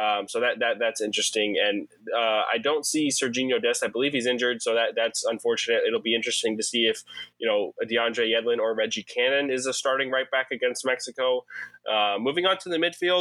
um, 0.00 0.28
so 0.28 0.40
that, 0.40 0.58
that 0.60 0.78
that's 0.78 1.00
interesting. 1.00 1.56
And 1.62 1.88
uh, 2.14 2.42
I 2.52 2.58
don't 2.62 2.86
see 2.86 3.10
Sergiño 3.10 3.62
Dest. 3.62 3.84
I 3.84 3.88
believe 3.88 4.12
he's 4.12 4.26
injured, 4.26 4.62
so 4.62 4.74
that 4.74 4.94
that's 4.96 5.24
unfortunate. 5.24 5.82
It'll 5.86 6.00
be 6.00 6.14
interesting 6.14 6.56
to 6.56 6.62
see 6.62 6.86
if 6.86 7.02
you 7.38 7.46
know 7.46 7.74
DeAndre 7.84 8.32
Yedlin 8.32 8.58
or 8.58 8.74
Reggie 8.74 9.02
Cannon 9.02 9.50
is 9.50 9.66
a 9.66 9.72
starting 9.72 10.10
right 10.10 10.30
back 10.30 10.50
against 10.50 10.84
Mexico. 10.84 11.44
Uh, 11.90 12.16
moving 12.18 12.46
on 12.46 12.58
to 12.58 12.68
the 12.68 12.76
midfield 12.76 13.19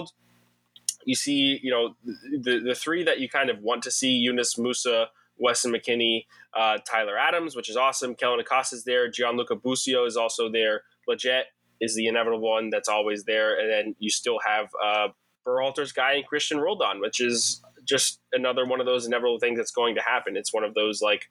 you 1.05 1.15
see, 1.15 1.59
you 1.61 1.71
know, 1.71 1.95
the 2.41 2.59
the 2.59 2.75
three 2.75 3.03
that 3.03 3.19
you 3.19 3.29
kind 3.29 3.49
of 3.49 3.59
want 3.59 3.83
to 3.83 3.91
see: 3.91 4.11
Yunus 4.11 4.55
Musah, 4.55 5.07
Weston 5.37 5.73
McKennie, 5.73 6.25
uh, 6.57 6.77
Tyler 6.89 7.17
Adams, 7.17 7.55
which 7.55 7.69
is 7.69 7.77
awesome. 7.77 8.15
Kellyn 8.15 8.39
Acosta's 8.39 8.83
there. 8.83 9.09
Gianluca 9.09 9.55
Busio 9.55 10.05
is 10.05 10.17
also 10.17 10.49
there. 10.51 10.83
Lletget 11.09 11.43
is 11.81 11.95
the 11.95 12.07
inevitable 12.07 12.49
one 12.49 12.69
that's 12.69 12.89
always 12.89 13.23
there, 13.23 13.57
and 13.59 13.71
then 13.71 13.95
you 13.99 14.09
still 14.09 14.39
have 14.45 14.67
uh, 14.83 15.07
Berhalter's 15.47 15.91
guy 15.91 16.13
and 16.13 16.27
Cristian 16.27 16.61
Roldan, 16.61 16.99
which 16.99 17.21
is 17.21 17.61
just 17.85 18.19
another 18.33 18.65
one 18.65 18.79
of 18.79 18.85
those 18.85 19.07
inevitable 19.07 19.39
things 19.39 19.57
that's 19.57 19.71
going 19.71 19.95
to 19.95 20.01
happen. 20.01 20.37
It's 20.37 20.53
one 20.53 20.63
of 20.63 20.75
those 20.75 21.01
like 21.01 21.29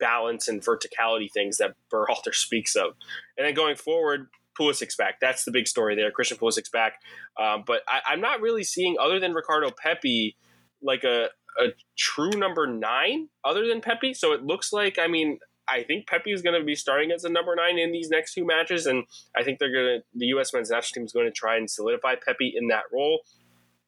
balance 0.00 0.48
and 0.48 0.64
verticality 0.64 1.30
things 1.30 1.58
that 1.58 1.74
Berhalter 1.92 2.32
speaks 2.34 2.76
of. 2.76 2.94
And 3.36 3.46
then 3.46 3.54
going 3.54 3.76
forward, 3.76 4.28
Pulisic's 4.58 4.96
back. 4.96 5.20
That's 5.20 5.44
the 5.44 5.50
big 5.50 5.68
story 5.68 5.94
there. 5.94 6.10
Christian 6.10 6.38
Pulisic's 6.38 6.70
back. 6.70 6.94
Um, 7.40 7.64
but 7.66 7.82
I, 7.88 8.12
am 8.12 8.20
not 8.20 8.40
really 8.40 8.64
seeing, 8.64 8.96
other 9.00 9.20
than 9.20 9.32
Ricardo 9.32 9.70
Pepi, 9.70 10.36
like 10.82 11.04
a, 11.04 11.28
a 11.58 11.68
true 11.96 12.30
number 12.30 12.66
nine 12.66 13.28
other 13.44 13.66
than 13.66 13.80
Pepi. 13.80 14.14
So 14.14 14.32
it 14.32 14.42
looks 14.42 14.72
like, 14.72 14.98
I 14.98 15.06
mean, 15.06 15.38
I 15.68 15.82
think 15.82 16.06
Pepi 16.06 16.32
is 16.32 16.42
going 16.42 16.58
to 16.58 16.64
be 16.64 16.74
starting 16.74 17.10
as 17.10 17.24
a 17.24 17.28
number 17.28 17.54
nine 17.54 17.78
in 17.78 17.92
these 17.92 18.08
next 18.08 18.34
two 18.34 18.44
matches, 18.44 18.86
and 18.86 19.04
I 19.36 19.42
think 19.42 19.58
they're 19.58 19.72
going 19.72 19.98
to 19.98 20.04
the 20.14 20.26
U.S. 20.26 20.52
men's 20.54 20.70
national 20.70 20.94
team 20.94 21.04
is 21.04 21.12
going 21.12 21.26
to 21.26 21.32
try 21.32 21.56
and 21.56 21.70
solidify 21.70 22.14
Pepi 22.14 22.54
in 22.56 22.68
that 22.68 22.84
role. 22.92 23.20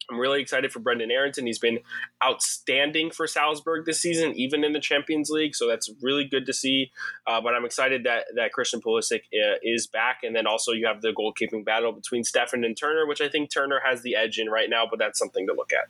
I'm 0.09 0.19
really 0.19 0.41
excited 0.41 0.71
for 0.71 0.79
Brendan 0.79 1.11
Aaronson. 1.11 1.45
He's 1.45 1.59
been 1.59 1.79
outstanding 2.23 3.11
for 3.11 3.27
Salzburg 3.27 3.85
this 3.85 3.99
season, 3.99 4.33
even 4.35 4.63
in 4.63 4.73
the 4.73 4.79
Champions 4.79 5.29
League. 5.29 5.55
So 5.55 5.67
that's 5.67 5.89
really 6.01 6.25
good 6.25 6.45
to 6.47 6.53
see. 6.53 6.91
Uh, 7.27 7.41
but 7.41 7.53
I'm 7.53 7.65
excited 7.65 8.03
that 8.05 8.25
that 8.35 8.51
Christian 8.51 8.81
Pulisic 8.81 9.21
uh, 9.33 9.57
is 9.63 9.87
back, 9.87 10.19
and 10.23 10.35
then 10.35 10.47
also 10.47 10.71
you 10.71 10.87
have 10.87 11.01
the 11.01 11.13
goalkeeping 11.13 11.63
battle 11.63 11.91
between 11.91 12.23
Steffen 12.23 12.65
and 12.65 12.75
Turner, 12.75 13.05
which 13.05 13.21
I 13.21 13.29
think 13.29 13.51
Turner 13.51 13.79
has 13.85 14.01
the 14.01 14.15
edge 14.15 14.39
in 14.39 14.49
right 14.49 14.69
now. 14.69 14.85
But 14.89 14.99
that's 14.99 15.19
something 15.19 15.47
to 15.47 15.53
look 15.53 15.71
at. 15.73 15.87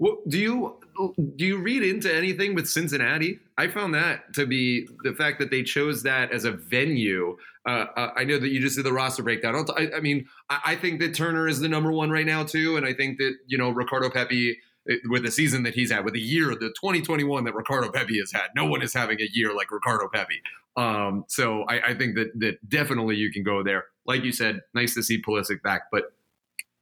Do 0.00 0.38
you 0.38 0.76
do 1.36 1.44
you 1.44 1.58
read 1.58 1.82
into 1.82 2.12
anything 2.12 2.54
with 2.54 2.68
Cincinnati? 2.68 3.40
I 3.56 3.68
found 3.68 3.94
that 3.94 4.32
to 4.34 4.46
be 4.46 4.88
the 5.02 5.12
fact 5.12 5.38
that 5.40 5.50
they 5.50 5.62
chose 5.62 6.02
that 6.04 6.32
as 6.32 6.44
a 6.44 6.52
venue. 6.52 7.36
Uh, 7.66 7.86
uh, 7.96 8.12
I 8.16 8.24
know 8.24 8.38
that 8.38 8.48
you 8.48 8.60
just 8.60 8.76
did 8.76 8.84
the 8.84 8.92
roster 8.92 9.22
breakdown. 9.22 9.64
I, 9.76 9.88
I 9.96 10.00
mean, 10.00 10.26
I, 10.48 10.60
I, 10.66 10.76
think 10.76 11.00
that 11.00 11.14
Turner 11.14 11.48
is 11.48 11.60
the 11.60 11.68
number 11.68 11.92
one 11.92 12.10
right 12.10 12.26
now 12.26 12.44
too, 12.44 12.76
and 12.76 12.86
I 12.86 12.94
think 12.94 13.18
that 13.18 13.34
you 13.46 13.58
know 13.58 13.70
Ricardo 13.70 14.08
Pepi 14.10 14.56
eh, 14.88 14.96
with 15.08 15.24
the 15.24 15.30
season 15.30 15.64
that 15.64 15.74
he's 15.74 15.90
had, 15.90 16.04
with 16.04 16.14
the 16.14 16.20
year, 16.20 16.50
the 16.50 16.72
2021 16.80 17.44
that 17.44 17.54
Ricardo 17.54 17.90
Pepi 17.90 18.18
has 18.18 18.32
had, 18.32 18.48
no 18.54 18.66
one 18.66 18.82
is 18.82 18.94
having 18.94 19.20
a 19.20 19.28
year 19.32 19.54
like 19.54 19.70
Ricardo 19.70 20.08
Pepi. 20.08 20.40
Um, 20.76 21.24
so 21.28 21.64
I, 21.64 21.90
I 21.90 21.94
think 21.94 22.14
that 22.14 22.30
that 22.38 22.68
definitely 22.68 23.16
you 23.16 23.32
can 23.32 23.42
go 23.42 23.62
there. 23.62 23.86
Like 24.06 24.22
you 24.22 24.32
said, 24.32 24.60
nice 24.74 24.94
to 24.94 25.02
see 25.02 25.20
Pulisic 25.20 25.62
back, 25.62 25.82
but 25.90 26.12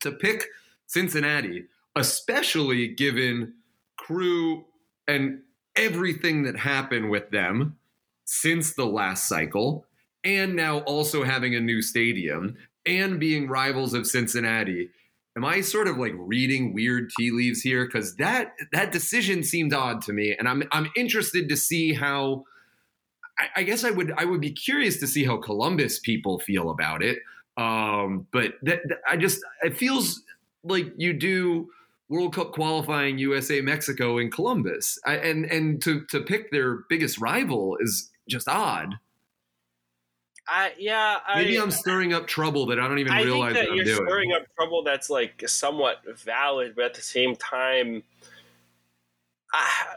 to 0.01 0.13
pick 0.13 0.47
Cincinnati 0.87 1.65
especially 1.97 2.89
given 2.89 3.55
Crew 3.97 4.67
and 5.09 5.41
everything 5.75 6.45
that 6.45 6.57
happened 6.57 7.11
with 7.11 7.31
them 7.31 7.77
since 8.25 8.75
the 8.75 8.85
last 8.85 9.29
cycle, 9.29 9.87
and 10.23 10.55
now 10.55 10.81
also 10.81 11.25
having 11.25 11.55
a 11.55 11.61
new 11.61 11.81
stadium 11.81 12.57
and 12.85 13.19
being 13.19 13.49
rivals 13.49 13.95
of 13.95 14.07
Cincinnati. 14.07 14.91
Am 15.37 15.45
I 15.45 15.61
sort 15.61 15.87
of 15.87 15.97
like 15.97 16.15
reading 16.17 16.73
weird 16.73 17.11
tea 17.17 17.31
leaves 17.31 17.61
here? 17.61 17.85
Because 17.85 18.17
that 18.17 18.55
that 18.73 18.93
decision 18.93 19.43
seemed 19.43 19.75
odd 19.75 20.03
to 20.03 20.13
me, 20.13 20.35
and 20.39 20.49
I'm 20.49 20.63
I'm 20.73 20.91
interested 20.97 21.49
to 21.49 21.57
see 21.57 21.95
how. 21.95 22.45
I, 23.39 23.61
I 23.61 23.63
guess 23.65 23.85
I 23.85 23.91
would 23.91 24.13
I 24.17 24.25
would 24.25 24.41
be 24.41 24.53
curious 24.53 24.99
to 25.01 25.07
see 25.07 25.25
how 25.25 25.37
Columbus 25.37 25.99
people 25.99 26.39
feel 26.39 26.71
about 26.71 27.03
it. 27.03 27.19
Um, 27.59 28.27
but 28.33 28.55
that, 28.63 28.81
that 28.89 28.99
I 29.09 29.17
just 29.17 29.41
it 29.63 29.77
feels 29.77 30.23
like 30.65 30.93
you 30.97 31.13
do 31.13 31.69
World 32.09 32.35
Cup 32.35 32.53
qualifying 32.53 33.19
USA 33.19 33.61
Mexico 33.61 34.19
in 34.19 34.31
Columbus. 34.31 34.99
I, 35.05 35.17
and 35.17 35.45
and 35.47 35.83
to 35.83 36.05
to 36.11 36.21
pick 36.21 36.51
their 36.51 36.85
biggest 36.89 37.19
rival 37.19 37.77
is 37.81 38.11
just 38.29 38.49
odd. 38.49 38.95
I 40.49 40.73
yeah. 40.79 41.19
I, 41.27 41.43
Maybe 41.43 41.59
I'm 41.59 41.73
stirring 41.73 42.13
up 42.15 42.27
trouble 42.29 42.67
that 42.67 42.79
I 42.79 42.87
don't 42.87 42.99
even 43.01 43.13
I 43.13 43.23
realize 43.23 43.55
think 43.55 43.57
that 43.57 43.65
that 43.65 43.71
I'm 43.71 43.77
you're 43.77 43.85
doing. 43.85 44.07
stirring 44.07 44.33
up 44.33 44.43
trouble 44.55 44.85
that's 44.85 45.11
like 45.11 45.43
somewhat 45.49 45.99
valid, 46.25 46.75
but 46.77 46.85
at 46.85 46.95
the 46.95 47.03
same 47.03 47.35
time, 47.35 48.05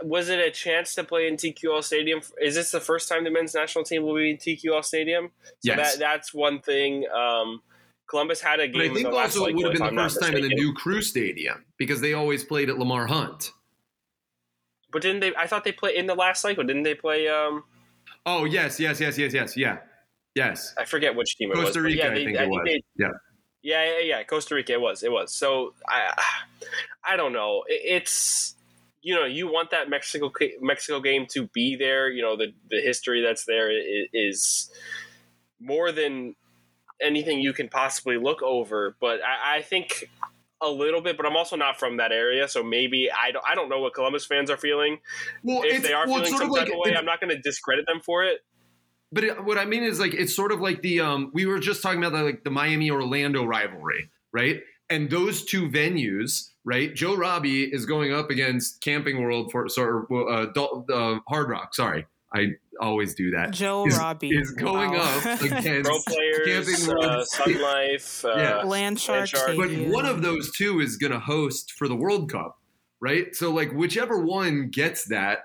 was 0.03 0.29
it 0.29 0.39
a 0.39 0.51
chance 0.51 0.95
to 0.95 1.03
play 1.03 1.27
in 1.27 1.35
TQL 1.35 1.83
Stadium? 1.83 2.21
Is 2.41 2.55
this 2.55 2.71
the 2.71 2.79
first 2.79 3.09
time 3.09 3.23
the 3.23 3.31
men's 3.31 3.53
national 3.53 3.83
team 3.83 4.03
will 4.03 4.15
be 4.15 4.31
in 4.31 4.37
TQL 4.37 4.83
Stadium? 4.83 5.31
So 5.43 5.51
Yes. 5.61 5.93
that 5.93 5.99
that's 5.99 6.33
one 6.33 6.59
thing. 6.61 7.05
Um, 7.13 7.61
Columbus 8.09 8.41
had 8.41 8.59
a 8.59 8.67
But 8.67 8.81
I 8.81 8.89
think 8.89 9.03
the 9.03 9.09
last 9.09 9.37
also 9.37 9.45
it 9.47 9.55
would 9.55 9.65
have 9.65 9.73
been 9.73 9.95
the 9.95 10.01
first 10.01 10.21
time 10.21 10.35
in 10.35 10.41
the 10.41 10.55
new 10.55 10.73
Crew 10.73 11.01
Stadium 11.01 11.65
because 11.77 12.01
they 12.01 12.13
always 12.13 12.43
played 12.43 12.69
at 12.69 12.77
Lamar 12.79 13.07
Hunt. 13.07 13.51
But 14.91 15.03
didn't 15.03 15.19
they? 15.19 15.35
I 15.35 15.45
thought 15.45 15.63
they 15.63 15.71
played 15.71 15.95
in 15.95 16.07
the 16.07 16.15
last 16.15 16.41
cycle. 16.41 16.63
Didn't 16.63 16.83
they 16.83 16.95
play? 16.95 17.27
Um, 17.27 17.63
Oh 18.25 18.45
yes, 18.45 18.79
yes, 18.79 18.99
yes, 18.99 19.17
yes, 19.17 19.33
yes, 19.33 19.57
yeah, 19.57 19.77
yes. 20.35 20.73
I 20.77 20.85
forget 20.85 21.15
which 21.15 21.35
team 21.37 21.51
it 21.51 21.57
was. 21.57 21.65
Costa 21.65 21.81
Rica, 21.81 21.97
yeah, 21.97 22.05
I 22.05 22.09
they, 22.13 22.25
think 22.25 22.37
it 22.37 22.49
was. 22.49 22.61
they- 22.65 22.83
Yeah. 22.97 23.07
Yeah, 23.61 23.85
yeah, 23.85 23.99
yeah. 23.99 24.23
Costa 24.23 24.55
Rica, 24.55 24.73
it 24.73 24.81
was, 24.81 25.03
it 25.03 25.11
was. 25.11 25.33
So 25.33 25.73
I, 25.87 26.13
I 27.03 27.17
don't 27.17 27.33
know. 27.33 27.63
It's 27.67 28.55
you 29.01 29.15
know, 29.15 29.25
you 29.25 29.51
want 29.51 29.71
that 29.71 29.89
Mexico 29.89 30.31
Mexico 30.61 30.99
game 30.99 31.25
to 31.31 31.47
be 31.47 31.75
there. 31.75 32.09
You 32.09 32.21
know, 32.21 32.37
the 32.37 32.53
the 32.69 32.81
history 32.81 33.21
that's 33.21 33.45
there 33.45 33.69
is 34.13 34.69
more 35.59 35.91
than 35.91 36.35
anything 37.01 37.39
you 37.39 37.53
can 37.53 37.69
possibly 37.69 38.17
look 38.17 38.41
over. 38.41 38.95
But 38.99 39.19
I, 39.23 39.57
I 39.57 39.61
think 39.61 40.09
a 40.61 40.69
little 40.69 41.01
bit. 41.01 41.17
But 41.17 41.25
I'm 41.25 41.35
also 41.35 41.55
not 41.55 41.79
from 41.79 41.97
that 41.97 42.11
area, 42.11 42.47
so 42.47 42.63
maybe 42.63 43.09
I 43.11 43.31
don't. 43.31 43.45
I 43.47 43.55
don't 43.55 43.69
know 43.69 43.79
what 43.79 43.93
Columbus 43.93 44.25
fans 44.25 44.49
are 44.49 44.57
feeling. 44.57 44.99
Well, 45.43 45.61
if 45.63 45.83
they 45.83 45.93
are 45.93 46.07
well, 46.07 46.17
feeling 46.17 46.37
some 46.37 46.49
type 46.49 46.67
like 46.67 46.69
of 46.69 46.75
way, 46.77 46.95
I'm 46.95 47.05
not 47.05 47.21
going 47.21 47.35
to 47.35 47.41
discredit 47.41 47.85
them 47.85 48.01
for 48.03 48.23
it. 48.23 48.39
But 49.11 49.23
it, 49.23 49.43
what 49.43 49.57
I 49.57 49.65
mean 49.65 49.83
is 49.83 49.99
like 49.99 50.13
it's 50.13 50.35
sort 50.35 50.51
of 50.51 50.61
like 50.61 50.81
the 50.81 50.99
um 51.01 51.31
we 51.33 51.45
were 51.45 51.59
just 51.59 51.81
talking 51.81 52.03
about 52.03 52.17
the, 52.17 52.23
like 52.23 52.43
the 52.43 52.51
Miami 52.51 52.91
Orlando 52.91 53.43
rivalry, 53.43 54.09
right? 54.31 54.61
And 54.91 55.09
those 55.09 55.45
two 55.45 55.69
venues, 55.69 56.49
right? 56.65 56.93
Joe 56.93 57.15
Robbie 57.15 57.63
is 57.63 57.85
going 57.85 58.11
up 58.11 58.31
against 58.31 58.81
Camping 58.81 59.21
World 59.21 59.51
for 59.51 59.69
sort 59.69 60.05
of 60.09 60.11
uh, 60.11 60.93
uh, 60.93 61.19
Hard 61.27 61.49
Rock. 61.49 61.75
Sorry, 61.75 62.07
I 62.33 62.49
always 62.79 63.15
do 63.15 63.31
that. 63.31 63.51
Joe 63.51 63.85
Is- 63.87 63.97
Robbie 63.97 64.29
Is 64.29 64.51
going 64.51 64.91
Wow. 64.91 65.21
up 65.25 65.41
against 65.41 65.89
Pro 65.89 65.99
players, 66.07 66.67
Camping 66.85 67.03
uh, 67.03 67.23
Sun 67.25 67.61
Life, 67.61 68.23
uh, 68.25 68.33
Yeah. 68.37 68.55
Land 68.63 68.99
Shark 68.99 69.27
Shark. 69.27 69.57
but 69.57 69.69
one 69.71 70.05
of 70.05 70.21
those 70.21 70.51
two 70.51 70.79
is 70.79 70.97
going 70.97 71.11
to 71.11 71.19
host 71.19 71.71
for 71.73 71.87
the 71.87 71.95
World 71.95 72.31
Cup, 72.31 72.57
right? 72.99 73.35
So 73.35 73.51
like 73.51 73.71
whichever 73.73 74.19
one 74.23 74.69
gets 74.69 75.05
that 75.05 75.39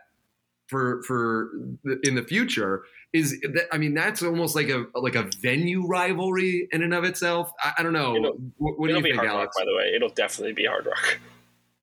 for 0.69 1.03
for 1.05 1.51
the, 1.85 1.99
in 2.05 2.15
the 2.15 2.23
future 2.23 2.85
is 3.13 3.39
that, 3.43 3.67
I 3.73 3.79
mean 3.79 3.95
that's 3.95 4.23
almost 4.23 4.55
like 4.57 4.69
a 4.71 4.87
like 4.95 5.15
a 5.15 5.29
venue 5.41 5.87
rivalry 5.87 6.69
in 6.73 6.83
and 6.83 6.93
of 6.95 7.05
itself. 7.05 7.51
I, 7.63 7.73
I 7.79 7.83
don't 7.83 7.93
know. 7.93 8.17
It'll- 8.17 8.33
what, 8.59 8.79
what 8.79 8.91
It'll 8.91 9.01
you 9.01 9.05
be 9.05 9.11
think, 9.11 9.21
Hard 9.21 9.29
Alex? 9.31 9.55
Rock, 9.59 9.65
by 9.67 9.71
the 9.71 9.77
way. 9.77 9.93
It'll 9.97 10.09
definitely 10.11 10.53
be 10.53 10.67
Hard 10.67 10.87
Rock. 10.87 11.19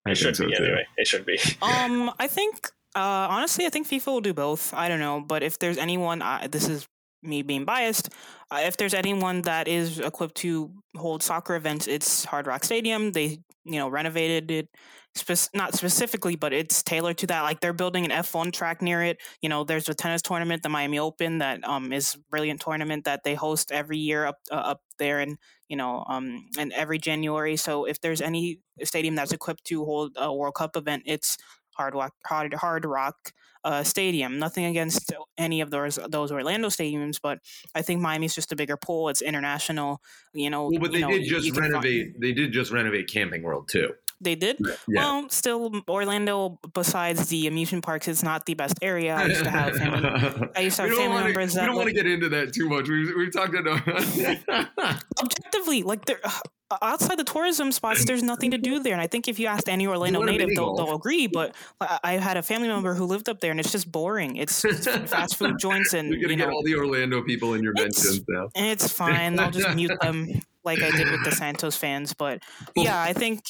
I 0.05 0.11
It 0.11 0.15
should 0.17 0.35
think 0.35 0.51
be 0.51 0.57
too. 0.57 0.63
anyway. 0.63 0.85
It 0.97 1.07
should 1.07 1.25
be. 1.25 1.37
Um, 1.61 2.11
I 2.19 2.27
think 2.27 2.69
uh, 2.95 3.27
honestly, 3.29 3.65
I 3.65 3.69
think 3.69 3.87
FIFA 3.87 4.07
will 4.07 4.21
do 4.21 4.33
both. 4.33 4.73
I 4.73 4.87
don't 4.89 4.99
know, 4.99 5.21
but 5.21 5.43
if 5.43 5.59
there's 5.59 5.77
anyone, 5.77 6.21
uh, 6.21 6.47
this 6.49 6.67
is 6.67 6.87
me 7.23 7.41
being 7.41 7.65
biased. 7.65 8.09
Uh, 8.49 8.61
if 8.63 8.77
there's 8.77 8.93
anyone 8.93 9.41
that 9.43 9.67
is 9.67 9.99
equipped 9.99 10.35
to 10.35 10.71
hold 10.95 11.23
soccer 11.23 11.55
events, 11.55 11.87
it's 11.87 12.25
Hard 12.25 12.47
Rock 12.47 12.63
Stadium. 12.63 13.11
They, 13.11 13.39
you 13.63 13.79
know, 13.79 13.87
renovated 13.87 14.51
it. 14.51 14.69
Spec- 15.13 15.53
not 15.53 15.75
specifically, 15.75 16.35
but 16.35 16.53
it's 16.53 16.81
tailored 16.83 17.17
to 17.19 17.27
that. 17.27 17.41
Like 17.41 17.59
they're 17.59 17.73
building 17.73 18.05
an 18.05 18.11
F1 18.11 18.51
track 18.51 18.81
near 18.81 19.03
it. 19.03 19.17
You 19.41 19.49
know, 19.49 19.63
there's 19.63 19.89
a 19.89 19.93
tennis 19.93 20.21
tournament, 20.21 20.63
the 20.63 20.69
Miami 20.69 20.99
Open, 20.99 21.39
that 21.39 21.67
um 21.67 21.91
is 21.93 22.17
brilliant 22.29 22.61
tournament 22.61 23.03
that 23.05 23.23
they 23.23 23.35
host 23.35 23.71
every 23.71 23.97
year 23.97 24.25
up 24.25 24.37
uh, 24.51 24.55
up 24.55 24.81
there, 24.99 25.19
and 25.19 25.37
you 25.67 25.75
know, 25.75 26.05
um, 26.07 26.45
and 26.57 26.71
every 26.73 26.97
January. 26.97 27.57
So 27.57 27.85
if 27.85 27.99
there's 28.01 28.21
any 28.21 28.59
stadium 28.83 29.15
that's 29.15 29.33
equipped 29.33 29.65
to 29.65 29.83
hold 29.85 30.13
a 30.17 30.33
World 30.33 30.55
Cup 30.55 30.77
event, 30.77 31.03
it's 31.05 31.37
Hard 31.75 31.95
Rock, 31.95 32.13
Hard, 32.25 32.53
Hard 32.53 32.85
Rock 32.85 33.33
uh, 33.63 33.83
Stadium. 33.83 34.39
Nothing 34.39 34.65
against 34.65 35.13
any 35.37 35.61
of 35.61 35.69
those 35.71 35.99
those 36.09 36.31
Orlando 36.31 36.69
stadiums, 36.69 37.19
but 37.21 37.39
I 37.75 37.81
think 37.81 38.01
Miami's 38.01 38.35
just 38.35 38.51
a 38.51 38.55
bigger 38.55 38.77
pool. 38.77 39.09
It's 39.09 39.21
international, 39.21 40.01
you 40.33 40.49
know. 40.49 40.69
Well, 40.69 40.79
but 40.79 40.93
you 40.93 40.99
they 40.99 41.01
know, 41.01 41.09
did 41.09 41.27
just 41.27 41.55
renovate. 41.55 42.19
They 42.19 42.33
did 42.33 42.51
just 42.51 42.71
renovate 42.71 43.07
Camping 43.07 43.43
World 43.43 43.69
too. 43.69 43.93
They 44.21 44.35
did. 44.35 44.57
Yeah. 44.59 44.75
Well, 44.87 45.29
still, 45.29 45.81
Orlando. 45.89 46.59
Besides 46.73 47.27
the 47.29 47.47
amusement 47.47 47.83
parks, 47.83 48.07
is 48.07 48.23
not 48.23 48.45
the 48.45 48.53
best 48.53 48.75
area. 48.81 49.15
I 49.15 49.25
used 49.25 49.43
to 49.43 49.49
have 49.49 49.75
family. 49.75 50.49
I 50.55 50.61
used 50.61 50.75
to 50.77 50.83
have 50.83 50.91
family 50.91 51.07
want 51.07 51.19
to. 51.21 51.25
members 51.25 51.53
We 51.53 51.59
that 51.59 51.65
don't 51.65 51.75
want 51.75 51.87
to 51.89 51.93
get 51.95 52.05
into 52.05 52.29
that 52.29 52.53
too 52.53 52.69
much. 52.69 52.87
We've, 52.87 53.13
we've 53.15 53.33
talked 53.33 53.55
about. 53.55 53.81
objectively 55.21 55.83
like 55.83 56.05
there 56.05 56.19
uh, 56.23 56.77
outside 56.81 57.17
the 57.17 57.23
tourism 57.23 57.71
spots 57.71 58.05
there's 58.05 58.23
nothing 58.23 58.51
to 58.51 58.57
do 58.57 58.79
there 58.79 58.93
and 58.93 59.01
i 59.01 59.07
think 59.07 59.27
if 59.27 59.39
you 59.39 59.47
asked 59.47 59.67
any 59.69 59.85
orlando 59.85 60.21
native 60.23 60.49
they'll, 60.55 60.75
they'll 60.75 60.95
agree 60.95 61.27
but 61.27 61.55
I, 61.81 62.13
had 62.13 62.37
a 62.37 62.43
family 62.43 62.67
member 62.67 62.93
who 62.93 63.05
lived 63.05 63.29
up 63.29 63.39
there 63.39 63.51
and 63.51 63.59
it's 63.59 63.71
just 63.71 63.91
boring 63.91 64.37
it's 64.37 64.61
just 64.61 64.89
fast 64.89 65.35
food 65.37 65.57
joints 65.59 65.93
and 65.93 66.09
You're 66.09 66.21
gonna 66.21 66.33
you 66.33 66.37
get 66.37 66.49
all 66.49 66.63
the 66.63 66.75
Orlando 66.75 67.21
people 67.23 67.53
in 67.53 67.63
your 67.63 67.73
mentions 67.73 68.21
now. 68.27 68.49
it's 68.55 68.91
fine 68.91 69.39
i'll 69.39 69.51
just 69.51 69.75
mute 69.75 69.91
them 70.01 70.27
like 70.63 70.81
i 70.81 70.91
did 70.91 71.09
with 71.09 71.23
the 71.23 71.31
santos 71.35 71.75
fans 71.75 72.13
but 72.13 72.41
yeah 72.75 73.01
i 73.01 73.13
think 73.13 73.43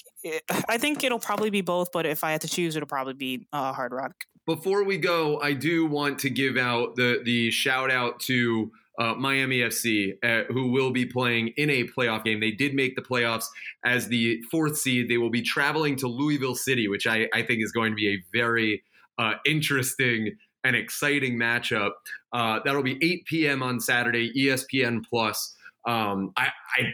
i 0.69 0.77
think 0.77 1.03
it'll 1.03 1.19
probably 1.19 1.49
be 1.49 1.61
both 1.61 1.91
but 1.91 2.05
if 2.05 2.23
i 2.23 2.31
had 2.31 2.41
to 2.41 2.47
choose 2.47 2.75
it'll 2.75 2.87
probably 2.87 3.13
be 3.13 3.47
uh, 3.53 3.73
hard 3.73 3.91
rock 3.91 4.25
Before 4.47 4.83
we 4.83 4.97
go, 4.97 5.39
I 5.39 5.53
do 5.53 5.85
want 5.85 6.17
to 6.19 6.29
give 6.29 6.57
out 6.57 6.95
the 6.95 7.21
the 7.23 7.51
shout 7.51 7.91
out 7.91 8.19
to 8.21 8.71
uh, 8.99 9.13
Miami 9.13 9.59
FC, 9.59 10.13
uh, 10.23 10.51
who 10.51 10.71
will 10.71 10.91
be 10.91 11.05
playing 11.05 11.49
in 11.57 11.69
a 11.69 11.83
playoff 11.85 12.23
game. 12.23 12.39
They 12.39 12.51
did 12.51 12.73
make 12.73 12.95
the 12.95 13.01
playoffs 13.01 13.45
as 13.85 14.07
the 14.07 14.41
fourth 14.51 14.77
seed. 14.77 15.09
They 15.09 15.17
will 15.17 15.29
be 15.29 15.41
traveling 15.41 15.95
to 15.97 16.07
Louisville 16.07 16.55
City, 16.55 16.87
which 16.87 17.07
I, 17.07 17.27
I 17.33 17.43
think 17.43 17.63
is 17.63 17.71
going 17.71 17.91
to 17.91 17.95
be 17.95 18.15
a 18.15 18.23
very 18.33 18.83
uh, 19.17 19.35
interesting 19.45 20.35
and 20.63 20.75
exciting 20.75 21.37
matchup. 21.37 21.91
Uh, 22.33 22.59
that'll 22.65 22.83
be 22.83 22.97
8 23.01 23.25
p.m. 23.25 23.63
on 23.63 23.79
Saturday, 23.79 24.31
ESPN 24.33 25.03
Plus. 25.07 25.55
Um, 25.85 26.33
I, 26.37 26.49
I 26.77 26.93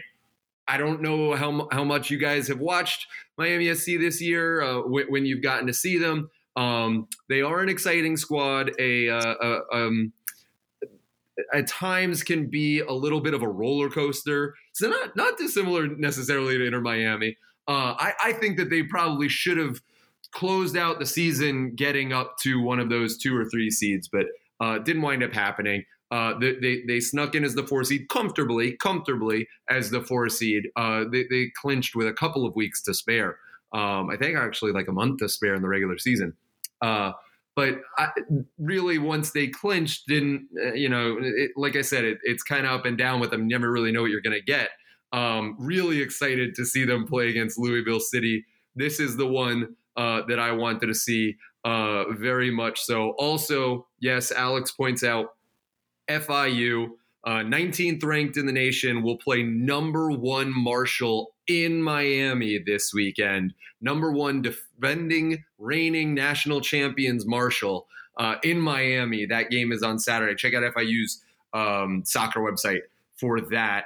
I 0.68 0.76
don't 0.76 1.00
know 1.00 1.34
how 1.34 1.66
how 1.72 1.84
much 1.84 2.10
you 2.10 2.18
guys 2.18 2.48
have 2.48 2.60
watched 2.60 3.06
Miami 3.38 3.66
FC 3.66 3.98
this 3.98 4.20
year 4.20 4.60
uh, 4.60 4.82
when, 4.82 5.24
you've 5.24 5.42
gotten 5.42 5.66
to 5.66 5.72
see 5.72 5.98
them. 5.98 6.30
Um, 6.56 7.08
they 7.28 7.40
are 7.40 7.60
an 7.60 7.68
exciting 7.68 8.16
squad. 8.16 8.72
A, 8.78 9.08
uh, 9.08 9.34
uh, 9.34 9.60
um, 9.72 10.12
at 11.54 11.68
times 11.68 12.22
can 12.22 12.48
be 12.50 12.80
a 12.80 12.92
little 12.92 13.20
bit 13.20 13.32
of 13.32 13.42
a 13.42 13.48
roller 13.48 13.88
coaster. 13.88 14.54
So 14.72 14.88
not 14.88 15.16
not 15.16 15.38
dissimilar 15.38 15.86
necessarily 15.86 16.58
to 16.58 16.66
Inter 16.66 16.80
Miami. 16.80 17.36
Uh, 17.66 17.94
I, 17.98 18.12
I 18.24 18.32
think 18.32 18.56
that 18.58 18.70
they 18.70 18.82
probably 18.82 19.28
should 19.28 19.58
have 19.58 19.80
closed 20.32 20.76
out 20.76 20.98
the 20.98 21.06
season 21.06 21.74
getting 21.74 22.12
up 22.12 22.36
to 22.38 22.60
one 22.60 22.80
of 22.80 22.88
those 22.88 23.16
two 23.18 23.36
or 23.36 23.44
three 23.44 23.70
seeds, 23.70 24.08
but 24.08 24.26
uh, 24.60 24.78
didn't 24.78 25.02
wind 25.02 25.22
up 25.22 25.32
happening. 25.32 25.84
Uh, 26.10 26.38
they, 26.38 26.54
they, 26.54 26.82
they 26.86 27.00
snuck 27.00 27.34
in 27.34 27.44
as 27.44 27.54
the 27.54 27.66
four 27.66 27.84
seed 27.84 28.08
comfortably, 28.08 28.72
comfortably 28.76 29.46
as 29.68 29.90
the 29.90 30.00
four 30.00 30.28
seed. 30.28 30.64
Uh, 30.76 31.04
they, 31.10 31.24
they 31.30 31.50
clinched 31.60 31.94
with 31.94 32.06
a 32.06 32.12
couple 32.12 32.46
of 32.46 32.56
weeks 32.56 32.82
to 32.82 32.94
spare. 32.94 33.36
Um, 33.74 34.08
I 34.08 34.16
think 34.16 34.36
actually 34.36 34.72
like 34.72 34.88
a 34.88 34.92
month 34.92 35.18
to 35.18 35.28
spare 35.28 35.54
in 35.54 35.62
the 35.62 35.68
regular 35.68 35.98
season. 35.98 36.34
Uh, 36.80 37.12
but 37.54 37.80
I, 37.98 38.08
really, 38.58 38.98
once 38.98 39.32
they 39.32 39.48
clinched, 39.48 40.06
didn't 40.06 40.48
uh, 40.64 40.72
you 40.74 40.88
know? 40.88 41.18
It, 41.20 41.50
like 41.56 41.76
I 41.76 41.82
said, 41.82 42.04
it, 42.04 42.18
it's 42.22 42.42
kind 42.42 42.64
of 42.64 42.72
up 42.72 42.86
and 42.86 42.96
down 42.96 43.20
with 43.20 43.30
them. 43.30 43.42
You 43.42 43.48
never 43.48 43.70
really 43.70 43.92
know 43.92 44.02
what 44.02 44.10
you're 44.10 44.20
going 44.20 44.38
to 44.38 44.44
get. 44.44 44.70
Um, 45.12 45.56
really 45.58 46.00
excited 46.00 46.54
to 46.54 46.64
see 46.64 46.84
them 46.84 47.06
play 47.06 47.28
against 47.28 47.58
Louisville 47.58 48.00
City. 48.00 48.44
This 48.76 49.00
is 49.00 49.16
the 49.16 49.26
one 49.26 49.74
uh, 49.96 50.22
that 50.28 50.38
I 50.38 50.52
wanted 50.52 50.86
to 50.86 50.94
see 50.94 51.34
uh, 51.64 52.04
very 52.12 52.50
much 52.50 52.80
so. 52.80 53.14
Also, 53.18 53.88
yes, 54.00 54.30
Alex 54.30 54.70
points 54.70 55.02
out 55.02 55.30
FIU, 56.08 56.88
uh, 57.24 57.30
19th 57.40 58.04
ranked 58.04 58.36
in 58.36 58.46
the 58.46 58.52
nation, 58.52 59.02
will 59.02 59.18
play 59.18 59.42
number 59.42 60.10
one 60.10 60.52
Marshall 60.54 61.34
in 61.46 61.82
Miami 61.82 62.58
this 62.64 62.92
weekend. 62.94 63.54
Number 63.80 64.12
one 64.12 64.42
defending, 64.42 65.44
reigning 65.58 66.14
national 66.14 66.60
champions 66.60 67.26
Marshall 67.26 67.86
uh, 68.18 68.36
in 68.42 68.60
Miami. 68.60 69.26
That 69.26 69.50
game 69.50 69.72
is 69.72 69.82
on 69.82 69.98
Saturday. 69.98 70.34
Check 70.34 70.54
out 70.54 70.62
FIU's 70.74 71.22
um, 71.52 72.02
soccer 72.04 72.40
website 72.40 72.80
for 73.16 73.40
that 73.40 73.84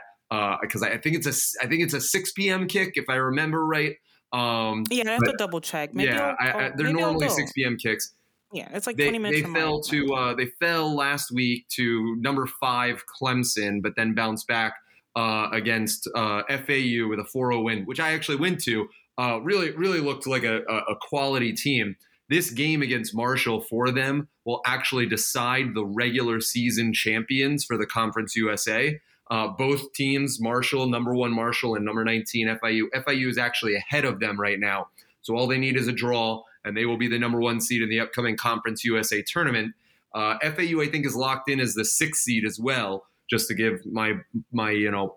because 0.63 0.83
I, 0.83 0.93
I 0.93 0.99
think 0.99 1.17
it's 1.17 1.27
a 1.27 1.65
I 1.65 1.69
think 1.69 1.83
it's 1.83 1.95
a 1.95 2.01
6 2.01 2.33
p.m. 2.33 2.67
kick 2.67 2.93
if 2.97 3.05
I 3.09 3.17
remember 3.17 3.65
right. 3.65 3.97
Um, 4.33 4.85
yeah 4.91 5.05
i 5.07 5.13
have 5.13 5.21
But- 5.21 5.33
to 5.33 5.37
double 5.37 5.61
check 5.61 5.93
maybe 5.93 6.13
yeah, 6.13 6.35
I, 6.41 6.53
I, 6.53 6.71
they're 6.75 6.91
normally 6.91 7.29
6 7.29 7.53
p.m. 7.53 7.77
kicks 7.77 8.15
yeah 8.53 8.69
it's 8.73 8.87
like 8.87 8.97
they, 8.97 9.05
20 9.05 9.19
minutes 9.19 9.43
they 9.43 9.53
fell 9.53 9.81
to 9.81 10.15
uh, 10.15 10.35
they 10.35 10.47
fell 10.61 10.95
last 10.95 11.33
week 11.33 11.67
to 11.69 12.17
number 12.21 12.47
five 12.47 13.03
Clemson, 13.07 13.83
but 13.83 13.95
then 13.97 14.15
bounced 14.15 14.47
back 14.47 14.75
uh, 15.17 15.49
against 15.53 16.09
uh, 16.15 16.43
FAU 16.49 17.09
with 17.09 17.19
a 17.19 17.29
4-0 17.35 17.65
win, 17.65 17.85
which 17.85 18.01
I 18.01 18.13
actually 18.13 18.37
went 18.37 18.63
to. 18.65 18.89
Uh, 19.19 19.41
really, 19.43 19.71
really 19.73 20.01
looked 20.01 20.27
like 20.27 20.43
a, 20.43 20.63
a, 20.63 20.77
a 20.93 20.97
quality 21.01 21.53
team. 21.53 21.97
this 22.29 22.51
game 22.51 22.81
against 22.81 23.15
Marshall 23.15 23.61
for 23.61 23.91
them 23.91 24.29
will 24.45 24.63
actually 24.65 25.07
decide 25.07 25.75
the 25.75 25.85
regular 25.85 26.41
season 26.41 26.93
champions 26.93 27.65
for 27.65 27.77
the 27.77 27.87
Conference 27.87 28.35
USA. 28.37 28.99
Uh, 29.31 29.49
both 29.49 29.93
teams, 29.93 30.41
Marshall, 30.41 30.89
number 30.89 31.15
one 31.15 31.33
Marshall, 31.33 31.75
and 31.75 31.85
number 31.85 32.05
19 32.05 32.59
FIU. 32.63 32.85
FIU 32.95 33.29
is 33.29 33.39
actually 33.39 33.77
ahead 33.77 34.05
of 34.05 34.19
them 34.19 34.41
right 34.41 34.59
now. 34.59 34.89
So 35.21 35.37
all 35.37 35.47
they 35.47 35.59
need 35.59 35.77
is 35.77 35.89
a 35.89 35.93
draw, 35.93 36.43
and 36.65 36.77
they 36.77 36.87
will 36.87 36.97
be 36.97 37.09
the 37.09 37.19
number 37.19 37.41
one 37.41 37.61
seed 37.61 37.83
in 37.83 37.89
the 37.89 38.01
upcoming 38.01 38.37
Conference 38.37 38.85
USA 38.85 39.23
tournament. 39.23 39.75
Uh, 40.15 40.39
FAU, 40.41 40.81
I 40.81 40.89
think, 40.91 41.07
is 41.07 41.17
locked 41.17 41.49
in 41.49 41.61
as 41.61 41.75
the 41.75 41.85
sixth 41.85 42.23
seed 42.23 42.45
as 42.45 42.59
well. 42.59 43.07
Just 43.31 43.49
to 43.49 43.55
give 43.55 43.85
my 43.87 44.15
my 44.53 44.71
you 44.71 44.91
know 44.91 45.17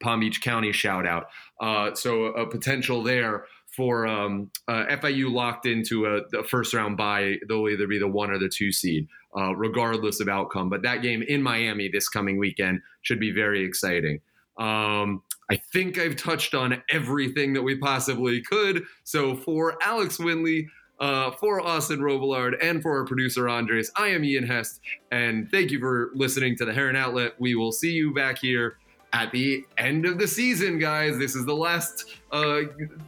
Palm 0.00 0.20
Beach 0.20 0.40
County 0.42 0.72
shout 0.72 1.06
out. 1.06 1.26
Uh, 1.60 1.94
so 1.94 2.26
a, 2.26 2.46
potential 2.46 3.02
there 3.02 3.46
for 3.74 4.06
um, 4.06 4.50
uh, 4.68 4.84
FIU 4.90 5.30
locked 5.32 5.66
into 5.66 6.06
a, 6.06 6.38
a, 6.38 6.44
first 6.44 6.72
round 6.72 6.96
bye. 6.96 7.36
They'll 7.48 7.68
either 7.68 7.86
be 7.86 7.98
the 7.98 8.08
one 8.08 8.30
or 8.30 8.38
the 8.38 8.48
two 8.48 8.70
seed, 8.70 9.08
uh, 9.36 9.54
regardless 9.56 10.20
of 10.20 10.28
outcome. 10.28 10.68
But 10.68 10.82
that 10.82 11.02
game 11.02 11.22
in 11.22 11.42
Miami 11.42 11.88
this 11.88 12.08
coming 12.08 12.38
weekend 12.38 12.80
should 13.02 13.20
be 13.20 13.32
very 13.32 13.64
exciting. 13.64 14.20
Um, 14.58 15.22
I 15.50 15.56
think 15.72 15.98
I've 15.98 16.16
touched 16.16 16.54
on 16.54 16.82
everything 16.90 17.54
that 17.54 17.62
we 17.62 17.78
possibly 17.78 18.42
could. 18.42 18.84
So 19.04 19.34
for 19.36 19.76
Alex 19.82 20.18
Winley, 20.18 20.66
uh, 21.00 21.30
for 21.32 21.60
Austin 21.60 22.00
Robillard, 22.00 22.54
and 22.62 22.82
for 22.82 22.98
our 22.98 23.04
producer 23.04 23.48
Andres, 23.48 23.90
I 23.96 24.08
am 24.08 24.24
Ian 24.24 24.46
Hest, 24.46 24.80
and 25.10 25.50
thank 25.50 25.70
you 25.70 25.78
for 25.78 26.10
listening 26.14 26.56
to 26.56 26.64
the 26.64 26.72
Heron 26.72 26.96
Outlet. 26.96 27.34
We 27.38 27.54
will 27.54 27.72
see 27.72 27.92
you 27.92 28.12
back 28.12 28.38
here 28.38 28.78
at 29.12 29.32
the 29.32 29.64
end 29.78 30.04
of 30.06 30.18
the 30.18 30.28
season, 30.28 30.78
guys. 30.78 31.18
This 31.18 31.34
is 31.34 31.46
the 31.46 31.54
last, 31.54 32.16
uh, 32.32 32.60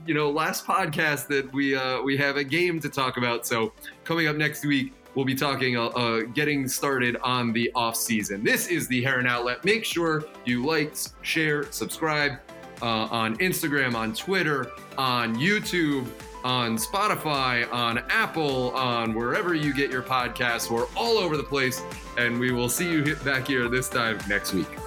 you 0.07 0.15
know, 0.15 0.31
last 0.31 0.67
podcast 0.67 1.27
that 1.29 1.53
we 1.53 1.75
uh, 1.75 2.01
we 2.03 2.17
have 2.17 2.37
a 2.37 2.45
game 2.45 2.81
to 2.81 2.89
talk 2.89 3.17
about. 3.17 3.47
So 3.47 3.73
coming 4.05 4.27
up 4.27 4.37
next 4.37 4.65
week, 4.65 4.93
we'll 5.15 5.27
be 5.27 5.35
talking, 5.35 5.77
uh, 5.77 5.87
uh, 5.89 6.21
getting 6.23 6.69
started 6.69 7.17
on 7.23 7.53
the 7.53 7.71
off 7.75 7.97
season. 7.97 8.45
This 8.45 8.69
is 8.69 8.89
the 8.89 9.03
Heron 9.03 9.27
Outlet. 9.27 9.65
Make 9.65 9.85
sure 9.85 10.25
you 10.45 10.65
like, 10.65 10.95
share, 11.23 11.71
subscribe 11.71 12.39
uh, 12.81 13.09
on 13.11 13.37
Instagram, 13.39 13.95
on 13.95 14.15
Twitter, 14.15 14.71
on 14.97 15.37
YouTube. 15.37 16.07
On 16.43 16.77
Spotify, 16.77 17.71
on 17.73 17.99
Apple, 18.09 18.71
on 18.71 19.15
wherever 19.15 19.55
you 19.55 19.75
get 19.75 19.91
your 19.91 20.03
podcasts. 20.03 20.71
We're 20.71 20.87
all 20.97 21.19
over 21.19 21.37
the 21.37 21.43
place, 21.43 21.83
and 22.17 22.41
we 22.41 22.51
will 22.51 22.69
see 22.71 22.91
you 22.91 23.15
back 23.17 23.47
here 23.47 23.69
this 23.69 23.89
time 23.89 24.19
next 24.29 24.55
week. 24.55 24.80